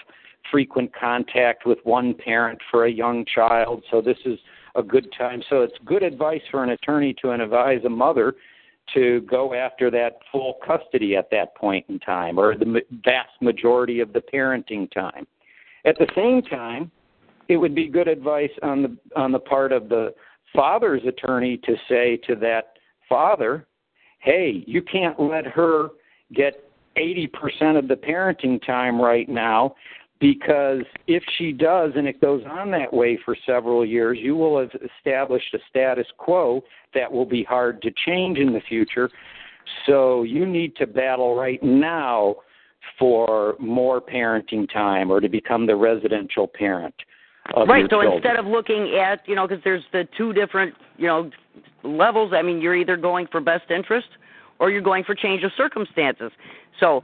frequent 0.50 0.90
contact 0.94 1.66
with 1.66 1.78
one 1.84 2.14
parent 2.14 2.58
for 2.70 2.86
a 2.86 2.90
young 2.90 3.24
child. 3.24 3.84
So 3.90 4.00
this 4.00 4.18
is 4.24 4.38
a 4.74 4.82
good 4.82 5.12
time. 5.16 5.42
So 5.48 5.62
it's 5.62 5.74
good 5.84 6.02
advice 6.02 6.42
for 6.50 6.64
an 6.64 6.70
attorney 6.70 7.14
to 7.22 7.30
advise 7.30 7.84
a 7.84 7.90
mother 7.90 8.34
to 8.94 9.20
go 9.22 9.54
after 9.54 9.90
that 9.90 10.18
full 10.30 10.56
custody 10.66 11.16
at 11.16 11.30
that 11.30 11.54
point 11.54 11.84
in 11.88 11.98
time 11.98 12.38
or 12.38 12.56
the 12.56 12.82
vast 13.04 13.30
majority 13.40 14.00
of 14.00 14.12
the 14.12 14.22
parenting 14.32 14.90
time. 14.92 15.26
At 15.84 15.96
the 15.98 16.08
same 16.14 16.42
time, 16.42 16.90
it 17.48 17.56
would 17.56 17.74
be 17.74 17.88
good 17.88 18.08
advice 18.08 18.50
on 18.62 18.82
the 18.82 18.96
on 19.16 19.32
the 19.32 19.38
part 19.38 19.72
of 19.72 19.88
the 19.88 20.14
father's 20.54 21.02
attorney 21.06 21.56
to 21.58 21.74
say 21.88 22.16
to 22.28 22.36
that 22.36 22.78
father, 23.08 23.66
"Hey, 24.18 24.62
you 24.66 24.82
can't 24.82 25.18
let 25.18 25.46
her 25.46 25.90
get 26.32 26.64
80% 26.96 27.78
of 27.78 27.88
the 27.88 27.96
parenting 27.96 28.64
time 28.64 29.00
right 29.00 29.28
now 29.28 29.74
because 30.20 30.82
if 31.06 31.22
she 31.38 31.52
does 31.52 31.92
and 31.96 32.06
it 32.06 32.20
goes 32.20 32.42
on 32.48 32.70
that 32.72 32.92
way 32.92 33.18
for 33.24 33.36
several 33.46 33.84
years, 33.84 34.18
you 34.20 34.36
will 34.36 34.58
have 34.60 34.70
established 34.98 35.52
a 35.54 35.58
status 35.68 36.06
quo 36.18 36.62
that 36.94 37.10
will 37.10 37.24
be 37.24 37.42
hard 37.42 37.80
to 37.82 37.90
change 38.06 38.38
in 38.38 38.52
the 38.52 38.60
future. 38.68 39.10
So 39.86 40.22
you 40.24 40.46
need 40.46 40.76
to 40.76 40.86
battle 40.86 41.34
right 41.34 41.62
now 41.62 42.36
for 42.98 43.56
more 43.58 44.00
parenting 44.00 44.70
time 44.72 45.10
or 45.10 45.20
to 45.20 45.28
become 45.28 45.66
the 45.66 45.76
residential 45.76 46.46
parent 46.46 46.94
right. 47.56 47.84
So 47.84 48.02
children. 48.02 48.12
instead 48.14 48.36
of 48.36 48.46
looking 48.46 48.98
at, 49.00 49.26
you 49.26 49.34
know, 49.34 49.46
because 49.46 49.62
there's 49.64 49.84
the 49.92 50.06
two 50.16 50.32
different, 50.32 50.74
you 50.96 51.06
know, 51.06 51.30
levels. 51.82 52.32
I 52.34 52.42
mean, 52.42 52.60
you're 52.60 52.76
either 52.76 52.96
going 52.96 53.26
for 53.30 53.40
best 53.40 53.70
interest 53.70 54.08
or 54.58 54.70
you're 54.70 54.82
going 54.82 55.04
for 55.04 55.14
change 55.14 55.42
of 55.42 55.50
circumstances. 55.56 56.30
So 56.78 57.02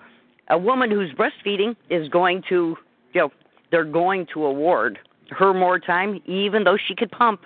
a 0.48 0.58
woman 0.58 0.90
who's 0.90 1.10
breastfeeding 1.12 1.76
is 1.90 2.08
going 2.08 2.42
to, 2.48 2.76
you 3.12 3.20
know, 3.22 3.32
they're 3.70 3.84
going 3.84 4.26
to 4.34 4.44
award 4.44 4.98
her 5.30 5.52
more 5.52 5.78
time, 5.78 6.20
even 6.26 6.64
though 6.64 6.76
she 6.76 6.94
could 6.94 7.10
pump. 7.10 7.42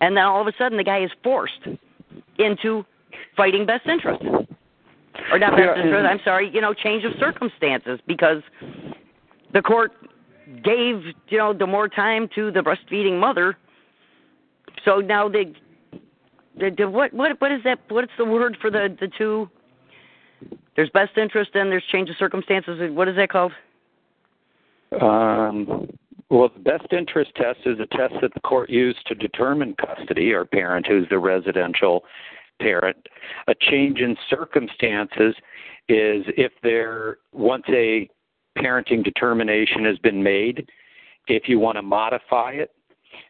And 0.00 0.16
then 0.16 0.24
all 0.24 0.40
of 0.40 0.46
a 0.46 0.52
sudden, 0.56 0.78
the 0.78 0.84
guy 0.84 1.04
is 1.04 1.10
forced 1.22 1.60
into 2.38 2.84
fighting 3.36 3.66
best 3.66 3.86
interest, 3.86 4.22
or 5.30 5.38
not 5.38 5.56
best 5.56 5.78
interest. 5.78 6.06
I'm 6.06 6.20
sorry, 6.24 6.50
you 6.52 6.60
know, 6.60 6.72
change 6.74 7.04
of 7.04 7.12
circumstances 7.18 8.00
because 8.06 8.42
the 9.52 9.62
court 9.62 9.92
gave 10.62 11.04
you 11.28 11.38
know 11.38 11.52
the 11.52 11.66
more 11.66 11.88
time 11.88 12.28
to 12.34 12.50
the 12.50 12.60
breastfeeding 12.60 13.18
mother. 13.18 13.56
So 14.84 15.00
now 15.00 15.28
they, 15.28 15.52
they, 16.58 16.70
they 16.70 16.84
what 16.84 17.12
what 17.12 17.40
what 17.40 17.52
is 17.52 17.62
that? 17.64 17.80
What's 17.88 18.12
the 18.18 18.24
word 18.24 18.56
for 18.60 18.70
the 18.70 18.94
the 19.00 19.08
two? 19.16 19.48
There's 20.76 20.90
best 20.90 21.16
interest 21.16 21.52
and 21.54 21.70
there's 21.70 21.84
change 21.92 22.10
of 22.10 22.16
circumstances. 22.16 22.90
What 22.92 23.08
is 23.08 23.16
that 23.16 23.28
called? 23.28 23.52
Um, 25.00 25.88
well, 26.30 26.50
the 26.54 26.60
best 26.60 26.92
interest 26.92 27.32
test 27.36 27.60
is 27.66 27.78
a 27.80 27.86
test 27.96 28.14
that 28.22 28.34
the 28.34 28.40
court 28.40 28.70
used 28.70 29.06
to 29.06 29.14
determine 29.14 29.74
custody 29.74 30.32
or 30.32 30.44
parent 30.44 30.86
who's 30.86 31.08
the 31.08 31.18
residential 31.18 32.04
parent. 32.60 32.96
A 33.46 33.54
change 33.54 34.00
in 34.00 34.16
circumstances 34.30 35.34
is 35.88 36.24
if 36.36 36.52
there 36.62 37.18
once 37.32 37.64
a 37.68 38.08
parenting 38.58 39.04
determination 39.04 39.84
has 39.84 39.98
been 39.98 40.22
made, 40.22 40.68
if 41.26 41.48
you 41.48 41.58
want 41.58 41.76
to 41.76 41.82
modify 41.82 42.52
it, 42.52 42.70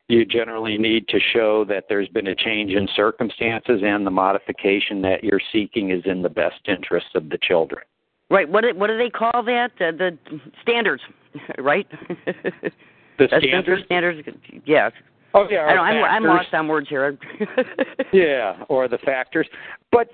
you 0.09 0.25
generally 0.25 0.79
need 0.79 1.09
to 1.09 1.19
show 1.33 1.65
that 1.67 1.85
there's 1.89 2.09
been 2.09 2.29
a 2.29 2.35
change 2.35 2.73
in 2.73 2.89
circumstances 2.95 3.83
and 3.85 4.07
the 4.07 4.11
modification 4.11 5.03
that 5.03 5.23
you're 5.23 5.41
seeking 5.53 5.91
is 5.91 6.03
in 6.05 6.23
the 6.23 6.29
best 6.29 6.61
interest 6.69 7.07
of 7.15 7.29
the 7.29 7.39
children. 7.43 7.83
Right. 8.31 8.49
What 8.49 8.63
do- 8.63 8.75
what 8.75 8.87
do 8.87 8.97
they 8.97 9.11
call 9.11 9.43
that? 9.43 9.73
Uh, 9.81 9.93
the 9.93 10.19
standards, 10.63 11.03
right? 11.59 11.87
The 13.19 13.29
standards? 13.29 13.83
Yeah. 14.65 14.91
Oh 15.35 15.47
yeah, 15.51 15.61
I 15.61 15.73
I'm, 15.73 16.05
I'm 16.05 16.25
lost 16.25 16.55
on 16.55 16.69
words 16.69 16.89
here. 16.89 17.19
yeah, 18.13 18.63
or 18.69 18.87
the 18.87 18.99
factors. 18.99 19.49
But 19.91 20.09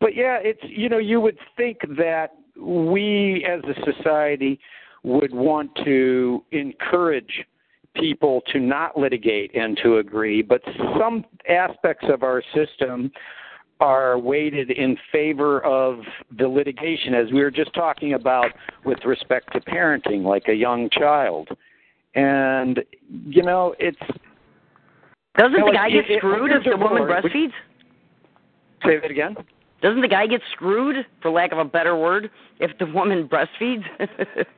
but 0.00 0.14
yeah, 0.14 0.38
it's 0.40 0.60
you 0.62 0.88
know 0.88 0.98
you 0.98 1.20
would 1.20 1.38
think 1.56 1.78
that 1.96 2.34
we 2.58 3.46
as 3.48 3.60
a 3.64 3.92
society 3.92 4.60
would 5.02 5.32
want 5.32 5.70
to 5.84 6.44
encourage 6.52 7.46
people 7.94 8.42
to 8.52 8.60
not 8.60 8.98
litigate 8.98 9.54
and 9.54 9.78
to 9.82 9.96
agree, 9.96 10.42
but 10.42 10.60
some 10.98 11.24
aspects 11.48 12.06
of 12.12 12.22
our 12.22 12.42
system 12.54 13.10
are 13.80 14.18
weighted 14.18 14.70
in 14.70 14.96
favor 15.10 15.60
of 15.64 16.00
the 16.38 16.46
litigation 16.46 17.14
as 17.14 17.32
we 17.32 17.40
were 17.42 17.50
just 17.50 17.72
talking 17.74 18.12
about 18.14 18.50
with 18.84 18.98
respect 19.04 19.52
to 19.52 19.60
parenting 19.60 20.22
like 20.22 20.48
a 20.48 20.54
young 20.54 20.88
child. 20.90 21.48
And 22.14 22.80
you 23.26 23.42
know, 23.42 23.74
it's 23.78 23.98
Doesn't 25.36 25.52
Yeah, 25.52 25.58
the 25.60 25.64
like, 25.66 25.74
guy 25.74 25.90
get 25.90 26.04
if- 26.04 26.10
if 26.10 26.18
screwed 26.18 26.52
if 26.52 26.64
the 26.64 26.76
woman 26.76 27.02
divorced- 27.06 27.28
breastfeeds? 27.28 27.52
say 28.84 28.98
that 28.98 29.10
again? 29.10 29.36
Doesn't 29.80 30.00
the 30.02 30.08
guy 30.08 30.26
get 30.26 30.42
screwed, 30.52 31.06
for 31.22 31.30
lack 31.30 31.52
of 31.52 31.58
a 31.58 31.64
better 31.64 31.96
word, 31.96 32.30
if 32.58 32.76
the 32.78 32.86
woman 32.86 33.28
breastfeeds? 33.28 33.84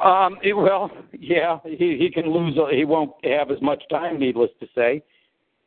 Um, 0.00 0.38
it, 0.44 0.52
well, 0.52 0.92
yeah, 1.18 1.58
he 1.64 1.96
he 1.98 2.08
can 2.08 2.30
lose. 2.32 2.56
He 2.70 2.84
won't 2.84 3.10
have 3.24 3.50
as 3.50 3.60
much 3.60 3.82
time, 3.90 4.16
needless 4.20 4.50
to 4.60 4.68
say. 4.72 5.02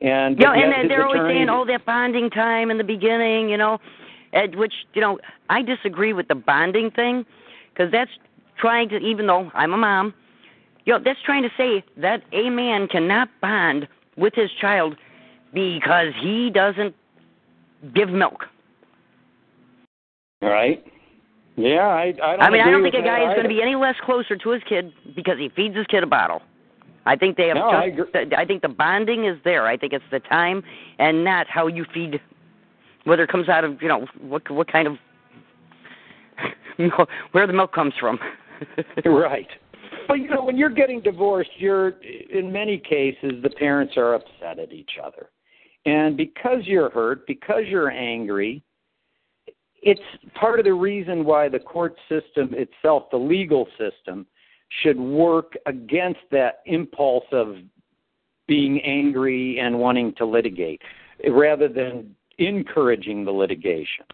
And 0.01 0.37
Yeah, 0.39 0.53
and 0.53 0.73
his 0.73 0.89
they're 0.89 1.05
always 1.05 1.21
saying, 1.27 1.47
"Oh, 1.49 1.63
that 1.65 1.85
bonding 1.85 2.31
time 2.31 2.71
in 2.71 2.77
the 2.77 2.83
beginning," 2.83 3.49
you 3.49 3.57
know, 3.57 3.79
at 4.33 4.55
which 4.55 4.73
you 4.93 5.01
know 5.01 5.19
I 5.49 5.61
disagree 5.61 6.11
with 6.13 6.27
the 6.27 6.35
bonding 6.35 6.89
thing 6.91 7.25
because 7.71 7.91
that's 7.91 8.11
trying 8.57 8.89
to. 8.89 8.97
Even 8.97 9.27
though 9.27 9.51
I'm 9.53 9.73
a 9.73 9.77
mom, 9.77 10.13
you 10.85 10.93
know, 10.93 10.99
that's 11.03 11.21
trying 11.23 11.43
to 11.43 11.49
say 11.55 11.83
that 11.97 12.23
a 12.33 12.49
man 12.49 12.87
cannot 12.87 13.29
bond 13.41 13.87
with 14.17 14.33
his 14.33 14.49
child 14.59 14.95
because 15.53 16.13
he 16.19 16.49
doesn't 16.49 16.95
give 17.93 18.09
milk. 18.09 18.45
Right. 20.41 20.83
Yeah, 21.57 21.81
I. 21.81 22.05
I, 22.05 22.11
don't 22.11 22.41
I 22.41 22.49
mean, 22.49 22.61
I 22.61 22.71
don't 22.71 22.81
think 22.81 22.95
a 22.95 23.03
guy 23.03 23.29
is 23.29 23.35
going 23.35 23.43
to 23.43 23.49
be 23.49 23.61
any 23.61 23.75
less 23.75 23.95
closer 24.03 24.35
to 24.35 24.49
his 24.49 24.63
kid 24.67 24.93
because 25.15 25.37
he 25.37 25.49
feeds 25.55 25.75
his 25.75 25.85
kid 25.87 26.01
a 26.01 26.07
bottle. 26.07 26.41
I 27.05 27.15
think 27.15 27.37
they 27.37 27.47
have. 27.47 27.57
No, 27.57 27.69
I 27.69 27.89
just, 27.89 28.15
I 28.37 28.45
think 28.45 28.61
the 28.61 28.69
bonding 28.69 29.25
is 29.25 29.37
there. 29.43 29.65
I 29.67 29.77
think 29.77 29.93
it's 29.93 30.05
the 30.11 30.19
time 30.19 30.63
and 30.99 31.23
not 31.23 31.47
how 31.47 31.67
you 31.67 31.85
feed. 31.93 32.21
Whether 33.05 33.23
it 33.23 33.31
comes 33.31 33.49
out 33.49 33.63
of 33.63 33.81
you 33.81 33.87
know 33.87 34.05
what 34.19 34.49
what 34.51 34.71
kind 34.71 34.87
of 34.87 34.97
milk, 36.77 37.09
where 37.31 37.47
the 37.47 37.53
milk 37.53 37.73
comes 37.73 37.93
from. 37.99 38.19
right. 39.05 39.47
But 40.07 40.19
you 40.19 40.29
know, 40.29 40.43
when 40.43 40.57
you're 40.57 40.69
getting 40.69 41.01
divorced, 41.01 41.51
you're 41.57 41.89
in 42.31 42.51
many 42.51 42.77
cases 42.77 43.41
the 43.41 43.49
parents 43.49 43.93
are 43.97 44.13
upset 44.13 44.59
at 44.59 44.71
each 44.71 44.91
other. 45.03 45.29
And 45.85 46.15
because 46.15 46.59
you're 46.65 46.91
hurt, 46.91 47.25
because 47.25 47.63
you're 47.67 47.89
angry, 47.89 48.63
it's 49.81 50.01
part 50.35 50.59
of 50.59 50.65
the 50.65 50.73
reason 50.73 51.25
why 51.25 51.49
the 51.49 51.59
court 51.59 51.95
system 52.07 52.53
itself, 52.53 53.05
the 53.11 53.17
legal 53.17 53.67
system, 53.79 54.27
should 54.81 54.99
work 54.99 55.53
against 55.65 56.19
that 56.31 56.61
impulse 56.65 57.25
of 57.31 57.55
being 58.47 58.81
angry 58.81 59.59
and 59.59 59.77
wanting 59.77 60.13
to 60.15 60.25
litigate 60.25 60.81
rather 61.29 61.67
than 61.67 62.15
encouraging 62.37 63.23
the 63.25 63.31
litigation. 63.31 64.05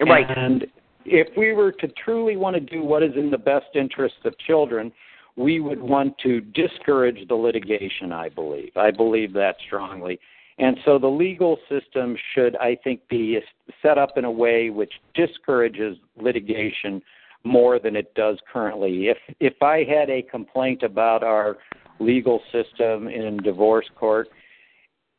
Right. 0.00 0.26
And 0.36 0.66
if 1.04 1.28
we 1.36 1.52
were 1.52 1.72
to 1.72 1.88
truly 2.04 2.36
want 2.36 2.54
to 2.54 2.60
do 2.60 2.82
what 2.82 3.02
is 3.02 3.12
in 3.16 3.30
the 3.30 3.38
best 3.38 3.66
interest 3.74 4.16
of 4.24 4.36
children, 4.38 4.92
we 5.36 5.60
would 5.60 5.80
want 5.80 6.16
to 6.18 6.40
discourage 6.40 7.26
the 7.28 7.34
litigation, 7.34 8.12
I 8.12 8.28
believe. 8.28 8.76
I 8.76 8.90
believe 8.90 9.32
that 9.34 9.56
strongly. 9.66 10.18
And 10.58 10.76
so 10.84 10.98
the 10.98 11.08
legal 11.08 11.58
system 11.68 12.16
should, 12.34 12.56
I 12.56 12.76
think, 12.84 13.00
be 13.08 13.38
set 13.80 13.96
up 13.96 14.16
in 14.16 14.24
a 14.24 14.30
way 14.30 14.70
which 14.70 14.92
discourages 15.14 15.96
litigation 16.16 17.02
more 17.44 17.78
than 17.78 17.96
it 17.96 18.14
does 18.14 18.38
currently. 18.52 19.08
If 19.08 19.18
if 19.40 19.62
I 19.62 19.84
had 19.84 20.10
a 20.10 20.22
complaint 20.22 20.82
about 20.82 21.22
our 21.22 21.58
legal 22.00 22.40
system 22.52 23.08
in 23.08 23.38
divorce 23.38 23.88
court, 23.96 24.28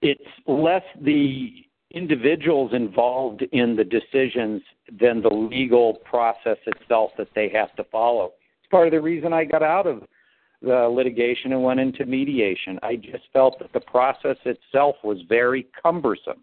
it's 0.02 0.22
less 0.48 0.84
the 1.02 1.66
individuals 1.92 2.72
involved 2.74 3.44
in 3.52 3.76
the 3.76 3.84
decisions 3.84 4.62
than 5.00 5.22
the 5.22 5.30
legal 5.30 5.96
process 6.04 6.58
itself 6.66 7.12
that 7.18 7.28
they 7.36 7.50
have 7.50 7.74
to 7.76 7.84
follow. 7.86 8.34
It's 8.62 8.70
part 8.72 8.88
of 8.88 8.92
the 8.92 9.02
reason 9.02 9.32
I 9.32 9.46
got 9.46 9.64
out 9.64 9.86
of 9.86 10.04
the 10.62 10.88
litigation 10.88 11.52
and 11.54 11.64
went 11.64 11.80
into 11.80 12.06
mediation. 12.06 12.80
I 12.82 12.96
just 12.96 13.26
felt 13.32 13.60
that 13.60 13.74
the 13.74 13.82
process 13.82 14.38
itself 14.46 14.96
was 15.04 15.20
very 15.28 15.68
cumbersome. 15.82 16.42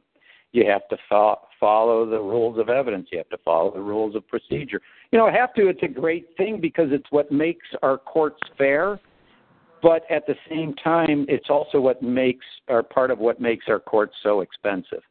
You 0.53 0.67
have 0.67 0.87
to 0.89 0.97
fo- 1.09 1.41
follow 1.59 2.05
the 2.09 2.19
rules 2.19 2.59
of 2.59 2.69
evidence. 2.69 3.09
You 3.13 3.19
have 3.19 3.29
to 3.29 3.39
follow 3.45 3.71
the 3.73 3.81
rules 3.81 4.17
of 4.17 4.27
procedure. 4.27 4.81
You 5.13 5.19
know, 5.19 5.31
have 5.31 5.55
to. 5.55 5.69
It's 5.69 5.83
a 5.83 5.89
great 5.89 6.29
thing 6.37 6.61
because 6.61 6.89
it's 6.91 7.07
what 7.11 7.31
makes 7.31 7.67
our 7.83 7.99
courts 7.99 8.41
fair. 8.59 8.99
But 9.83 10.03
at 10.11 10.27
the 10.27 10.35
same 10.49 10.75
time, 10.75 11.25
it's 11.29 11.49
also 11.49 11.81
what 11.81 12.03
makes, 12.03 12.45
or 12.69 12.83
part 12.83 13.11
of 13.11 13.19
what 13.19 13.41
makes 13.41 13.67
our 13.69 13.79
courts 13.79 14.15
so 14.23 14.41
expensive. 14.41 15.03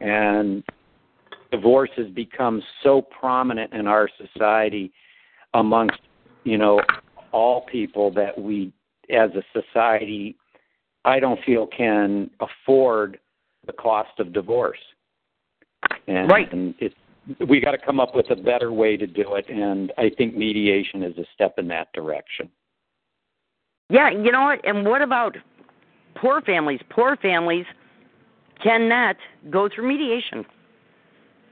And 0.00 0.62
divorce 1.50 1.90
has 1.96 2.08
become 2.08 2.62
so 2.82 3.00
prominent 3.00 3.72
in 3.72 3.86
our 3.86 4.08
society 4.18 4.92
amongst, 5.54 6.00
you 6.42 6.58
know, 6.58 6.80
all 7.32 7.62
people 7.62 8.12
that 8.12 8.38
we, 8.38 8.72
as 9.10 9.30
a 9.34 9.42
society, 9.58 10.36
I 11.04 11.20
don't 11.20 11.42
feel 11.44 11.66
can 11.66 12.30
afford 12.40 13.18
the 13.66 13.72
cost 13.72 14.18
of 14.18 14.32
divorce. 14.32 14.78
And, 16.06 16.30
Right. 16.30 16.50
and 16.52 16.74
it's 16.78 16.94
we 17.48 17.58
got 17.60 17.70
to 17.70 17.78
come 17.78 18.00
up 18.00 18.14
with 18.14 18.30
a 18.30 18.36
better 18.36 18.70
way 18.72 18.96
to 18.98 19.06
do 19.06 19.34
it, 19.36 19.48
and 19.48 19.92
I 19.96 20.10
think 20.10 20.36
mediation 20.36 21.02
is 21.02 21.16
a 21.16 21.24
step 21.34 21.54
in 21.58 21.66
that 21.68 21.90
direction. 21.94 22.50
Yeah, 23.88 24.10
you 24.10 24.30
know 24.30 24.42
what? 24.42 24.60
And 24.66 24.86
what 24.86 25.00
about 25.00 25.36
poor 26.16 26.42
families? 26.42 26.80
Poor 26.90 27.16
families 27.16 27.64
cannot 28.62 29.16
go 29.50 29.68
through 29.74 29.88
mediation. 29.88 30.44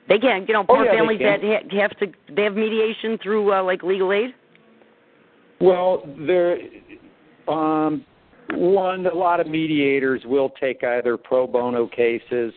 They 0.08 0.18
can't. 0.18 0.46
You 0.46 0.54
know, 0.54 0.64
Oh, 0.68 0.76
poor 0.76 0.84
yeah, 0.84 0.92
families 0.92 1.20
that 1.20 1.42
ha- 1.42 1.80
have 1.80 1.96
to 1.98 2.06
they 2.34 2.42
have 2.42 2.54
mediation 2.54 3.18
through 3.22 3.52
uh, 3.54 3.62
like 3.62 3.82
legal 3.82 4.12
aid. 4.12 4.34
Well, 5.60 6.02
there, 6.18 6.58
um, 7.48 8.04
one, 8.52 9.06
a 9.06 9.14
lot 9.14 9.40
of 9.40 9.46
mediators 9.46 10.22
will 10.24 10.50
take 10.60 10.84
either 10.84 11.16
pro 11.16 11.46
bono 11.46 11.86
cases 11.86 12.52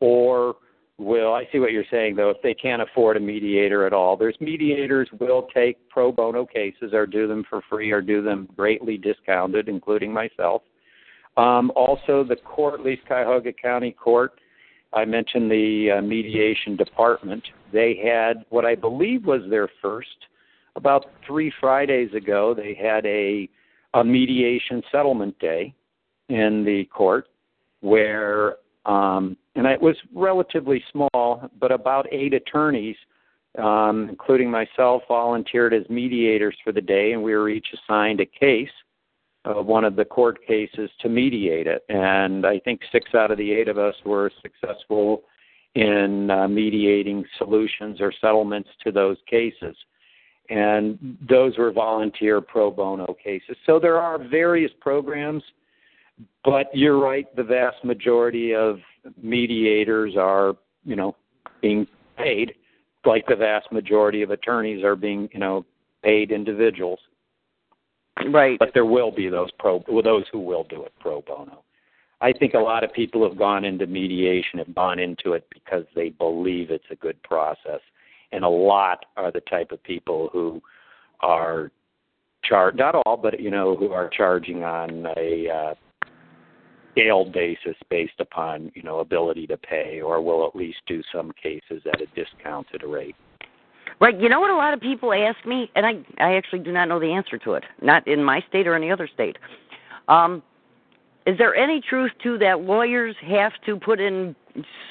or 0.00 0.56
will. 0.98 1.32
I 1.32 1.48
see 1.52 1.58
what 1.58 1.72
you're 1.72 1.84
saying, 1.90 2.16
though. 2.16 2.30
If 2.30 2.42
they 2.42 2.54
can't 2.54 2.82
afford 2.82 3.16
a 3.16 3.20
mediator 3.20 3.86
at 3.86 3.92
all, 3.92 4.16
there's 4.16 4.36
mediators 4.40 5.08
will 5.18 5.48
take 5.54 5.88
pro 5.88 6.12
bono 6.12 6.46
cases 6.46 6.92
or 6.92 7.06
do 7.06 7.26
them 7.26 7.44
for 7.48 7.62
free 7.68 7.90
or 7.90 8.00
do 8.00 8.22
them 8.22 8.48
greatly 8.56 8.96
discounted, 8.96 9.68
including 9.68 10.12
myself. 10.12 10.62
Um, 11.36 11.72
also, 11.74 12.24
the 12.24 12.36
court, 12.36 12.74
at 12.78 12.86
least 12.86 13.06
Cuyahoga 13.06 13.52
County 13.52 13.90
Court, 13.90 14.32
I 14.92 15.04
mentioned 15.04 15.50
the 15.50 15.96
uh, 15.98 16.02
mediation 16.02 16.76
department. 16.76 17.42
They 17.72 18.00
had 18.04 18.44
what 18.50 18.64
I 18.64 18.76
believe 18.76 19.24
was 19.26 19.42
their 19.50 19.68
first 19.82 20.08
about 20.76 21.06
three 21.26 21.52
Fridays 21.60 22.12
ago, 22.14 22.54
they 22.54 22.74
had 22.74 23.04
a 23.06 23.48
a 23.94 24.04
mediation 24.04 24.82
settlement 24.92 25.38
day 25.38 25.74
in 26.28 26.64
the 26.64 26.84
court 26.86 27.28
where 27.80 28.56
um 28.86 29.36
and 29.56 29.66
it 29.66 29.80
was 29.80 29.96
relatively 30.12 30.82
small, 30.90 31.48
but 31.60 31.70
about 31.70 32.12
eight 32.12 32.34
attorneys, 32.34 32.96
um, 33.58 34.08
including 34.08 34.50
myself, 34.50 35.02
volunteered 35.06 35.72
as 35.72 35.88
mediators 35.88 36.56
for 36.64 36.72
the 36.72 36.80
day, 36.80 37.12
and 37.12 37.22
we 37.22 37.34
were 37.34 37.48
each 37.48 37.68
assigned 37.72 38.20
a 38.20 38.26
case, 38.26 38.68
uh, 39.44 39.62
one 39.62 39.84
of 39.84 39.94
the 39.94 40.04
court 40.04 40.44
cases, 40.46 40.90
to 41.00 41.08
mediate 41.08 41.68
it. 41.68 41.84
And 41.88 42.44
I 42.44 42.58
think 42.58 42.80
six 42.90 43.14
out 43.14 43.30
of 43.30 43.38
the 43.38 43.52
eight 43.52 43.68
of 43.68 43.78
us 43.78 43.94
were 44.04 44.30
successful 44.42 45.22
in 45.76 46.30
uh, 46.30 46.48
mediating 46.48 47.24
solutions 47.38 48.00
or 48.00 48.12
settlements 48.20 48.70
to 48.82 48.90
those 48.90 49.18
cases 49.30 49.76
and 50.50 51.18
those 51.28 51.56
were 51.56 51.72
volunteer 51.72 52.40
pro 52.40 52.70
bono 52.70 53.16
cases. 53.22 53.56
So 53.66 53.78
there 53.78 53.98
are 53.98 54.18
various 54.18 54.70
programs, 54.80 55.42
but 56.44 56.66
you're 56.74 56.98
right, 56.98 57.34
the 57.36 57.42
vast 57.42 57.82
majority 57.84 58.54
of 58.54 58.78
mediators 59.22 60.14
are, 60.18 60.54
you 60.84 60.96
know, 60.96 61.16
being 61.60 61.86
paid 62.16 62.54
like 63.06 63.26
the 63.26 63.36
vast 63.36 63.70
majority 63.72 64.22
of 64.22 64.30
attorneys 64.30 64.84
are 64.84 64.96
being, 64.96 65.28
you 65.32 65.40
know, 65.40 65.64
paid 66.02 66.30
individuals. 66.30 66.98
Right. 68.30 68.58
But 68.58 68.70
there 68.74 68.84
will 68.84 69.10
be 69.10 69.28
those 69.28 69.50
pro 69.58 69.82
well, 69.88 70.02
those 70.02 70.24
who 70.32 70.38
will 70.38 70.64
do 70.64 70.84
it 70.84 70.92
pro 71.00 71.20
bono. 71.22 71.64
I 72.20 72.32
think 72.32 72.54
a 72.54 72.58
lot 72.58 72.84
of 72.84 72.92
people 72.92 73.28
have 73.28 73.36
gone 73.36 73.64
into 73.64 73.86
mediation 73.86 74.58
have 74.60 74.74
gone 74.74 74.98
into 74.98 75.32
it 75.32 75.46
because 75.52 75.84
they 75.94 76.10
believe 76.10 76.70
it's 76.70 76.84
a 76.90 76.96
good 76.96 77.20
process 77.22 77.80
and 78.34 78.44
a 78.44 78.48
lot 78.48 79.06
are 79.16 79.30
the 79.30 79.40
type 79.42 79.70
of 79.70 79.82
people 79.82 80.28
who 80.32 80.60
are 81.20 81.70
charged 82.44 82.78
not 82.78 82.94
all 82.94 83.16
but 83.16 83.40
you 83.40 83.50
know 83.50 83.76
who 83.76 83.92
are 83.92 84.08
charging 84.08 84.64
on 84.64 85.06
a 85.16 85.48
uh 85.48 85.74
scaled 86.92 87.32
basis 87.32 87.76
based 87.88 88.20
upon 88.20 88.70
you 88.74 88.82
know 88.82 88.98
ability 88.98 89.46
to 89.46 89.56
pay 89.56 90.00
or 90.00 90.20
will 90.20 90.46
at 90.46 90.54
least 90.54 90.78
do 90.86 91.02
some 91.12 91.32
cases 91.40 91.82
at 91.92 92.00
a 92.00 92.06
discounted 92.14 92.82
rate 92.82 93.16
Right. 94.00 94.20
You 94.20 94.28
know 94.28 94.40
what 94.40 94.50
a 94.50 94.56
lot 94.56 94.74
of 94.74 94.80
people 94.80 95.12
ask 95.12 95.46
me, 95.46 95.70
and 95.76 95.86
I 95.86 95.92
I 96.18 96.34
actually 96.34 96.58
do 96.58 96.72
not 96.72 96.88
know 96.88 96.98
the 96.98 97.12
answer 97.12 97.38
to 97.38 97.52
it. 97.52 97.62
Not 97.80 98.06
in 98.08 98.24
my 98.24 98.42
state 98.48 98.66
or 98.66 98.74
any 98.74 98.90
other 98.90 99.08
state. 99.12 99.36
Um, 100.08 100.42
is 101.26 101.38
there 101.38 101.54
any 101.54 101.80
truth 101.80 102.10
to 102.24 102.36
that 102.38 102.62
lawyers 102.62 103.14
have 103.22 103.52
to 103.66 103.76
put 103.76 104.00
in 104.00 104.34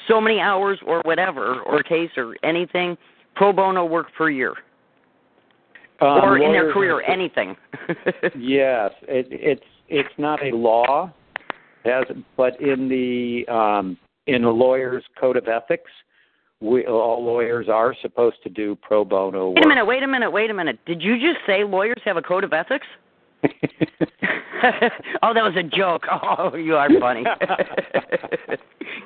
so 0.08 0.20
many 0.20 0.40
hours 0.40 0.78
or 0.86 1.00
whatever 1.04 1.60
or 1.60 1.82
case 1.82 2.10
or 2.16 2.34
anything 2.42 2.96
pro 3.34 3.52
bono 3.52 3.84
work 3.84 4.06
per 4.16 4.30
year 4.30 4.54
um, 6.00 6.22
or 6.22 6.38
in 6.38 6.52
their 6.52 6.72
career 6.72 7.02
anything? 7.02 7.56
yes 8.38 8.90
it, 9.02 9.26
it's 9.30 9.64
it's 9.88 10.14
not 10.18 10.44
a 10.44 10.54
law 10.54 11.12
as 11.84 12.04
but 12.36 12.60
in 12.60 12.88
the 12.88 13.46
um 13.52 13.96
in 14.26 14.42
the 14.42 14.48
lawyer's 14.48 15.04
code 15.20 15.36
of 15.36 15.48
ethics 15.48 15.90
we 16.60 16.86
all 16.86 17.22
lawyers 17.24 17.68
are 17.68 17.94
supposed 18.00 18.36
to 18.42 18.48
do 18.48 18.76
pro 18.76 19.04
bono 19.04 19.48
work 19.48 19.56
Wait 19.56 19.64
a 19.66 19.68
minute, 19.68 19.84
wait 19.84 20.02
a 20.02 20.08
minute, 20.08 20.30
wait 20.30 20.50
a 20.50 20.54
minute. 20.54 20.78
Did 20.86 21.02
you 21.02 21.16
just 21.16 21.44
say 21.46 21.62
lawyers 21.64 22.00
have 22.04 22.16
a 22.16 22.22
code 22.22 22.44
of 22.44 22.52
ethics? 22.52 22.86
oh, 25.22 25.34
that 25.34 25.44
was 25.44 25.54
a 25.58 25.62
joke. 25.62 26.04
Oh, 26.10 26.54
you 26.54 26.76
are 26.76 26.88
funny. 27.00 27.24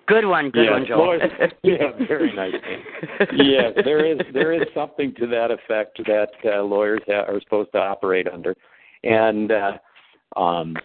Good 0.08 0.26
one, 0.26 0.50
good 0.50 0.64
yes, 0.64 0.72
one, 0.72 0.86
Joel. 0.86 1.18
yeah, 1.62 2.06
very 2.08 2.34
nice. 2.34 2.54
yes, 3.36 3.72
there 3.84 4.04
is 4.04 4.18
there 4.32 4.52
is 4.52 4.62
something 4.74 5.14
to 5.16 5.26
that 5.28 5.50
effect 5.50 6.00
that 6.06 6.30
uh, 6.44 6.62
lawyers 6.62 7.02
ha- 7.06 7.24
are 7.28 7.40
supposed 7.42 7.70
to 7.72 7.78
operate 7.78 8.26
under, 8.26 8.54
and 9.04 9.52
uh, 9.52 9.72
um, 10.36 10.76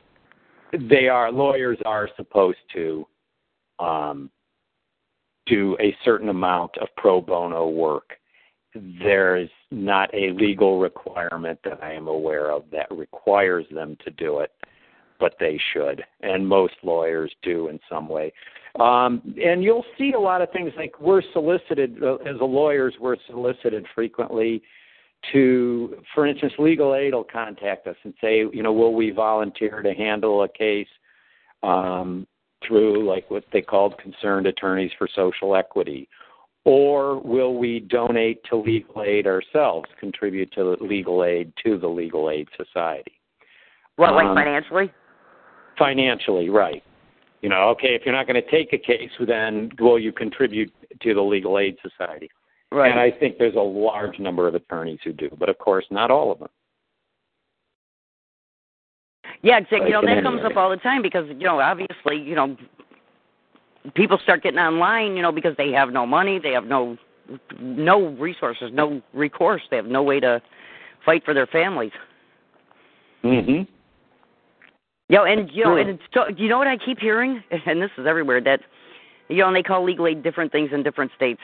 they 0.90 1.08
are 1.08 1.32
lawyers 1.32 1.78
are 1.86 2.10
supposed 2.16 2.60
to 2.74 3.08
um, 3.80 4.30
do 5.46 5.78
a 5.80 5.96
certain 6.04 6.30
amount 6.30 6.72
of 6.80 6.88
pro 6.98 7.22
bono 7.22 7.68
work, 7.68 8.14
there's 8.76 9.50
not 9.72 10.14
a 10.14 10.32
legal 10.32 10.80
requirement 10.80 11.60
that 11.64 11.84
I 11.84 11.94
am 11.94 12.08
aware 12.08 12.52
of 12.52 12.64
that 12.72 12.88
requires 12.92 13.66
them 13.72 13.98
to 14.04 14.12
do 14.12 14.40
it, 14.40 14.52
but 15.24 15.38
they 15.40 15.58
should, 15.72 16.04
and 16.20 16.46
most 16.46 16.74
lawyers 16.84 17.32
do 17.44 17.70
in 17.70 17.80
some 17.90 18.10
way. 18.10 18.34
Um, 18.78 19.22
and 19.42 19.64
you'll 19.64 19.86
see 19.98 20.12
a 20.12 20.20
lot 20.20 20.42
of 20.42 20.52
things 20.52 20.74
like 20.76 21.00
we're 21.00 21.22
solicited 21.32 22.04
uh, 22.04 22.16
as 22.16 22.36
a 22.42 22.44
lawyers, 22.44 22.94
we're 23.00 23.16
solicited 23.28 23.86
frequently 23.96 24.62
to, 25.32 25.96
for 26.14 26.28
instance, 26.28 26.52
legal 26.60 26.94
aid 26.94 27.14
will 27.14 27.24
contact 27.24 27.88
us 27.88 27.96
and 28.04 28.14
say, 28.20 28.40
you 28.52 28.62
know, 28.62 28.74
will 28.74 28.94
we 28.94 29.12
volunteer 29.12 29.82
to 29.82 29.94
handle 29.94 30.44
a 30.44 30.50
case 30.50 30.90
um, 31.62 32.28
through 32.68 33.08
like 33.08 33.32
what 33.32 33.46
they 33.54 33.62
called 33.62 33.98
concerned 34.00 34.46
attorneys 34.46 34.92
for 34.98 35.08
social 35.16 35.56
equity, 35.56 36.10
or 36.66 37.18
will 37.22 37.56
we 37.56 37.80
donate 37.80 38.44
to 38.50 38.58
legal 38.58 39.04
aid 39.04 39.26
ourselves, 39.26 39.88
contribute 40.02 40.52
to 40.52 40.76
legal 40.82 41.24
aid 41.24 41.54
to 41.64 41.78
the 41.78 41.88
legal 41.88 42.30
aid 42.30 42.50
society? 42.58 43.14
What, 43.96 44.16
like 44.16 44.26
um, 44.26 44.36
financially? 44.36 44.92
Financially, 45.78 46.50
right. 46.50 46.84
You 47.42 47.50
know, 47.50 47.70
okay, 47.70 47.90
if 47.90 48.04
you're 48.06 48.16
not 48.16 48.28
going 48.28 48.42
to 48.42 48.52
take 48.52 48.74
a 48.74 48.78
case, 48.78 49.12
then 49.28 49.72
will 49.80 50.00
you 50.00 50.12
contribute 50.12 50.72
to 51.02 51.14
the 51.14 51.22
legal 51.22 51.60
aid 51.60 51.78
society? 51.82 52.30
Right. 52.72 52.90
And 52.90 53.00
I 53.00 53.12
think 53.12 53.38
there's 53.38 53.56
a 53.56 53.60
large 53.60 54.18
number 54.18 54.48
of 54.48 54.56
attorneys 54.56 55.00
who 55.04 55.14
do, 55.14 55.30
but 55.38 55.50
of 55.50 55.58
course, 55.60 55.86
not 55.92 56.10
all 56.10 56.32
of 56.32 56.40
them. 56.40 56.50
Yeah, 59.42 59.58
exactly. 59.58 59.88
You 59.88 59.94
know, 59.94 60.02
that 60.02 60.24
comes 60.24 60.42
up 60.44 60.56
all 60.56 60.70
the 60.70 60.78
time 60.78 61.02
because 61.02 61.28
you 61.28 61.46
know, 61.46 61.60
obviously, 61.60 62.18
you 62.18 62.34
know, 62.34 62.56
people 63.94 64.18
start 64.24 64.42
getting 64.42 64.60
online, 64.60 65.16
you 65.16 65.22
know, 65.22 65.32
because 65.32 65.56
they 65.58 65.72
have 65.72 65.90
no 65.92 66.06
money, 66.06 66.40
they 66.40 66.52
have 66.52 66.66
no 66.66 66.98
no 67.60 68.08
resources, 68.16 68.72
no 68.74 69.02
recourse, 69.14 69.62
they 69.70 69.78
have 69.78 69.86
no 69.86 70.02
way 70.02 70.20
to 70.20 70.42
fight 71.06 71.24
for 71.26 71.34
their 71.34 71.48
families. 71.48 71.92
Mm 73.24 73.46
Mhm. 73.46 73.68
Know, 75.10 75.26
and 75.26 75.50
you 75.52 75.64
know, 75.64 75.76
and 75.76 76.00
so, 76.14 76.22
do 76.36 76.42
you 76.42 76.50
know 76.50 76.58
what 76.58 76.68
I 76.68 76.78
keep 76.78 77.00
hearing, 77.00 77.44
and 77.66 77.82
this 77.82 77.92
is 77.98 78.06
everywhere 78.08 78.42
that 78.42 78.62
you 79.30 79.38
know, 79.38 79.48
and 79.48 79.56
they 79.56 79.64
call 79.64 79.84
legal 79.84 80.08
aid 80.08 80.24
different 80.24 80.52
things 80.52 80.70
in 80.74 80.84
different 80.84 81.12
states. 81.16 81.42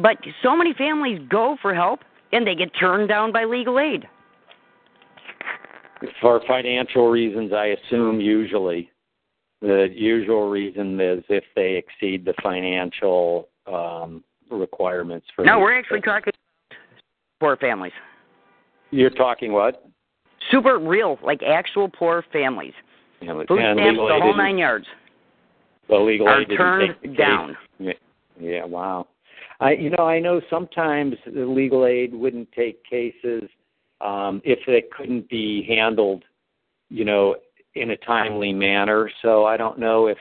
But 0.00 0.18
so 0.42 0.56
many 0.56 0.74
families 0.74 1.20
go 1.28 1.56
for 1.60 1.74
help 1.74 2.00
and 2.32 2.46
they 2.46 2.54
get 2.54 2.70
turned 2.78 3.08
down 3.08 3.32
by 3.32 3.44
legal 3.44 3.78
aid. 3.78 4.06
For 6.20 6.40
financial 6.46 7.08
reasons, 7.08 7.52
I 7.52 7.76
assume 7.78 8.20
usually. 8.20 8.90
The 9.60 9.88
usual 9.92 10.48
reason 10.48 11.00
is 11.00 11.24
if 11.28 11.42
they 11.56 11.74
exceed 11.74 12.24
the 12.24 12.34
financial 12.42 13.48
um, 13.66 14.22
requirements 14.50 15.26
for. 15.34 15.44
No, 15.44 15.58
we're 15.58 15.76
actually 15.76 16.00
talking 16.00 16.32
poor 17.40 17.56
families. 17.56 17.92
You're 18.90 19.10
talking 19.10 19.52
what? 19.52 19.84
Super 20.50 20.78
real, 20.78 21.18
like 21.22 21.42
actual 21.42 21.88
poor 21.88 22.24
families. 22.32 22.74
Yeah, 23.20 23.34
Food 23.34 23.46
stamps, 23.46 23.82
the 23.82 24.18
whole 24.22 24.36
nine 24.36 24.58
yards. 24.58 24.86
The 25.88 25.96
legal 25.96 26.28
are 26.28 26.44
turned 26.44 27.16
down. 27.16 27.56
Yeah, 27.78 27.92
yeah, 28.38 28.64
wow. 28.64 29.08
I, 29.60 29.72
you 29.72 29.90
know, 29.90 30.04
I 30.04 30.20
know 30.20 30.40
sometimes 30.48 31.16
the 31.26 31.44
legal 31.44 31.86
aid 31.86 32.14
wouldn't 32.14 32.50
take 32.52 32.84
cases 32.84 33.44
um, 34.00 34.40
if 34.44 34.60
it 34.68 34.90
couldn't 34.92 35.28
be 35.28 35.64
handled, 35.68 36.24
you 36.88 37.04
know, 37.04 37.36
in 37.74 37.90
a 37.90 37.96
timely 37.96 38.52
manner. 38.52 39.10
So 39.22 39.44
I 39.44 39.56
don't 39.56 39.78
know 39.78 40.06
if, 40.06 40.18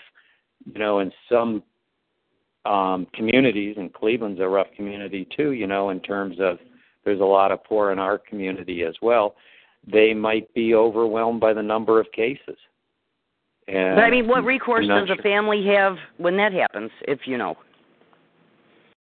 you 0.65 0.79
know, 0.79 0.99
in 0.99 1.11
some 1.29 1.61
um, 2.65 3.07
communities, 3.13 3.75
and 3.77 3.93
Cleveland's 3.93 4.41
a 4.41 4.47
rough 4.47 4.67
community 4.75 5.27
too, 5.35 5.51
you 5.51 5.67
know, 5.67 5.89
in 5.91 5.99
terms 5.99 6.37
of 6.39 6.57
there's 7.05 7.21
a 7.21 7.25
lot 7.25 7.51
of 7.51 7.63
poor 7.63 7.91
in 7.91 7.99
our 7.99 8.17
community 8.17 8.83
as 8.83 8.95
well. 9.01 9.35
They 9.91 10.14
might 10.14 10.53
be 10.53 10.76
overwhelmed 10.76 11.39
by 11.39 11.53
the 11.53 11.64
number 11.64 11.99
of 11.99 12.11
cases. 12.11 12.57
And 13.68 13.95
but 13.95 14.03
I 14.03 14.09
mean, 14.09 14.27
what 14.27 14.43
recourse 14.43 14.88
does 14.88 15.07
sure. 15.07 15.18
a 15.19 15.22
family 15.22 15.65
have 15.76 15.97
when 16.18 16.38
that 16.38 16.53
happens, 16.53 16.91
if 17.01 17.22
you 17.26 17.38
know? 17.38 17.55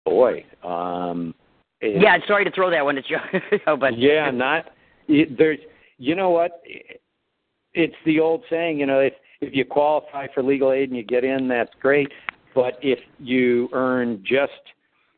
Boy, 0.05 0.45
um, 0.63 1.33
it, 1.79 2.01
yeah, 2.01 2.17
sorry 2.27 2.43
to 2.43 2.51
throw 2.51 2.69
that 2.69 2.83
one 2.83 2.97
at 2.97 3.09
you, 3.09 3.17
but 3.79 3.97
yeah, 3.97 4.29
not 4.31 4.65
it, 5.07 5.37
there's. 5.37 5.59
You 5.97 6.15
know 6.15 6.31
what? 6.31 6.63
It's 7.73 7.95
the 8.05 8.19
old 8.19 8.43
saying. 8.49 8.79
You 8.79 8.87
know, 8.87 8.99
if 8.99 9.13
if 9.39 9.55
you 9.55 9.63
qualify 9.65 10.27
for 10.33 10.43
legal 10.43 10.71
aid 10.71 10.89
and 10.89 10.97
you 10.97 11.03
get 11.03 11.23
in, 11.23 11.47
that's 11.47 11.71
great. 11.79 12.09
But 12.53 12.77
if 12.81 12.99
you 13.19 13.69
earn 13.73 14.23
just, 14.27 14.51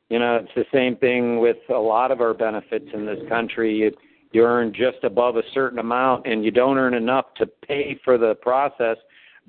you 0.10 0.20
know, 0.20 0.38
it's 0.38 0.52
the 0.56 0.66
same 0.74 0.96
thing 0.98 1.40
with 1.40 1.58
a 1.70 1.80
lot 1.80 2.12
of 2.12 2.22
our 2.22 2.34
benefits 2.34 2.86
in 2.94 3.06
this 3.06 3.20
country. 3.28 3.76
You, 3.76 3.92
you 4.34 4.44
earn 4.44 4.74
just 4.74 5.04
above 5.04 5.38
a 5.38 5.44
certain 5.54 5.80
amount, 5.80 6.26
and 6.26 6.44
you 6.44 6.52
don't 6.52 6.78
earn 6.78 6.94
enough 6.94 7.34
to 7.36 7.46
pay 7.46 8.00
for 8.04 8.18
the 8.18 8.36
process, 8.36 8.98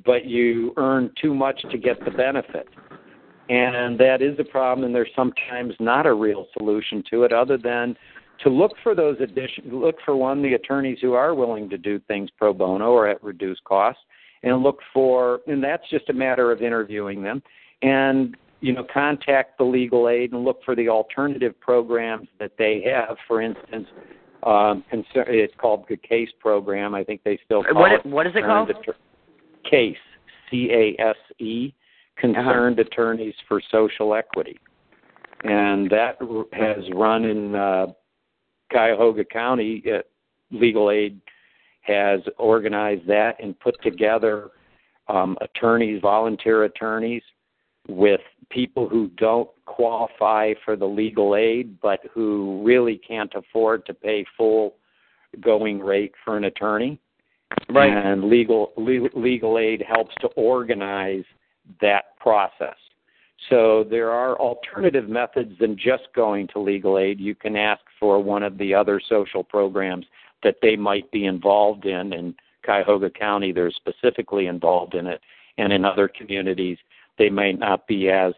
but 0.04 0.26
you 0.26 0.72
earn 0.76 1.10
too 1.20 1.34
much 1.34 1.60
to 1.70 1.78
get 1.78 2.04
the 2.04 2.10
benefit. 2.10 2.68
And 3.48 3.98
that 3.98 4.22
is 4.22 4.38
a 4.38 4.44
problem, 4.44 4.86
and 4.86 4.94
there's 4.94 5.10
sometimes 5.16 5.74
not 5.80 6.06
a 6.06 6.14
real 6.14 6.46
solution 6.56 7.02
to 7.10 7.24
it 7.24 7.32
other 7.32 7.58
than 7.58 7.96
to 8.40 8.50
look 8.50 8.72
for 8.82 8.94
those 8.94 9.16
addition 9.20 9.64
look 9.70 9.96
for 10.04 10.16
one 10.16 10.42
the 10.42 10.54
attorneys 10.54 10.98
who 11.00 11.12
are 11.12 11.34
willing 11.34 11.68
to 11.70 11.78
do 11.78 12.00
things 12.00 12.28
pro 12.36 12.52
bono 12.52 12.90
or 12.90 13.06
at 13.06 13.22
reduced 13.22 13.62
cost 13.64 13.98
and 14.42 14.62
look 14.62 14.80
for 14.92 15.40
and 15.46 15.62
that's 15.62 15.88
just 15.88 16.08
a 16.10 16.12
matter 16.12 16.50
of 16.50 16.60
interviewing 16.60 17.22
them 17.22 17.42
and 17.82 18.36
you 18.60 18.72
know 18.72 18.84
contact 18.92 19.56
the 19.58 19.64
legal 19.64 20.08
aid 20.08 20.32
and 20.32 20.44
look 20.44 20.62
for 20.64 20.74
the 20.74 20.88
alternative 20.88 21.58
programs 21.60 22.28
that 22.38 22.52
they 22.58 22.82
have 22.84 23.16
for 23.28 23.40
instance 23.40 23.86
um 24.44 24.84
it's 24.92 25.54
called 25.58 25.84
the 25.88 25.96
case 25.96 26.28
program. 26.40 26.94
I 26.94 27.04
think 27.04 27.22
they 27.24 27.38
still 27.44 27.62
call 27.64 27.80
what, 27.82 27.92
it 27.92 28.06
what 28.06 28.26
is 28.26 28.32
it 28.36 28.44
called? 28.44 28.70
Case 29.70 29.96
c 30.50 30.70
a 30.70 31.00
s 31.00 31.16
e 31.38 31.72
concerned 32.16 32.78
uh-huh. 32.78 32.88
attorneys 32.90 33.34
for 33.48 33.60
social 33.70 34.14
equity. 34.14 34.58
And 35.42 35.90
that 35.90 36.18
has 36.52 36.84
run 36.94 37.24
in 37.24 37.54
uh 37.54 37.86
Cuyahoga 38.70 39.24
County. 39.24 39.82
Uh, 39.86 39.98
Legal 40.50 40.90
Aid 40.90 41.20
has 41.82 42.20
organized 42.38 43.06
that 43.06 43.42
and 43.42 43.58
put 43.60 43.80
together 43.82 44.50
um, 45.08 45.36
attorneys, 45.40 46.00
volunteer 46.00 46.64
attorneys, 46.64 47.22
with 47.88 48.20
people 48.50 48.88
who 48.88 49.08
don't 49.16 49.48
qualify 49.66 50.54
for 50.64 50.76
the 50.76 50.86
legal 50.86 51.36
aid 51.36 51.80
but 51.80 52.00
who 52.12 52.62
really 52.64 52.96
can't 52.96 53.32
afford 53.34 53.84
to 53.86 53.94
pay 53.94 54.24
full 54.36 54.74
going 55.40 55.80
rate 55.80 56.12
for 56.24 56.36
an 56.36 56.44
attorney. 56.44 56.98
Right. 57.68 57.90
And 57.90 58.24
legal 58.24 58.72
legal, 58.76 59.08
legal 59.14 59.58
aid 59.58 59.82
helps 59.86 60.14
to 60.20 60.28
organize 60.28 61.24
that 61.80 62.16
process. 62.18 62.76
So 63.50 63.84
there 63.88 64.10
are 64.10 64.38
alternative 64.38 65.08
methods 65.08 65.52
than 65.58 65.76
just 65.76 66.04
going 66.14 66.48
to 66.48 66.60
legal 66.60 66.98
aid. 66.98 67.20
You 67.20 67.34
can 67.34 67.56
ask 67.56 67.82
for 68.00 68.22
one 68.22 68.42
of 68.42 68.56
the 68.58 68.74
other 68.74 69.00
social 69.08 69.44
programs 69.44 70.06
that 70.42 70.56
they 70.62 70.76
might 70.76 71.10
be 71.10 71.26
involved 71.26 71.84
in. 71.84 72.12
In 72.12 72.34
Cuyahoga 72.64 73.10
County, 73.10 73.52
they're 73.52 73.70
specifically 73.70 74.46
involved 74.46 74.94
in 74.94 75.06
it, 75.06 75.20
and 75.58 75.72
in 75.72 75.84
other 75.84 76.08
communities, 76.08 76.78
they 77.18 77.30
may 77.30 77.52
not 77.52 77.86
be 77.86 78.10
as 78.10 78.32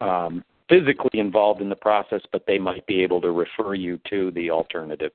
um, 0.00 0.44
physically 0.68 1.20
involved 1.20 1.60
in 1.60 1.68
the 1.68 1.76
process, 1.76 2.20
but 2.32 2.44
they 2.46 2.58
might 2.58 2.86
be 2.86 3.02
able 3.02 3.20
to 3.20 3.30
refer 3.30 3.74
you 3.74 3.98
to 4.10 4.30
the 4.32 4.50
alternative 4.50 5.12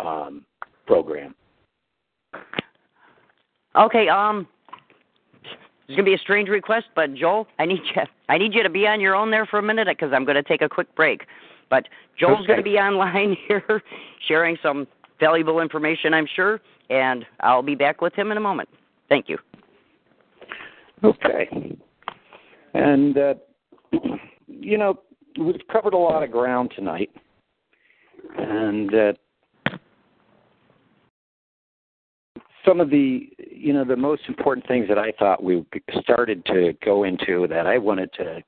um, 0.00 0.44
program. 0.86 1.34
Okay. 3.76 4.08
Um, 4.08 4.46
it's 5.88 5.96
gonna 5.96 6.04
be 6.04 6.14
a 6.14 6.18
strange 6.18 6.48
request, 6.48 6.86
but 6.94 7.12
Joel, 7.14 7.46
I 7.58 7.66
need 7.66 7.80
you. 7.94 8.02
I 8.28 8.38
need 8.38 8.54
you 8.54 8.62
to 8.62 8.70
be 8.70 8.86
on 8.86 9.00
your 9.00 9.14
own 9.14 9.30
there 9.30 9.44
for 9.46 9.58
a 9.58 9.62
minute 9.62 9.88
because 9.88 10.12
I'm 10.14 10.24
gonna 10.24 10.42
take 10.42 10.62
a 10.62 10.68
quick 10.68 10.94
break. 10.94 11.26
But 11.68 11.88
Joel's 12.18 12.38
okay. 12.40 12.46
gonna 12.48 12.62
be 12.62 12.78
online 12.78 13.36
here, 13.48 13.82
sharing 14.26 14.56
some 14.62 14.86
valuable 15.20 15.60
information, 15.60 16.14
I'm 16.14 16.26
sure, 16.34 16.60
and 16.88 17.26
I'll 17.40 17.62
be 17.62 17.74
back 17.74 18.00
with 18.00 18.14
him 18.14 18.30
in 18.30 18.36
a 18.36 18.40
moment. 18.40 18.68
Thank 19.08 19.28
you. 19.28 19.38
Okay. 21.04 21.76
And 22.74 23.16
uh, 23.18 23.34
you 24.46 24.78
know, 24.78 25.00
we've 25.38 25.60
covered 25.70 25.94
a 25.94 25.98
lot 25.98 26.22
of 26.22 26.30
ground 26.30 26.72
tonight, 26.74 27.10
and 28.38 28.94
uh, 28.94 29.12
some 32.64 32.80
of 32.80 32.90
the 32.90 33.28
you 33.38 33.72
know 33.72 33.84
the 33.84 33.96
most 33.96 34.22
important 34.28 34.66
things 34.66 34.88
that 34.88 34.98
I 34.98 35.12
thought 35.18 35.42
we 35.42 35.64
started 36.00 36.44
to 36.46 36.72
go 36.84 37.04
into 37.04 37.46
that 37.48 37.66
I 37.66 37.78
wanted 37.78 38.12
to 38.14 38.42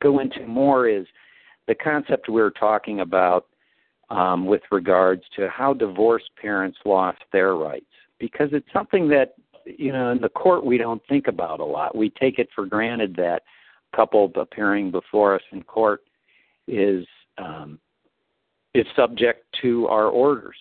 go 0.00 0.20
into 0.20 0.46
more 0.46 0.88
is 0.88 1.06
the 1.66 1.74
concept 1.74 2.28
we 2.28 2.40
were 2.40 2.50
talking 2.50 3.00
about 3.00 3.46
um, 4.10 4.46
with 4.46 4.62
regards 4.70 5.22
to 5.36 5.48
how 5.48 5.74
divorced 5.74 6.30
parents 6.40 6.78
lost 6.84 7.18
their 7.32 7.54
rights. 7.54 7.84
Because 8.18 8.48
it's 8.52 8.66
something 8.72 9.08
that 9.10 9.34
you 9.76 9.92
know 9.92 10.10
in 10.10 10.20
the 10.20 10.28
court 10.28 10.64
we 10.64 10.78
don't 10.78 11.02
think 11.08 11.28
about 11.28 11.60
a 11.60 11.64
lot. 11.64 11.96
We 11.96 12.10
take 12.10 12.38
it 12.38 12.48
for 12.54 12.66
granted 12.66 13.14
that 13.16 13.42
couple 13.94 14.30
appearing 14.36 14.90
before 14.90 15.34
us 15.34 15.42
in 15.52 15.62
court 15.62 16.02
is 16.66 17.06
um, 17.38 17.78
is 18.74 18.86
subject 18.94 19.44
to 19.62 19.86
our 19.88 20.06
orders 20.06 20.56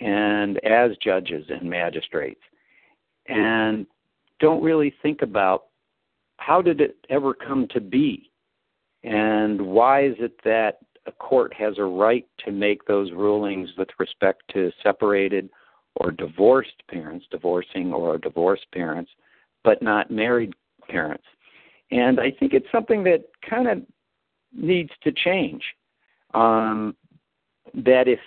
and 0.00 0.58
as 0.64 0.90
judges 1.02 1.46
and 1.48 1.68
magistrates 1.68 2.40
and 3.28 3.86
don't 4.40 4.62
really 4.62 4.92
think 5.02 5.22
about 5.22 5.66
how 6.38 6.60
did 6.60 6.80
it 6.80 6.96
ever 7.08 7.32
come 7.32 7.68
to 7.70 7.80
be 7.80 8.30
and 9.04 9.60
why 9.60 10.04
is 10.04 10.16
it 10.18 10.34
that 10.44 10.78
a 11.06 11.12
court 11.12 11.52
has 11.54 11.78
a 11.78 11.84
right 11.84 12.26
to 12.44 12.50
make 12.50 12.84
those 12.86 13.12
rulings 13.12 13.68
with 13.78 13.88
respect 13.98 14.42
to 14.52 14.70
separated 14.82 15.48
or 15.96 16.10
divorced 16.10 16.82
parents, 16.88 17.26
divorcing 17.30 17.92
or 17.92 18.18
divorced 18.18 18.66
parents, 18.72 19.10
but 19.64 19.82
not 19.82 20.10
married 20.10 20.52
parents. 20.88 21.24
And 21.90 22.18
I 22.18 22.30
think 22.30 22.54
it's 22.54 22.70
something 22.72 23.04
that 23.04 23.24
kind 23.48 23.68
of 23.68 23.82
needs 24.52 24.90
to 25.02 25.12
change. 25.12 25.62
Um, 26.34 26.96
that 27.74 28.08
if 28.08 28.20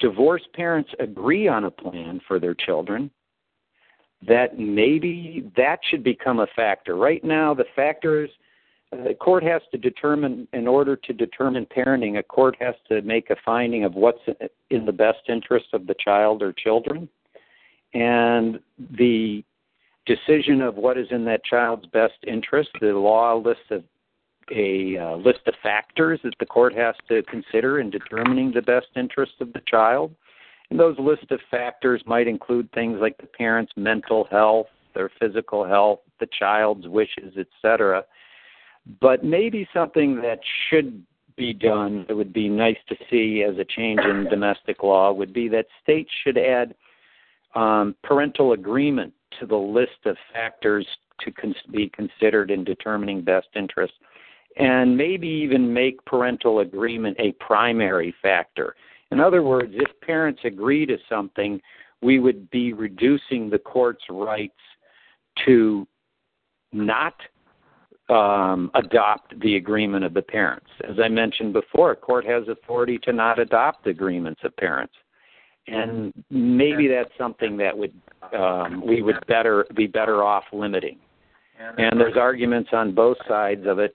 divorced 0.00 0.52
parents 0.54 0.90
agree 0.98 1.46
on 1.46 1.64
a 1.64 1.70
plan 1.70 2.20
for 2.26 2.40
their 2.40 2.54
children, 2.54 3.10
that 4.26 4.58
maybe 4.58 5.50
that 5.56 5.78
should 5.88 6.02
become 6.04 6.40
a 6.40 6.46
factor. 6.54 6.96
Right 6.96 7.24
now, 7.24 7.54
the 7.54 7.64
factors 7.74 8.30
the 8.92 9.14
court 9.14 9.44
has 9.44 9.62
to 9.70 9.78
determine, 9.78 10.48
in 10.52 10.66
order 10.66 10.96
to 10.96 11.12
determine 11.12 11.66
parenting, 11.66 12.18
a 12.18 12.22
court 12.22 12.56
has 12.60 12.74
to 12.88 13.00
make 13.02 13.30
a 13.30 13.36
finding 13.44 13.84
of 13.84 13.94
what's 13.94 14.22
in 14.70 14.84
the 14.84 14.92
best 14.92 15.20
interest 15.28 15.66
of 15.72 15.86
the 15.86 15.94
child 15.94 16.42
or 16.42 16.52
children. 16.52 17.08
And 17.94 18.58
the 18.98 19.44
decision 20.06 20.60
of 20.60 20.74
what 20.74 20.98
is 20.98 21.06
in 21.10 21.24
that 21.26 21.44
child's 21.44 21.86
best 21.86 22.14
interest, 22.26 22.70
the 22.80 22.88
law 22.88 23.36
lists 23.36 23.70
a, 23.70 23.82
a 24.52 24.98
uh, 24.98 25.16
list 25.16 25.40
of 25.46 25.54
factors 25.62 26.18
that 26.24 26.34
the 26.40 26.46
court 26.46 26.74
has 26.74 26.96
to 27.08 27.22
consider 27.24 27.78
in 27.78 27.90
determining 27.90 28.50
the 28.52 28.62
best 28.62 28.88
interest 28.96 29.34
of 29.40 29.52
the 29.52 29.62
child. 29.68 30.12
And 30.70 30.80
those 30.80 30.98
list 30.98 31.30
of 31.30 31.40
factors 31.48 32.02
might 32.06 32.26
include 32.26 32.70
things 32.72 32.98
like 33.00 33.18
the 33.18 33.26
parent's 33.26 33.72
mental 33.76 34.26
health, 34.30 34.66
their 34.94 35.10
physical 35.20 35.64
health, 35.64 36.00
the 36.18 36.28
child's 36.36 36.88
wishes, 36.88 37.36
etc 37.36 38.04
but 39.00 39.24
maybe 39.24 39.68
something 39.72 40.16
that 40.16 40.40
should 40.68 41.04
be 41.36 41.52
done 41.52 42.04
that 42.08 42.16
would 42.16 42.32
be 42.32 42.48
nice 42.48 42.76
to 42.88 42.96
see 43.10 43.42
as 43.42 43.56
a 43.58 43.64
change 43.64 44.00
in 44.00 44.24
domestic 44.30 44.82
law 44.82 45.12
would 45.12 45.32
be 45.32 45.48
that 45.48 45.66
states 45.82 46.10
should 46.24 46.38
add 46.38 46.74
um, 47.54 47.94
parental 48.02 48.52
agreement 48.52 49.12
to 49.38 49.46
the 49.46 49.56
list 49.56 50.06
of 50.06 50.16
factors 50.32 50.86
to 51.20 51.30
cons- 51.32 51.56
be 51.70 51.90
considered 51.90 52.50
in 52.50 52.64
determining 52.64 53.22
best 53.22 53.48
interest 53.54 53.94
and 54.56 54.96
maybe 54.96 55.28
even 55.28 55.72
make 55.72 56.04
parental 56.04 56.60
agreement 56.60 57.16
a 57.20 57.32
primary 57.32 58.14
factor. 58.20 58.74
In 59.10 59.20
other 59.20 59.42
words, 59.42 59.72
if 59.74 60.00
parents 60.00 60.40
agree 60.44 60.86
to 60.86 60.96
something, 61.08 61.60
we 62.02 62.18
would 62.18 62.50
be 62.50 62.72
reducing 62.72 63.50
the 63.50 63.58
court's 63.58 64.04
rights 64.08 64.58
to 65.46 65.86
not 66.72 67.14
um, 68.10 68.70
adopt 68.74 69.38
the 69.40 69.56
agreement 69.56 70.04
of 70.04 70.14
the 70.14 70.22
parents. 70.22 70.66
As 70.88 70.96
I 71.02 71.08
mentioned 71.08 71.52
before, 71.52 71.92
a 71.92 71.96
court 71.96 72.26
has 72.26 72.48
authority 72.48 72.98
to 73.04 73.12
not 73.12 73.38
adopt 73.38 73.86
agreements 73.86 74.40
of 74.44 74.56
parents, 74.56 74.94
and 75.66 76.12
maybe 76.30 76.88
that's 76.88 77.12
something 77.16 77.56
that 77.58 77.76
would 77.76 77.92
um, 78.36 78.84
we 78.84 79.02
would 79.02 79.24
better 79.26 79.66
be 79.74 79.86
better 79.86 80.22
off 80.22 80.44
limiting. 80.52 80.98
And 81.76 82.00
there's 82.00 82.16
arguments 82.16 82.70
on 82.72 82.94
both 82.94 83.18
sides 83.28 83.66
of 83.66 83.78
it, 83.78 83.94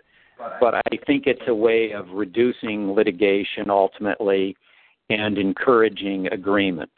but 0.59 0.75
I 0.75 0.97
think 1.07 1.25
it's 1.25 1.41
a 1.47 1.55
way 1.55 1.91
of 1.93 2.07
reducing 2.11 2.91
litigation 2.91 3.71
ultimately 3.71 4.55
and 5.09 5.37
encouraging 5.37 6.27
agreement. 6.27 6.91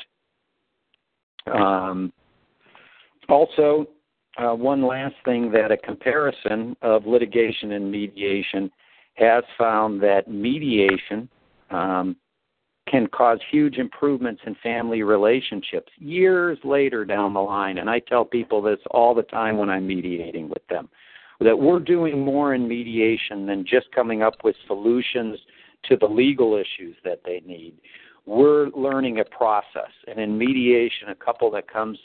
Um, 1.54 2.12
also, 3.30 3.88
uh, 4.38 4.54
one 4.54 4.86
last 4.86 5.16
thing 5.26 5.52
that 5.52 5.72
a 5.72 5.78
comparison 5.78 6.76
of 6.82 7.06
litigation 7.06 7.72
and 7.72 7.92
mediation 7.92 8.72
has 9.16 9.44
found 9.58 10.02
that 10.02 10.28
mediation 10.28 11.28
um, 11.72 12.16
can 12.88 13.08
cause 13.08 13.40
huge 13.52 13.78
improvements 13.78 14.42
in 14.46 14.56
family 14.64 15.04
relationships 15.04 15.92
years 15.98 16.58
later 16.64 17.04
down 17.04 17.34
the 17.34 17.40
line. 17.40 17.80
And 17.80 17.90
I 17.90 18.00
tell 18.00 18.24
people 18.24 18.62
this 18.62 18.80
all 18.92 19.14
the 19.14 19.24
time 19.24 19.58
when 19.58 19.70
I'm 19.70 19.88
mediating 19.88 20.50
with 20.50 20.66
them 20.70 20.88
that 21.40 21.58
we're 21.58 21.80
doing 21.80 22.20
more 22.20 22.56
in 22.56 22.68
mediation 22.68 23.46
than 23.46 23.64
just 23.64 23.92
coming 23.94 24.24
up 24.24 24.44
with 24.44 24.56
solutions 24.66 25.38
to 25.84 25.96
the 25.96 26.08
legal 26.08 26.56
issues 26.56 26.96
that 27.04 27.22
they 27.26 27.42
need. 27.46 27.76
We're 28.26 28.70
learning 28.70 29.20
a 29.20 29.26
process. 29.26 29.92
And 30.08 30.20
in 30.20 30.38
mediation, 30.38 31.10
a 31.10 31.16
couple 31.16 31.52
that 31.52 31.72
comes 31.72 32.00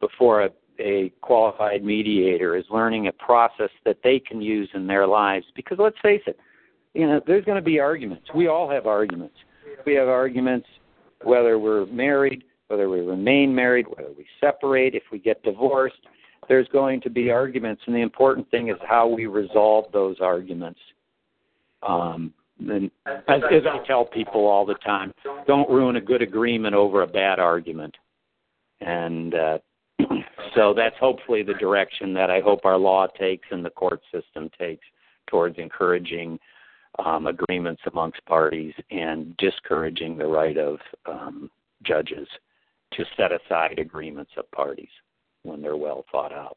before 0.00 0.42
a 0.42 0.50
a 0.78 1.12
qualified 1.20 1.84
mediator 1.84 2.56
is 2.56 2.64
learning 2.70 3.08
a 3.08 3.12
process 3.12 3.70
that 3.84 3.98
they 4.02 4.18
can 4.18 4.40
use 4.40 4.68
in 4.74 4.86
their 4.86 5.06
lives. 5.06 5.46
Because 5.54 5.78
let's 5.78 5.98
face 6.02 6.22
it, 6.26 6.38
you 6.94 7.06
know, 7.06 7.20
there's 7.26 7.44
going 7.44 7.56
to 7.56 7.62
be 7.62 7.80
arguments. 7.80 8.28
We 8.34 8.48
all 8.48 8.68
have 8.70 8.86
arguments. 8.86 9.36
We 9.84 9.94
have 9.94 10.08
arguments 10.08 10.66
whether 11.22 11.58
we're 11.58 11.86
married, 11.86 12.44
whether 12.68 12.88
we 12.88 13.00
remain 13.00 13.54
married, 13.54 13.86
whether 13.88 14.10
we 14.16 14.26
separate, 14.40 14.94
if 14.94 15.02
we 15.10 15.18
get 15.18 15.42
divorced. 15.42 16.06
There's 16.48 16.68
going 16.68 17.00
to 17.02 17.10
be 17.10 17.30
arguments, 17.30 17.82
and 17.86 17.94
the 17.94 18.00
important 18.00 18.50
thing 18.50 18.68
is 18.68 18.76
how 18.88 19.06
we 19.06 19.26
resolve 19.26 19.86
those 19.92 20.16
arguments. 20.20 20.80
Um, 21.82 22.32
and 22.60 22.90
as, 23.06 23.42
as 23.52 23.62
I 23.66 23.86
tell 23.86 24.04
people 24.04 24.46
all 24.46 24.64
the 24.64 24.74
time, 24.74 25.12
don't 25.46 25.68
ruin 25.68 25.96
a 25.96 26.00
good 26.00 26.22
agreement 26.22 26.74
over 26.74 27.02
a 27.02 27.06
bad 27.06 27.38
argument. 27.38 27.96
And 28.80 29.34
uh, 29.34 29.58
so 30.54 30.74
that's 30.74 30.96
hopefully 30.98 31.42
the 31.42 31.54
direction 31.54 32.12
that 32.14 32.30
I 32.30 32.40
hope 32.40 32.64
our 32.64 32.78
law 32.78 33.06
takes 33.06 33.48
and 33.50 33.64
the 33.64 33.70
court 33.70 34.00
system 34.12 34.50
takes 34.58 34.84
towards 35.26 35.58
encouraging 35.58 36.38
um, 37.04 37.26
agreements 37.26 37.82
amongst 37.90 38.24
parties 38.26 38.74
and 38.90 39.36
discouraging 39.36 40.16
the 40.16 40.26
right 40.26 40.56
of 40.56 40.78
um, 41.06 41.50
judges 41.82 42.26
to 42.94 43.04
set 43.16 43.30
aside 43.32 43.78
agreements 43.78 44.32
of 44.36 44.50
parties 44.50 44.88
when 45.42 45.62
they're 45.62 45.76
well 45.76 46.04
thought 46.10 46.32
out. 46.32 46.56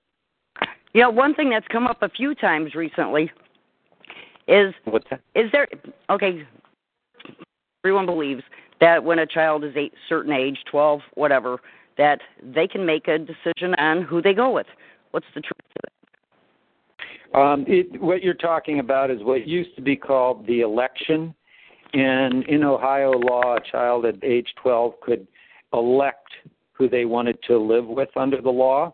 Yeah, 0.94 1.08
one 1.08 1.36
thing 1.36 1.50
that's 1.50 1.68
come 1.68 1.88
up 1.88 2.02
a 2.02 2.10
few 2.10 2.36
times 2.36 2.76
recently 2.76 3.32
is 4.48 4.74
What's 4.86 5.08
that? 5.10 5.22
is 5.36 5.52
there 5.52 5.68
okay 6.10 6.46
everyone 7.84 8.06
believes 8.06 8.44
that 8.80 9.04
when 9.04 9.20
a 9.20 9.26
child 9.26 9.64
is 9.64 9.76
a 9.76 9.92
certain 10.10 10.34
age, 10.34 10.58
12, 10.70 11.02
whatever, 11.14 11.60
that 11.98 12.20
they 12.42 12.68
can 12.68 12.86
make 12.86 13.08
a 13.08 13.18
decision 13.18 13.76
on 13.76 14.02
who 14.02 14.22
they 14.22 14.34
go 14.34 14.52
with. 14.52 14.68
What's 15.12 15.28
the 15.36 15.42
truth 15.42 15.60
of 15.78 15.84
it? 15.84 15.92
Um, 17.34 17.66
it, 17.68 18.02
what 18.02 18.24
you're 18.24 18.34
talking 18.34 18.80
about 18.80 19.10
is 19.10 19.24
what 19.24 19.48
used 19.48 19.76
to 19.76 19.82
be 19.82 19.96
called 19.96 20.46
the 20.48 20.62
election. 20.62 21.34
And 21.94 22.44
in 22.46 22.64
Ohio 22.64 23.12
law, 23.12 23.56
a 23.56 23.72
child 23.72 24.06
at 24.06 24.24
age 24.24 24.48
12 24.62 25.00
could 25.02 25.28
elect 25.74 26.30
who 26.74 26.90
they 26.90 27.06
wanted 27.06 27.38
to 27.48 27.58
live 27.58 27.86
with 27.86 28.10
under 28.16 28.42
the 28.42 28.50
law. 28.50 28.94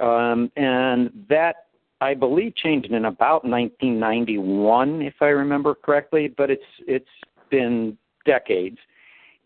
Um, 0.00 0.50
and 0.56 1.10
that, 1.28 1.66
I 2.00 2.14
believe, 2.14 2.54
changed 2.56 2.90
in 2.90 3.06
about 3.06 3.44
1991, 3.44 5.02
if 5.02 5.14
I 5.20 5.26
remember 5.26 5.74
correctly. 5.74 6.32
But 6.36 6.50
it's 6.50 6.62
it's 6.86 7.06
been 7.50 7.96
decades 8.26 8.78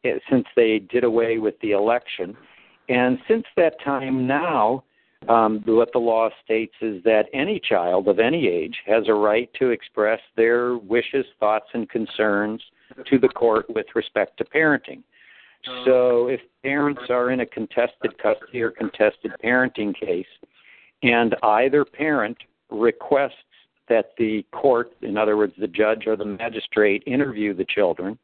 eh, 0.04 0.18
since 0.28 0.46
they 0.56 0.80
did 0.80 1.04
away 1.04 1.38
with 1.38 1.54
the 1.60 1.72
election. 1.72 2.36
And 2.90 3.18
since 3.28 3.44
that 3.56 3.80
time 3.84 4.26
now, 4.26 4.82
um, 5.28 5.62
what 5.64 5.92
the 5.92 5.98
law 5.98 6.28
states 6.44 6.74
is 6.80 7.02
that 7.04 7.26
any 7.32 7.60
child 7.60 8.08
of 8.08 8.18
any 8.18 8.48
age 8.48 8.76
has 8.84 9.04
a 9.06 9.14
right 9.14 9.48
to 9.60 9.70
express 9.70 10.18
their 10.36 10.76
wishes, 10.76 11.24
thoughts, 11.38 11.68
and 11.72 11.88
concerns 11.88 12.60
to 13.08 13.18
the 13.18 13.28
court 13.28 13.66
with 13.70 13.86
respect 13.94 14.36
to 14.38 14.44
parenting. 14.44 15.02
So 15.84 16.28
if 16.28 16.40
parents 16.62 17.02
are 17.10 17.30
in 17.30 17.40
a 17.40 17.46
contested 17.46 18.16
custody 18.20 18.62
or 18.62 18.70
contested 18.70 19.32
parenting 19.44 19.94
case, 19.94 20.26
and 21.02 21.36
either 21.42 21.84
parent 21.84 22.38
requests 22.70 23.34
that 23.88 24.12
the 24.16 24.44
court, 24.52 24.92
in 25.02 25.18
other 25.18 25.36
words, 25.36 25.52
the 25.58 25.68
judge 25.68 26.06
or 26.06 26.16
the 26.16 26.24
magistrate, 26.24 27.02
interview 27.06 27.52
the 27.54 27.66
children, 27.66 28.18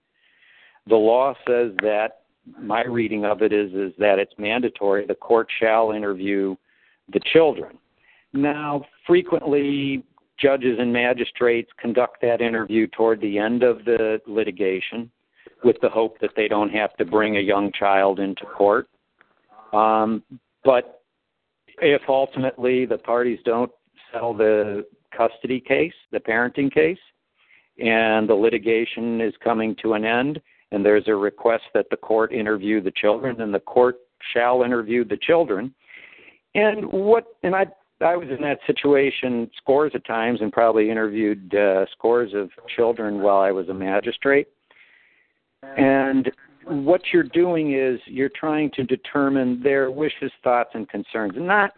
the 0.89 0.97
law 0.97 1.35
says 1.47 1.73
that 1.83 2.23
my 2.61 2.85
reading 2.85 3.25
of 3.25 3.43
it 3.43 3.53
is 3.53 3.73
is 3.73 3.93
that 3.99 4.19
it's 4.19 4.33
mandatory 4.39 5.07
the 5.07 5.15
court 5.15 5.49
shall 5.61 5.93
interview 5.93 6.55
the 7.13 7.21
children. 7.33 7.79
Now, 8.33 8.85
frequently 9.07 10.05
judges 10.39 10.79
and 10.79 10.93
magistrates 10.93 11.71
conduct 11.81 12.21
that 12.23 12.41
interview 12.41 12.87
toward 12.89 13.21
the 13.21 13.39
end 13.39 13.63
of 13.63 13.85
the 13.85 14.21
litigation 14.27 15.11
with 15.65 15.77
the 15.81 15.89
hope 15.89 16.21
that 16.21 16.31
they 16.37 16.49
don't 16.49 16.71
have 16.71 16.95
to 16.97 17.05
bring 17.05 17.37
a 17.37 17.41
young 17.41 17.73
child 17.73 18.21
into 18.21 18.45
court. 18.45 18.89
Um, 19.73 20.23
but 20.65 21.03
if 21.81 22.03
ultimately 22.09 22.87
the 22.87 22.99
parties 22.99 23.39
don't 23.45 23.71
settle 24.13 24.35
the 24.35 24.87
custody 25.17 25.61
case, 25.61 25.95
the 26.13 26.21
parenting 26.21 26.73
case, 26.73 26.99
and 27.79 28.29
the 28.29 28.35
litigation 28.35 29.21
is 29.21 29.35
coming 29.43 29.77
to 29.83 29.95
an 29.95 30.05
end, 30.05 30.41
and 30.77 30.85
there's 30.85 31.09
a 31.09 31.15
request 31.15 31.65
that 31.75 31.87
the 31.91 31.97
court 31.97 32.33
interview 32.33 32.81
the 32.81 32.93
children, 32.93 33.41
and 33.41 33.53
the 33.53 33.61
court 33.61 33.97
shall 34.33 34.63
interview 34.63 35.05
the 35.05 35.17
children. 35.17 35.75
And 36.55 36.87
what, 36.93 37.25
and 37.43 37.57
I, 37.57 37.67
I 38.01 38.15
was 38.17 38.29
in 38.29 38.43
that 38.43 38.59
situation 38.67 39.51
scores 39.57 39.93
of 39.95 40.05
times 40.05 40.41
and 40.43 40.53
probably 40.53 40.91
interviewed 40.91 41.55
uh, 41.55 41.87
scores 41.93 42.33
of 42.35 42.51
children 42.77 43.21
while 43.21 43.39
I 43.39 43.51
was 43.51 43.69
a 43.69 43.75
magistrate. 43.75 44.49
And 45.77 46.31
what 46.65 47.01
you're 47.13 47.23
doing 47.23 47.75
is 47.75 47.99
you're 48.07 48.29
trying 48.29 48.71
to 48.73 48.85
determine 48.85 49.63
their 49.63 49.91
wishes, 49.91 50.31
thoughts, 50.45 50.71
and 50.75 50.89
concerns, 50.89 51.33
not 51.37 51.73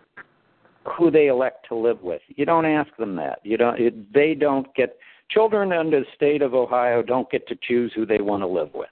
who 0.96 1.10
they 1.10 1.28
elect 1.28 1.66
to 1.68 1.74
live 1.74 2.02
with. 2.02 2.22
You 2.28 2.44
don't 2.44 2.66
ask 2.66 2.94
them 2.96 3.14
that. 3.16 3.38
You 3.44 3.56
don't. 3.56 3.78
It, 3.80 4.12
they 4.12 4.34
don't 4.34 4.72
get. 4.74 4.96
Children 5.30 5.72
under 5.72 6.00
the 6.00 6.06
state 6.14 6.42
of 6.42 6.54
Ohio 6.54 7.02
don't 7.02 7.30
get 7.30 7.46
to 7.48 7.58
choose 7.62 7.92
who 7.94 8.06
they 8.06 8.20
want 8.20 8.42
to 8.42 8.46
live 8.46 8.70
with. 8.74 8.88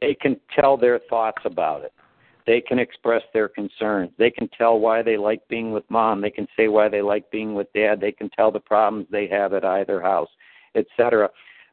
They 0.00 0.14
can 0.14 0.40
tell 0.54 0.76
their 0.76 1.00
thoughts 1.10 1.42
about 1.44 1.82
it. 1.84 1.92
They 2.46 2.60
can 2.60 2.78
express 2.78 3.22
their 3.32 3.48
concerns. 3.48 4.10
They 4.18 4.30
can 4.30 4.48
tell 4.48 4.80
why 4.80 5.02
they 5.02 5.16
like 5.16 5.46
being 5.48 5.70
with 5.70 5.84
mom. 5.88 6.20
They 6.20 6.30
can 6.30 6.48
say 6.56 6.68
why 6.68 6.88
they 6.88 7.02
like 7.02 7.30
being 7.30 7.54
with 7.54 7.72
dad. 7.72 8.00
They 8.00 8.10
can 8.10 8.30
tell 8.30 8.50
the 8.50 8.60
problems 8.60 9.06
they 9.10 9.28
have 9.28 9.52
at 9.52 9.64
either 9.64 10.00
house, 10.00 10.30
etc. 10.74 11.30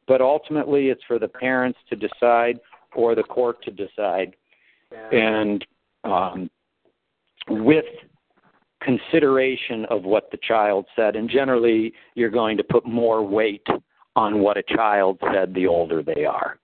But 0.07 0.21
ultimately, 0.21 0.89
it's 0.89 1.03
for 1.07 1.17
the 1.17 1.27
parents 1.27 1.79
to 1.89 1.95
decide 1.95 2.59
or 2.95 3.15
the 3.15 3.23
court 3.23 3.63
to 3.63 3.71
decide. 3.71 4.35
And 5.11 5.65
um, 6.03 6.49
with 7.47 7.85
consideration 8.81 9.85
of 9.85 10.03
what 10.03 10.31
the 10.31 10.37
child 10.37 10.85
said, 10.95 11.15
and 11.15 11.29
generally 11.29 11.93
you're 12.15 12.29
going 12.29 12.57
to 12.57 12.63
put 12.63 12.85
more 12.85 13.23
weight 13.25 13.65
on 14.15 14.39
what 14.39 14.57
a 14.57 14.63
child 14.63 15.19
said 15.33 15.53
the 15.53 15.67
older 15.67 16.01
they 16.03 16.25
are. 16.25 16.59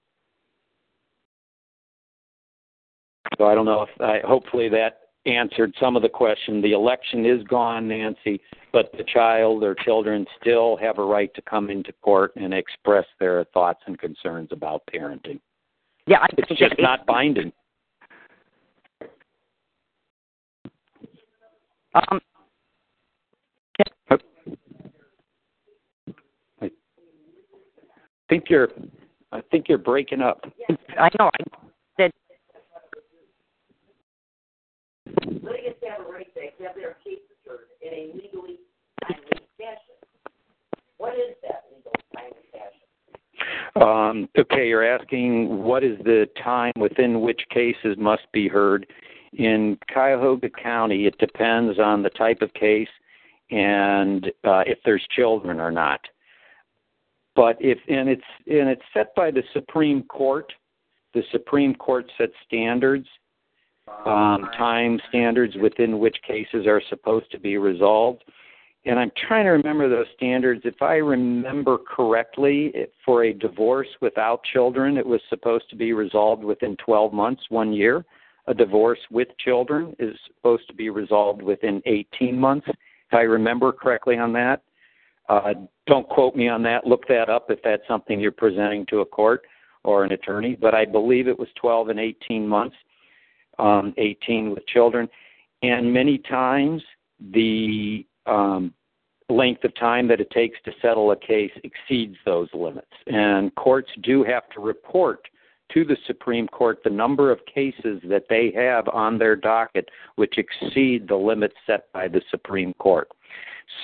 So 3.37 3.45
I 3.45 3.55
don't 3.55 3.65
know 3.65 3.81
if 3.81 4.01
I 4.01 4.19
hopefully 4.25 4.69
that 4.69 4.99
answered 5.25 5.73
some 5.79 5.95
of 5.95 6.01
the 6.01 6.09
question. 6.09 6.61
The 6.61 6.73
election 6.73 7.25
is 7.25 7.43
gone, 7.43 7.87
Nancy, 7.87 8.39
but 8.71 8.91
the 8.97 9.03
child 9.03 9.63
or 9.63 9.73
children 9.73 10.25
still 10.39 10.77
have 10.77 10.99
a 10.99 11.03
right 11.03 11.33
to 11.33 11.41
come 11.41 11.69
into 11.69 11.91
court 12.01 12.33
and 12.35 12.53
express 12.53 13.05
their 13.19 13.43
thoughts 13.45 13.81
and 13.87 13.97
concerns 13.97 14.49
about 14.51 14.83
parenting. 14.93 15.39
Yeah, 16.07 16.19
I, 16.21 16.27
it's 16.37 16.59
just 16.59 16.75
not 16.77 17.05
binding. 17.05 17.51
Um, 21.95 22.19
I 26.61 26.69
think 28.27 28.49
you're. 28.49 28.69
I 29.31 29.41
think 29.51 29.67
you're 29.69 29.77
breaking 29.77 30.21
up. 30.21 30.43
I 30.99 31.09
know. 31.19 31.29
I 31.33 31.43
said. 31.97 32.11
Litigants 35.25 35.79
have 35.87 36.05
a 36.05 36.11
right 36.11 36.27
to 36.33 36.63
have 36.65 36.75
their 36.75 36.97
cases 37.03 37.21
heard 37.47 37.67
in 37.81 37.93
a 37.93 38.11
legally 38.13 38.57
timely 39.03 39.45
fashion. 39.57 39.95
What 40.97 41.13
is 41.13 41.35
that 41.43 41.63
legal 41.73 41.93
timely 42.13 42.43
fashion? 42.51 42.81
Um, 43.81 44.29
okay, 44.37 44.67
you're 44.67 44.85
asking 44.85 45.63
what 45.63 45.83
is 45.83 45.97
the 46.03 46.27
time 46.43 46.73
within 46.77 47.21
which 47.21 47.41
cases 47.51 47.95
must 47.97 48.23
be 48.33 48.47
heard. 48.49 48.85
In 49.37 49.77
Cuyahoga 49.91 50.49
County, 50.49 51.07
it 51.07 51.17
depends 51.17 51.79
on 51.79 52.01
the 52.01 52.09
type 52.09 52.41
of 52.41 52.53
case 52.53 52.87
and 53.51 54.25
uh, 54.43 54.63
if 54.65 54.79
there's 54.85 55.05
children 55.15 55.59
or 55.59 55.71
not. 55.71 55.99
But 57.35 57.57
if 57.59 57.77
and 57.89 58.07
it's 58.07 58.23
and 58.47 58.69
it's 58.69 58.81
set 58.93 59.13
by 59.15 59.31
the 59.31 59.43
Supreme 59.53 60.03
Court. 60.03 60.51
The 61.13 61.23
Supreme 61.31 61.73
Court 61.75 62.11
sets 62.17 62.33
standards, 62.45 63.07
um, 64.05 64.49
time 64.57 64.99
standards 65.07 65.55
within 65.61 65.99
which 65.99 66.17
cases 66.27 66.67
are 66.67 66.81
supposed 66.89 67.31
to 67.31 67.39
be 67.39 67.57
resolved. 67.57 68.23
And 68.85 68.99
I'm 68.99 69.11
trying 69.27 69.45
to 69.45 69.51
remember 69.51 69.89
those 69.89 70.05
standards. 70.15 70.61
If 70.65 70.81
I 70.81 70.95
remember 70.95 71.77
correctly, 71.77 72.73
for 73.05 73.23
a 73.23 73.33
divorce 73.33 73.87
without 74.01 74.41
children, 74.53 74.97
it 74.97 75.05
was 75.05 75.21
supposed 75.29 75.69
to 75.69 75.75
be 75.75 75.93
resolved 75.93 76.43
within 76.43 76.75
12 76.77 77.13
months, 77.13 77.43
one 77.49 77.73
year. 77.73 78.05
A 78.47 78.53
divorce 78.53 78.99
with 79.09 79.27
children 79.39 79.95
is 79.99 80.15
supposed 80.27 80.67
to 80.67 80.73
be 80.73 80.89
resolved 80.89 81.41
within 81.41 81.81
18 81.85 82.39
months. 82.39 82.67
If 82.67 83.13
I 83.13 83.21
remember 83.21 83.71
correctly 83.71 84.17
on 84.17 84.33
that, 84.33 84.61
uh, 85.29 85.53
don't 85.87 86.07
quote 86.07 86.35
me 86.35 86.47
on 86.47 86.61
that. 86.63 86.85
Look 86.85 87.07
that 87.07 87.29
up 87.29 87.49
if 87.49 87.59
that's 87.63 87.81
something 87.87 88.19
you're 88.19 88.31
presenting 88.31 88.85
to 88.87 88.99
a 88.99 89.05
court 89.05 89.43
or 89.83 90.03
an 90.03 90.11
attorney. 90.11 90.55
But 90.59 90.75
I 90.75 90.85
believe 90.85 91.27
it 91.27 91.37
was 91.37 91.47
12 91.59 91.89
and 91.89 91.99
18 91.99 92.47
months, 92.47 92.75
um, 93.57 93.93
18 93.97 94.51
with 94.51 94.65
children. 94.67 95.09
And 95.61 95.91
many 95.91 96.19
times 96.19 96.83
the 97.19 98.05
um, 98.25 98.73
length 99.29 99.63
of 99.63 99.73
time 99.75 100.07
that 100.07 100.21
it 100.21 100.29
takes 100.31 100.57
to 100.65 100.71
settle 100.81 101.11
a 101.11 101.15
case 101.15 101.51
exceeds 101.63 102.15
those 102.25 102.49
limits. 102.53 102.91
And 103.07 103.53
courts 103.55 103.89
do 104.03 104.23
have 104.23 104.49
to 104.49 104.59
report 104.59 105.27
to 105.75 105.83
the 105.85 105.97
Supreme 106.07 106.47
Court 106.47 106.79
the 106.83 106.89
number 106.89 107.31
of 107.31 107.39
cases 107.45 108.01
that 108.09 108.23
they 108.29 108.51
have 108.55 108.87
on 108.87 109.19
their 109.19 109.35
docket 109.35 109.87
which 110.15 110.37
exceed 110.37 111.07
the 111.07 111.15
limits 111.15 111.55
set 111.67 111.91
by 111.93 112.07
the 112.07 112.21
Supreme 112.31 112.73
Court. 112.75 113.09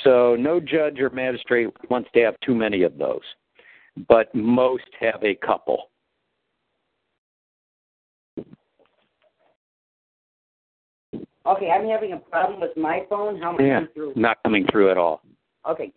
So 0.04 0.36
no 0.40 0.60
judge 0.60 1.00
or 1.00 1.10
magistrate 1.10 1.68
wants 1.90 2.10
to 2.14 2.22
have 2.22 2.36
too 2.44 2.56
many 2.56 2.84
of 2.84 2.98
those, 2.98 3.22
but 4.08 4.34
most 4.34 4.86
have 5.00 5.24
a 5.24 5.36
couple. 5.36 5.90
Okay, 11.46 11.72
I'm 11.72 11.88
having 11.88 12.14
a 12.14 12.18
problem 12.18 12.62
with 12.62 12.78
my 12.78 13.02
phone. 13.10 13.42
How 13.42 13.50
am 13.50 13.56
I 13.60 13.64
Yeah, 13.64 13.74
coming 13.80 13.94
through? 13.94 14.14
not 14.16 14.38
coming 14.44 14.66
through 14.72 14.92
at 14.92 14.98
all. 14.98 15.24
Okay. 15.68 15.92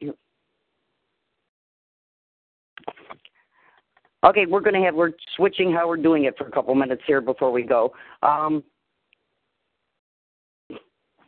Okay, 4.25 4.47
we're 4.47 4.61
going 4.61 4.75
to 4.75 4.81
have 4.81 4.95
we're 4.95 5.13
switching 5.37 5.73
how 5.73 5.87
we're 5.87 5.99
doing 5.99 6.25
it 6.25 6.37
for 6.39 6.47
a 6.47 6.51
couple 6.51 6.75
minutes 6.75 7.03
here 7.07 7.21
before 7.21 7.53
we 7.53 7.63
go. 7.63 7.93
Um, 8.23 8.65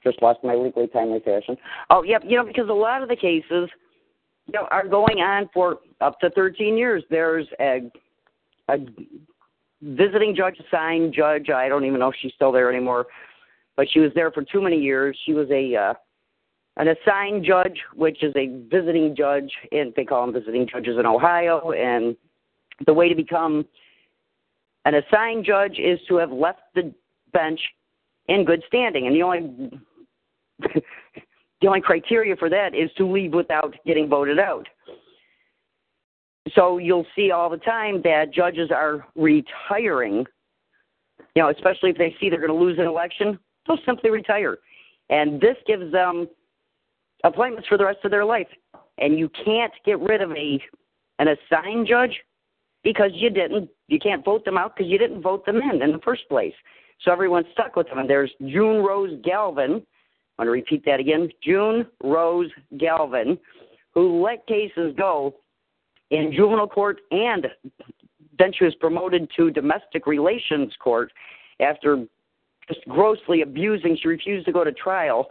just 0.02 0.22
lost 0.22 0.38
my 0.42 0.54
legally 0.54 0.86
timely 0.88 1.20
fashion. 1.20 1.56
Oh, 1.90 2.02
yep. 2.02 2.22
You 2.24 2.36
know, 2.36 2.44
because 2.46 2.68
a 2.68 2.72
lot 2.72 3.02
of 3.02 3.08
the 3.08 3.16
cases, 3.16 3.68
you 4.46 4.52
know, 4.52 4.66
are 4.70 4.86
going 4.86 5.18
on 5.18 5.50
for 5.52 5.78
up 6.00 6.18
to 6.20 6.30
13 6.30 6.78
years. 6.78 7.02
There's 7.10 7.46
a, 7.60 7.90
a 8.68 8.76
visiting 9.82 10.34
judge, 10.34 10.56
assigned 10.66 11.12
judge. 11.12 11.50
I 11.50 11.68
don't 11.68 11.84
even 11.84 12.00
know 12.00 12.08
if 12.08 12.14
she's 12.22 12.32
still 12.34 12.52
there 12.52 12.70
anymore, 12.70 13.06
but 13.76 13.88
she 13.90 14.00
was 14.00 14.12
there 14.14 14.30
for 14.30 14.42
too 14.42 14.62
many 14.62 14.78
years. 14.78 15.18
She 15.26 15.34
was 15.34 15.48
a 15.50 15.74
uh, 15.74 15.94
an 16.78 16.88
assigned 16.88 17.44
judge, 17.44 17.78
which 17.94 18.22
is 18.22 18.34
a 18.36 18.46
visiting 18.70 19.14
judge, 19.16 19.50
and 19.72 19.92
they 19.96 20.04
call 20.04 20.24
them 20.24 20.34
visiting 20.34 20.68
judges 20.68 20.98
in 20.98 21.06
Ohio. 21.06 21.72
And 21.72 22.16
the 22.84 22.92
way 22.92 23.08
to 23.08 23.14
become 23.14 23.64
an 24.84 24.94
assigned 24.94 25.44
judge 25.44 25.78
is 25.78 25.98
to 26.08 26.16
have 26.16 26.30
left 26.30 26.60
the 26.74 26.92
bench 27.32 27.60
in 28.28 28.44
good 28.44 28.62
standing, 28.66 29.06
and 29.06 29.16
the 29.16 29.22
only 29.22 29.70
the 31.60 31.66
only 31.66 31.80
criteria 31.80 32.36
for 32.36 32.48
that 32.48 32.74
is 32.74 32.90
to 32.96 33.10
leave 33.10 33.32
without 33.32 33.74
getting 33.86 34.08
voted 34.08 34.38
out. 34.38 34.66
So 36.54 36.78
you'll 36.78 37.06
see 37.16 37.30
all 37.30 37.50
the 37.50 37.56
time 37.58 38.00
that 38.02 38.32
judges 38.32 38.70
are 38.70 39.06
retiring. 39.16 40.24
You 41.34 41.42
know, 41.42 41.50
especially 41.50 41.90
if 41.90 41.98
they 41.98 42.14
see 42.20 42.30
they're 42.30 42.46
going 42.46 42.56
to 42.56 42.64
lose 42.64 42.78
an 42.78 42.86
election, 42.86 43.38
they'll 43.66 43.78
simply 43.84 44.10
retire, 44.10 44.58
and 45.10 45.40
this 45.40 45.56
gives 45.66 45.90
them 45.92 46.28
appointments 47.24 47.68
for 47.68 47.76
the 47.76 47.84
rest 47.84 47.98
of 48.04 48.10
their 48.10 48.24
life. 48.24 48.48
And 48.98 49.18
you 49.18 49.28
can't 49.44 49.72
get 49.84 49.98
rid 50.00 50.22
of 50.22 50.30
a 50.32 50.62
an 51.18 51.28
assigned 51.28 51.86
judge 51.86 52.12
because 52.86 53.10
you 53.14 53.30
didn't. 53.30 53.68
You 53.88 53.98
can't 53.98 54.24
vote 54.24 54.44
them 54.44 54.56
out 54.56 54.76
because 54.76 54.90
you 54.90 54.98
didn't 54.98 55.22
vote 55.22 55.44
them 55.44 55.56
in 55.56 55.82
in 55.82 55.90
the 55.90 56.00
first 56.04 56.22
place. 56.28 56.54
So 57.02 57.10
everyone's 57.10 57.46
stuck 57.52 57.74
with 57.74 57.88
them. 57.88 57.98
And 57.98 58.08
there's 58.08 58.30
June 58.40 58.84
Rose 58.84 59.20
Galvin 59.24 59.82
I 60.38 60.42
want 60.42 60.48
to 60.48 60.52
repeat 60.52 60.84
that 60.84 61.00
again. 61.00 61.30
June 61.42 61.86
Rose 62.02 62.50
Galvin, 62.78 63.38
who 63.94 64.22
let 64.22 64.46
cases 64.46 64.94
go 64.96 65.34
in 66.10 66.30
juvenile 66.32 66.68
court 66.68 67.00
and 67.10 67.46
then 68.38 68.52
she 68.52 68.64
was 68.64 68.74
promoted 68.74 69.30
to 69.34 69.50
domestic 69.50 70.06
relations 70.06 70.74
court 70.78 71.10
after 71.60 72.04
just 72.68 72.86
grossly 72.86 73.40
abusing. 73.40 73.96
She 74.00 74.08
refused 74.08 74.44
to 74.44 74.52
go 74.52 74.62
to 74.62 74.72
trial, 74.72 75.28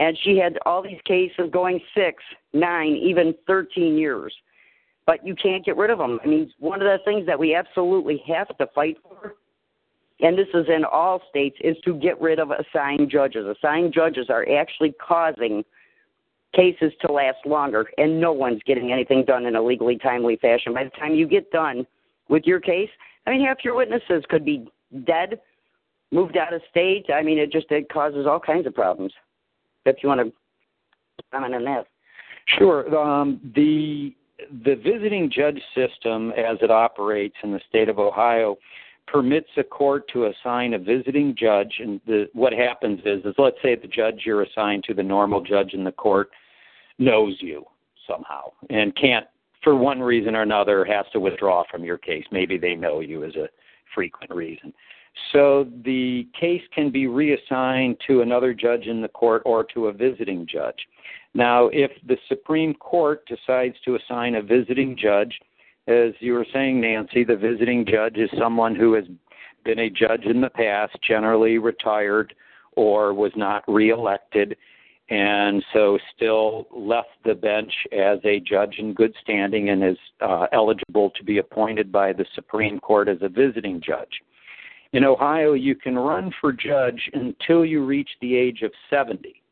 and 0.00 0.18
she 0.24 0.36
had 0.36 0.58
all 0.66 0.82
these 0.82 1.00
cases 1.04 1.50
going 1.52 1.80
six, 1.94 2.22
nine, 2.52 2.96
even 2.96 3.32
13 3.46 3.96
years. 3.96 4.34
But 5.08 5.26
you 5.26 5.34
can't 5.34 5.64
get 5.64 5.76
rid 5.76 5.90
of 5.90 5.96
them. 5.98 6.20
I 6.22 6.26
mean, 6.28 6.52
one 6.60 6.82
of 6.82 6.86
the 6.86 6.98
things 7.04 7.26
that 7.26 7.38
we 7.38 7.54
absolutely 7.54 8.22
have 8.28 8.48
to 8.58 8.66
fight 8.74 8.98
for 9.02 9.34
and 10.20 10.36
this 10.36 10.48
is 10.52 10.66
in 10.68 10.84
all 10.84 11.22
states, 11.30 11.56
is 11.60 11.76
to 11.84 11.94
get 11.94 12.20
rid 12.20 12.38
of 12.38 12.50
assigned 12.50 13.10
judges. 13.10 13.46
Assigned 13.46 13.92
judges 13.92 14.26
are 14.30 14.44
actually 14.58 14.92
causing 15.00 15.64
cases 16.54 16.92
to 17.02 17.12
last 17.12 17.38
longer, 17.46 17.86
and 17.98 18.20
no 18.20 18.32
one's 18.32 18.60
getting 18.66 18.90
anything 18.90 19.24
done 19.24 19.46
in 19.46 19.54
a 19.54 19.62
legally 19.62 19.96
timely 19.96 20.36
fashion. 20.36 20.74
By 20.74 20.84
the 20.84 20.90
time 20.90 21.14
you 21.14 21.28
get 21.28 21.50
done 21.50 21.86
with 22.28 22.44
your 22.46 22.58
case, 22.58 22.90
I 23.26 23.30
mean, 23.30 23.46
half 23.46 23.58
your 23.62 23.76
witnesses 23.76 24.24
could 24.28 24.44
be 24.44 24.68
dead, 25.06 25.40
moved 26.10 26.36
out 26.36 26.52
of 26.52 26.62
state. 26.70 27.06
I 27.14 27.22
mean, 27.22 27.38
it 27.38 27.52
just 27.52 27.70
it 27.70 27.88
causes 27.92 28.26
all 28.26 28.40
kinds 28.40 28.66
of 28.66 28.74
problems. 28.74 29.12
If 29.84 29.96
you 30.02 30.08
want 30.08 30.20
to 30.20 30.32
comment 31.30 31.54
on 31.54 31.64
that. 31.64 31.86
Sure. 32.58 32.96
Um, 32.96 33.40
the 33.54 34.14
the 34.64 34.76
visiting 34.76 35.30
judge 35.30 35.60
system, 35.74 36.32
as 36.32 36.58
it 36.62 36.70
operates 36.70 37.36
in 37.42 37.52
the 37.52 37.60
state 37.68 37.88
of 37.88 37.98
Ohio, 37.98 38.56
permits 39.06 39.48
a 39.56 39.64
court 39.64 40.08
to 40.12 40.26
assign 40.26 40.74
a 40.74 40.78
visiting 40.78 41.34
judge. 41.38 41.80
And 41.80 42.00
the, 42.06 42.28
what 42.34 42.52
happens 42.52 43.00
is, 43.04 43.24
is 43.24 43.34
let's 43.38 43.56
say 43.62 43.74
the 43.74 43.88
judge 43.88 44.22
you're 44.24 44.42
assigned 44.42 44.84
to, 44.84 44.94
the 44.94 45.02
normal 45.02 45.40
judge 45.40 45.72
in 45.72 45.84
the 45.84 45.92
court, 45.92 46.30
knows 46.98 47.36
you 47.40 47.64
somehow 48.06 48.50
and 48.70 48.94
can't, 48.96 49.26
for 49.62 49.74
one 49.74 50.00
reason 50.00 50.34
or 50.34 50.42
another, 50.42 50.84
has 50.84 51.06
to 51.12 51.20
withdraw 51.20 51.64
from 51.70 51.84
your 51.84 51.98
case. 51.98 52.24
Maybe 52.30 52.58
they 52.58 52.74
know 52.74 53.00
you 53.00 53.24
as 53.24 53.34
a 53.36 53.48
frequent 53.94 54.34
reason. 54.34 54.72
So 55.32 55.66
the 55.84 56.26
case 56.38 56.62
can 56.74 56.90
be 56.90 57.06
reassigned 57.06 57.96
to 58.06 58.22
another 58.22 58.54
judge 58.54 58.86
in 58.86 59.02
the 59.02 59.08
court 59.08 59.42
or 59.44 59.64
to 59.74 59.86
a 59.86 59.92
visiting 59.92 60.46
judge. 60.46 60.78
Now, 61.34 61.68
if 61.68 61.90
the 62.06 62.16
Supreme 62.28 62.74
Court 62.74 63.24
decides 63.26 63.76
to 63.84 63.96
assign 63.96 64.36
a 64.36 64.42
visiting 64.42 64.96
judge, 64.96 65.38
as 65.86 66.12
you 66.20 66.32
were 66.32 66.46
saying, 66.52 66.80
Nancy, 66.80 67.24
the 67.24 67.36
visiting 67.36 67.84
judge 67.86 68.16
is 68.16 68.30
someone 68.38 68.74
who 68.74 68.94
has 68.94 69.04
been 69.64 69.78
a 69.80 69.90
judge 69.90 70.24
in 70.24 70.40
the 70.40 70.50
past, 70.50 70.96
generally 71.06 71.58
retired 71.58 72.34
or 72.72 73.12
was 73.12 73.32
not 73.36 73.64
reelected, 73.68 74.56
and 75.10 75.64
so 75.72 75.98
still 76.14 76.66
left 76.70 77.08
the 77.24 77.34
bench 77.34 77.72
as 77.92 78.18
a 78.24 78.40
judge 78.40 78.76
in 78.78 78.92
good 78.92 79.14
standing 79.22 79.70
and 79.70 79.82
is 79.82 79.96
uh, 80.20 80.46
eligible 80.52 81.10
to 81.16 81.24
be 81.24 81.38
appointed 81.38 81.90
by 81.90 82.12
the 82.12 82.26
Supreme 82.34 82.78
Court 82.78 83.08
as 83.08 83.18
a 83.22 83.28
visiting 83.28 83.80
judge. 83.80 84.20
In 84.92 85.04
Ohio, 85.04 85.52
you 85.52 85.74
can 85.74 85.96
run 85.98 86.32
for 86.40 86.52
judge 86.52 87.10
until 87.12 87.64
you 87.64 87.84
reach 87.84 88.08
the 88.20 88.34
age 88.34 88.62
of 88.62 88.72
70. 88.88 89.42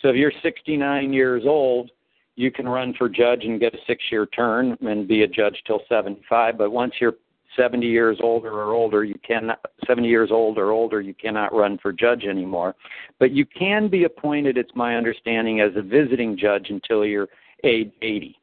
So 0.00 0.08
if 0.08 0.16
you're 0.16 0.32
69 0.42 1.12
years 1.12 1.42
old, 1.46 1.90
you 2.36 2.50
can 2.50 2.68
run 2.68 2.94
for 2.96 3.08
judge 3.08 3.44
and 3.44 3.60
get 3.60 3.74
a 3.74 3.78
six 3.86 4.02
year 4.10 4.24
term 4.26 4.78
and 4.80 5.06
be 5.06 5.24
a 5.24 5.28
judge 5.28 5.60
till 5.66 5.80
75. 5.88 6.56
But 6.56 6.70
once 6.70 6.94
you're 7.00 7.16
70 7.56 7.86
years 7.86 8.18
older 8.22 8.52
or 8.52 8.72
older, 8.72 9.04
you 9.04 9.18
cannot 9.26 9.58
70 9.86 10.08
years 10.08 10.30
old 10.30 10.56
or 10.56 10.70
older, 10.70 11.00
you 11.00 11.14
cannot 11.14 11.54
run 11.54 11.78
for 11.78 11.92
judge 11.92 12.24
anymore. 12.24 12.74
But 13.18 13.32
you 13.32 13.44
can 13.44 13.88
be 13.88 14.04
appointed, 14.04 14.56
it's 14.56 14.74
my 14.74 14.96
understanding, 14.96 15.60
as 15.60 15.72
a 15.76 15.82
visiting 15.82 16.38
judge 16.38 16.70
until 16.70 17.04
you're 17.04 17.28
age 17.64 17.92
80, 18.00 18.36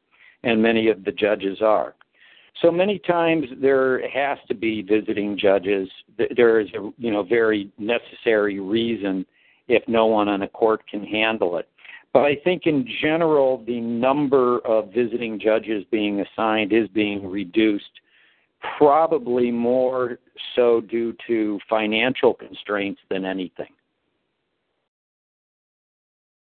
and 0.44 0.62
many 0.62 0.88
of 0.88 1.04
the 1.04 1.12
judges 1.12 1.62
are. 1.62 1.94
So 2.62 2.70
many 2.70 2.98
times 2.98 3.46
there 3.60 4.08
has 4.08 4.38
to 4.48 4.54
be 4.54 4.82
visiting 4.82 5.38
judges. 5.38 5.88
There 6.36 6.60
is 6.60 6.68
a 6.70 6.90
you 6.98 7.10
know 7.10 7.22
very 7.22 7.70
necessary 7.78 8.60
reason 8.60 9.26
if 9.68 9.86
no 9.88 10.06
one 10.06 10.28
on 10.28 10.42
a 10.42 10.48
court 10.48 10.86
can 10.88 11.04
handle 11.04 11.58
it. 11.58 11.68
But 12.12 12.22
I 12.22 12.36
think 12.44 12.62
in 12.66 12.88
general 13.02 13.62
the 13.66 13.80
number 13.80 14.60
of 14.60 14.92
visiting 14.92 15.38
judges 15.38 15.84
being 15.90 16.20
assigned 16.22 16.72
is 16.72 16.88
being 16.88 17.28
reduced, 17.28 18.00
probably 18.78 19.50
more 19.50 20.18
so 20.54 20.80
due 20.80 21.14
to 21.26 21.58
financial 21.68 22.32
constraints 22.32 23.00
than 23.10 23.26
anything. 23.26 23.68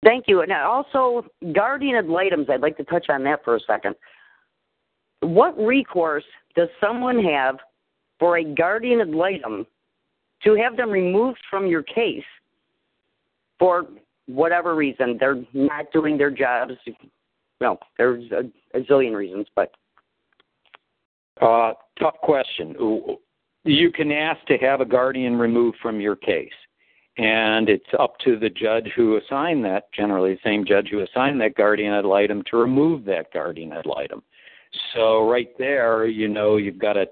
Thank 0.01 0.25
you. 0.29 0.41
And 0.41 0.51
also, 0.53 1.25
guardian 1.53 1.97
ad 1.97 2.07
litems, 2.07 2.47
I'd 2.49 2.61
like 2.61 2.77
to 2.77 2.85
touch 2.85 3.07
on 3.09 3.23
that 3.23 3.43
for 3.43 3.57
a 3.57 3.59
second. 3.59 3.95
What 5.21 5.57
recourse 5.57 6.23
does 6.55 6.69
someone 6.81 7.23
have 7.23 7.57
for 8.19 8.37
a 8.37 8.43
guardian 8.43 9.01
ad 9.01 9.09
litem 9.09 9.65
to 10.43 10.55
have 10.55 10.77
them 10.77 10.89
removed 10.89 11.39
from 11.49 11.67
your 11.67 11.83
case 11.83 12.23
for 13.57 13.87
whatever 14.27 14.75
reason? 14.75 15.17
They're 15.19 15.43
not 15.53 15.91
doing 15.91 16.17
their 16.17 16.31
jobs. 16.31 16.73
Well, 17.59 17.79
there's 17.97 18.31
a, 18.31 18.49
a 18.77 18.81
zillion 18.81 19.15
reasons, 19.15 19.47
but. 19.55 19.71
Uh, 21.41 21.73
tough 21.99 22.15
question. 22.21 22.75
You 23.63 23.91
can 23.91 24.11
ask 24.11 24.45
to 24.47 24.57
have 24.57 24.81
a 24.81 24.85
guardian 24.85 25.37
removed 25.37 25.77
from 25.81 25.99
your 25.99 26.15
case 26.15 26.51
and 27.19 27.67
it's 27.67 27.89
up 27.99 28.17
to 28.19 28.39
the 28.39 28.49
judge 28.49 28.89
who 28.95 29.17
assigned 29.17 29.65
that, 29.65 29.91
generally 29.91 30.35
the 30.35 30.39
same 30.49 30.65
judge 30.65 30.87
who 30.89 31.01
assigned 31.01 31.41
that 31.41 31.55
guardian 31.55 31.91
ad 31.91 32.05
litem, 32.05 32.41
to 32.49 32.55
remove 32.55 33.03
that 33.03 33.33
guardian 33.33 33.73
ad 33.73 33.85
litem. 33.85 34.23
So 34.93 35.29
right 35.29 35.49
there, 35.57 36.05
you 36.05 36.27
know, 36.27 36.57
you've 36.57 36.79
got 36.79 36.97
a 36.97 37.07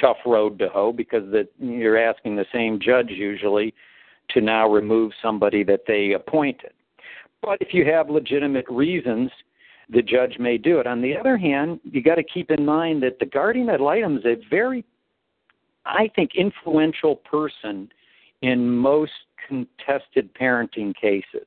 tough 0.00 0.18
road 0.26 0.58
to 0.58 0.68
hoe 0.68 0.92
because 0.92 1.30
that 1.32 1.48
you're 1.58 1.98
asking 1.98 2.36
the 2.36 2.46
same 2.52 2.80
judge 2.80 3.10
usually 3.10 3.74
to 4.30 4.40
now 4.40 4.68
remove 4.68 5.12
somebody 5.22 5.62
that 5.64 5.82
they 5.86 6.12
appointed. 6.12 6.72
But 7.42 7.58
if 7.60 7.74
you 7.74 7.84
have 7.84 8.08
legitimate 8.08 8.66
reasons, 8.68 9.30
the 9.90 10.02
judge 10.02 10.38
may 10.38 10.58
do 10.58 10.78
it. 10.78 10.86
On 10.86 11.02
the 11.02 11.16
other 11.16 11.36
hand, 11.36 11.80
you 11.84 12.02
got 12.02 12.14
to 12.14 12.22
keep 12.22 12.50
in 12.50 12.64
mind 12.64 13.02
that 13.02 13.18
the 13.18 13.26
guardian 13.26 13.68
ad 13.68 13.80
litem 13.80 14.16
is 14.16 14.24
a 14.24 14.36
very, 14.48 14.84
I 15.84 16.08
think, 16.14 16.32
influential 16.34 17.16
person 17.16 17.90
in 18.42 18.68
most 18.68 19.12
contested 19.46 20.32
parenting 20.34 20.94
cases 20.94 21.46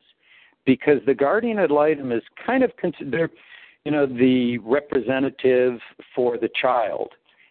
because 0.66 1.00
the 1.06 1.14
guardian 1.14 1.60
ad 1.60 1.72
litem 1.72 2.12
is 2.12 2.24
kind 2.46 2.64
of 2.64 2.76
considered 2.78 3.32
you 3.86 3.92
know, 3.92 4.08
the 4.08 4.58
representative 4.60 5.80
for 6.16 6.38
the 6.38 6.50
child, 6.60 7.10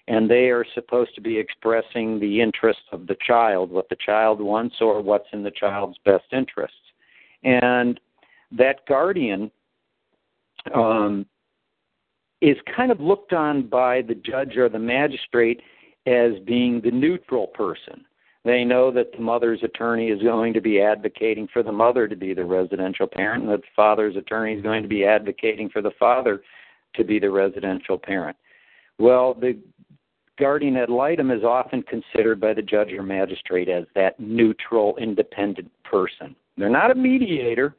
and 0.09 0.29
they 0.29 0.51
are 0.51 0.67
supposed 0.75 1.15
to 1.15 1.21
be 1.21 1.39
expressing 1.39 2.19
the 2.19 2.41
interests 2.41 2.83
of 2.93 3.07
the 3.07 3.17
child, 3.25 3.71
what 3.71 3.89
the 3.89 3.97
child 4.05 4.41
wants 4.41 4.77
or 4.81 5.01
what's 5.01 5.29
in 5.33 5.45
the 5.45 5.53
child's 5.53 5.97
best 6.05 6.25
interests. 6.33 6.77
And 7.45 7.99
that 8.51 8.85
guardian 8.87 9.51
um, 10.75 11.25
is 12.41 12.57
kind 12.77 12.91
of 12.91 13.01
looked 13.01 13.33
on 13.33 13.69
by 13.69 14.03
the 14.03 14.15
judge 14.15 14.57
or 14.57 14.69
the 14.69 14.79
magistrate 14.79 15.61
as 16.07 16.33
being 16.45 16.81
the 16.81 16.91
neutral 16.91 17.47
person. 17.47 18.05
They 18.45 18.63
know 18.63 18.91
that 18.91 19.13
the 19.13 19.23
mother's 19.23 19.63
attorney 19.63 20.09
is 20.09 20.23
going 20.23 20.53
to 20.53 20.61
be 20.61 20.81
advocating 20.81 21.49
for 21.51 21.63
the 21.63 21.73
mother 21.73 22.07
to 22.07 22.17
be 22.17 22.35
the 22.35 22.45
residential 22.45 23.07
parent, 23.07 23.45
and 23.45 23.53
that 23.53 23.63
the 23.63 23.69
father's 23.75 24.17
attorney 24.17 24.55
is 24.55 24.63
going 24.63 24.83
to 24.83 24.89
be 24.89 25.05
advocating 25.05 25.71
for 25.71 25.81
the 25.81 25.93
father 25.99 26.43
to 26.95 27.05
be 27.05 27.19
the 27.19 27.31
residential 27.31 27.99
parent. 27.99 28.37
Well, 28.99 29.35
the 29.35 29.59
guardian 30.39 30.77
ad 30.77 30.91
litem 30.91 31.31
is 31.31 31.43
often 31.43 31.83
considered 31.85 32.41
by 32.41 32.53
the 32.53 32.63
judge 32.63 32.93
or 32.93 33.03
magistrate 33.03 33.69
as 33.69 33.85
that 33.95 34.21
neutral, 34.21 34.97
independent 34.99 35.71
person. 35.83 36.37
They're 36.59 36.69
not 36.69 36.91
a 36.91 36.95
mediator, 36.95 37.75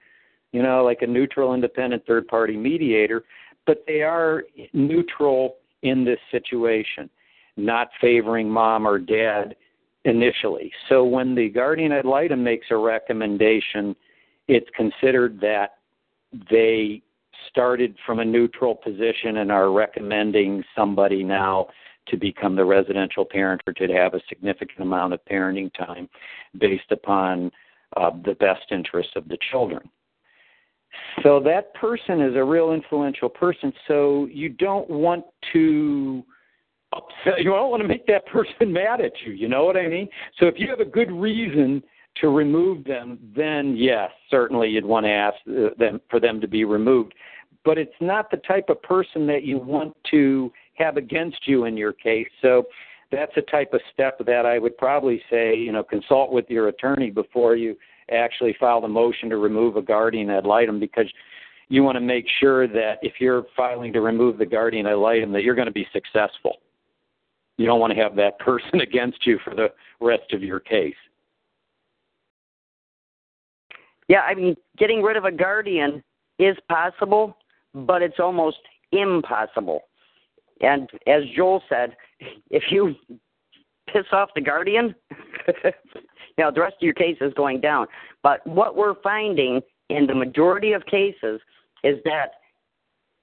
you 0.52 0.64
know, 0.64 0.84
like 0.84 1.02
a 1.02 1.08
neutral, 1.08 1.54
independent 1.54 2.06
third 2.08 2.28
party 2.28 2.58
mediator, 2.58 3.24
but 3.68 3.84
they 3.86 4.02
are 4.02 4.44
neutral 4.74 5.58
in 5.84 6.04
this 6.04 6.20
situation, 6.32 7.10
not 7.56 7.90
favoring 8.02 8.50
mom 8.50 8.88
or 8.88 8.98
dad 8.98 9.56
initially. 10.06 10.72
So 10.88 11.04
when 11.04 11.36
the 11.36 11.50
guardian 11.50 11.92
ad 11.92 12.06
litem 12.06 12.44
makes 12.44 12.68
a 12.70 12.78
recommendation, 12.78 13.96
it's 14.48 14.70
considered 14.76 15.40
that 15.42 15.78
they 16.50 17.02
started 17.50 17.96
from 18.06 18.20
a 18.20 18.26
neutral 18.26 18.76
position 18.76 19.38
and 19.38 19.52
are 19.52 19.72
recommending 19.72 20.64
somebody 20.76 21.24
now 21.24 21.68
to 22.08 22.18
become 22.18 22.56
the 22.56 22.64
residential 22.64 23.26
parent 23.26 23.62
or 23.66 23.74
to 23.74 23.88
have 23.88 24.14
a 24.14 24.22
significant 24.30 24.80
amount 24.80 25.14
of 25.14 25.20
parenting 25.26 25.74
time 25.74 26.08
based 26.60 26.92
upon 26.92 27.52
uh, 27.98 28.12
the 28.26 28.36
best 28.36 28.66
interests 28.72 29.14
of 29.16 29.28
the 29.28 29.38
children. 29.52 29.90
So 31.24 31.40
that 31.42 31.74
person 31.74 32.22
is 32.22 32.36
a 32.36 32.44
real 32.44 32.72
influential 32.72 33.30
person. 33.30 33.74
So 33.88 34.28
you 34.32 34.50
don't 34.50 34.90
want 34.90 35.26
to 35.54 36.24
upset. 36.96 37.40
You 37.44 37.52
don't 37.52 37.70
want 37.70 37.82
to 37.82 37.88
make 37.88 38.06
that 38.08 38.26
person 38.28 38.72
mad 38.74 39.02
at 39.02 39.14
you. 39.26 39.34
You 39.34 39.48
know 39.48 39.66
what 39.66 39.78
I 39.78 39.88
mean? 39.88 40.08
So 40.40 40.48
if 40.48 40.56
you 40.58 40.70
have 40.70 40.80
a 40.80 40.86
good 40.86 41.12
reason 41.12 41.84
to 42.22 42.30
remove 42.30 42.84
them, 42.86 43.20
then 43.36 43.76
yes, 43.76 44.10
certainly 44.30 44.70
you'd 44.70 44.86
want 44.86 45.06
to 45.06 45.12
ask 45.12 45.36
uh, 45.50 45.76
them 45.78 46.00
for 46.10 46.20
them 46.20 46.40
to 46.42 46.48
be 46.48 46.64
removed. 46.64 47.14
But 47.64 47.78
it's 47.78 47.92
not 48.00 48.32
the 48.32 48.38
type 48.38 48.70
of 48.70 48.82
person 48.84 49.28
that 49.28 49.44
you 49.44 49.58
want 49.58 49.96
to 50.12 50.52
have 50.76 50.98
against 50.98 51.48
you 51.48 51.66
in 51.66 51.76
your 51.76 51.94
case. 51.94 52.28
So 52.42 52.64
that's 53.12 53.32
a 53.38 53.42
type 53.42 53.74
of 53.74 53.82
step 53.94 54.20
that 54.26 54.46
I 54.46 54.60
would 54.60 54.78
probably 54.78 55.22
say, 55.30 55.56
you 55.56 55.72
know, 55.72 55.84
consult 55.84 56.32
with 56.32 56.50
your 56.50 56.68
attorney 56.68 57.10
before 57.10 57.56
you 57.56 57.76
actually 58.12 58.56
file 58.60 58.82
the 58.82 58.88
motion 58.88 59.30
to 59.30 59.38
remove 59.38 59.78
a 59.78 59.82
guardian 59.82 60.30
ad 60.30 60.46
litem 60.46 60.80
because 60.80 61.12
you 61.70 61.84
want 61.84 61.96
to 61.96 62.02
make 62.02 62.26
sure 62.40 62.68
that 62.68 63.00
if 63.02 63.14
you're 63.20 63.46
filing 63.58 63.92
to 63.94 64.02
remove 64.02 64.38
the 64.38 64.46
guardian 64.46 64.86
ad 64.86 64.98
litem 64.98 65.32
that 65.32 65.44
you're 65.44 65.56
going 65.56 65.68
to 65.68 65.72
be 65.72 65.88
successful 65.92 66.58
you 67.58 67.66
don't 67.66 67.80
want 67.80 67.94
to 67.94 68.02
have 68.02 68.16
that 68.16 68.40
person 68.40 68.82
against 68.82 69.26
you 69.26 69.40
for 69.44 69.56
the 69.56 69.70
rest 70.00 70.34
of 70.34 70.44
your 70.44 70.60
case. 70.60 70.96
Yeah, 74.08 74.22
I 74.22 74.36
mean, 74.36 74.56
getting 74.78 75.02
rid 75.02 75.18
of 75.18 75.26
a 75.26 75.32
guardian 75.32 76.04
is 76.38 76.56
possible, 76.70 77.38
but 77.74 78.02
it's 78.02 78.20
almost 78.20 78.58
impossible. 78.92 79.82
And 80.62 80.90
as 81.08 81.24
Joel 81.36 81.64
said, 81.68 81.96
if 82.50 82.64
you 82.70 82.96
piss 83.92 84.06
off 84.12 84.30
the 84.36 84.42
guardian, 84.42 84.94
you 85.64 85.72
know, 86.38 86.52
the 86.52 86.62
rest 86.62 86.76
of 86.76 86.82
your 86.82 86.94
case 86.94 87.18
is 87.20 87.34
going 87.34 87.62
down. 87.62 87.88
But 88.22 88.46
what 88.46 88.76
we're 88.76 89.02
finding 89.02 89.62
in 89.90 90.08
the 90.08 90.16
majority 90.16 90.74
of 90.74 90.86
cases 90.86 91.42
is 91.84 91.98
that 92.06 92.34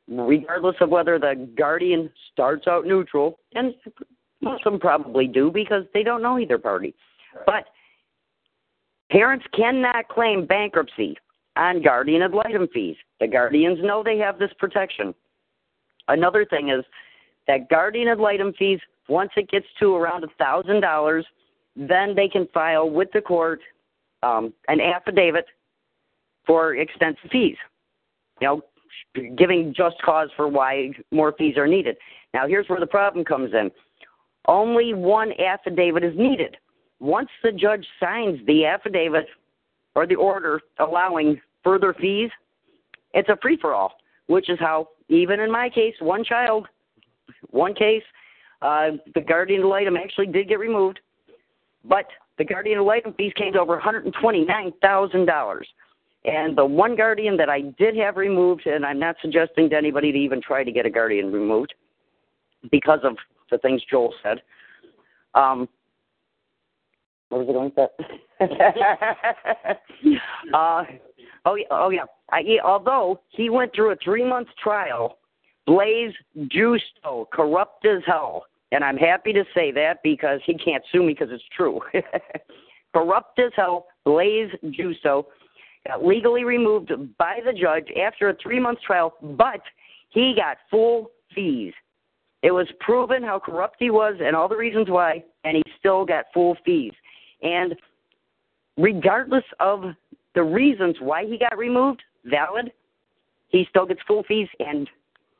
regardless 0.08 0.76
of 0.80 0.90
whether 0.90 1.18
the 1.18 1.48
guardian 1.56 2.10
starts 2.32 2.66
out 2.66 2.86
neutral, 2.86 3.38
and 3.54 3.74
most 4.42 4.66
of 4.66 4.72
them 4.72 4.80
probably 4.80 5.26
do 5.26 5.50
because 5.50 5.84
they 5.94 6.02
don't 6.02 6.22
know 6.22 6.38
either 6.38 6.58
party, 6.58 6.94
but 7.46 7.66
parents 9.10 9.44
cannot 9.54 10.08
claim 10.08 10.46
bankruptcy 10.46 11.16
on 11.56 11.82
guardian 11.82 12.22
ad 12.22 12.32
litem 12.32 12.68
fees. 12.72 12.96
The 13.20 13.28
guardians 13.28 13.78
know 13.82 14.02
they 14.02 14.18
have 14.18 14.38
this 14.38 14.50
protection. 14.58 15.14
Another 16.08 16.44
thing 16.44 16.70
is 16.70 16.84
that 17.46 17.68
guardian 17.68 18.08
ad 18.08 18.18
litem 18.18 18.52
fees, 18.58 18.80
once 19.08 19.30
it 19.36 19.50
gets 19.50 19.66
to 19.80 19.94
around 19.94 20.24
a 20.24 20.28
thousand 20.38 20.80
dollars, 20.80 21.24
then 21.76 22.14
they 22.14 22.28
can 22.28 22.46
file 22.52 22.88
with 22.90 23.08
the 23.12 23.20
court 23.20 23.60
um, 24.22 24.52
an 24.68 24.80
affidavit 24.80 25.46
for 26.46 26.74
extensive 26.76 27.30
fees. 27.30 27.56
You 28.40 28.46
know, 28.48 28.62
giving 29.36 29.74
just 29.74 29.96
cause 30.02 30.28
for 30.36 30.48
why 30.48 30.90
more 31.10 31.32
fees 31.38 31.56
are 31.56 31.66
needed. 31.66 31.96
Now, 32.34 32.46
here's 32.46 32.68
where 32.68 32.80
the 32.80 32.86
problem 32.86 33.24
comes 33.24 33.52
in. 33.52 33.70
Only 34.46 34.94
one 34.94 35.32
affidavit 35.40 36.04
is 36.04 36.16
needed. 36.16 36.56
Once 37.00 37.28
the 37.42 37.52
judge 37.52 37.86
signs 38.00 38.38
the 38.46 38.64
affidavit 38.64 39.26
or 39.94 40.06
the 40.06 40.14
order 40.14 40.60
allowing 40.78 41.40
further 41.62 41.94
fees, 41.94 42.30
it's 43.14 43.28
a 43.28 43.36
free 43.42 43.58
for 43.60 43.74
all, 43.74 43.94
which 44.26 44.48
is 44.48 44.58
how, 44.58 44.88
even 45.08 45.40
in 45.40 45.50
my 45.50 45.68
case, 45.68 45.94
one 46.00 46.24
child, 46.24 46.66
one 47.50 47.74
case, 47.74 48.02
uh, 48.62 48.90
the 49.14 49.20
guardian 49.20 49.62
ad 49.62 49.66
litem 49.66 49.96
actually 49.96 50.26
did 50.26 50.48
get 50.48 50.58
removed, 50.58 51.00
but 51.84 52.06
the 52.38 52.44
guardian 52.44 52.78
ad 52.78 52.84
litem 52.84 53.12
fees 53.14 53.32
came 53.36 53.52
to 53.52 53.60
over 53.60 53.80
$129,000. 53.80 55.62
And 56.24 56.56
the 56.56 56.64
one 56.64 56.94
guardian 56.94 57.36
that 57.38 57.48
I 57.48 57.62
did 57.78 57.96
have 57.96 58.16
removed, 58.16 58.66
and 58.66 58.86
I'm 58.86 59.00
not 59.00 59.16
suggesting 59.20 59.68
to 59.70 59.76
anybody 59.76 60.12
to 60.12 60.18
even 60.18 60.40
try 60.40 60.62
to 60.62 60.70
get 60.70 60.86
a 60.86 60.90
guardian 60.90 61.32
removed 61.32 61.74
because 62.70 63.00
of 63.02 63.16
the 63.52 63.58
things 63.58 63.80
Joel 63.88 64.12
said. 64.22 64.42
Um, 65.34 65.68
what 67.28 67.46
was 67.46 67.48
it 67.48 67.52
going 67.52 67.72
that? 67.76 67.92
uh, 70.52 70.84
oh 71.46 71.54
yeah, 71.54 71.64
oh 71.70 71.90
yeah. 71.90 72.04
I, 72.30 72.42
he, 72.42 72.60
although 72.62 73.20
he 73.28 73.48
went 73.48 73.72
through 73.74 73.92
a 73.92 73.96
three-month 74.02 74.48
trial, 74.62 75.18
Blaze 75.66 76.12
Justo, 76.48 77.28
corrupt 77.32 77.86
as 77.86 78.02
hell, 78.06 78.46
and 78.72 78.82
I'm 78.82 78.96
happy 78.96 79.32
to 79.32 79.44
say 79.54 79.70
that 79.72 80.02
because 80.02 80.40
he 80.44 80.54
can't 80.54 80.82
sue 80.90 81.02
me 81.02 81.14
because 81.14 81.28
it's 81.30 81.44
true. 81.56 81.80
corrupt 82.92 83.38
as 83.38 83.52
hell, 83.54 83.86
Blaze 84.04 84.50
Justo 84.70 85.28
got 85.86 86.04
legally 86.04 86.44
removed 86.44 86.92
by 87.18 87.40
the 87.44 87.52
judge 87.52 87.88
after 87.96 88.28
a 88.28 88.36
three-month 88.42 88.80
trial, 88.84 89.14
but 89.22 89.60
he 90.10 90.34
got 90.36 90.58
full 90.70 91.10
fees. 91.34 91.72
It 92.42 92.50
was 92.50 92.66
proven 92.80 93.22
how 93.22 93.38
corrupt 93.38 93.76
he 93.78 93.90
was 93.90 94.16
and 94.20 94.34
all 94.34 94.48
the 94.48 94.56
reasons 94.56 94.88
why, 94.90 95.24
and 95.44 95.56
he 95.56 95.62
still 95.78 96.04
got 96.04 96.26
full 96.34 96.56
fees. 96.64 96.92
And 97.42 97.74
regardless 98.76 99.44
of 99.60 99.84
the 100.34 100.42
reasons 100.42 100.96
why 101.00 101.24
he 101.24 101.38
got 101.38 101.56
removed, 101.56 102.02
valid, 102.24 102.72
he 103.48 103.66
still 103.70 103.86
gets 103.86 104.00
full 104.06 104.24
fees 104.24 104.48
and 104.58 104.88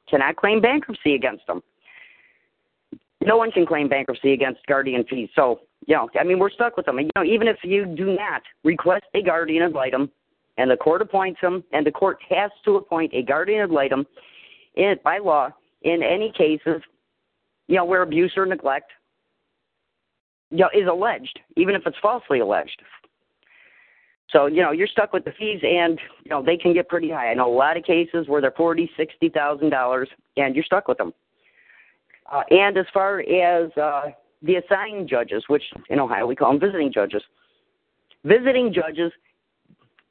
cannot 0.09 0.37
claim 0.37 0.61
bankruptcy 0.61 1.15
against 1.15 1.47
them. 1.47 1.63
No 3.25 3.37
one 3.37 3.51
can 3.51 3.67
claim 3.67 3.89
bankruptcy 3.89 4.33
against 4.33 4.67
guardian 4.67 5.05
fees. 5.09 5.29
So, 5.35 5.61
you 5.87 5.97
know, 5.97 6.09
I 6.19 6.25
mean, 6.25 6.39
we're 6.39 6.51
stuck 6.51 6.77
with 6.77 6.87
them. 6.87 6.99
You 6.99 7.11
know, 7.17 7.25
even 7.25 7.49
if 7.49 7.59
you 7.63 7.87
do 7.87 8.17
not 8.17 8.43
request 8.65 9.05
a 9.15 9.23
guardian 9.23 9.63
ad 9.63 9.73
litem, 9.73 10.11
and 10.59 10.71
the 10.71 10.77
court 10.77 11.01
appoints 11.01 11.41
them, 11.41 11.65
and 11.73 11.87
the 11.87 11.91
court 11.91 12.19
has 12.29 12.51
to 12.65 12.77
appoint 12.77 13.13
a 13.15 13.23
guardian 13.23 13.63
ad 13.63 13.71
litem 13.71 14.07
in, 14.75 14.97
by 15.03 15.19
law 15.19 15.51
in 15.83 16.03
any 16.03 16.31
cases, 16.37 16.83
you 17.73 17.79
know, 17.79 17.87
where 17.87 18.03
abuse 18.03 18.35
or 18.37 18.45
neglect 18.45 18.91
you 20.51 20.59
know, 20.59 20.69
is 20.75 20.87
alleged, 20.87 21.41
even 21.57 21.75
if 21.75 21.81
it's 21.87 21.97
falsely 22.03 22.41
alleged. 22.41 22.83
So, 24.29 24.45
you 24.45 24.61
know, 24.61 24.73
you're 24.73 24.87
stuck 24.87 25.15
with 25.15 25.25
the 25.25 25.33
fees 25.39 25.61
and, 25.63 25.99
you 26.23 26.29
know, 26.29 26.43
they 26.43 26.59
can 26.59 26.75
get 26.75 26.91
pretty 26.91 27.09
high. 27.09 27.31
I 27.31 27.35
know 27.35 27.51
a 27.51 27.57
lot 27.57 27.79
of 27.79 27.85
cases 27.85 28.29
where 28.29 28.43
they're 28.43 28.51
forty, 28.51 28.91
sixty 28.95 29.31
thousand 29.31 29.71
dollars 29.71 30.11
and 30.37 30.55
you're 30.55 30.67
stuck 30.67 30.87
with 30.87 30.99
them. 30.99 31.15
Uh, 32.31 32.43
and 32.51 32.77
as 32.77 32.85
far 32.93 33.21
as 33.21 33.71
uh, 33.79 34.11
the 34.43 34.57
assigned 34.57 35.09
judges, 35.09 35.43
which 35.49 35.63
in 35.89 35.99
Ohio 35.99 36.27
we 36.27 36.37
call 36.37 36.51
them 36.51 36.61
visiting 36.61 36.93
judges, 36.93 37.23
visiting 38.23 38.71
judges, 38.71 39.13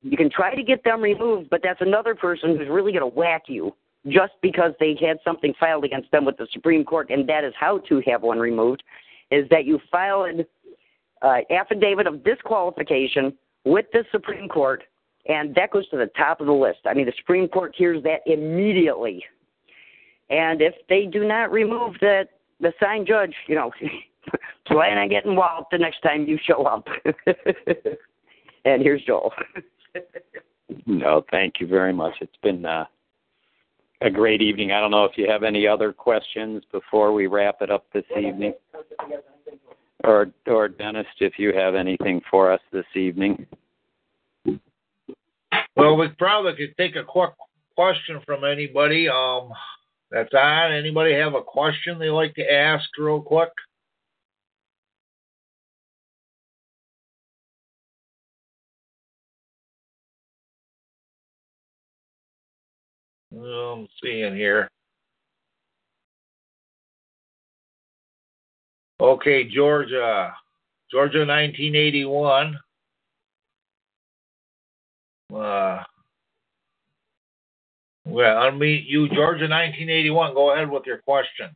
you 0.02 0.18
can 0.18 0.32
try 0.32 0.56
to 0.56 0.64
get 0.64 0.84
them 0.84 1.00
removed, 1.00 1.52
but 1.52 1.62
that's 1.64 1.82
another 1.82 2.16
person 2.16 2.58
who's 2.58 2.70
really 2.70 2.92
going 2.92 3.08
to 3.08 3.16
whack 3.16 3.44
you 3.46 3.76
just 4.08 4.34
because 4.42 4.74
they 4.80 4.98
had 5.00 5.18
something 5.24 5.54
filed 5.60 5.86
against 5.86 6.12
them 6.12 6.26
with 6.26 6.38
the 6.38 6.48
Supreme 6.52 6.84
Court, 6.84 7.10
and 7.10 7.28
that 7.30 7.44
is 7.44 7.54
how 7.60 7.80
to 7.90 8.02
have 8.08 8.24
one 8.24 8.40
removed 8.40 8.84
is 9.30 9.48
that 9.50 9.66
you 9.66 9.80
file 9.90 10.24
an 10.24 10.46
uh, 11.22 11.38
affidavit 11.50 12.08
of 12.08 12.24
disqualification 12.24 13.34
with 13.64 13.86
the 13.94 14.04
Supreme 14.12 14.50
Court, 14.50 14.84
and 15.28 15.56
that 15.56 15.72
goes 15.72 15.88
to 15.90 15.98
the 15.98 16.10
top 16.18 16.42
of 16.42 16.48
the 16.48 16.54
list. 16.54 16.80
I 16.86 16.94
mean, 16.94 17.06
the 17.06 17.14
Supreme 17.18 17.48
Court 17.48 17.74
hears 17.78 18.04
that 18.04 18.22
immediately. 18.26 19.24
And 20.30 20.62
if 20.62 20.74
they 20.90 21.06
do 21.06 21.28
not 21.28 21.52
remove 21.52 21.96
that 22.02 22.30
the 22.60 22.74
signed 22.80 23.08
judge, 23.08 23.34
you 23.48 23.56
know, 23.56 23.72
plan 24.68 24.98
on 24.98 25.10
getting 25.10 25.36
walloped 25.36 25.72
the 25.72 25.78
next 25.78 26.02
time 26.02 26.26
you 26.26 26.38
show 26.44 26.64
up. 26.64 26.88
and 28.66 28.82
here's 28.82 29.04
Joel. 29.04 29.34
no, 30.86 31.24
thank 31.32 31.56
you 31.60 31.68
very 31.68 31.94
much. 31.94 32.16
It's 32.22 32.38
been 32.42 32.66
uh, 32.66 32.86
a 34.02 34.10
great 34.10 34.42
evening. 34.42 34.72
I 34.72 34.80
don't 34.80 34.92
know 34.92 35.06
if 35.06 35.18
you 35.18 35.30
have 35.30 35.44
any 35.44 35.68
other 35.68 35.94
questions 35.94 36.64
before 36.72 37.14
we 37.14 37.28
wrap 37.28 37.62
it 37.62 37.70
up 37.70 37.86
this 37.94 38.06
evening. 38.18 38.54
Or, 40.04 40.32
or 40.48 40.68
Dennis, 40.68 41.06
if 41.20 41.34
you 41.38 41.54
have 41.54 41.76
anything 41.76 42.22
for 42.30 42.52
us 42.52 42.62
this 42.72 42.86
evening. 42.96 43.46
Well, 45.76 45.96
we 45.96 46.08
probably 46.10 46.54
could 46.56 46.76
take 46.78 46.96
a 46.96 47.04
quick 47.04 47.32
question 47.76 48.20
from 48.26 48.44
anybody. 48.44 49.08
Um, 49.08 49.52
that's 50.10 50.34
on. 50.34 50.74
Anybody 50.74 51.14
have 51.14 51.36
a 51.36 51.42
question 51.42 52.00
they 52.00 52.10
like 52.10 52.36
to 52.36 52.52
ask 52.52 52.86
real 52.98 53.22
quick? 53.22 53.50
I'm 63.34 63.88
seeing 64.02 64.36
here. 64.36 64.70
Okay, 69.00 69.46
Georgia. 69.46 70.34
Georgia 70.92 71.20
1981. 71.20 72.60
Uh, 75.34 75.84
well, 78.06 78.36
unmute 78.44 78.86
you, 78.86 79.08
Georgia 79.08 79.48
1981. 79.48 80.34
Go 80.34 80.52
ahead 80.52 80.70
with 80.70 80.84
your 80.86 80.98
question. 80.98 81.56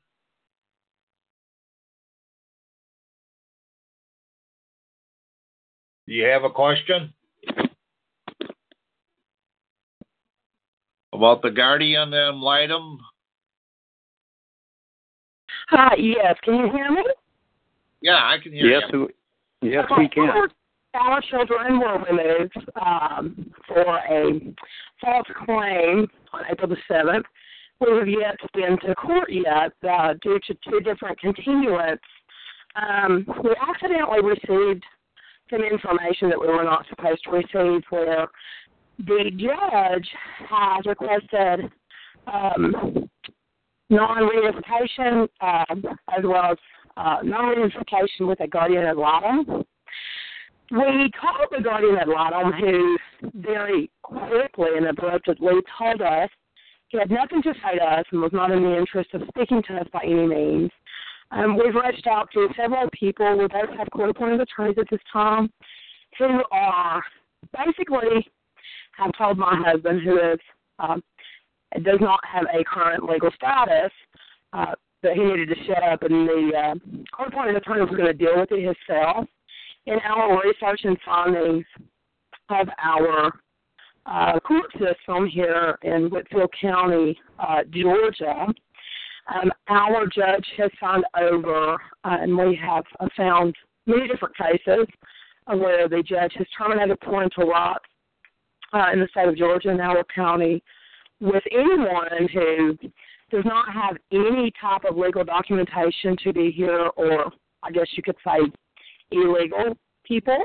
Do 6.08 6.14
you 6.14 6.26
have 6.26 6.44
a 6.46 6.50
question? 6.50 7.14
About 11.16 11.42
the 11.42 11.50
Guardian 11.50 12.14
ad 12.14 12.36
Litem? 12.36 13.00
Hi, 15.70 15.96
yes. 15.98 16.36
Can 16.44 16.56
you 16.56 16.70
hear 16.74 16.92
me? 16.92 17.06
Yeah, 18.02 18.16
I 18.16 18.36
can 18.44 18.52
hear 18.52 18.66
yes, 18.66 18.84
you. 18.92 19.08
We, 19.62 19.72
yes, 19.72 19.86
we 19.98 20.10
can. 20.10 20.30
Our 20.94 21.22
children 21.22 21.80
were 21.80 22.04
removed 22.04 22.58
um, 22.86 23.50
for 23.66 23.98
a 23.98 24.54
false 25.00 25.28
claim 25.46 26.06
on 26.34 26.44
April 26.52 26.70
the 26.70 26.78
7th. 26.92 27.24
We 27.80 27.98
have 27.98 28.08
yet 28.10 28.36
to 28.42 28.50
been 28.54 28.78
to 28.86 28.94
court 28.96 29.32
yet 29.32 29.72
uh, 29.90 30.16
due 30.22 30.40
to 30.48 30.58
two 30.70 30.82
different 30.82 31.18
continuance. 31.20 32.02
Um, 32.76 33.26
we 33.42 33.52
accidentally 33.70 34.22
received 34.22 34.84
some 35.50 35.62
information 35.62 36.30
that 36.30 36.40
we 36.40 36.48
were 36.48 36.66
not 36.66 36.86
supposed 36.90 37.24
to 37.24 37.32
receive 37.32 37.84
where 37.90 38.28
the 39.00 39.32
judge 39.32 40.08
has 40.50 40.86
requested 40.86 41.72
um, 42.28 43.10
non-reunification 43.90 45.28
uh, 45.42 45.66
as 46.18 46.24
well 46.24 46.52
as 46.52 46.58
uh, 46.98 47.18
non-reunification 47.24 48.28
with 48.28 48.40
a 48.40 48.48
guardian 48.48 48.86
ad 48.86 48.98
litem. 48.98 49.64
We 50.72 51.12
called 51.20 51.50
the 51.52 51.62
guardian 51.62 51.98
ad 51.98 52.08
litem, 52.08 52.52
who's 52.54 53.32
very 53.36 53.92
quickly 54.02 54.70
and 54.78 54.88
abruptly 54.88 55.36
told 55.78 56.02
us 56.02 56.30
he 56.88 56.98
had 56.98 57.12
nothing 57.12 57.42
to 57.44 57.54
say 57.64 57.78
to 57.78 57.84
us 57.84 58.06
and 58.12 58.22
was 58.22 58.32
not 58.34 58.52
in 58.52 58.64
the 58.64 58.78
interest 58.78 59.14
of 59.14 59.24
speaking 59.28 59.62
to 59.68 59.76
us 59.76 59.88
by 59.92 60.02
any 60.04 60.28
means. 60.28 60.72
Um, 61.32 61.58
we've 61.58 61.76
reached 61.76 62.08
out 62.08 62.30
to 62.34 62.48
several 62.56 62.88
people. 62.98 63.38
We 63.38 63.48
both 63.48 63.70
have 63.78 63.90
court 63.92 64.12
appointed 64.12 64.42
attorneys 64.42 64.78
at 64.78 64.90
this 64.90 65.00
time 65.12 65.52
who 66.18 66.42
are 66.52 67.04
basically 67.66 68.28
have 68.98 69.12
told 69.18 69.38
my 69.38 69.62
husband, 69.66 70.02
who 70.04 70.18
is 70.18 70.40
um, 70.80 71.04
does 71.84 72.00
not 72.00 72.20
have 72.26 72.46
a 72.54 72.64
current 72.64 73.04
legal 73.10 73.32
status, 73.36 73.92
uh, 74.54 74.74
that 75.04 75.14
he 75.14 75.24
needed 75.24 75.50
to 75.50 75.56
shut 75.66 75.84
up, 75.84 76.04
and 76.04 76.28
the 76.28 76.52
uh, 76.56 77.16
court 77.16 77.30
appointed 77.30 77.56
attorney 77.56 77.82
was 77.82 77.90
going 77.90 78.06
to 78.06 78.14
deal 78.14 78.40
with 78.40 78.52
it 78.52 78.64
himself. 78.64 79.28
In 79.86 80.00
our 80.00 80.42
research 80.44 80.82
and 80.84 80.98
findings 81.06 81.66
of 82.50 82.68
our 82.84 83.32
uh, 84.06 84.40
court 84.40 84.72
system 84.74 85.28
here 85.28 85.78
in 85.84 86.10
Whitfield 86.10 86.54
County, 86.60 87.18
uh, 87.40 87.64
Georgia, 87.70 88.48
um, 89.34 89.52
our 89.68 90.06
judge 90.08 90.46
has 90.58 90.72
signed 90.80 91.06
over, 91.20 91.74
uh, 92.04 92.18
and 92.22 92.38
we 92.38 92.60
have 92.64 92.84
uh, 93.00 93.08
found 93.18 93.56
many 93.86 94.08
different 94.08 94.36
cases 94.38 94.88
where 95.48 95.88
the 95.88 96.02
judge 96.02 96.34
has 96.38 96.48
terminated 96.58 97.00
parental 97.02 97.48
rights 97.48 97.86
uh, 98.74 98.88
in 98.94 99.00
the 99.00 99.08
state 99.12 99.28
of 99.28 99.38
Georgia 99.38 99.70
in 99.70 99.80
our 99.80 100.04
county 100.14 100.64
with 101.20 101.44
anyone 101.52 102.28
who 102.34 102.78
does 103.32 103.46
not 103.46 103.66
have 103.74 103.98
any 104.12 104.52
type 104.60 104.84
of 104.90 104.98
legal 104.98 105.24
documentation 105.24 106.16
to 106.24 106.34
be 106.34 106.52
here, 106.52 106.90
or 106.96 107.32
I 107.64 107.72
guess 107.72 107.88
you 107.92 108.04
could 108.04 108.18
say 108.24 108.40
illegal 109.12 109.78
people. 110.04 110.38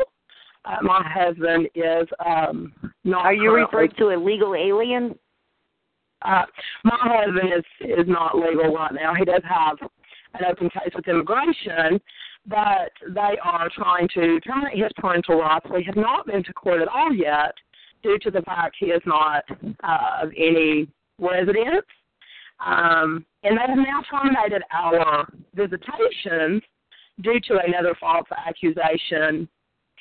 Uh, 0.64 0.76
my 0.82 1.02
husband 1.06 1.68
is 1.74 2.06
um, 2.24 2.72
not. 3.04 3.24
Are 3.24 3.34
you 3.34 3.52
referring 3.54 3.92
to 3.98 4.10
a 4.10 4.16
legal 4.16 4.54
alien? 4.54 5.14
uh, 6.22 6.44
my 6.84 6.98
husband 7.00 7.52
is 7.56 7.64
is 7.80 8.06
not 8.06 8.36
legal 8.36 8.74
right 8.74 8.92
now. 8.92 9.14
He 9.14 9.24
does 9.24 9.42
have 9.48 9.78
an 10.34 10.44
open 10.48 10.68
case 10.70 10.92
with 10.94 11.08
immigration, 11.08 12.00
but 12.46 12.92
they 13.08 13.36
are 13.42 13.68
trying 13.74 14.08
to 14.14 14.40
terminate 14.40 14.78
his 14.78 14.92
parental 14.96 15.40
rights. 15.40 15.66
We 15.72 15.84
have 15.84 15.96
not 15.96 16.26
been 16.26 16.44
to 16.44 16.52
court 16.52 16.82
at 16.82 16.88
all 16.88 17.12
yet, 17.12 17.54
due 18.02 18.18
to 18.18 18.30
the 18.30 18.42
fact 18.42 18.76
he 18.78 18.86
is 18.86 19.02
not 19.06 19.44
uh, 19.82 20.22
of 20.22 20.30
any 20.36 20.88
residence. 21.18 21.86
Um, 22.64 23.24
and 23.42 23.56
they 23.56 23.62
have 23.66 23.78
now 23.78 24.02
terminated 24.10 24.62
our 24.72 25.26
visitations 25.54 26.62
due 27.22 27.40
to 27.48 27.58
another 27.66 27.94
false 27.98 28.26
accusation 28.46 29.48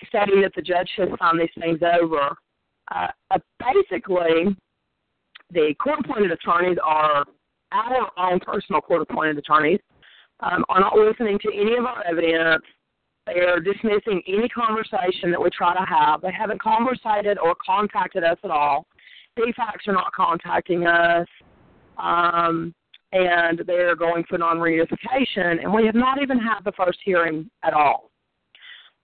stating 0.08 0.42
that 0.42 0.54
the 0.56 0.62
judge 0.62 0.90
has 0.98 1.10
signed 1.20 1.40
these 1.40 1.50
things 1.60 1.80
over. 1.82 2.36
Uh, 2.94 3.08
uh, 3.32 3.38
basically, 3.60 4.56
the 5.52 5.74
court 5.82 6.00
appointed 6.04 6.32
attorneys 6.32 6.78
are 6.84 7.26
our 7.72 8.12
own 8.18 8.40
personal 8.40 8.82
court 8.82 9.02
appointed 9.02 9.38
attorneys, 9.38 9.80
um, 10.40 10.64
are 10.70 10.80
not 10.80 10.98
listening 10.98 11.38
to 11.40 11.52
any 11.54 11.76
of 11.76 11.86
our 11.86 12.04
evidence. 12.06 12.64
They 13.32 13.42
are 13.42 13.60
dismissing 13.60 14.22
any 14.28 14.50
conversation 14.50 15.32
that 15.32 15.42
we 15.42 15.50
try 15.50 15.74
to 15.74 15.86
have. 15.86 16.22
They 16.22 16.32
haven't 16.32 16.62
conversated 16.62 17.38
or 17.38 17.56
contacted 17.64 18.24
us 18.24 18.38
at 18.44 18.50
all. 18.50 18.88
DFACs 19.38 19.88
are 19.88 19.94
not 19.94 20.12
contacting 20.14 20.88
us. 20.88 21.28
Um, 21.98 22.74
and 23.12 23.62
they're 23.66 23.96
going 23.96 24.24
for 24.30 24.38
non 24.38 24.58
reunification, 24.58 25.64
and 25.64 25.74
we 25.74 25.86
have 25.86 25.96
not 25.96 26.22
even 26.22 26.38
had 26.38 26.60
the 26.64 26.72
first 26.74 27.00
hearing 27.04 27.50
at 27.64 27.74
all. 27.74 28.12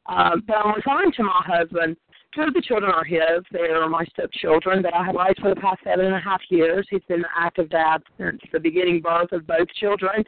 Um, 0.05 0.43
but 0.47 0.57
I'm 0.57 0.75
referring 0.75 1.11
to 1.13 1.23
my 1.23 1.41
husband. 1.43 1.97
Two 2.35 2.41
of 2.41 2.53
the 2.53 2.61
children 2.61 2.91
are 2.91 3.03
his. 3.03 3.43
They 3.51 3.69
are 3.69 3.89
my 3.89 4.05
stepchildren 4.05 4.83
that 4.83 4.93
I 4.93 5.05
have 5.05 5.15
raised 5.15 5.39
for 5.39 5.49
the 5.49 5.59
past 5.59 5.79
seven 5.83 6.05
and 6.05 6.15
a 6.15 6.19
half 6.19 6.41
years. 6.49 6.85
He's 6.89 7.01
been 7.07 7.21
an 7.21 7.25
active 7.37 7.69
dad 7.69 8.03
since 8.17 8.41
the 8.51 8.59
beginning 8.59 9.01
birth 9.01 9.31
of 9.31 9.47
both 9.47 9.67
children, 9.79 10.23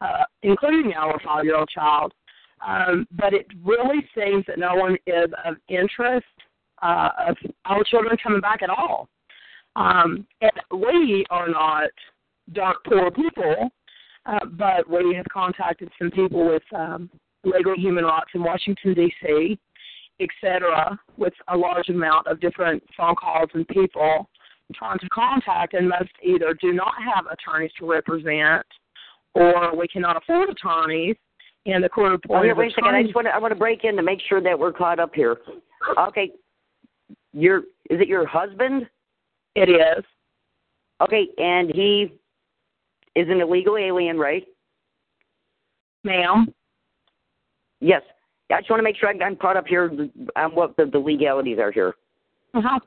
uh, 0.00 0.24
including 0.42 0.94
our 0.94 1.20
five 1.24 1.44
year 1.44 1.56
old 1.56 1.68
child. 1.68 2.14
Um, 2.66 3.06
but 3.12 3.32
it 3.32 3.46
really 3.64 4.08
seems 4.16 4.44
that 4.46 4.58
no 4.58 4.74
one 4.74 4.96
is 5.06 5.30
of 5.44 5.56
interest 5.68 6.26
uh, 6.82 7.10
of 7.28 7.36
our 7.64 7.84
children 7.84 8.16
coming 8.22 8.40
back 8.40 8.62
at 8.62 8.70
all. 8.70 9.08
Um, 9.76 10.26
and 10.40 10.52
we 10.72 11.24
are 11.30 11.48
not 11.48 11.90
dark 12.52 12.78
poor 12.84 13.10
people, 13.10 13.70
uh, 14.26 14.44
but 14.52 14.88
we 14.88 15.14
have 15.14 15.26
contacted 15.32 15.88
some 15.98 16.10
people 16.10 16.46
with 16.46 16.62
um, 16.74 17.10
legal 17.44 17.74
human 17.76 18.04
rights 18.04 18.30
in 18.34 18.42
Washington 18.42 18.94
D.C., 18.94 19.58
et 20.20 20.28
cetera, 20.40 20.98
with 21.16 21.32
a 21.48 21.56
large 21.56 21.88
amount 21.88 22.26
of 22.26 22.40
different 22.40 22.82
phone 22.96 23.14
calls 23.14 23.48
and 23.54 23.66
people 23.68 24.28
trying 24.74 24.98
to 24.98 25.08
contact, 25.10 25.74
and 25.74 25.88
most 25.88 26.10
either 26.22 26.54
do 26.60 26.72
not 26.72 26.94
have 27.02 27.26
attorneys 27.26 27.70
to 27.78 27.88
represent, 27.88 28.66
or 29.34 29.76
we 29.76 29.86
cannot 29.86 30.16
afford 30.16 30.50
attorneys. 30.50 31.16
And 31.68 31.84
the 31.84 31.88
court 31.88 32.12
Oh, 32.12 32.14
appointed 32.14 32.46
here, 32.46 32.54
wait 32.54 32.72
a 32.72 32.74
second. 32.74 32.94
I 32.94 33.02
just 33.02 33.14
want 33.14 33.26
to 33.26 33.34
I 33.34 33.38
want 33.38 33.52
to 33.52 33.58
break 33.58 33.84
in 33.84 33.94
to 33.96 34.02
make 34.02 34.20
sure 34.26 34.40
that 34.40 34.58
we're 34.58 34.72
caught 34.72 34.98
up 34.98 35.14
here. 35.14 35.36
Okay, 35.98 36.32
your 37.34 37.58
is 37.90 38.00
it 38.00 38.08
your 38.08 38.26
husband? 38.26 38.88
It 39.54 39.68
is. 39.68 40.04
Okay, 41.02 41.28
and 41.36 41.70
he 41.74 42.14
is 43.14 43.28
an 43.28 43.40
illegal 43.40 43.76
alien, 43.76 44.18
right? 44.18 44.46
Ma'am. 46.04 46.52
Yes. 47.80 48.02
I 48.50 48.60
just 48.60 48.70
want 48.70 48.80
to 48.80 48.84
make 48.84 48.96
sure 48.96 49.10
I'm 49.10 49.36
caught 49.36 49.58
up 49.58 49.66
here 49.66 49.90
on 50.36 50.54
what 50.54 50.74
the, 50.76 50.86
the 50.86 50.98
legalities 50.98 51.58
are 51.58 51.70
here. 51.70 51.94
Uh-huh. 52.54 52.78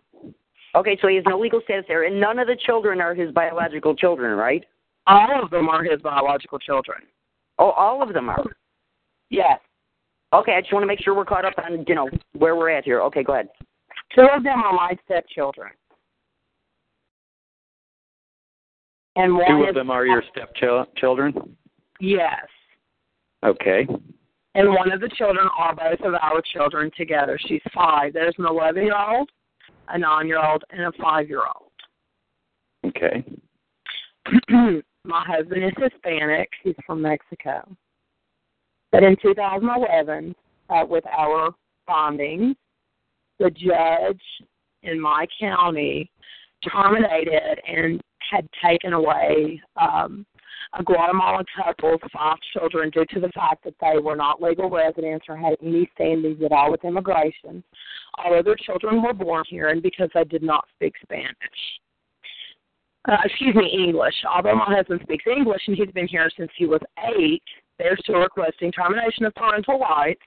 Okay, 0.73 0.97
so 1.01 1.07
he 1.07 1.17
has 1.17 1.25
no 1.27 1.37
legal 1.37 1.61
status 1.63 1.85
there, 1.87 2.05
and 2.05 2.19
none 2.19 2.39
of 2.39 2.47
the 2.47 2.57
children 2.65 2.99
are 2.99 3.13
his 3.13 3.31
biological 3.31 3.95
children, 3.95 4.35
right? 4.35 4.63
All 5.05 5.43
of 5.43 5.51
them 5.51 5.69
are 5.69 5.83
his 5.83 6.01
biological 6.01 6.57
children. 6.57 7.01
Oh, 7.59 7.71
all 7.71 8.01
of 8.01 8.13
them 8.13 8.27
are. 8.29 8.43
Yes. 9.31 9.59
Okay, 10.33 10.53
I 10.53 10.61
just 10.61 10.71
want 10.71 10.83
to 10.83 10.87
make 10.87 11.01
sure 11.01 11.15
we're 11.15 11.25
caught 11.25 11.45
up 11.45 11.53
on 11.57 11.83
you 11.87 11.95
know 11.95 12.09
where 12.33 12.55
we're 12.55 12.69
at 12.69 12.85
here. 12.85 13.01
Okay, 13.01 13.23
go 13.23 13.33
ahead. 13.33 13.49
Two 14.15 14.27
of 14.31 14.43
them 14.43 14.61
are 14.63 14.73
my 14.73 14.95
stepchildren. 15.05 15.71
And 19.15 19.33
one 19.35 19.45
Two 19.47 19.63
is 19.63 19.69
of 19.69 19.75
them 19.75 19.89
are 19.89 20.05
your 20.05 20.23
stepchildren? 20.31 21.57
yes. 21.99 22.45
Okay. 23.43 23.87
And 24.53 24.69
one 24.69 24.91
of 24.91 24.99
the 25.01 25.09
children 25.17 25.47
are 25.57 25.73
both 25.75 25.99
of 26.05 26.13
our 26.13 26.41
children 26.53 26.91
together. 26.95 27.39
She's 27.47 27.61
five. 27.73 28.13
There's 28.13 28.35
an 28.37 28.45
eleven 28.45 28.83
year 28.83 28.97
old, 28.97 29.29
a 29.87 29.97
nine 29.97 30.27
year 30.27 30.45
old, 30.45 30.63
and 30.71 30.81
a 30.81 30.91
five 31.01 31.27
year 31.27 31.41
old. 31.41 31.71
Okay. 32.85 33.23
my 35.05 35.25
husband 35.25 35.63
is 35.63 35.71
Hispanic. 35.77 36.49
He's 36.63 36.75
from 36.85 37.01
Mexico. 37.01 37.67
But 38.91 39.03
in 39.03 39.15
2011, 39.21 40.35
uh, 40.69 40.85
with 40.87 41.05
our 41.07 41.51
findings, 41.87 42.55
the 43.39 43.49
judge 43.49 44.21
in 44.83 44.99
my 44.99 45.25
county 45.39 46.11
terminated 46.69 47.59
and 47.67 48.01
had 48.29 48.47
taken 48.63 48.93
away 48.93 49.61
um, 49.75 50.25
a 50.77 50.83
Guatemalan 50.83 51.45
couple's 51.57 51.99
five 52.13 52.37
children 52.53 52.89
due 52.91 53.05
to 53.13 53.19
the 53.19 53.29
fact 53.29 53.63
that 53.63 53.73
they 53.81 53.99
were 53.99 54.15
not 54.15 54.41
legal 54.41 54.69
residents 54.69 55.25
or 55.27 55.35
had 55.35 55.55
any 55.61 55.89
standings 55.95 56.41
at 56.43 56.51
all 56.51 56.71
with 56.71 56.83
immigration. 56.85 57.63
All 58.17 58.37
other 58.37 58.55
children 58.55 59.01
were 59.01 59.13
born 59.13 59.43
here, 59.49 59.69
and 59.69 59.81
because 59.81 60.09
they 60.13 60.23
did 60.23 60.43
not 60.43 60.65
speak 60.75 60.93
Spanish 61.01 61.37
uh, 63.07 63.17
excuse 63.25 63.55
me, 63.55 63.67
English. 63.87 64.13
Although 64.33 64.55
my 64.55 64.75
husband 64.75 65.01
speaks 65.03 65.25
English 65.25 65.61
and 65.67 65.75
he's 65.75 65.91
been 65.91 66.07
here 66.07 66.29
since 66.37 66.51
he 66.55 66.65
was 66.65 66.81
eight, 67.17 67.43
they're 67.81 67.97
still 67.97 68.19
requesting 68.19 68.71
termination 68.71 69.25
of 69.25 69.33
parental 69.33 69.79
rights 69.79 70.21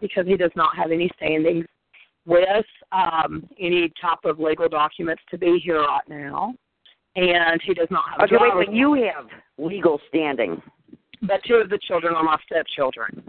because 0.00 0.26
he 0.26 0.36
does 0.36 0.50
not 0.56 0.76
have 0.76 0.90
any 0.90 1.10
standings 1.16 1.64
with 2.26 2.64
um, 2.92 3.48
any 3.58 3.92
type 4.00 4.18
of 4.24 4.38
legal 4.38 4.68
documents 4.68 5.22
to 5.30 5.38
be 5.38 5.60
here 5.62 5.80
right 5.80 6.08
now, 6.08 6.54
and 7.16 7.60
he 7.64 7.72
does 7.72 7.88
not 7.90 8.04
have. 8.10 8.20
Okay, 8.24 8.36
a 8.36 8.56
wait, 8.56 8.66
but 8.66 8.74
you 8.74 8.94
have 8.94 9.26
legal 9.58 10.00
standing. 10.08 10.60
But 11.22 11.40
two 11.46 11.54
of 11.54 11.70
the 11.70 11.78
children 11.86 12.14
are 12.14 12.22
my 12.22 12.36
stepchildren. 12.44 13.22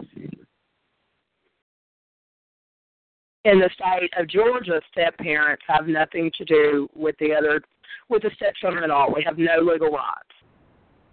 In 3.44 3.58
the 3.58 3.70
state 3.72 4.10
of 4.18 4.28
Georgia, 4.28 4.80
step 4.92 5.16
parents 5.16 5.62
have 5.66 5.86
nothing 5.86 6.30
to 6.36 6.44
do 6.44 6.88
with 6.94 7.16
the 7.18 7.32
other 7.32 7.62
with 8.08 8.22
the 8.22 8.30
stepchildren 8.36 8.84
at 8.84 8.90
all. 8.90 9.12
We 9.14 9.22
have 9.24 9.38
no 9.38 9.60
legal 9.60 9.90
rights. 9.90 10.39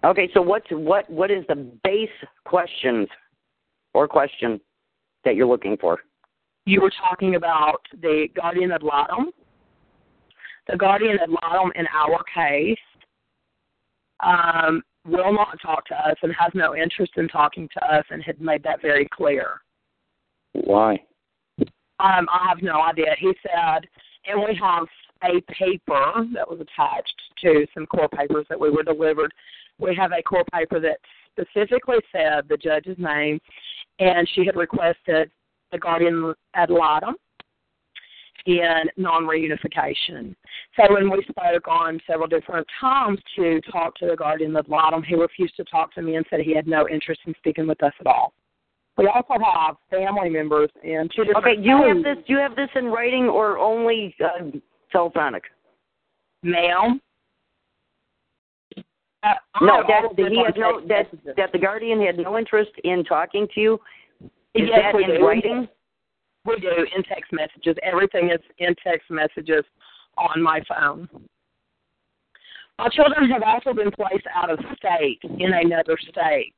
Okay, 0.04 0.30
so 0.34 0.42
what's 0.42 0.68
what 0.70 1.10
what 1.10 1.32
is 1.32 1.44
the 1.48 1.56
base 1.84 2.10
questions 2.46 3.08
or 3.94 4.08
question 4.08 4.60
that 5.26 5.36
you're 5.36 5.48
looking 5.48 5.78
for? 5.78 6.00
You 6.66 6.82
were 6.82 6.92
talking 7.10 7.36
about 7.36 7.82
the 8.02 8.28
guardian 8.36 8.72
ad 8.72 8.84
litem. 8.84 9.32
The 10.68 10.78
guardian 10.78 11.18
ad 11.22 11.30
litem 11.30 11.72
in 11.76 11.88
our 11.88 12.22
case 12.34 12.78
um, 14.20 14.84
will 15.06 15.34
not 15.34 15.58
talk 15.62 15.86
to 15.88 15.96
us 15.96 16.16
and 16.22 16.34
has 16.38 16.52
no 16.54 16.76
interest 16.76 17.14
in 17.18 17.28
talking 17.28 17.70
to 17.74 17.96
us 17.96 18.04
and 18.10 18.22
had 18.24 18.42
made 18.42 18.64
that 18.64 18.82
very 18.82 19.08
clear. 19.12 19.62
Why? 20.54 21.02
Um, 22.00 22.28
I 22.30 22.48
have 22.50 22.62
no 22.62 22.82
idea. 22.82 23.16
He 23.20 23.34
said, 23.42 23.88
and 24.28 24.42
we 24.42 24.60
have 24.62 24.88
a 25.24 25.42
paper 25.52 26.26
that 26.34 26.48
was 26.48 26.60
attached 26.60 27.22
to 27.42 27.66
some 27.74 27.86
court 27.88 28.12
papers 28.12 28.46
that 28.50 28.60
we 28.60 28.70
were 28.70 28.84
delivered. 28.84 29.34
We 29.80 29.96
have 29.96 30.12
a 30.12 30.22
court 30.24 30.48
paper 30.54 30.80
that 30.80 30.98
specifically 31.32 31.98
said 32.12 32.48
the 32.50 32.58
judge's 32.58 32.98
name, 32.98 33.40
and 34.00 34.28
she 34.34 34.46
had 34.46 34.56
requested 34.56 35.30
the 35.72 35.78
guardian 35.78 36.34
ad 36.54 36.70
litem 36.70 37.16
in 38.46 38.84
non-reunification. 38.96 40.36
So 40.78 40.94
when 40.94 41.12
we 41.12 41.24
spoke 41.30 41.68
on 41.68 42.00
several 42.08 42.28
different 42.28 42.66
times 42.80 43.20
to 43.36 43.60
talk 43.72 43.96
to 43.96 44.08
the 44.08 44.16
guardian 44.16 44.56
ad 44.56 44.70
litem, 44.70 45.04
he 45.04 45.16
refused 45.16 45.58
to 45.58 45.64
talk 45.66 45.94
to 45.96 46.02
me 46.02 46.16
and 46.16 46.26
said 46.30 46.40
he 46.40 46.56
had 46.56 46.68
no 46.68 46.88
interest 46.88 47.22
in 47.26 47.34
speaking 47.38 47.68
with 47.68 47.82
us 47.84 47.94
at 48.00 48.08
all. 48.08 48.34
We 48.98 49.08
also 49.08 49.36
have 49.44 49.76
family 49.92 50.30
members 50.30 50.72
in 50.84 51.08
two 51.16 51.26
different. 51.26 51.46
Okay, 51.46 51.56
do 51.58 51.70
you 51.70 51.84
have 51.88 52.04
this? 52.04 52.24
Do 52.26 52.34
you 52.34 52.40
have 52.40 52.56
this 52.56 52.70
in 52.74 52.86
writing 52.86 53.26
or 53.26 53.60
only 53.60 54.16
uh, 54.24 54.46
telephonic? 54.92 55.44
ma'am. 56.44 57.02
Uh, 59.24 59.34
No, 59.62 59.84
that 59.88 60.04
all 60.06 60.14
he 60.16 60.44
had 60.44 60.58
no 60.58 60.80
that 60.82 60.88
messages. 61.12 61.36
that 61.36 61.52
the 61.52 61.58
guardian 61.60 62.02
had 62.06 62.18
no 62.18 62.38
interest 62.38 62.72
in 62.84 63.04
talking 63.04 63.48
to 63.56 63.60
you. 63.60 63.80
Is 64.54 64.68
Yes, 64.70 64.94
that 64.94 65.02
in 65.02 65.20
do. 65.20 65.26
writing? 65.26 65.68
We 66.46 66.60
do 66.60 66.70
in 66.96 67.04
text 67.04 67.34
messages. 67.34 67.76
Everything 67.84 68.30
is 68.30 68.40
in 68.60 68.74
text 68.84 69.10
messages 69.10 69.66
on 70.18 70.42
my 70.42 70.62
phone. 70.68 71.10
My 72.80 72.88
children 72.90 73.30
have 73.32 73.44
also 73.44 73.74
been 73.74 73.92
placed 73.92 74.28
out 74.34 74.50
of 74.50 74.60
state 74.78 75.20
in 75.40 75.52
another 75.54 75.98
state. 75.98 76.54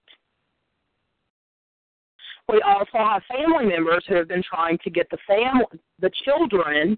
We 2.50 2.62
also 2.62 2.98
have 2.98 3.24
family 3.26 3.66
members 3.66 4.04
who 4.08 4.16
have 4.16 4.28
been 4.28 4.44
trying 4.44 4.78
to 4.84 4.90
get 4.90 5.10
the 5.12 5.18
family, 5.28 5.66
the 6.00 6.12
children, 6.26 6.98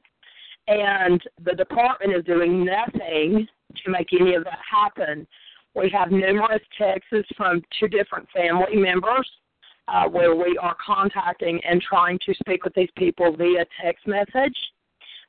and 0.68 1.22
the 1.44 1.54
department 1.54 2.16
is 2.16 2.24
doing 2.24 2.66
nothing 2.66 3.48
to 3.84 3.92
make 3.92 4.08
any 4.18 4.36
of 4.36 4.44
that 4.46 4.60
happen. 4.70 5.28
We 5.76 5.90
have 5.98 6.12
numerous 6.12 6.62
texts 6.78 7.30
from 7.38 7.62
two 7.80 7.88
different 7.88 8.28
family 8.36 8.76
members 8.76 9.30
uh, 9.88 10.08
where 10.08 10.36
we 10.36 10.58
are 10.62 10.76
contacting 10.86 11.62
and 11.68 11.82
trying 11.82 12.20
to 12.26 12.34
speak 12.36 12.64
with 12.64 12.74
these 12.74 12.90
people 12.98 13.36
via 13.36 13.66
text 13.84 14.06
message. 14.08 14.56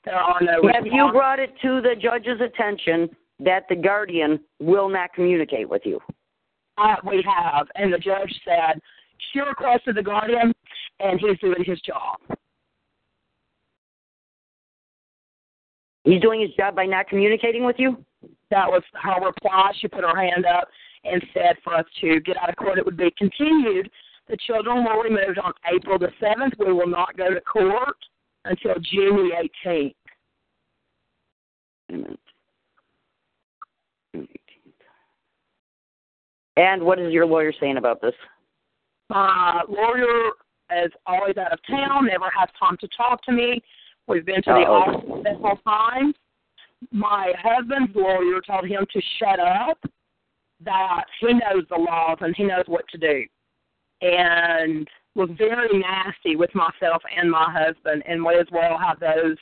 There 0.05 0.17
are 0.17 0.41
no 0.41 0.69
Have 0.73 0.87
you 0.87 1.11
brought 1.13 1.39
it 1.39 1.53
to 1.63 1.81
the 1.81 1.95
judge's 2.01 2.41
attention 2.41 3.09
that 3.41 3.65
the 3.69 3.77
guardian 3.77 4.41
will 4.61 4.89
not 4.89 5.13
communicate 5.15 5.69
with 5.69 5.83
you? 5.85 6.01
Uh, 6.77 6.97
we 7.07 7.25
have, 7.27 7.67
and 7.77 7.93
the 7.93 7.99
judge 7.99 8.33
said 8.45 8.81
she 9.33 9.41
requested 9.41 9.95
the 9.95 10.03
guardian, 10.03 10.53
and 10.99 11.21
he's 11.21 11.39
doing 11.39 11.63
his 11.65 11.81
job. 11.83 12.19
He's 16.05 16.21
doing 16.21 16.41
his 16.41 16.51
job 16.57 16.75
by 16.75 16.87
not 16.87 17.09
communicating 17.09 17.65
with 17.65 17.77
you? 17.79 18.05
That 18.53 18.69
was 18.69 18.83
her 19.03 19.25
reply. 19.25 19.73
She 19.81 19.89
put 19.89 20.05
her 20.05 20.15
hand 20.15 20.45
up 20.45 20.69
and 21.05 21.25
said 21.33 21.57
for 21.65 21.75
us 21.75 21.87
to 22.03 22.21
get 22.21 22.37
out 22.37 22.51
of 22.51 22.57
court. 22.57 22.79
It 22.79 22.85
would 22.85 22.99
be 22.99 23.11
continued. 23.17 23.91
The 24.29 24.37
children 24.47 24.85
were 24.85 25.03
removed 25.03 25.39
on 25.39 25.55
April 25.75 25.99
the 25.99 26.11
7th. 26.21 26.59
We 26.59 26.71
will 26.71 26.87
not 26.87 27.17
go 27.17 27.33
to 27.33 27.41
court 27.41 27.97
until 28.45 28.75
June 28.75 29.31
the 29.31 29.49
18th. 29.67 29.95
Wait. 34.15 34.41
And 36.59 36.83
what 36.83 36.99
is 36.99 37.11
your 37.11 37.25
lawyer 37.25 37.55
saying 37.59 37.79
about 37.79 38.03
this? 38.03 38.13
My 39.09 39.63
lawyer 39.67 40.33
is 40.85 40.93
always 41.07 41.39
out 41.39 41.53
of 41.53 41.59
town, 41.67 42.07
never 42.07 42.31
has 42.39 42.51
time 42.61 42.77
to 42.81 42.89
talk 42.95 43.23
to 43.25 43.33
me. 43.33 43.63
We've 44.07 44.27
been 44.27 44.43
to 44.43 44.51
the 44.51 44.67
Uh-oh. 44.67 44.73
office 44.73 45.25
several 45.25 45.57
times. 45.67 46.15
My 46.91 47.33
husband's 47.43 47.95
lawyer 47.95 48.41
told 48.47 48.67
him 48.67 48.87
to 48.93 49.03
shut 49.19 49.39
up, 49.39 49.79
that 50.65 51.05
he 51.21 51.33
knows 51.33 51.65
the 51.69 51.77
laws 51.77 52.19
and 52.21 52.35
he 52.37 52.45
knows 52.45 52.65
what 52.67 52.87
to 52.89 52.99
do. 52.99 53.25
And 54.01 54.89
was 55.15 55.29
very 55.37 55.79
nasty 55.79 56.37
with 56.37 56.55
myself 56.55 57.03
and 57.17 57.31
my 57.31 57.53
husband, 57.53 58.03
and 58.07 58.25
we 58.25 58.35
as 58.37 58.47
well 58.51 58.79
have 58.79 58.99
those 58.99 59.37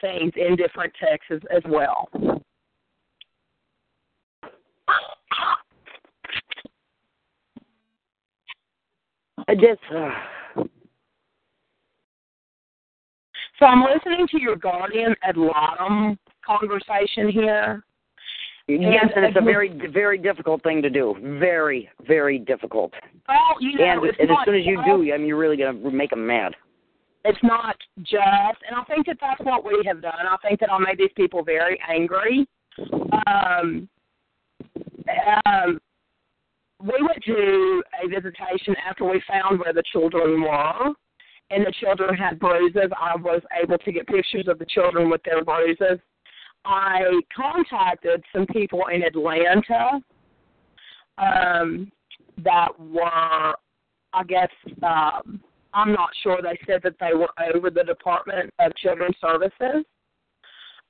things 0.00 0.32
in 0.36 0.56
different 0.56 0.92
texts 0.98 1.30
as, 1.30 1.40
as 1.54 1.62
well. 1.68 2.08
I 9.48 9.54
just, 9.54 9.80
uh, 9.94 10.64
So 13.62 13.66
I'm 13.66 13.84
listening 13.84 14.26
to 14.32 14.40
your 14.40 14.56
guardian 14.56 15.14
ad 15.22 15.36
litem 15.36 16.18
conversation 16.46 17.28
here. 17.28 17.82
yes, 18.68 19.06
and 19.16 19.24
it's 19.24 19.36
a 19.36 19.44
very, 19.44 19.70
very 19.92 20.18
difficult 20.18 20.62
thing 20.62 20.82
to 20.82 20.90
do. 20.90 21.16
Very, 21.38 21.88
very 22.06 22.38
difficult. 22.38 22.92
Well, 23.28 23.38
you 23.60 23.76
know, 23.78 23.84
And, 23.84 24.04
and 24.20 24.30
as 24.30 24.36
soon 24.44 24.54
as 24.56 24.66
you 24.66 24.76
just- 24.76 24.86
do, 24.86 25.12
I 25.12 25.18
mean, 25.18 25.26
you're 25.26 25.38
really 25.38 25.56
going 25.56 25.82
to 25.82 25.90
make 25.90 26.10
them 26.10 26.26
mad. 26.26 26.54
it's 27.24 27.42
not 27.42 27.76
just, 28.02 28.58
and 28.66 28.74
I 28.76 28.82
think 28.84 29.06
that 29.06 29.18
that's 29.20 29.40
what 29.42 29.64
we 29.64 29.82
have 29.86 30.02
done. 30.02 30.12
I 30.28 30.36
think 30.46 30.58
that 30.60 30.70
I 30.72 30.78
made 30.78 30.98
these 30.98 31.12
people 31.16 31.44
very 31.44 31.78
angry. 31.88 32.46
Um, 33.26 33.88
um, 35.46 35.80
we 36.80 36.94
went 37.00 37.22
to 37.26 37.82
a 38.02 38.08
visitation 38.08 38.74
after 38.88 39.04
we 39.04 39.22
found 39.28 39.60
where 39.60 39.72
the 39.72 39.84
children 39.92 40.42
were, 40.42 40.92
and 41.50 41.64
the 41.66 41.72
children 41.80 42.14
had 42.14 42.40
bruises. 42.40 42.90
I 43.00 43.14
was 43.16 43.40
able 43.62 43.78
to 43.78 43.92
get 43.92 44.06
pictures 44.06 44.48
of 44.48 44.58
the 44.58 44.66
children 44.66 45.08
with 45.10 45.22
their 45.22 45.44
bruises. 45.44 46.00
I 46.64 47.20
contacted 47.34 48.22
some 48.32 48.46
people 48.46 48.84
in 48.92 49.02
Atlanta 49.02 50.00
um, 51.18 51.90
that 52.38 52.68
were, 52.78 53.54
I 54.12 54.24
guess, 54.28 54.50
um, 54.82 55.40
I'm 55.74 55.92
not 55.92 56.10
sure. 56.22 56.40
They 56.42 56.58
said 56.66 56.80
that 56.84 56.94
they 57.00 57.14
were 57.14 57.30
over 57.54 57.70
the 57.70 57.84
Department 57.84 58.52
of 58.58 58.74
Children's 58.76 59.16
Services. 59.20 59.84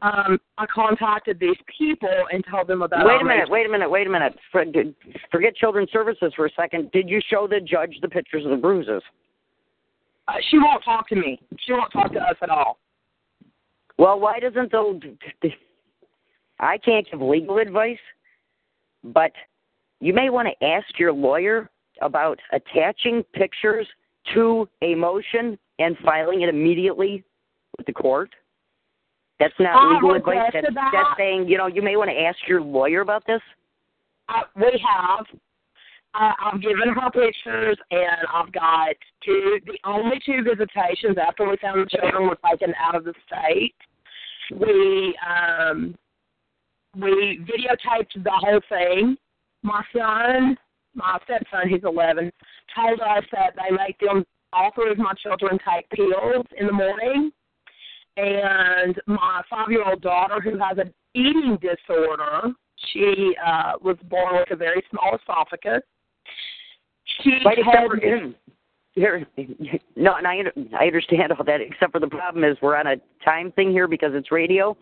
Um, 0.03 0.40
I 0.59 0.66
contacted 0.66 1.39
these 1.39 1.57
people 1.78 2.09
and 2.32 2.44
told 2.51 2.66
them 2.66 2.82
about. 2.82 3.07
Wait 3.07 3.20
a 3.20 3.24
minute, 3.24 3.49
wait 3.49 3.66
a 3.66 3.69
minute, 3.69 3.89
wait 3.89 4.07
a 4.09 4.11
minute. 4.11 4.36
For- 4.51 4.65
Forget 5.31 5.55
children's 5.55 5.93
services 5.93 6.32
for 6.35 6.47
a 6.47 6.51
second. 6.57 6.90
Did 6.90 7.09
you 7.09 7.20
show 7.31 7.47
the 7.47 7.61
judge 7.61 7.97
the 8.03 8.09
pictures 8.09 8.44
of 8.44 8.51
the 8.51 8.57
bruises? 8.57 9.03
Uh, 10.27 10.32
she 10.51 10.59
won't 10.59 10.82
talk 10.85 11.09
to 11.09 11.15
me. 11.16 11.40
She 11.61 11.73
won't 11.73 11.93
talk 11.93 12.12
to 12.12 12.19
us 12.19 12.36
at 12.43 12.51
all. 12.51 12.78
Well, 13.98 14.19
why 14.19 14.40
doesn't 14.40 14.70
the 14.70 15.51
I 16.60 16.78
can't 16.78 17.06
give 17.10 17.20
legal 17.20 17.59
advice, 17.59 17.98
but 19.02 19.32
you 20.01 20.14
may 20.14 20.31
want 20.31 20.48
to 20.48 20.66
ask 20.66 20.98
your 20.98 21.12
lawyer 21.12 21.69
about 22.01 22.39
attaching 22.52 23.24
pictures 23.35 23.86
to 24.35 24.69
a 24.82 24.94
motion 24.94 25.59
and 25.78 25.97
filing 26.05 26.43
it 26.43 26.48
immediately 26.48 27.24
with 27.77 27.86
the 27.86 27.93
court. 27.93 28.31
That's 29.40 29.55
not 29.59 29.74
I 29.74 29.94
legal 29.94 30.14
advice. 30.14 30.51
That's, 30.52 30.66
that. 30.74 30.90
that's 30.93 31.19
saying, 31.19 31.48
you 31.48 31.59
know, 31.59 31.66
you 31.66 31.82
may 31.82 31.97
want 31.97 32.10
to 32.10 32.20
ask 32.20 32.39
your 32.47 32.62
lawyer 32.62 33.01
about 33.01 33.27
this. 33.27 33.40
Uh, 34.28 34.43
we 34.55 34.81
have. 34.89 35.27
Uh, 36.14 36.32
I've 36.44 36.60
given 36.60 36.90
her 36.94 37.10
pictures, 37.10 37.78
and 37.90 38.26
I've 38.32 38.52
got 38.52 38.94
two. 39.24 39.59
The 39.64 39.78
only 39.84 40.20
two 40.24 40.43
visitations 40.43 41.16
after 41.16 41.48
we 41.48 41.56
found 41.56 41.80
the 41.80 41.98
children 41.98 42.28
were 42.28 42.39
taken 42.51 42.74
out 42.78 42.94
of 42.94 43.05
the 43.05 43.14
state. 43.26 43.74
We 44.51 45.16
um, 45.26 45.94
we 46.97 47.40
videotaped 47.40 48.22
the 48.22 48.30
whole 48.30 48.60
thing. 48.68 49.16
My 49.62 49.82
son, 49.97 50.56
my 50.94 51.18
stepson, 51.24 51.68
he's 51.68 51.84
11, 51.84 52.30
told 52.74 53.01
us 53.01 53.24
that 53.32 53.55
they 53.56 53.74
make 53.74 53.98
them 54.01 54.24
all 54.52 54.70
three 54.74 54.90
of 54.90 54.98
my 54.98 55.12
children 55.14 55.59
take 55.66 55.89
pills 55.90 56.44
in 56.59 56.66
the 56.66 56.72
morning, 56.72 57.30
and 58.16 59.01
my 59.06 59.40
five-year-old 59.48 60.02
daughter, 60.02 60.40
who 60.40 60.59
has 60.59 60.76
an 60.76 60.93
eating 61.14 61.59
disorder, 61.62 62.52
she 62.93 63.34
uh, 63.44 63.72
was 63.80 63.97
born 64.10 64.36
with 64.36 64.51
a 64.51 64.56
very 64.56 64.82
small 64.90 65.16
esophagus. 65.16 65.82
Right, 67.44 67.59
except 67.59 67.77
had 67.77 67.86
for 67.89 67.97
here, 68.94 69.27
no, 69.97 70.15
and 70.16 70.27
I 70.27 70.43
I 70.78 70.86
understand 70.86 71.32
all 71.32 71.44
that. 71.44 71.61
Except 71.61 71.93
for 71.93 72.01
the 72.01 72.07
problem 72.07 72.44
is 72.44 72.57
we're 72.61 72.77
on 72.77 72.86
a 72.86 72.97
time 73.24 73.51
thing 73.53 73.70
here 73.70 73.89
because 73.89 74.11
it's 74.15 74.31
radio. 74.31 74.77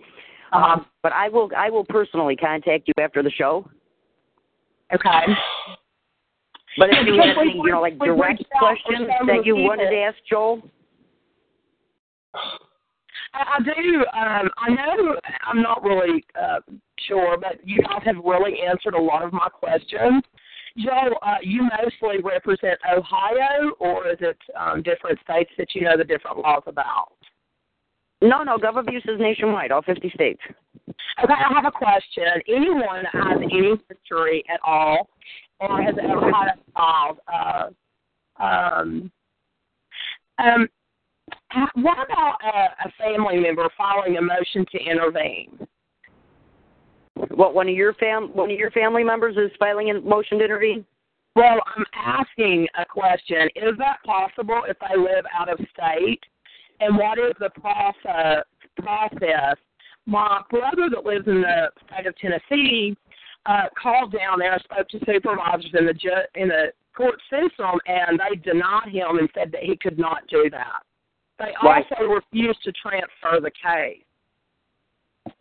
Uh-huh. 0.53 0.65
Um, 0.65 0.87
but 1.03 1.12
I 1.12 1.29
will 1.29 1.51
I 1.57 1.71
will 1.71 1.85
personally 1.85 2.35
contact 2.35 2.89
you 2.89 2.95
after 3.03 3.23
the 3.23 3.31
show. 3.31 3.69
okay. 4.93 5.33
But 6.79 6.91
if 6.91 7.07
you 7.07 7.21
have 7.21 7.37
any, 7.41 7.55
you 7.55 7.71
know, 7.71 7.81
like 7.81 7.99
direct 7.99 8.41
reached 8.41 8.51
out 8.57 8.75
to 8.75 8.83
questions 8.85 9.09
that 9.27 9.45
you 9.47 9.57
wanted 9.57 9.91
to 9.91 9.97
ask 9.97 10.17
Joel, 10.29 10.62
I, 12.35 13.59
I 13.59 13.62
do. 13.62 13.99
Um, 13.99 14.51
I 14.59 14.71
know 14.71 15.17
I'm 15.47 15.62
not 15.62 15.83
really 15.83 16.25
uh, 16.41 16.61
sure, 17.07 17.37
but 17.41 17.59
you 17.65 17.83
guys 17.83 18.03
have 18.05 18.17
really 18.25 18.61
answered 18.61 18.95
a 18.95 19.01
lot 19.01 19.23
of 19.23 19.33
my 19.33 19.49
questions. 19.49 20.23
Joe, 20.79 21.17
uh, 21.23 21.37
you 21.43 21.69
mostly 21.83 22.23
represent 22.23 22.79
Ohio, 22.91 23.71
or 23.79 24.09
is 24.09 24.19
it 24.21 24.39
um, 24.59 24.83
different 24.83 25.19
states 25.25 25.51
that 25.59 25.75
you 25.75 25.83
know 25.83 25.97
the 25.97 26.05
different 26.05 26.39
laws 26.39 26.63
about? 26.67 27.13
No, 28.23 28.43
no, 28.43 28.59
Gov 28.59 28.79
Abuse 28.79 29.03
is 29.07 29.19
nationwide, 29.19 29.73
all 29.73 29.83
50 29.83 30.11
states. 30.15 30.41
Okay, 31.23 31.33
I 31.33 31.55
have 31.55 31.65
a 31.65 31.71
question. 31.71 32.25
Anyone 32.49 33.05
that 33.05 33.15
has 33.15 33.39
any 33.43 33.75
history 33.89 34.45
at 34.53 34.61
all, 34.63 35.09
or 35.59 35.83
has 35.83 35.95
ever 36.03 36.31
had 36.31 36.49
a 36.49 36.73
child, 36.77 37.19
uh, 38.39 38.43
um, 38.43 39.11
um, 40.39 40.69
what 41.75 41.99
about 42.05 42.37
a, 42.45 42.89
a 42.89 42.93
family 42.99 43.39
member 43.39 43.69
filing 43.77 44.17
a 44.17 44.23
motion 44.23 44.67
to 44.73 44.79
intervene? 44.79 45.67
What 47.31 47.55
one 47.55 47.69
of 47.69 47.75
your 47.75 47.95
fam 47.95 48.29
one 48.35 48.51
of 48.51 48.59
your 48.59 48.71
family 48.71 49.05
members 49.05 49.37
is 49.37 49.51
filing 49.59 49.91
a 49.91 50.01
motion 50.01 50.39
to 50.39 50.45
intervene? 50.45 50.85
Well, 51.37 51.61
I'm 51.77 51.85
asking 51.95 52.67
a 52.77 52.85
question. 52.85 53.49
Is 53.55 53.77
that 53.79 53.99
possible 54.05 54.63
if 54.69 54.77
I 54.83 54.95
live 54.97 55.25
out 55.39 55.49
of 55.49 55.59
state? 55.73 56.21
And 56.81 56.97
what 56.97 57.19
is 57.19 57.35
the 57.39 57.51
process? 57.51 58.45
Process. 58.77 59.57
My 60.07 60.43
brother 60.51 60.89
that 60.91 61.05
lives 61.05 61.29
in 61.29 61.43
the 61.43 61.71
state 61.87 62.07
of 62.07 62.17
Tennessee 62.17 62.97
uh, 63.47 63.67
called 63.81 64.13
down 64.13 64.39
there, 64.39 64.59
spoke 64.65 64.89
to 64.89 64.99
supervisors 65.07 65.71
in 65.79 65.87
the 65.87 65.95
ju- 65.95 66.11
in 66.35 66.49
the 66.49 66.73
court 66.97 67.21
system, 67.31 67.79
and 67.87 68.19
they 68.19 68.37
denied 68.37 68.89
him 68.89 69.19
and 69.19 69.29
said 69.35 69.53
that 69.53 69.63
he 69.63 69.77
could 69.77 69.99
not 69.99 70.27
do 70.29 70.51
that. 70.51 70.83
They 71.39 71.55
Right. 71.63 71.87
also 71.91 72.05
refused 72.05 72.63
to 72.65 72.73
transfer 72.73 73.41
the 73.41 73.51
case. 73.51 74.03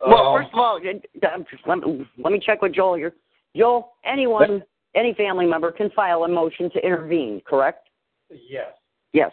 Well, 0.00 0.34
Um, 0.34 0.40
first 0.42 0.52
of 0.52 0.58
all, 0.58 0.76
uh, 0.76 1.38
let 1.66 1.78
me, 1.78 2.06
let 2.18 2.32
me 2.32 2.40
check 2.40 2.62
with 2.62 2.74
Joel 2.74 2.94
here. 2.94 3.12
Joel, 3.56 3.92
anyone, 4.04 4.62
any 4.94 5.14
family 5.14 5.46
member 5.46 5.70
can 5.72 5.90
file 5.90 6.24
a 6.24 6.28
motion 6.28 6.70
to 6.70 6.84
intervene, 6.84 7.42
correct? 7.46 7.88
Yes. 8.30 8.72
Yes. 9.12 9.30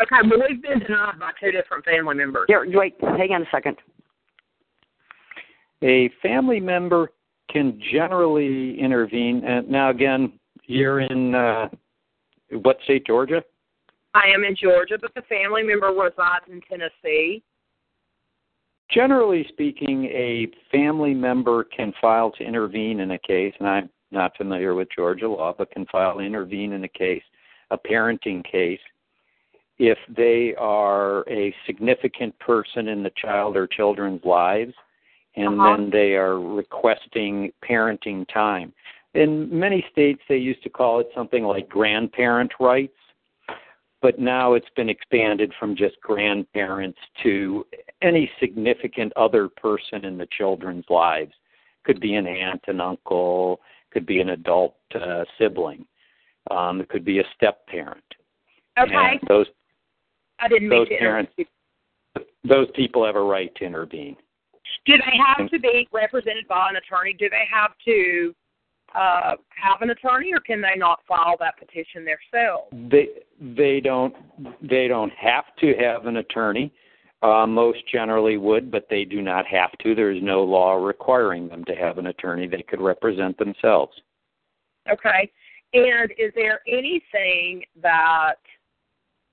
Okay, 0.00 0.28
but 0.28 0.38
we've 0.48 0.62
been 0.62 0.80
denied 0.80 1.18
by 1.18 1.30
two 1.40 1.52
different 1.52 1.84
family 1.84 2.14
members. 2.14 2.44
Here, 2.48 2.66
wait, 2.68 2.94
hang 3.00 3.32
on 3.32 3.42
a 3.42 3.46
second. 3.50 3.76
A 5.82 6.10
family 6.22 6.60
member 6.60 7.10
can 7.50 7.80
generally 7.92 8.78
intervene. 8.80 9.44
And 9.44 9.68
now, 9.68 9.90
again, 9.90 10.32
you're 10.64 11.00
in 11.00 11.34
uh, 11.34 11.68
what 12.50 12.78
state, 12.84 13.06
Georgia? 13.06 13.42
I 14.14 14.28
am 14.34 14.44
in 14.44 14.56
Georgia, 14.56 14.96
but 15.00 15.14
the 15.14 15.22
family 15.22 15.62
member 15.62 15.88
resides 15.88 16.46
in 16.50 16.60
Tennessee. 16.62 17.42
Generally 18.90 19.46
speaking, 19.48 20.04
a 20.06 20.48
family 20.70 21.12
member 21.12 21.64
can 21.64 21.92
file 22.00 22.30
to 22.32 22.44
intervene 22.44 23.00
in 23.00 23.10
a 23.12 23.18
case, 23.18 23.52
and 23.58 23.68
I'm 23.68 23.90
not 24.10 24.36
familiar 24.36 24.74
with 24.74 24.88
Georgia 24.94 25.28
law, 25.28 25.54
but 25.56 25.70
can 25.72 25.86
file 25.86 26.14
to 26.14 26.20
intervene 26.20 26.72
in 26.72 26.84
a 26.84 26.88
case, 26.88 27.22
a 27.70 27.78
parenting 27.78 28.44
case, 28.44 28.80
if 29.78 29.98
they 30.08 30.54
are 30.54 31.28
a 31.28 31.54
significant 31.66 32.38
person 32.38 32.88
in 32.88 33.02
the 33.02 33.10
child 33.16 33.56
or 33.56 33.66
children's 33.66 34.24
lives, 34.24 34.72
and 35.34 35.60
Uh-huh. 35.60 35.76
then 35.76 35.90
they 35.90 36.14
are 36.14 36.40
requesting 36.40 37.52
parenting 37.62 38.26
time. 38.28 38.72
In 39.14 39.48
many 39.58 39.84
states, 39.90 40.22
they 40.28 40.36
used 40.36 40.62
to 40.62 40.70
call 40.70 41.00
it 41.00 41.10
something 41.14 41.44
like 41.44 41.68
grandparent 41.68 42.52
rights, 42.60 42.96
but 44.00 44.18
now 44.18 44.54
it's 44.54 44.70
been 44.76 44.88
expanded 44.88 45.52
from 45.58 45.74
just 45.74 46.00
grandparents 46.00 46.98
to 47.22 47.66
any 48.02 48.30
significant 48.40 49.12
other 49.16 49.48
person 49.48 50.04
in 50.04 50.18
the 50.18 50.28
children's 50.36 50.84
lives. 50.88 51.32
Could 51.84 52.00
be 52.00 52.14
an 52.14 52.26
aunt, 52.26 52.62
an 52.66 52.80
uncle, 52.80 53.60
could 53.92 54.06
be 54.06 54.20
an 54.20 54.30
adult 54.30 54.76
uh, 54.94 55.24
sibling, 55.38 55.86
um, 56.50 56.80
it 56.80 56.88
could 56.88 57.04
be 57.04 57.20
a 57.20 57.24
step 57.34 57.66
parent. 57.66 58.04
Okay, 58.78 58.92
And 58.94 59.20
those 59.28 59.46
I 60.38 60.48
didn't 60.48 60.68
those 60.68 60.88
to 60.88 60.98
parents- 60.98 61.32
those 62.44 62.68
people 62.74 63.04
have 63.04 63.16
a 63.16 63.22
right 63.22 63.54
to 63.56 63.64
intervene. 63.64 64.16
Do 64.84 64.94
they 64.98 65.16
have 65.26 65.48
to 65.50 65.58
be 65.58 65.88
represented 65.92 66.46
by 66.48 66.68
an 66.70 66.76
attorney? 66.76 67.14
Do 67.14 67.28
they 67.30 67.44
have 67.50 67.72
to 67.84 68.34
uh, 68.94 69.36
have 69.50 69.82
an 69.82 69.90
attorney, 69.90 70.32
or 70.32 70.40
can 70.40 70.60
they 70.60 70.76
not 70.76 71.00
file 71.06 71.36
that 71.40 71.58
petition 71.58 72.04
themselves? 72.04 72.68
They 72.90 73.08
they 73.40 73.80
don't 73.80 74.14
they 74.62 74.88
don't 74.88 75.12
have 75.12 75.44
to 75.60 75.74
have 75.78 76.06
an 76.06 76.18
attorney. 76.18 76.72
Uh, 77.26 77.44
most 77.44 77.78
generally 77.92 78.36
would, 78.36 78.70
but 78.70 78.86
they 78.88 79.04
do 79.04 79.20
not 79.20 79.46
have 79.46 79.72
to. 79.78 79.96
There 79.96 80.12
is 80.12 80.22
no 80.22 80.44
law 80.44 80.74
requiring 80.74 81.48
them 81.48 81.64
to 81.64 81.74
have 81.74 81.98
an 81.98 82.06
attorney. 82.06 82.46
They 82.46 82.62
could 82.62 82.80
represent 82.80 83.36
themselves. 83.36 84.00
Okay. 84.88 85.28
And 85.72 86.12
is 86.12 86.32
there 86.36 86.60
anything 86.68 87.64
that 87.82 88.36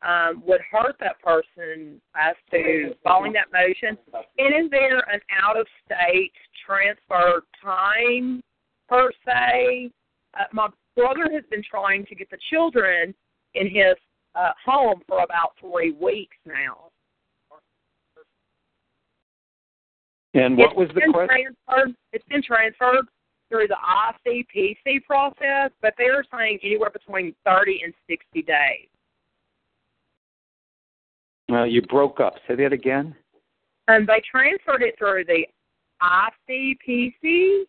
um, 0.02 0.42
would 0.44 0.62
hurt 0.72 0.96
that 1.02 1.22
person 1.22 2.02
as 2.16 2.34
to 2.50 2.96
following 3.04 3.32
that 3.34 3.54
motion? 3.54 3.96
And 4.40 4.66
is 4.66 4.72
there 4.72 5.02
an 5.14 5.20
out 5.44 5.60
of 5.60 5.68
state 5.86 6.34
transfer 6.66 7.44
time 7.62 8.42
per 8.90 9.12
se? 9.24 9.92
Uh, 10.34 10.46
my 10.52 10.68
brother 10.96 11.30
has 11.32 11.44
been 11.52 11.64
trying 11.70 12.08
to 12.08 12.16
get 12.16 12.32
the 12.32 12.40
children 12.50 13.14
in 13.54 13.68
his 13.68 13.94
uh, 14.34 14.54
home 14.66 15.04
for 15.08 15.24
about 15.24 15.52
three 15.62 15.92
weeks 15.92 16.38
now. 16.48 16.90
And 20.34 20.58
what 20.58 20.76
was 20.76 20.88
the 20.90 21.02
been 21.02 21.14
question? 21.14 21.56
Transferred, 21.70 21.96
it's 22.12 22.26
been 22.26 22.42
transferred 22.42 23.06
through 23.50 23.68
the 23.68 23.78
ICPC 24.28 25.04
process, 25.04 25.72
but 25.82 25.94
they're 25.98 26.26
saying 26.36 26.60
anywhere 26.64 26.90
between 26.90 27.36
30 27.46 27.82
and 27.84 27.94
60 28.10 28.42
days. 28.42 28.88
Uh, 31.52 31.64
you 31.66 31.82
broke 31.84 32.20
up. 32.20 32.34
Say 32.48 32.56
that 32.56 32.74
again. 32.74 33.16
And 33.88 34.08
they 34.08 34.22
transferred 34.30 34.82
it 34.82 34.96
through 34.98 35.26
the 35.26 35.46
ICPC, 36.02 37.64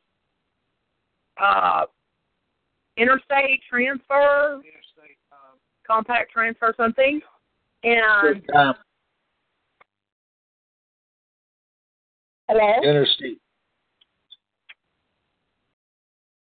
uh, 1.43 1.85
interstate 2.97 3.61
transfer, 3.69 4.62
compact 5.86 6.32
transfer, 6.32 6.73
something. 6.77 7.20
And 7.82 8.43
um, 8.57 8.74
hello, 12.48 12.82
interstate. 12.82 13.38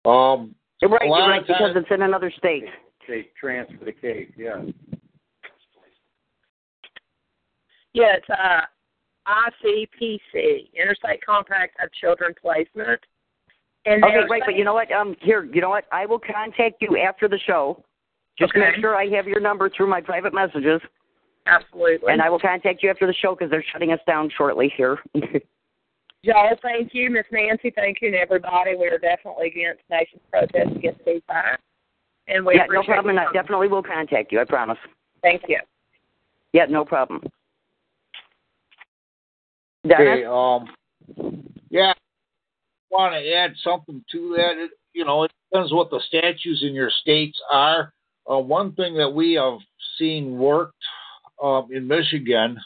Um, 0.04 0.54
Right, 0.80 1.02
A 1.02 1.06
lot 1.10 1.18
you're 1.18 1.28
right, 1.28 1.42
because 1.46 1.58
times- 1.58 1.76
it's 1.76 1.90
in 1.90 2.02
another 2.02 2.30
state. 2.30 2.64
They 3.08 3.28
transfer 3.40 3.84
the 3.84 3.92
case, 3.92 4.30
yeah. 4.36 4.62
yeah, 7.94 8.14
it's 8.16 8.30
uh, 8.30 8.60
ICPC, 9.26 10.72
Interstate 10.74 11.24
Compact 11.26 11.76
of 11.82 11.90
Children 11.94 12.32
Placement. 12.40 13.00
And 13.86 14.04
Okay, 14.04 14.20
right, 14.30 14.42
but 14.46 14.54
you 14.54 14.64
know 14.64 14.74
what? 14.74 14.92
Um, 14.92 15.16
here, 15.20 15.44
you 15.44 15.60
know 15.60 15.70
what? 15.70 15.86
I 15.90 16.06
will 16.06 16.18
contact 16.20 16.76
you 16.80 16.96
after 16.98 17.26
the 17.28 17.38
show. 17.38 17.82
Just 18.38 18.52
Okay. 18.52 18.60
make 18.60 18.76
sure 18.76 18.94
I 18.94 19.08
have 19.08 19.26
your 19.26 19.40
number 19.40 19.68
through 19.70 19.88
my 19.88 20.00
private 20.00 20.32
messages, 20.34 20.80
Absolutely. 21.46 22.12
and 22.12 22.22
I 22.22 22.28
will 22.30 22.38
contact 22.38 22.82
you 22.84 22.90
after 22.90 23.06
the 23.06 23.14
show 23.14 23.34
because 23.34 23.50
they're 23.50 23.64
shutting 23.72 23.90
us 23.92 24.00
down 24.06 24.30
shortly 24.36 24.68
here. 24.76 24.98
Joel, 26.24 26.56
thank 26.62 26.94
you. 26.94 27.10
Miss 27.10 27.24
Nancy, 27.30 27.72
thank 27.74 27.98
you, 28.02 28.08
and 28.08 28.16
everybody. 28.16 28.74
We 28.74 28.86
are 28.86 28.98
definitely 28.98 29.48
against 29.48 29.82
nation's 29.90 30.22
protest 30.30 30.76
against 30.76 31.00
feedback. 31.04 31.60
And 32.26 32.44
we 32.44 32.56
yeah, 32.56 32.66
no 32.70 32.82
problem. 32.82 33.16
your 33.16 33.28
I 33.28 33.32
definitely 33.32 33.68
will 33.68 33.82
contact 33.82 34.32
you. 34.32 34.40
I 34.40 34.44
promise. 34.44 34.78
Thank 35.22 35.42
you. 35.48 35.60
Yeah, 36.52 36.66
no 36.68 36.84
problem. 36.84 37.22
Okay, 39.86 40.24
um, 40.24 40.68
yeah, 41.70 41.92
want 42.90 43.14
to 43.14 43.32
add 43.32 43.52
something 43.62 44.04
to 44.12 44.34
that. 44.36 44.62
It, 44.62 44.70
you 44.92 45.04
know, 45.04 45.22
it 45.22 45.32
depends 45.50 45.72
what 45.72 45.90
the 45.90 46.00
statutes 46.08 46.62
in 46.62 46.74
your 46.74 46.90
states 46.90 47.40
are. 47.50 47.92
Uh, 48.30 48.38
one 48.38 48.72
thing 48.72 48.94
that 48.96 49.08
we 49.08 49.34
have 49.34 49.58
seen 49.98 50.36
worked 50.36 50.74
um, 51.42 51.68
in 51.72 51.86
Michigan 51.86 52.58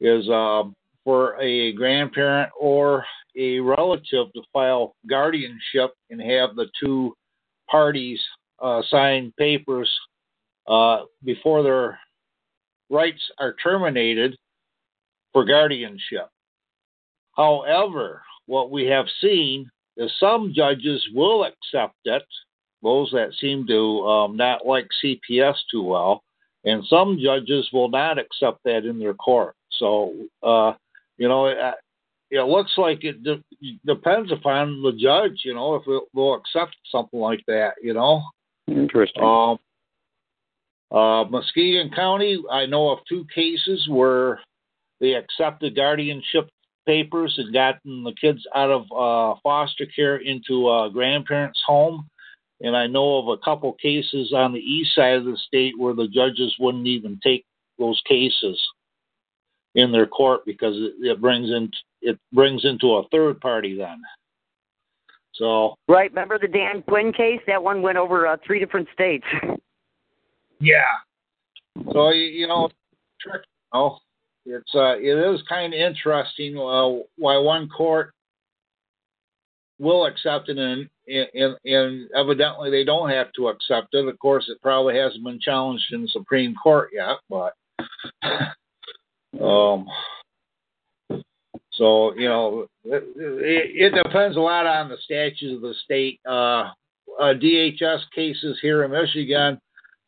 is 0.00 0.28
um, 0.28 0.74
for 1.04 1.40
a 1.40 1.72
grandparent 1.72 2.50
or 2.58 3.04
a 3.36 3.60
relative 3.60 4.32
to 4.34 4.42
file 4.52 4.94
guardianship 5.08 5.92
and 6.10 6.20
have 6.20 6.56
the 6.56 6.66
two 6.82 7.14
parties 7.70 8.20
uh, 8.60 8.82
sign 8.90 9.32
papers 9.38 9.90
uh, 10.68 11.00
before 11.24 11.62
their 11.62 11.98
rights 12.90 13.22
are 13.38 13.54
terminated 13.62 14.36
for 15.32 15.44
guardianship. 15.44 16.28
However, 17.36 18.22
what 18.46 18.70
we 18.70 18.84
have 18.86 19.06
seen 19.20 19.70
is 19.96 20.10
some 20.18 20.52
judges 20.54 21.06
will 21.14 21.44
accept 21.44 21.94
it, 22.04 22.22
those 22.82 23.10
that 23.12 23.32
seem 23.40 23.66
to 23.66 24.00
um, 24.06 24.36
not 24.36 24.66
like 24.66 24.88
CPS 25.02 25.54
too 25.70 25.82
well, 25.82 26.22
and 26.64 26.84
some 26.86 27.18
judges 27.22 27.68
will 27.72 27.88
not 27.88 28.18
accept 28.18 28.58
that 28.64 28.84
in 28.84 28.98
their 28.98 29.14
court. 29.14 29.54
So, 29.78 30.14
uh, 30.42 30.72
you 31.20 31.28
know, 31.28 31.46
it, 31.46 31.56
it 32.30 32.40
looks 32.40 32.72
like 32.78 33.04
it 33.04 33.22
de- 33.22 33.44
depends 33.84 34.32
upon 34.32 34.82
the 34.82 34.92
judge, 34.92 35.42
you 35.44 35.54
know, 35.54 35.74
if 35.74 35.82
it, 35.86 36.02
they'll 36.14 36.34
accept 36.34 36.74
something 36.90 37.20
like 37.20 37.44
that, 37.46 37.74
you 37.82 37.92
know. 37.92 38.22
Interesting. 38.66 39.22
Um, 39.22 39.58
uh, 40.90 41.24
Muskegon 41.24 41.90
County, 41.94 42.42
I 42.50 42.64
know 42.64 42.88
of 42.88 43.00
two 43.06 43.26
cases 43.34 43.86
where 43.88 44.40
they 44.98 45.12
accepted 45.12 45.76
guardianship 45.76 46.48
papers 46.86 47.34
and 47.36 47.52
gotten 47.52 48.02
the 48.02 48.14
kids 48.18 48.40
out 48.54 48.70
of 48.70 48.82
uh, 48.90 49.38
foster 49.42 49.86
care 49.94 50.16
into 50.16 50.70
a 50.70 50.90
grandparents' 50.90 51.62
home. 51.66 52.08
And 52.62 52.74
I 52.74 52.86
know 52.86 53.18
of 53.18 53.28
a 53.28 53.44
couple 53.44 53.74
cases 53.74 54.32
on 54.34 54.54
the 54.54 54.58
east 54.58 54.94
side 54.94 55.16
of 55.16 55.26
the 55.26 55.38
state 55.46 55.78
where 55.78 55.94
the 55.94 56.08
judges 56.08 56.56
wouldn't 56.58 56.86
even 56.86 57.20
take 57.22 57.44
those 57.78 58.00
cases 58.08 58.58
in 59.74 59.92
their 59.92 60.06
court 60.06 60.42
because 60.44 60.74
it, 60.76 60.94
it 61.06 61.20
brings 61.20 61.48
in 61.50 61.70
it 62.02 62.18
brings 62.32 62.64
into 62.64 62.94
a 62.94 63.08
third 63.10 63.40
party 63.40 63.76
then. 63.76 64.00
So 65.34 65.74
Right. 65.88 66.10
Remember 66.10 66.38
the 66.38 66.48
Dan 66.48 66.82
Quinn 66.82 67.12
case? 67.12 67.40
That 67.46 67.62
one 67.62 67.82
went 67.82 67.98
over 67.98 68.26
uh, 68.26 68.36
three 68.46 68.58
different 68.58 68.88
states. 68.92 69.24
yeah, 70.60 70.82
so 71.92 72.10
you, 72.10 72.24
you 72.24 72.46
know, 72.46 72.68
trick. 73.20 73.42
Oh, 73.72 73.98
it's 74.44 74.74
uh, 74.74 74.96
it 74.98 75.34
is 75.34 75.42
kind 75.48 75.72
of 75.72 75.78
interesting 75.78 76.56
uh, 76.56 77.02
why 77.16 77.38
one 77.38 77.68
court 77.68 78.12
will 79.78 80.04
accept 80.04 80.50
it 80.50 80.58
and, 80.58 80.88
and 81.06 81.56
and 81.64 82.10
evidently 82.14 82.70
they 82.70 82.84
don't 82.84 83.08
have 83.10 83.32
to 83.32 83.48
accept 83.48 83.94
it. 83.94 84.06
Of 84.06 84.18
course, 84.18 84.46
it 84.48 84.60
probably 84.62 84.96
hasn't 84.96 85.24
been 85.24 85.40
challenged 85.40 85.92
in 85.92 86.02
the 86.02 86.08
Supreme 86.08 86.54
Court 86.54 86.90
yet, 86.92 87.18
but. 87.28 87.54
So 91.80 92.14
you 92.14 92.28
know, 92.28 92.66
it, 92.84 93.04
it, 93.16 93.94
it 93.94 94.02
depends 94.02 94.36
a 94.36 94.40
lot 94.40 94.66
on 94.66 94.88
the 94.88 94.98
statutes 95.04 95.54
of 95.54 95.62
the 95.62 95.74
state. 95.84 96.20
Uh, 96.28 96.70
uh, 97.18 97.34
DHS 97.34 98.00
cases 98.14 98.58
here 98.60 98.84
in 98.84 98.90
Michigan, 98.90 99.58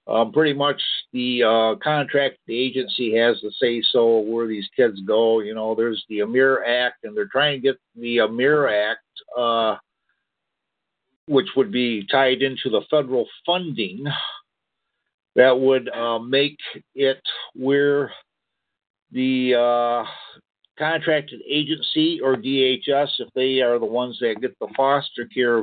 uh, 0.06 0.24
pretty 0.26 0.52
much 0.52 0.80
the 1.12 1.42
uh, 1.42 1.78
contract 1.82 2.38
the 2.46 2.58
agency 2.58 3.16
has 3.16 3.40
to 3.40 3.50
say 3.60 3.82
so 3.90 4.20
where 4.20 4.46
these 4.46 4.68
kids 4.76 5.00
go. 5.06 5.40
You 5.40 5.54
know, 5.54 5.74
there's 5.74 6.04
the 6.08 6.20
Amir 6.20 6.64
Act, 6.64 7.04
and 7.04 7.16
they're 7.16 7.28
trying 7.30 7.60
to 7.60 7.68
get 7.68 7.76
the 7.96 8.18
Amir 8.18 8.68
Act, 8.68 9.00
uh, 9.38 9.76
which 11.26 11.48
would 11.56 11.72
be 11.72 12.06
tied 12.10 12.42
into 12.42 12.68
the 12.68 12.82
federal 12.90 13.26
funding, 13.46 14.04
that 15.36 15.58
would 15.58 15.88
uh, 15.88 16.18
make 16.18 16.58
it 16.94 17.22
where 17.54 18.12
the 19.12 19.54
uh, 19.54 20.04
contracted 20.78 21.40
agency 21.48 22.20
or 22.22 22.36
DHS, 22.36 23.08
if 23.18 23.28
they 23.34 23.60
are 23.60 23.78
the 23.78 23.86
ones 23.86 24.18
that 24.20 24.40
get 24.40 24.58
the 24.58 24.68
foster 24.76 25.26
care 25.26 25.62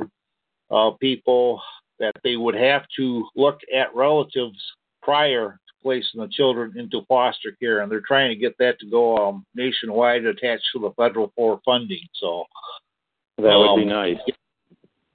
uh, 0.70 0.90
people, 1.00 1.60
that 1.98 2.14
they 2.24 2.36
would 2.36 2.54
have 2.54 2.82
to 2.96 3.28
look 3.36 3.58
at 3.74 3.94
relatives 3.94 4.58
prior 5.02 5.58
to 5.66 5.72
placing 5.82 6.20
the 6.20 6.28
children 6.28 6.72
into 6.76 7.02
foster 7.08 7.52
care, 7.60 7.80
and 7.80 7.90
they're 7.90 8.02
trying 8.06 8.30
to 8.30 8.36
get 8.36 8.56
that 8.58 8.78
to 8.80 8.86
go 8.86 9.16
um, 9.16 9.44
nationwide, 9.54 10.24
attached 10.24 10.66
to 10.72 10.78
the 10.78 10.90
federal 10.96 11.32
for 11.36 11.60
funding. 11.64 12.06
So 12.14 12.44
That 13.38 13.56
would 13.56 13.76
be 13.76 13.82
Um, 13.82 13.88
nice. 13.88 14.18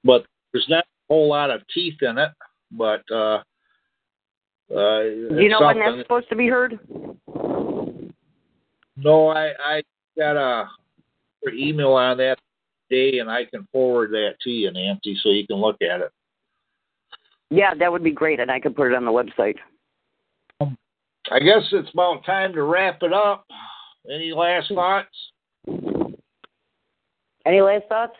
but 0.03 0.25
there's 0.51 0.67
not 0.69 0.83
a 0.83 1.13
whole 1.13 1.27
lot 1.29 1.51
of 1.51 1.61
teeth 1.73 2.01
in 2.01 2.17
it. 2.17 2.31
But 2.71 3.03
uh, 3.11 3.43
uh, 4.71 5.03
Do 5.03 5.37
you 5.39 5.49
know 5.49 5.61
when 5.61 5.79
that's 5.79 6.01
supposed 6.01 6.29
to 6.29 6.35
be 6.35 6.47
heard? 6.47 6.79
No, 8.97 9.29
I 9.29 9.51
I 9.59 9.83
got 10.17 10.35
a 10.37 10.69
email 11.53 11.93
on 11.93 12.17
that 12.17 12.37
day, 12.89 13.19
and 13.19 13.29
I 13.29 13.45
can 13.45 13.67
forward 13.71 14.11
that 14.11 14.35
to 14.41 14.49
you, 14.49 14.71
Nancy, 14.71 15.17
so 15.21 15.29
you 15.29 15.45
can 15.45 15.57
look 15.57 15.81
at 15.81 16.01
it. 16.01 16.11
Yeah, 17.49 17.73
that 17.75 17.91
would 17.91 18.03
be 18.03 18.11
great, 18.11 18.39
and 18.39 18.49
I 18.49 18.59
could 18.59 18.75
put 18.75 18.91
it 18.91 18.95
on 18.95 19.05
the 19.05 19.11
website. 19.11 19.57
I 21.31 21.39
guess 21.39 21.63
it's 21.71 21.89
about 21.93 22.25
time 22.25 22.53
to 22.53 22.63
wrap 22.63 23.01
it 23.01 23.13
up. 23.13 23.45
Any 24.11 24.31
last 24.31 24.71
thoughts? 24.73 25.07
Any 27.45 27.61
last 27.61 27.85
thoughts? 27.89 28.13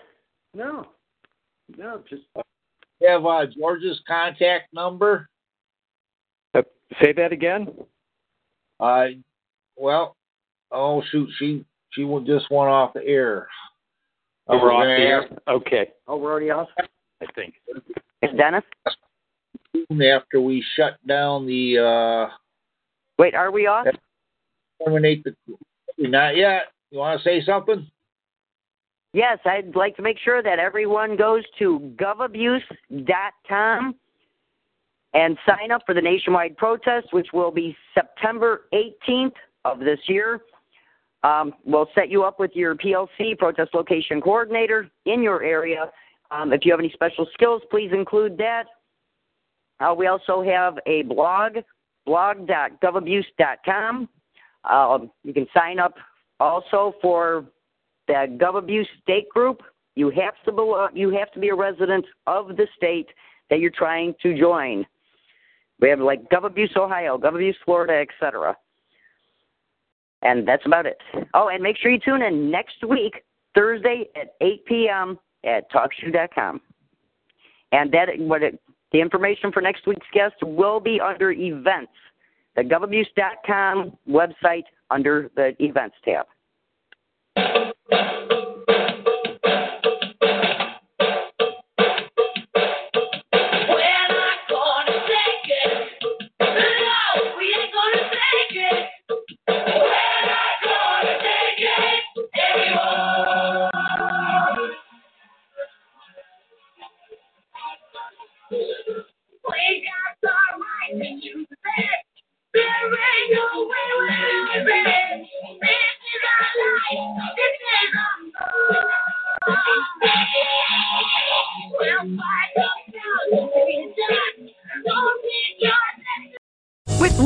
No. 0.53 0.85
No, 1.77 2.01
just 2.09 2.23
You 2.99 3.09
have 3.09 3.25
uh, 3.25 3.45
George's 3.57 3.99
contact 4.07 4.73
number. 4.73 5.29
Uh, 6.53 6.61
say 7.01 7.13
that 7.13 7.31
again. 7.31 7.67
Uh, 8.79 9.05
well, 9.75 10.15
oh 10.71 11.01
shoot, 11.11 11.29
she 11.39 11.65
she 11.91 12.03
just 12.25 12.49
went 12.51 12.69
off 12.69 12.93
the 12.93 13.03
air. 13.05 13.47
Oh, 14.47 14.57
we're 14.57 14.71
off 14.73 14.83
the 14.83 15.03
air? 15.03 15.27
Okay, 15.47 15.91
Oh, 16.07 16.17
we're 16.17 16.31
already 16.31 16.51
off. 16.51 16.67
I 17.21 17.25
think. 17.33 17.55
It's 18.21 18.35
Dennis. 18.37 18.63
after 19.91 20.39
we 20.41 20.63
shut 20.75 20.97
down 21.07 21.45
the 21.47 21.79
uh, 21.79 22.27
Wait, 23.17 23.33
are 23.33 23.51
we 23.51 23.65
off? 23.67 23.87
terminate 24.83 25.23
the. 25.23 25.33
Not 25.97 26.35
yet. 26.35 26.63
You 26.91 26.99
want 26.99 27.19
to 27.19 27.23
say 27.23 27.41
something? 27.45 27.87
Yes, 29.13 29.39
I'd 29.45 29.73
like 29.75 29.95
to 29.95 30.01
make 30.01 30.19
sure 30.19 30.43
that 30.43 30.59
everyone 30.59 31.15
goes 31.15 31.43
to 31.59 31.79
govabuse.com 31.95 33.95
and 35.13 35.37
sign 35.47 35.71
up 35.71 35.83
for 35.85 35.93
the 35.95 36.01
nationwide 36.01 36.57
protest, 36.57 37.07
which 37.11 37.27
will 37.31 37.51
be 37.51 37.77
September 37.93 38.65
18th 38.73 39.31
of 39.63 39.79
this 39.79 39.99
year. 40.07 40.41
Um, 41.25 41.53
we'll 41.65 41.89
set 41.95 42.11
you 42.11 42.23
up 42.23 42.39
with 42.39 42.51
your 42.53 42.75
PLC, 42.75 43.35
protest 43.37 43.73
location 43.73 44.21
coordinator, 44.21 44.89
in 45.05 45.23
your 45.23 45.41
area. 45.41 45.89
Um, 46.29 46.53
if 46.53 46.63
you 46.63 46.71
have 46.71 46.79
any 46.79 46.91
special 46.91 47.25
skills, 47.33 47.63
please 47.71 47.89
include 47.91 48.37
that. 48.37 48.65
Uh, 49.79 49.95
we 49.97 50.05
also 50.05 50.43
have 50.43 50.77
a 50.85 51.01
blog, 51.03 51.53
blog.govabuse.com. 52.05 54.09
Um, 54.69 55.09
you 55.23 55.33
can 55.33 55.47
sign 55.51 55.79
up 55.79 55.95
also 56.39 56.93
for 57.01 57.45
the 58.07 58.37
GovAbuse 58.39 58.85
state 59.01 59.27
group. 59.29 59.63
You 59.95 60.11
have 60.11 60.35
to 60.45 60.51
belong, 60.51 60.89
you 60.93 61.09
have 61.09 61.31
to 61.31 61.39
be 61.39 61.49
a 61.49 61.55
resident 61.55 62.05
of 62.27 62.49
the 62.49 62.67
state 62.77 63.07
that 63.49 63.59
you're 63.59 63.71
trying 63.71 64.13
to 64.21 64.37
join. 64.37 64.85
We 65.79 65.89
have 65.89 65.99
like 65.99 66.29
GovAbuse 66.29 66.77
Ohio, 66.77 67.17
GovAbuse 67.17 67.55
Florida, 67.65 67.99
etc. 67.99 68.55
And 70.25 70.47
that's 70.47 70.65
about 70.65 70.87
it. 70.87 70.97
Oh, 71.35 71.49
and 71.49 71.61
make 71.61 71.77
sure 71.77 71.91
you 71.91 71.99
tune 71.99 72.23
in 72.23 72.49
next 72.49 72.83
week, 72.87 73.23
Thursday 73.53 74.07
at 74.19 74.33
8 74.41 74.65
p.m. 74.65 75.19
at 75.45 75.71
TalkShoe.com. 75.71 76.61
And 77.71 77.91
that 77.91 78.07
what 78.17 78.41
it, 78.41 78.59
the 78.91 78.99
information 78.99 79.51
for 79.51 79.61
next 79.61 79.85
week's 79.85 80.07
guest 80.13 80.35
will 80.41 80.79
be 80.79 80.99
under 80.99 81.31
events, 81.31 81.91
the 82.55 82.63
GovAbuse.com 82.63 83.95
website 84.09 84.63
under 84.89 85.29
the 85.35 85.55
events 85.59 85.95
tab. 86.03 86.25